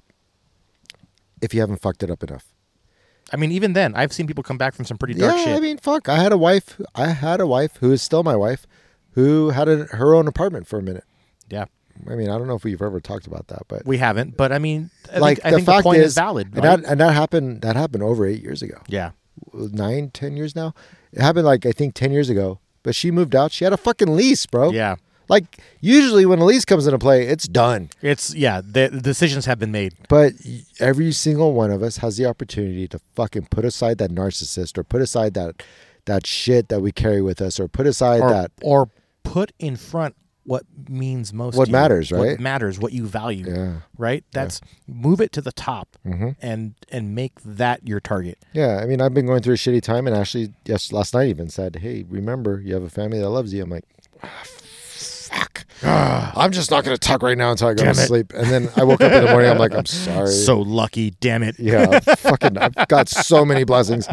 If 1.44 1.52
you 1.54 1.60
haven't 1.60 1.80
fucked 1.82 2.02
it 2.02 2.10
up 2.10 2.22
enough. 2.22 2.46
I 3.32 3.36
mean, 3.36 3.52
even 3.52 3.72
then, 3.72 3.94
I've 3.94 4.12
seen 4.12 4.26
people 4.26 4.42
come 4.42 4.58
back 4.58 4.74
from 4.74 4.84
some 4.84 4.98
pretty 4.98 5.14
dark 5.14 5.36
yeah, 5.36 5.44
shit. 5.44 5.56
I 5.56 5.60
mean, 5.60 5.78
fuck. 5.78 6.08
I 6.08 6.16
had 6.16 6.32
a 6.32 6.38
wife. 6.38 6.80
I 6.94 7.08
had 7.08 7.40
a 7.40 7.46
wife 7.46 7.76
who 7.80 7.90
is 7.92 8.02
still 8.02 8.22
my 8.22 8.36
wife, 8.36 8.66
who 9.12 9.50
had 9.50 9.68
a, 9.68 9.84
her 9.86 10.14
own 10.14 10.26
apartment 10.28 10.66
for 10.66 10.78
a 10.78 10.82
minute. 10.82 11.04
yeah. 11.48 11.66
I 12.10 12.16
mean, 12.16 12.28
I 12.28 12.36
don't 12.38 12.48
know 12.48 12.56
if 12.56 12.64
we've 12.64 12.82
ever 12.82 12.98
talked 12.98 13.26
about 13.28 13.46
that, 13.48 13.62
but 13.68 13.86
We 13.86 13.98
haven't, 13.98 14.36
but 14.36 14.50
I 14.50 14.58
mean, 14.58 14.90
I 15.14 15.18
like 15.18 15.36
think, 15.36 15.46
I 15.46 15.50
the 15.50 15.56
think 15.58 15.66
the 15.66 15.72
fact 15.72 15.84
point 15.84 16.00
is, 16.00 16.06
is, 16.08 16.14
valid. 16.14 16.48
and 16.48 16.56
right? 16.64 16.80
that 16.80 16.90
and 16.90 17.00
that 17.00 17.14
happened. 17.14 17.62
That 17.62 17.76
happened 17.76 18.02
over 18.02 18.26
eight 18.26 18.42
years 18.42 18.62
ago. 18.62 18.78
yeah. 18.88 19.12
nine, 19.52 20.10
ten 20.10 20.36
years 20.36 20.56
now. 20.56 20.74
It 21.12 21.20
happened 21.20 21.46
like 21.46 21.64
I 21.64 21.70
think 21.70 21.94
ten 21.94 22.10
years 22.10 22.28
ago. 22.28 22.58
But 22.82 22.96
she 22.96 23.12
moved 23.12 23.34
out. 23.36 23.52
She 23.52 23.64
had 23.64 23.72
a 23.72 23.76
fucking 23.76 24.14
lease, 24.14 24.44
bro. 24.44 24.72
Yeah. 24.72 24.96
Like 25.28 25.58
usually 25.80 26.26
when 26.26 26.38
a 26.38 26.44
lease 26.44 26.64
comes 26.64 26.86
into 26.86 26.98
play, 26.98 27.26
it's 27.26 27.46
done. 27.48 27.90
It's 28.02 28.34
yeah. 28.34 28.60
The, 28.60 28.88
the 28.92 29.00
decisions 29.00 29.46
have 29.46 29.58
been 29.58 29.72
made. 29.72 29.94
But 30.08 30.32
every 30.80 31.12
single 31.12 31.52
one 31.54 31.70
of 31.70 31.82
us 31.82 31.98
has 31.98 32.16
the 32.16 32.26
opportunity 32.26 32.86
to 32.88 32.98
fucking 33.14 33.46
put 33.46 33.64
aside 33.64 33.98
that 33.98 34.10
narcissist 34.10 34.76
or 34.78 34.84
put 34.84 35.00
aside 35.00 35.34
that 35.34 35.62
that 36.06 36.26
shit 36.26 36.68
that 36.68 36.80
we 36.80 36.92
carry 36.92 37.22
with 37.22 37.40
us 37.40 37.58
or 37.58 37.66
put 37.68 37.86
aside 37.86 38.20
or, 38.20 38.30
that 38.30 38.50
or 38.62 38.90
put 39.22 39.52
in 39.58 39.76
front 39.76 40.14
what 40.46 40.64
means 40.90 41.32
most 41.32 41.56
What 41.56 41.64
to 41.64 41.70
you, 41.70 41.72
matters, 41.72 42.12
right? 42.12 42.18
what 42.32 42.40
matters 42.40 42.78
what 42.78 42.92
you 42.92 43.06
value 43.06 43.46
Yeah. 43.48 43.76
right 43.96 44.22
that's 44.32 44.60
move 44.86 45.22
it 45.22 45.32
to 45.32 45.40
the 45.40 45.52
top 45.52 45.96
hmm 46.02 46.32
and 46.42 46.74
and 46.90 47.14
make 47.14 47.32
that 47.42 47.88
your 47.88 48.00
target 48.00 48.36
Yeah, 48.52 48.80
I 48.82 48.84
mean, 48.84 49.00
I've 49.00 49.14
been 49.14 49.24
going 49.24 49.40
through 49.42 49.54
a 49.54 49.56
shitty 49.56 49.80
time, 49.80 50.06
and 50.06 50.14
Ashley, 50.14 50.52
yes, 50.66 50.92
last 50.92 51.14
night 51.14 51.28
even 51.28 51.48
said, 51.48 51.76
"Hey, 51.76 52.04
remember, 52.06 52.60
you 52.62 52.74
have 52.74 52.82
a 52.82 52.90
family 52.90 53.18
that 53.20 53.30
loves 53.30 53.54
you." 53.54 53.62
I'm 53.62 53.70
like, 53.70 53.84
"Ah, 54.22 54.42
"Fuck, 55.34 55.64
I'm 55.82 56.52
just 56.52 56.70
not 56.70 56.84
going 56.84 56.96
to 56.96 57.00
talk 57.00 57.22
right 57.22 57.36
now 57.38 57.50
until 57.50 57.68
I 57.68 57.74
go 57.74 57.84
Damn 57.84 57.94
to 57.94 58.00
it. 58.02 58.06
sleep." 58.06 58.32
And 58.34 58.46
then 58.48 58.68
I 58.76 58.84
woke 58.84 59.00
up 59.00 59.12
in 59.12 59.24
the 59.24 59.30
morning. 59.30 59.50
I'm 59.50 59.58
like, 59.58 59.74
"I'm 59.74 59.86
sorry." 60.06 60.30
so 60.30 60.60
lucky 60.60 61.10
damn 61.20 61.42
it 61.42 61.56
yeah, 61.58 61.98
fucking, 62.00 62.58
I've 62.58 62.74
got 62.88 63.08
so 63.08 63.44
many 63.44 63.64
blessings. 63.64 64.06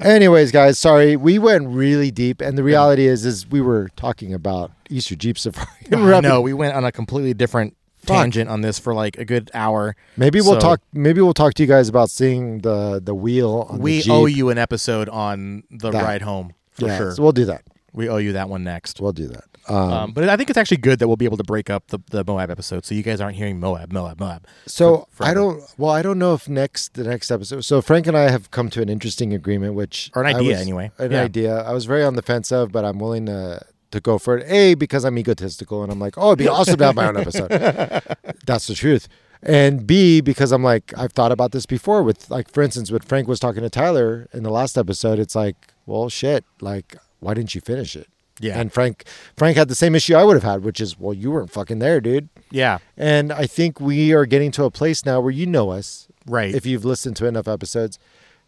Anyways, 0.00 0.50
guys, 0.50 0.78
sorry, 0.78 1.16
we 1.16 1.38
went 1.38 1.68
really 1.68 2.10
deep, 2.10 2.40
and 2.40 2.58
the 2.58 2.62
reality 2.64 3.06
is, 3.06 3.24
is 3.24 3.46
we 3.48 3.60
were 3.60 3.88
talking 3.96 4.34
about 4.34 4.72
Easter 4.90 5.14
Jeep 5.14 5.38
Safari. 5.38 5.68
I 5.92 6.20
know 6.20 6.40
we 6.40 6.52
went 6.52 6.74
on 6.74 6.84
a 6.84 6.90
completely 6.92 7.32
different 7.34 7.76
tangent 8.06 8.50
on 8.50 8.60
this 8.60 8.78
for 8.78 8.92
like 8.92 9.16
a 9.16 9.24
good 9.24 9.50
hour 9.54 9.96
Maybe 10.18 10.40
we'll 10.42 10.54
So- 10.54 10.60
talk. 10.60 10.80
Maybe 10.92 11.22
we'll 11.22 11.32
talk 11.32 11.54
to 11.54 11.62
you 11.62 11.66
guys 11.66 11.88
about 11.88 12.10
seeing 12.10 12.58
the 12.58 13.00
the 13.02 13.14
wheel. 13.14 13.66
On 13.70 13.78
we 13.78 13.98
the 13.98 14.02
Jeep. 14.02 14.12
owe 14.12 14.26
you 14.26 14.50
an 14.50 14.58
episode 14.58 15.08
on 15.08 15.62
the 15.70 15.90
That. 15.90 16.02
ride 16.02 16.20
home 16.22 16.52
for 16.72 16.86
Yeah, 16.86 16.98
sure 16.98 17.14
so 17.14 17.22
we'll 17.22 17.32
do 17.32 17.46
that. 17.46 17.62
We 17.94 18.08
owe 18.08 18.18
you 18.18 18.32
that 18.34 18.48
one 18.50 18.62
next 18.64 19.00
We'll 19.00 19.12
do 19.12 19.28
that. 19.28 19.44
Um, 19.66 19.76
um, 19.76 20.12
but 20.12 20.28
I 20.28 20.36
think 20.36 20.50
it's 20.50 20.58
actually 20.58 20.76
good 20.76 20.98
that 20.98 21.08
we'll 21.08 21.16
be 21.16 21.24
able 21.24 21.38
to 21.38 21.44
break 21.44 21.70
up 21.70 21.86
the, 21.86 21.98
the 22.10 22.22
Moab 22.22 22.50
episode, 22.50 22.84
so 22.84 22.94
you 22.94 23.02
guys 23.02 23.18
aren't 23.18 23.36
hearing 23.36 23.58
Moab, 23.58 23.90
Moab, 23.92 24.20
Moab. 24.20 24.46
So 24.66 25.08
for- 25.10 25.24
I 25.24 25.32
don't. 25.32 25.62
Well, 25.78 25.90
I 25.90 26.02
don't 26.02 26.18
know 26.18 26.34
if 26.34 26.50
next 26.50 26.92
the 26.94 27.04
next 27.04 27.30
episode. 27.30 27.62
So 27.64 27.80
Frank 27.80 28.06
and 28.06 28.14
I 28.14 28.28
have 28.30 28.50
come 28.50 28.68
to 28.70 28.82
an 28.82 28.90
interesting 28.90 29.32
agreement, 29.32 29.72
which 29.74 30.10
Or 30.14 30.22
an 30.22 30.36
idea, 30.36 30.50
was- 30.52 30.60
anyway. 30.60 30.90
An 30.98 31.12
Yeah. 31.12 31.22
idea. 31.22 31.56
I 31.62 31.72
was 31.72 31.86
very 31.86 32.04
on 32.04 32.14
the 32.14 32.20
fence 32.22 32.52
of, 32.52 32.72
but 32.72 32.84
I'm 32.84 32.98
willing 32.98 33.24
to 33.26 33.62
to 33.92 34.00
go 34.00 34.18
for 34.18 34.36
it. 34.36 34.44
A 34.50 34.74
because 34.74 35.04
I'm 35.04 35.16
egotistical 35.18 35.82
and 35.82 35.90
I'm 35.92 36.00
like, 36.00 36.18
oh, 36.18 36.28
it'd 36.32 36.38
be 36.40 36.48
awesome 36.48 36.76
to 36.76 36.84
have 36.84 36.96
my 36.96 37.06
own 37.08 37.16
episode. 37.16 37.48
That's 38.46 38.66
the 38.66 38.74
truth. 38.74 39.08
And 39.42 39.86
B 39.86 40.20
because 40.20 40.52
I'm 40.52 40.62
like, 40.64 40.92
I've 40.96 41.12
thought 41.12 41.30
about 41.32 41.52
this 41.52 41.64
before. 41.64 42.02
With 42.02 42.28
like, 42.30 42.50
for 42.50 42.62
instance, 42.62 42.90
when 42.90 43.00
Frank 43.02 43.28
was 43.28 43.38
talking 43.40 43.62
to 43.62 43.70
Tyler 43.70 44.28
in 44.32 44.42
the 44.42 44.50
last 44.50 44.76
episode, 44.76 45.18
it's 45.18 45.34
like, 45.34 45.56
well, 45.86 46.08
shit. 46.08 46.44
Like, 46.60 46.96
why 47.24 47.34
didn't 47.34 47.54
you 47.54 47.60
finish 47.60 47.96
it? 47.96 48.08
Yeah. 48.40 48.58
And 48.58 48.72
Frank, 48.72 49.04
Frank 49.36 49.56
had 49.56 49.68
the 49.68 49.74
same 49.74 49.94
issue 49.94 50.14
I 50.14 50.24
would 50.24 50.34
have 50.34 50.42
had, 50.42 50.64
which 50.64 50.80
is, 50.80 50.98
well, 50.98 51.14
you 51.14 51.30
weren't 51.30 51.50
fucking 51.50 51.78
there, 51.78 52.00
dude. 52.00 52.28
Yeah, 52.50 52.78
And 52.96 53.32
I 53.32 53.46
think 53.46 53.80
we 53.80 54.12
are 54.12 54.26
getting 54.26 54.50
to 54.52 54.64
a 54.64 54.70
place 54.70 55.04
now 55.04 55.20
where 55.20 55.30
you 55.30 55.46
know 55.46 55.70
us, 55.70 56.08
right. 56.26 56.54
if 56.54 56.66
you've 56.66 56.84
listened 56.84 57.16
to 57.16 57.26
enough 57.26 57.48
episodes, 57.48 57.98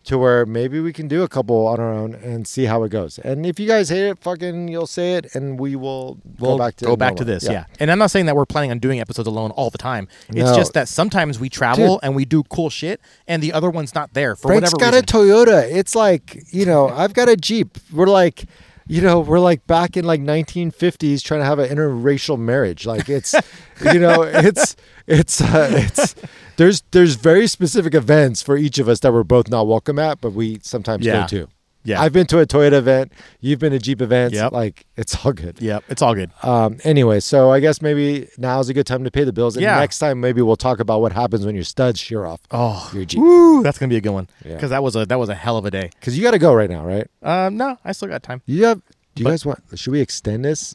to 0.07 0.17
where 0.19 0.47
maybe 0.47 0.81
we 0.81 0.93
can 0.93 1.09
do 1.09 1.23
a 1.23 1.29
couple 1.29 1.67
on 1.67 1.79
our 1.81 1.93
own 1.93 2.15
and 2.15 2.47
see 2.47 2.65
how 2.65 2.83
it 2.85 2.89
goes. 2.91 3.19
And 3.19 3.45
if 3.45 3.59
you 3.61 3.67
guys 3.67 3.89
hate 3.89 4.09
it, 4.09 4.19
fucking, 4.19 4.69
you'll 4.69 4.87
say 4.87 5.15
it, 5.15 5.35
and 5.35 5.59
we 5.61 5.77
will 5.77 6.19
we'll 6.39 6.57
go 6.57 6.65
back 6.65 6.77
to 6.77 6.85
go 6.85 6.97
back 6.97 7.17
to 7.17 7.25
this. 7.25 7.45
Yeah. 7.45 7.65
and 7.81 7.91
I'm 7.91 7.99
not 7.99 8.11
saying 8.11 8.27
that 8.27 8.37
we're 8.37 8.47
planning 8.47 8.71
on 8.71 8.79
doing 8.79 9.01
episodes 9.01 9.29
alone 9.29 9.51
all 9.53 9.69
the 9.71 9.79
time. 9.79 10.09
It's 10.29 10.37
No. 10.39 10.55
just 10.57 10.73
that 10.75 10.89
sometimes 10.89 11.39
we 11.41 11.49
travel 11.49 11.95
Dude. 11.97 12.01
and 12.05 12.15
we 12.17 12.25
do 12.25 12.43
cool 12.45 12.71
shit, 12.71 13.01
and 13.27 13.43
the 13.43 13.53
other 13.53 13.69
one's 13.69 13.95
not 13.95 14.15
there 14.15 14.37
for 14.37 14.49
Frank's 14.49 14.73
whatever 14.73 14.93
got 14.93 15.19
reason. 15.19 15.45
a 15.45 15.45
Toyota. 15.45 15.77
It's 15.77 15.95
like 15.95 16.45
you 16.53 16.67
know, 16.67 16.89
I've 17.03 17.13
got 17.13 17.29
a 17.29 17.37
Jeep. 17.37 17.77
We're 17.93 18.07
like, 18.07 18.47
you 18.87 19.01
know, 19.03 19.19
we're 19.19 19.41
like 19.41 19.67
back 19.67 19.97
in 19.97 20.05
like 20.05 20.21
1950s 20.21 21.23
trying 21.25 21.41
to 21.41 21.45
have 21.47 21.59
an 21.59 21.69
interracial 21.69 22.39
marriage. 22.39 22.87
Like 22.87 23.09
it's, 23.09 23.35
you 23.93 23.99
know, 23.99 24.23
it's 24.23 24.77
it's 25.09 25.41
uh, 25.41 25.69
it's 25.73 26.15
there's 26.57 26.83
there's 26.93 27.15
very 27.17 27.47
specific 27.47 27.95
events 27.95 28.43
for 28.43 28.57
each 28.57 28.79
of 28.79 28.89
us 28.89 29.01
that 29.01 29.13
we're 29.13 29.23
both 29.25 29.49
not 29.51 29.67
welcome 29.67 29.99
at, 29.99 30.21
but 30.21 30.33
we 30.33 30.59
sometimes 30.63 31.05
Yeah. 31.05 31.23
go 31.23 31.27
to. 31.29 31.49
Yeah. 31.85 32.01
I've 32.03 32.13
been 32.13 32.27
to 32.27 32.41
a 32.41 32.47
Toyota 32.47 32.73
event. 32.73 33.13
You've 33.41 33.61
been 33.61 33.71
to 33.71 33.79
Jeep 33.79 34.03
events. 34.03 34.35
Yep. 34.35 34.51
Like 34.51 34.87
it's 34.97 35.25
all 35.25 35.33
good. 35.33 35.61
Yep. 35.63 35.85
It's 35.89 36.03
all 36.03 36.17
good. 36.17 36.31
Um, 36.43 36.79
anyway, 36.83 37.21
so 37.21 37.53
I 37.53 37.61
guess 37.61 37.81
maybe 37.81 38.27
now's 38.39 38.69
a 38.69 38.75
good 38.75 38.89
time 38.89 39.05
to 39.05 39.11
pay 39.13 39.23
the 39.23 39.33
bills. 39.33 39.55
And 39.57 39.63
Yeah. 39.63 39.79
next 39.79 40.01
time 40.01 40.19
maybe 40.21 40.43
we'll 40.43 40.57
talk 40.57 40.81
about 40.81 41.01
what 41.01 41.13
happens 41.13 41.47
when 41.47 41.55
your 41.55 41.63
studs 41.63 42.01
shear 42.01 42.27
off 42.27 42.41
Oh, 42.51 42.91
your 42.93 43.05
Jeep. 43.05 43.21
woo, 43.21 43.63
that's 43.63 43.79
gonna 43.79 43.89
be 43.91 43.97
a 43.97 44.01
good 44.01 44.11
one 44.11 44.29
Yeah. 44.45 44.55
because 44.55 44.71
that 44.71 44.83
was 44.83 44.97
a 44.97 45.07
that 45.07 45.19
was 45.21 45.29
a 45.29 45.35
hell 45.37 45.57
of 45.59 45.65
a 45.65 45.71
day. 45.71 45.91
Because 46.01 46.17
you 46.19 46.25
got 46.25 46.33
to 46.33 46.41
go 46.41 46.53
right 46.53 46.69
now, 46.69 46.85
right? 46.85 47.07
Um, 47.23 47.57
no, 47.57 47.77
I 47.85 47.93
still 47.93 48.09
got 48.09 48.23
time. 48.25 48.43
You 48.47 48.65
have. 48.65 48.83
Do 49.15 49.21
you 49.21 49.25
But- 49.25 49.31
guys 49.31 49.47
want? 49.47 49.63
Should 49.77 49.93
we 49.93 50.01
extend 50.01 50.45
this? 50.45 50.75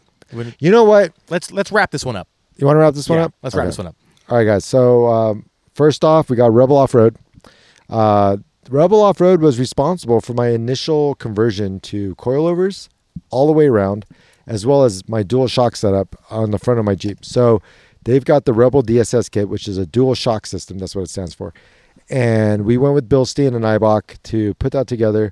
You 0.59 0.71
know 0.71 0.85
what? 0.85 1.11
Let's 1.29 1.51
let's 1.51 1.73
wrap 1.73 1.91
this 1.91 2.05
one 2.05 2.15
up. 2.15 2.29
You 2.55 2.65
want 2.67 2.77
to 2.77 2.79
wrap 2.79 2.93
this 2.93 3.09
one 3.09 3.19
Yeah, 3.19 3.25
up? 3.25 3.33
Let's 3.43 3.53
wrap 3.53 3.63
Okay. 3.63 3.69
this 3.69 3.77
one 3.79 3.87
up. 3.87 3.95
All 4.29 4.37
right, 4.37 4.45
guys. 4.45 4.63
So 4.63 5.07
um, 5.07 5.45
first 5.73 6.03
off, 6.03 6.29
we 6.29 6.35
got 6.35 6.53
Rebel 6.53 6.77
Off 6.77 6.93
Road. 6.93 7.17
Uh, 7.89 8.37
Rebel 8.69 9.01
Off 9.01 9.19
Road 9.19 9.41
was 9.41 9.59
responsible 9.59 10.21
for 10.21 10.33
my 10.33 10.49
initial 10.49 11.15
conversion 11.15 11.79
to 11.81 12.15
coilovers 12.15 12.87
all 13.29 13.47
the 13.47 13.53
way 13.53 13.67
around, 13.67 14.05
as 14.47 14.65
well 14.65 14.83
as 14.83 15.07
my 15.09 15.23
dual 15.23 15.47
shock 15.47 15.75
setup 15.75 16.15
on 16.29 16.51
the 16.51 16.59
front 16.59 16.79
of 16.79 16.85
my 16.85 16.95
Jeep. 16.95 17.25
So 17.25 17.61
they've 18.03 18.23
got 18.23 18.45
the 18.45 18.53
Rebel 18.53 18.83
DSS 18.83 19.29
kit, 19.31 19.49
which 19.49 19.67
is 19.67 19.77
a 19.77 19.85
dual 19.85 20.15
shock 20.15 20.45
system. 20.45 20.77
That's 20.77 20.95
what 20.95 21.03
it 21.03 21.09
stands 21.09 21.33
for. 21.33 21.53
And 22.09 22.65
we 22.65 22.77
went 22.77 22.93
with 22.93 23.09
Bilstein 23.09 23.55
and 23.55 23.65
Eibach 23.65 24.21
to 24.23 24.53
put 24.55 24.73
that 24.73 24.87
together. 24.87 25.31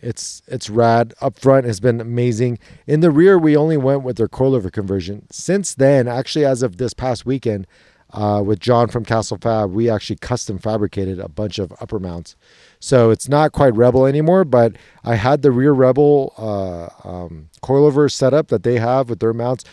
It's 0.00 0.42
it's 0.48 0.68
rad. 0.68 1.14
Up 1.20 1.38
front 1.38 1.64
has 1.64 1.78
been 1.78 2.00
amazing. 2.00 2.58
In 2.86 3.00
the 3.00 3.10
rear, 3.10 3.38
we 3.38 3.56
only 3.56 3.76
went 3.76 4.02
with 4.02 4.16
their 4.16 4.28
coilover 4.28 4.70
conversion. 4.70 5.26
Since 5.30 5.74
then, 5.74 6.08
actually, 6.08 6.44
as 6.44 6.62
of 6.62 6.78
this 6.78 6.92
past 6.92 7.24
weekend, 7.24 7.66
uh, 8.12 8.42
with 8.44 8.60
John 8.60 8.88
from 8.88 9.04
Castle 9.04 9.38
Fab, 9.40 9.72
we 9.72 9.88
actually 9.88 10.16
custom 10.16 10.58
fabricated 10.58 11.18
a 11.18 11.28
bunch 11.28 11.58
of 11.58 11.72
upper 11.80 11.98
mounts. 11.98 12.36
So 12.80 13.10
it's 13.10 13.28
not 13.28 13.52
quite 13.52 13.74
Rebel 13.74 14.06
anymore, 14.06 14.44
but 14.44 14.74
I 15.04 15.14
had 15.14 15.42
the 15.42 15.50
rear 15.50 15.72
Rebel 15.72 16.34
uh, 16.36 17.08
um, 17.08 17.48
coilover 17.62 18.10
setup 18.10 18.48
that 18.48 18.62
they 18.62 18.78
have 18.78 19.08
with 19.08 19.20
their 19.20 19.32
mounts. 19.32 19.64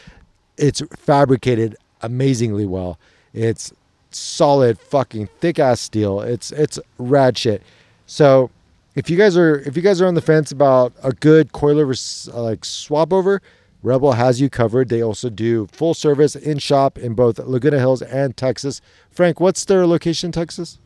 It's 0.58 0.82
fabricated 0.96 1.76
amazingly 2.02 2.66
well. 2.66 2.98
It's 3.34 3.74
solid, 4.12 4.80
fucking 4.80 5.30
thick 5.40 5.60
ass 5.60 5.80
steel. 5.80 6.22
It's 6.22 6.52
it's 6.52 6.80
rad 6.98 7.38
shit. 7.38 7.62
So 8.06 8.50
if 8.96 9.10
you 9.10 9.18
guys 9.18 9.38
are 9.38 9.60
if 9.60 9.76
you 9.76 9.82
guys 9.82 10.02
are 10.02 10.08
on 10.08 10.16
the 10.16 10.22
fence 10.22 10.52
about 10.52 10.94
a 11.04 11.12
good 11.12 11.52
coilover 11.52 12.34
uh, 12.34 12.42
like 12.42 12.66
swap 12.66 13.14
over, 13.14 13.42
Rebel 13.82 14.14
has 14.14 14.42
you 14.42 14.50
covered. 14.50 14.90
They 14.90 15.02
also 15.02 15.30
do 15.30 15.68
full 15.68 15.94
service 15.94 16.36
in 16.36 16.58
shop 16.60 16.98
in 16.98 17.14
both 17.14 17.40
Laguna 17.40 17.80
Hills 17.80 18.02
and 18.02 18.36
Texas. 18.36 18.82
Frank, 19.10 19.40
what's 19.40 19.64
their 19.66 19.88
location, 19.88 20.28
in 20.28 20.32
Texas? 20.32 20.80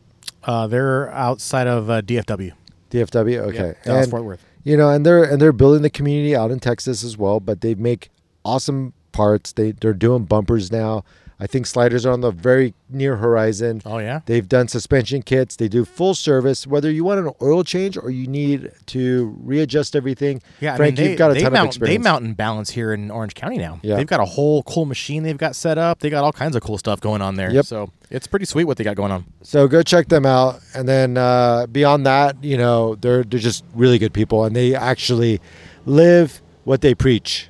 Uh, 0.44 0.66
they're 0.66 1.10
outside 1.12 1.66
of 1.66 1.90
uh, 1.90 2.02
DFW. 2.02 2.52
DFW. 2.90 3.38
Okay, 3.38 3.74
Dallas 3.84 4.04
and 4.04 4.10
Fort 4.10 4.24
Worth. 4.24 4.44
you 4.62 4.76
know, 4.76 4.90
and 4.90 5.04
they're 5.04 5.24
and 5.24 5.42
they're 5.42 5.52
building 5.52 5.82
the 5.82 5.90
community 5.90 6.36
out 6.36 6.50
in 6.50 6.60
Texas 6.60 7.02
as 7.02 7.16
well. 7.18 7.40
But 7.40 7.60
they 7.60 7.74
make 7.74 8.10
awesome 8.44 8.92
parts. 9.10 9.52
They 9.52 9.72
they're 9.72 9.92
doing 9.94 10.24
bumpers 10.24 10.70
now. 10.70 11.04
I 11.40 11.46
think 11.48 11.66
sliders 11.66 12.06
are 12.06 12.12
on 12.12 12.20
the 12.20 12.30
very 12.30 12.74
near 12.88 13.16
horizon. 13.16 13.82
Oh 13.84 13.98
yeah. 13.98 14.20
They've 14.26 14.48
done 14.48 14.68
suspension 14.68 15.22
kits. 15.22 15.56
They 15.56 15.68
do 15.68 15.84
full 15.84 16.14
service. 16.14 16.66
Whether 16.66 16.90
you 16.90 17.04
want 17.04 17.20
an 17.26 17.32
oil 17.42 17.64
change 17.64 17.96
or 17.96 18.10
you 18.10 18.26
need 18.28 18.70
to 18.86 19.36
readjust 19.42 19.96
everything, 19.96 20.40
Yeah, 20.60 20.76
Frank, 20.76 20.80
I 20.80 20.84
mean, 20.84 20.94
they, 20.94 21.10
you've 21.10 21.18
got 21.18 21.36
a 21.36 21.40
ton 21.40 21.52
mount, 21.52 21.64
of 21.64 21.66
experience. 21.70 22.04
They 22.04 22.10
mount 22.10 22.24
and 22.24 22.36
balance 22.36 22.70
here 22.70 22.92
in 22.92 23.10
Orange 23.10 23.34
County 23.34 23.58
now. 23.58 23.80
Yeah. 23.82 23.96
They've 23.96 24.06
got 24.06 24.20
a 24.20 24.24
whole 24.24 24.62
cool 24.62 24.84
machine 24.84 25.24
they've 25.24 25.36
got 25.36 25.56
set 25.56 25.76
up. 25.76 25.98
They 25.98 26.10
got 26.10 26.22
all 26.22 26.32
kinds 26.32 26.54
of 26.54 26.62
cool 26.62 26.78
stuff 26.78 27.00
going 27.00 27.20
on 27.20 27.34
there. 27.34 27.50
Yep. 27.52 27.66
So 27.66 27.90
it's 28.10 28.28
pretty 28.28 28.46
sweet 28.46 28.64
what 28.64 28.76
they 28.76 28.84
got 28.84 28.94
going 28.96 29.10
on. 29.10 29.24
So 29.42 29.66
go 29.66 29.82
check 29.82 30.08
them 30.08 30.24
out. 30.24 30.60
And 30.74 30.88
then 30.88 31.16
uh, 31.16 31.66
beyond 31.66 32.06
that, 32.06 32.42
you 32.44 32.56
know, 32.56 32.94
they're 32.94 33.24
they're 33.24 33.40
just 33.40 33.64
really 33.74 33.98
good 33.98 34.12
people, 34.12 34.44
and 34.44 34.54
they 34.54 34.74
actually 34.74 35.40
live 35.84 36.40
what 36.62 36.80
they 36.80 36.94
preach. 36.94 37.48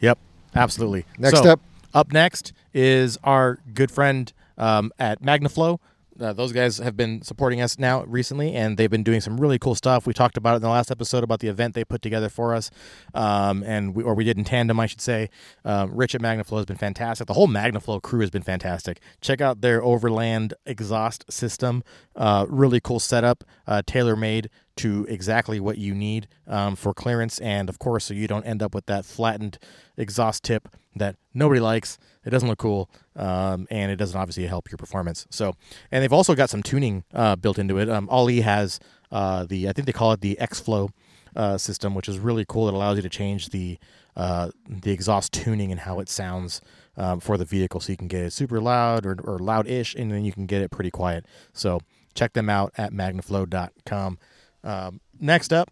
Yep, 0.00 0.18
absolutely. 0.54 1.06
Next 1.18 1.42
So, 1.42 1.50
up. 1.52 1.60
Up 1.94 2.12
next 2.12 2.52
is 2.74 3.16
our 3.24 3.60
good 3.72 3.90
friend 3.90 4.32
um, 4.58 4.92
at 4.98 5.22
Magnaflow. 5.22 5.78
Uh, 6.20 6.32
those 6.32 6.52
guys 6.52 6.78
have 6.78 6.96
been 6.96 7.22
supporting 7.22 7.60
us 7.60 7.78
now 7.78 8.04
recently, 8.04 8.54
and 8.54 8.76
they've 8.76 8.90
been 8.90 9.02
doing 9.02 9.20
some 9.20 9.40
really 9.40 9.58
cool 9.58 9.74
stuff. 9.74 10.06
We 10.06 10.12
talked 10.12 10.36
about 10.36 10.52
it 10.52 10.56
in 10.56 10.62
the 10.62 10.68
last 10.68 10.90
episode 10.90 11.24
about 11.24 11.40
the 11.40 11.48
event 11.48 11.74
they 11.74 11.84
put 11.84 12.02
together 12.02 12.28
for 12.28 12.54
us, 12.54 12.70
um, 13.14 13.64
and 13.64 13.94
we, 13.96 14.04
or 14.04 14.14
we 14.14 14.22
did 14.22 14.38
in 14.38 14.44
tandem, 14.44 14.78
I 14.78 14.86
should 14.86 15.00
say. 15.00 15.28
Um, 15.64 15.94
Rich 15.94 16.14
at 16.14 16.20
Magnaflow 16.20 16.58
has 16.58 16.66
been 16.66 16.76
fantastic. 16.76 17.26
The 17.26 17.34
whole 17.34 17.48
Magnaflow 17.48 18.00
crew 18.02 18.20
has 18.20 18.30
been 18.30 18.42
fantastic. 18.42 19.00
Check 19.20 19.40
out 19.40 19.60
their 19.60 19.82
Overland 19.82 20.54
exhaust 20.66 21.24
system. 21.32 21.82
Uh, 22.14 22.46
really 22.48 22.80
cool 22.80 23.00
setup, 23.00 23.42
uh, 23.66 23.82
tailor 23.84 24.14
made 24.14 24.50
to 24.76 25.06
exactly 25.08 25.58
what 25.58 25.78
you 25.78 25.94
need 25.94 26.28
um, 26.46 26.76
for 26.76 26.94
clearance, 26.94 27.40
and 27.40 27.68
of 27.68 27.78
course, 27.78 28.04
so 28.04 28.14
you 28.14 28.28
don't 28.28 28.44
end 28.44 28.62
up 28.62 28.74
with 28.74 28.86
that 28.86 29.04
flattened 29.04 29.58
exhaust 29.96 30.44
tip 30.44 30.68
that 30.94 31.16
nobody 31.32 31.60
likes. 31.60 31.98
It 32.24 32.30
doesn't 32.30 32.48
look 32.48 32.58
cool, 32.58 32.90
um, 33.16 33.66
and 33.70 33.90
it 33.90 33.96
doesn't 33.96 34.18
obviously 34.18 34.46
help 34.46 34.70
your 34.70 34.78
performance. 34.78 35.26
So, 35.30 35.54
and 35.90 36.02
they've 36.02 36.12
also 36.12 36.34
got 36.34 36.50
some 36.50 36.62
tuning 36.62 37.04
uh, 37.12 37.36
built 37.36 37.58
into 37.58 37.78
it. 37.78 37.88
Um, 37.88 38.08
Ali 38.08 38.40
has 38.40 38.80
uh, 39.12 39.44
the 39.44 39.68
I 39.68 39.72
think 39.72 39.86
they 39.86 39.92
call 39.92 40.12
it 40.12 40.20
the 40.20 40.38
X 40.38 40.60
Flow 40.60 40.90
uh, 41.36 41.58
system, 41.58 41.94
which 41.94 42.08
is 42.08 42.18
really 42.18 42.44
cool. 42.48 42.68
It 42.68 42.74
allows 42.74 42.96
you 42.96 43.02
to 43.02 43.08
change 43.08 43.50
the 43.50 43.78
uh, 44.16 44.50
the 44.68 44.92
exhaust 44.92 45.32
tuning 45.32 45.70
and 45.70 45.80
how 45.80 46.00
it 46.00 46.08
sounds 46.08 46.60
um, 46.96 47.20
for 47.20 47.36
the 47.36 47.44
vehicle, 47.44 47.80
so 47.80 47.92
you 47.92 47.96
can 47.96 48.08
get 48.08 48.22
it 48.22 48.32
super 48.32 48.60
loud 48.60 49.04
or, 49.04 49.16
or 49.24 49.38
loud-ish, 49.38 49.94
and 49.94 50.12
then 50.12 50.24
you 50.24 50.32
can 50.32 50.46
get 50.46 50.62
it 50.62 50.70
pretty 50.70 50.90
quiet. 50.90 51.26
So 51.52 51.80
check 52.14 52.32
them 52.32 52.48
out 52.48 52.72
at 52.78 52.92
magnaflow.com. 52.92 54.18
Um, 54.62 55.00
next 55.18 55.52
up 55.52 55.70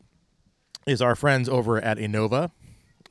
is 0.86 1.00
our 1.00 1.14
friends 1.14 1.48
over 1.48 1.80
at 1.80 1.98
Innova. 1.98 2.50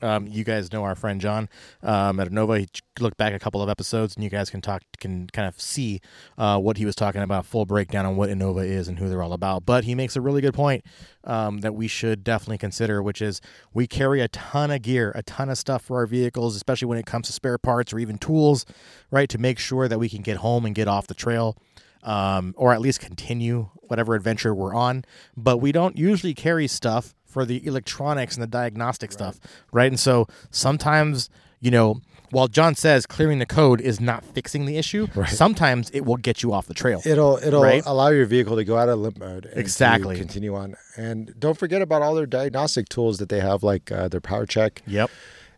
Um, 0.01 0.27
you 0.27 0.43
guys 0.43 0.71
know 0.71 0.83
our 0.83 0.95
friend 0.95 1.21
John 1.21 1.49
um, 1.83 2.19
at 2.19 2.29
Innova. 2.29 2.59
He 2.59 2.67
looked 2.99 3.17
back 3.17 3.33
a 3.33 3.39
couple 3.39 3.61
of 3.61 3.69
episodes, 3.69 4.15
and 4.15 4.23
you 4.23 4.29
guys 4.29 4.49
can 4.49 4.61
talk, 4.61 4.83
can 4.99 5.27
kind 5.27 5.47
of 5.47 5.59
see 5.59 6.01
uh, 6.37 6.59
what 6.59 6.77
he 6.77 6.85
was 6.85 6.95
talking 6.95 7.21
about. 7.21 7.45
Full 7.45 7.65
breakdown 7.65 8.05
on 8.05 8.15
what 8.15 8.29
Innova 8.29 8.65
is 8.65 8.87
and 8.87 8.99
who 8.99 9.09
they're 9.09 9.23
all 9.23 9.33
about. 9.33 9.65
But 9.65 9.83
he 9.83 9.95
makes 9.95 10.15
a 10.15 10.21
really 10.21 10.41
good 10.41 10.53
point 10.53 10.83
um, 11.23 11.59
that 11.59 11.75
we 11.75 11.87
should 11.87 12.23
definitely 12.23 12.57
consider, 12.57 13.01
which 13.01 13.21
is 13.21 13.41
we 13.73 13.87
carry 13.87 14.21
a 14.21 14.27
ton 14.27 14.71
of 14.71 14.81
gear, 14.81 15.11
a 15.15 15.23
ton 15.23 15.49
of 15.49 15.57
stuff 15.57 15.83
for 15.83 15.97
our 15.97 16.05
vehicles, 16.05 16.55
especially 16.55 16.87
when 16.87 16.97
it 16.97 17.05
comes 17.05 17.27
to 17.27 17.33
spare 17.33 17.57
parts 17.57 17.93
or 17.93 17.99
even 17.99 18.17
tools, 18.17 18.65
right? 19.11 19.29
To 19.29 19.37
make 19.37 19.59
sure 19.59 19.87
that 19.87 19.99
we 19.99 20.09
can 20.09 20.21
get 20.21 20.37
home 20.37 20.65
and 20.65 20.75
get 20.75 20.87
off 20.87 21.07
the 21.07 21.13
trail 21.13 21.57
um, 22.03 22.53
or 22.57 22.73
at 22.73 22.81
least 22.81 22.99
continue 22.99 23.69
whatever 23.75 24.15
adventure 24.15 24.53
we're 24.53 24.73
on. 24.73 25.05
But 25.35 25.57
we 25.57 25.71
don't 25.71 25.97
usually 25.97 26.33
carry 26.33 26.67
stuff 26.67 27.13
for 27.31 27.45
the 27.45 27.65
electronics 27.65 28.35
and 28.35 28.43
the 28.43 28.47
diagnostic 28.47 29.11
stuff, 29.11 29.39
right? 29.71 29.89
And 29.91 29.99
so 29.99 30.27
sometimes, 30.51 31.29
you 31.59 31.71
know, 31.71 32.01
while 32.31 32.47
John 32.47 32.75
says 32.75 33.05
clearing 33.05 33.39
the 33.39 33.45
code 33.45 33.81
is 33.81 33.99
not 33.99 34.23
fixing 34.23 34.65
the 34.65 34.77
issue, 34.77 35.07
sometimes 35.27 35.89
it 35.91 36.05
will 36.05 36.15
get 36.17 36.41
you 36.43 36.53
off 36.53 36.67
the 36.67 36.73
trail. 36.73 37.01
It'll 37.05 37.37
it'll 37.37 37.61
Right. 37.63 37.83
allow 37.85 38.09
your 38.09 38.25
vehicle 38.25 38.55
to 38.55 38.63
go 38.63 38.77
out 38.77 38.87
of 38.89 38.99
limp 38.99 39.17
mode 39.19 39.45
and 39.45 39.59
Exactly. 39.59 40.17
continue 40.17 40.55
on. 40.55 40.75
And 40.97 41.33
don't 41.39 41.57
forget 41.57 41.81
about 41.81 42.01
all 42.01 42.15
their 42.15 42.25
diagnostic 42.25 42.87
tools 42.89 43.17
that 43.19 43.29
they 43.29 43.39
have, 43.41 43.63
like 43.63 43.91
uh, 43.91 44.07
their 44.07 44.21
power 44.21 44.45
check 44.45 44.81
Yep. 44.87 45.09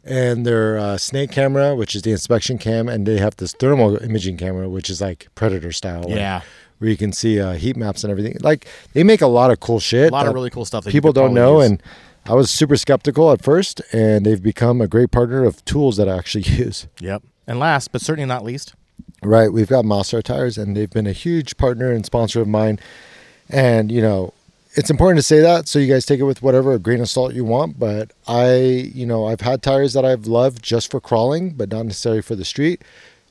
and 0.04 0.46
their 0.46 0.78
uh, 0.80 0.98
snake 0.98 1.32
camera, 1.32 1.76
which 1.76 1.96
is 1.96 2.02
the 2.02 2.12
inspection 2.12 2.58
cam, 2.58 2.90
and 2.90 3.06
they 3.06 3.18
have 3.20 3.36
this 3.38 3.54
thermal 3.54 3.98
imaging 4.04 4.38
camera, 4.38 4.68
which 4.68 4.90
is 4.90 5.00
like 5.00 5.28
predator 5.36 5.72
style. 5.72 6.02
like, 6.04 6.16
Yeah. 6.16 6.42
Where 6.84 6.92
you 6.92 6.98
can 6.98 7.14
see 7.14 7.40
uh, 7.40 7.54
heat 7.54 7.78
maps 7.78 8.04
and 8.04 8.12
everything. 8.12 8.36
Like 8.42 8.68
they 8.92 9.04
make 9.04 9.22
a 9.22 9.28
lot 9.28 9.50
of 9.50 9.60
cool 9.62 9.80
shit. 9.80 10.12
A 10.12 10.14
lot 10.14 10.28
of 10.28 10.34
really 10.34 10.50
cool 10.50 10.66
stuff 10.66 10.84
that 10.84 10.92
people 10.92 11.14
don't 11.14 11.34
know, 11.34 11.62
use. 11.62 11.72
and 11.72 11.84
I 12.26 12.34
was 12.34 12.52
super 12.52 12.76
skeptical 12.76 13.32
at 13.32 13.42
first, 13.42 13.82
and 13.94 14.26
they've 14.26 14.44
become 14.44 14.82
a 14.82 14.88
great 14.88 15.12
partner 15.12 15.46
of 15.46 15.64
tools 15.64 15.96
that 15.96 16.10
I 16.10 16.18
actually 16.18 16.44
use. 16.48 16.88
Yep. 17.00 17.24
And 17.48 17.58
last, 17.60 17.92
but 17.94 18.02
certainly 18.02 18.28
not 18.28 18.44
least, 18.44 18.76
Right. 19.22 19.52
We've 19.52 19.68
got 19.70 19.86
Milestar 19.86 20.22
Tires, 20.22 20.58
and 20.58 20.76
they've 20.76 20.90
been 20.90 21.08
a 21.08 21.14
huge 21.14 21.56
partner 21.58 21.92
and 21.92 22.06
sponsor 22.06 22.42
of 22.42 22.48
mine. 22.48 22.80
And, 23.50 23.92
you 23.92 24.02
know, 24.02 24.34
it's 24.76 24.90
important 24.90 25.20
to 25.20 25.24
say 25.24 25.40
that 25.40 25.68
so 25.68 25.80
you 25.80 25.92
guys 25.92 26.06
take 26.06 26.20
it 26.20 26.24
with 26.24 26.42
whatever 26.42 26.78
grain 26.78 27.00
of 27.00 27.10
salt 27.10 27.34
you 27.34 27.46
want. 27.46 27.80
But 27.80 28.12
I, 28.28 28.56
you 28.56 29.06
know, 29.06 29.26
I've 29.28 29.42
had 29.42 29.62
tires 29.62 29.94
that 29.94 30.04
I've 30.04 30.26
loved 30.28 30.62
just 30.62 30.92
for 30.92 31.00
crawling, 31.00 31.52
but 31.52 31.72
not 31.72 31.86
necessarily 31.86 32.22
for 32.22 32.36
the 32.36 32.46
street. 32.46 32.82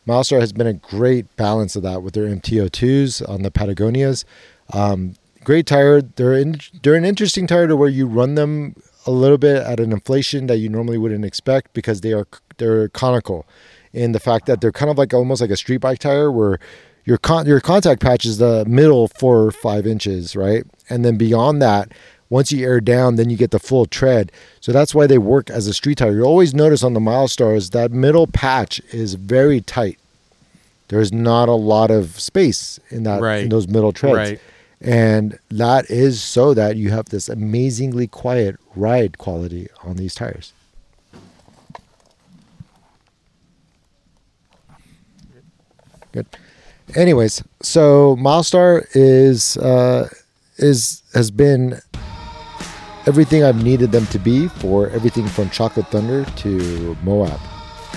Milestar 0.07 0.41
has 0.41 0.53
been 0.53 0.67
a 0.67 0.73
great 0.73 1.35
balance 1.37 1.77
of 1.77 1.83
that 1.83 2.03
with 2.03 2.15
their 2.15 2.27
MTO2s 2.27 3.29
on 3.29 3.43
the 3.43 3.51
Patagonias. 3.51 4.25
Um, 4.73 5.15
great 5.45 5.67
tire. 5.67 6.03
They're 6.03 6.35
in, 6.35 6.59
they're 6.83 6.95
an 6.95 7.05
interesting 7.05 7.47
tire 7.47 7.69
to 7.69 7.77
where 7.77 7.89
you 7.89 8.07
run 8.07 8.35
them 8.35 8.75
a 9.07 9.11
little 9.11 9.39
bit 9.39 9.63
at 9.63 9.81
an 9.81 9.93
inflation 9.93 10.47
that 10.47 10.59
you 10.59 10.69
normally 10.69 10.99
wouldn't 10.99 11.25
expect 11.25 11.73
because 11.73 12.01
they 12.01 12.13
are 12.13 12.27
they're 12.59 12.89
conical 12.89 13.47
in 13.93 14.13
the 14.13 14.21
fact 14.21 14.47
that 14.47 14.61
they're 14.61 14.73
kind 14.73 14.91
of 14.91 14.99
like 14.99 15.13
almost 15.13 15.41
like 15.41 15.51
a 15.51 15.57
street 15.57 15.79
bike 15.79 15.99
tire 15.99 16.31
where 16.31 16.59
your 17.05 17.19
con- 17.19 17.47
your 17.47 17.61
contact 17.61 18.01
patch 18.01 18.25
is 18.25 18.39
the 18.39 18.65
middle 18.67 19.09
four 19.09 19.43
or 19.43 19.51
five 19.51 19.87
inches, 19.87 20.37
right? 20.37 20.65
And 20.89 21.05
then 21.05 21.17
beyond 21.17 21.61
that, 21.63 21.93
once 22.33 22.51
you 22.51 22.65
air 22.67 22.81
down, 22.81 23.17
then 23.17 23.29
you 23.29 23.37
get 23.37 23.51
the 23.51 23.59
full 23.59 23.85
tread. 23.85 24.33
So 24.63 24.73
that's 24.73 24.95
why 24.95 25.07
they 25.07 25.19
work 25.19 25.51
as 25.51 25.67
a 25.67 25.75
street 25.75 25.99
tire. 25.99 26.13
You 26.13 26.23
always 26.23 26.55
notice 26.55 26.83
on 26.83 26.95
the 26.95 27.01
Milestars 27.01 27.73
that 27.73 27.91
middle 27.91 28.27
patch 28.27 28.81
is 28.91 29.17
very 29.17 29.61
tight. 29.61 29.99
There's 30.89 31.13
not 31.13 31.51
a 31.51 31.55
lot 31.55 31.91
of 31.91 32.19
space 32.19 32.81
in 32.89 33.03
that 33.03 33.21
Right. 33.21 33.43
in 33.43 33.51
those 33.51 33.69
middle 33.69 33.93
treads. 33.93 34.17
Right. 34.17 34.41
And 34.81 35.39
that 35.51 35.91
is 35.91 36.23
so 36.23 36.55
that 36.55 36.77
you 36.77 36.91
have 36.91 37.11
this 37.11 37.29
amazingly 37.29 38.07
quiet 38.07 38.57
ride 38.75 39.19
quality 39.19 39.69
on 39.85 39.97
these 39.97 40.15
tires. 40.15 40.55
Good. 46.13 46.27
Anyways, 46.95 47.43
so 47.61 48.17
Milestar 48.17 48.87
is 48.95 49.59
uh, 49.59 50.09
is 50.57 51.03
has 51.13 51.31
been 51.31 51.81
everything 53.07 53.45
I've 53.45 53.63
needed 53.63 53.93
them 53.93 54.07
to 54.07 54.19
be 54.19 54.49
for 54.49 54.89
everything 54.91 55.27
from 55.27 55.51
Chocolate 55.51 55.89
Thunder 55.89 56.25
to 56.25 56.97
Moab, 57.03 57.41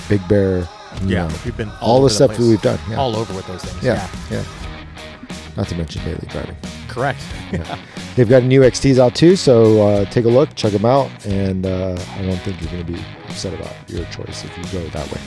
Big 0.10 0.26
Bear. 0.28 0.68
Yeah, 1.04 1.28
know, 1.28 1.36
we've 1.44 1.58
been 1.58 1.72
all 1.82 1.98
over 1.98 2.06
the 2.06 2.10
stuff 2.10 2.30
that 2.30 2.38
place. 2.38 2.50
we've 2.50 2.62
done. 2.62 2.80
Yeah. 2.90 2.98
all 2.98 3.16
over 3.16 3.34
with 3.34 3.46
those 3.48 3.64
things. 3.64 3.84
yeah, 3.84 4.10
yeah. 4.32 4.44
Not 5.58 5.68
to 5.70 5.76
mention 5.76 6.04
daily 6.04 6.28
driving. 6.30 6.56
correct. 6.88 7.20
yeah. 7.52 7.78
They've 8.16 8.30
got 8.30 8.44
new 8.44 8.62
XTs 8.62 8.98
out 8.98 9.14
too, 9.14 9.36
so 9.36 9.86
uh, 9.86 10.06
take 10.06 10.24
a 10.24 10.30
look, 10.30 10.56
check 10.56 10.72
them 10.72 10.86
out, 10.86 11.10
and 11.26 11.66
uh, 11.66 11.98
I 12.16 12.22
don't 12.22 12.38
think 12.38 12.62
you're 12.62 12.72
going 12.72 12.86
to 12.86 12.94
be 12.94 13.00
upset 13.26 13.54
about 13.54 13.74
your 13.90 14.06
choice 14.06 14.46
if 14.46 14.58
you 14.58 14.64
go 14.80 14.88
that 14.88 15.12
way. 15.12 15.20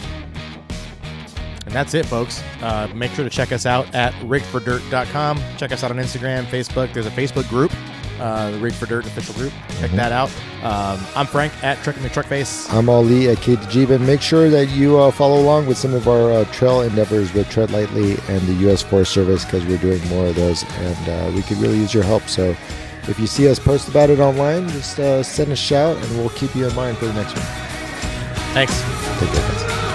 And 1.66 1.74
that's 1.74 1.92
it, 1.92 2.06
folks. 2.06 2.42
Uh, 2.62 2.88
make 2.94 3.10
sure 3.10 3.24
to 3.24 3.30
check 3.30 3.52
us 3.52 3.66
out 3.66 3.94
at 3.94 4.14
rigfordirt.com. 4.14 5.38
Check 5.59 5.70
us 5.70 5.84
out 5.84 5.90
on 5.90 5.98
Instagram, 5.98 6.46
Facebook. 6.46 6.94
There's 6.94 7.05
a 7.05 7.10
Facebook 7.10 7.46
group, 7.50 7.70
uh, 8.20 8.50
the 8.50 8.58
Rig 8.58 8.72
for 8.72 8.86
Dirt 8.86 9.06
official 9.06 9.34
group. 9.34 9.52
Check 9.80 9.90
that 9.92 10.12
out. 10.12 10.30
Um, 10.62 11.04
I'm 11.14 11.26
Frank 11.26 11.52
at 11.62 11.82
Trucking 11.82 12.02
McTruckface. 12.02 12.72
I'm 12.72 12.88
Ali 12.88 13.28
at 13.28 13.38
K2G, 13.38 13.88
but 13.88 14.00
make 14.00 14.20
sure 14.20 14.50
that 14.50 14.66
you 14.70 14.98
uh, 14.98 15.10
follow 15.10 15.40
along 15.40 15.66
with 15.66 15.78
some 15.78 15.94
of 15.94 16.08
our 16.08 16.32
uh, 16.32 16.44
trail 16.46 16.82
endeavors 16.82 17.32
with 17.32 17.48
Tread 17.48 17.70
Lightly 17.70 18.12
and 18.28 18.40
the 18.42 18.54
U.S. 18.64 18.82
Forest 18.82 19.12
Service 19.12 19.44
because 19.44 19.64
we're 19.66 19.78
doing 19.78 20.06
more 20.08 20.26
of 20.26 20.34
those, 20.34 20.64
and 20.64 21.08
uh, 21.08 21.32
we 21.34 21.42
could 21.42 21.58
really 21.58 21.78
use 21.78 21.94
your 21.94 22.04
help. 22.04 22.24
So 22.24 22.56
if 23.08 23.18
you 23.18 23.26
see 23.26 23.48
us 23.48 23.58
post 23.58 23.88
about 23.88 24.10
it 24.10 24.20
online, 24.20 24.68
just 24.68 24.98
uh, 24.98 25.22
send 25.22 25.52
a 25.52 25.56
shout, 25.56 25.96
and 25.96 26.18
we'll 26.18 26.30
keep 26.30 26.54
you 26.54 26.66
in 26.66 26.74
mind 26.74 26.98
for 26.98 27.06
the 27.06 27.14
next 27.14 27.34
one. 27.34 27.46
Thanks. 28.54 28.80
Take 29.20 29.30
care, 29.30 29.48
guys. 29.48 29.88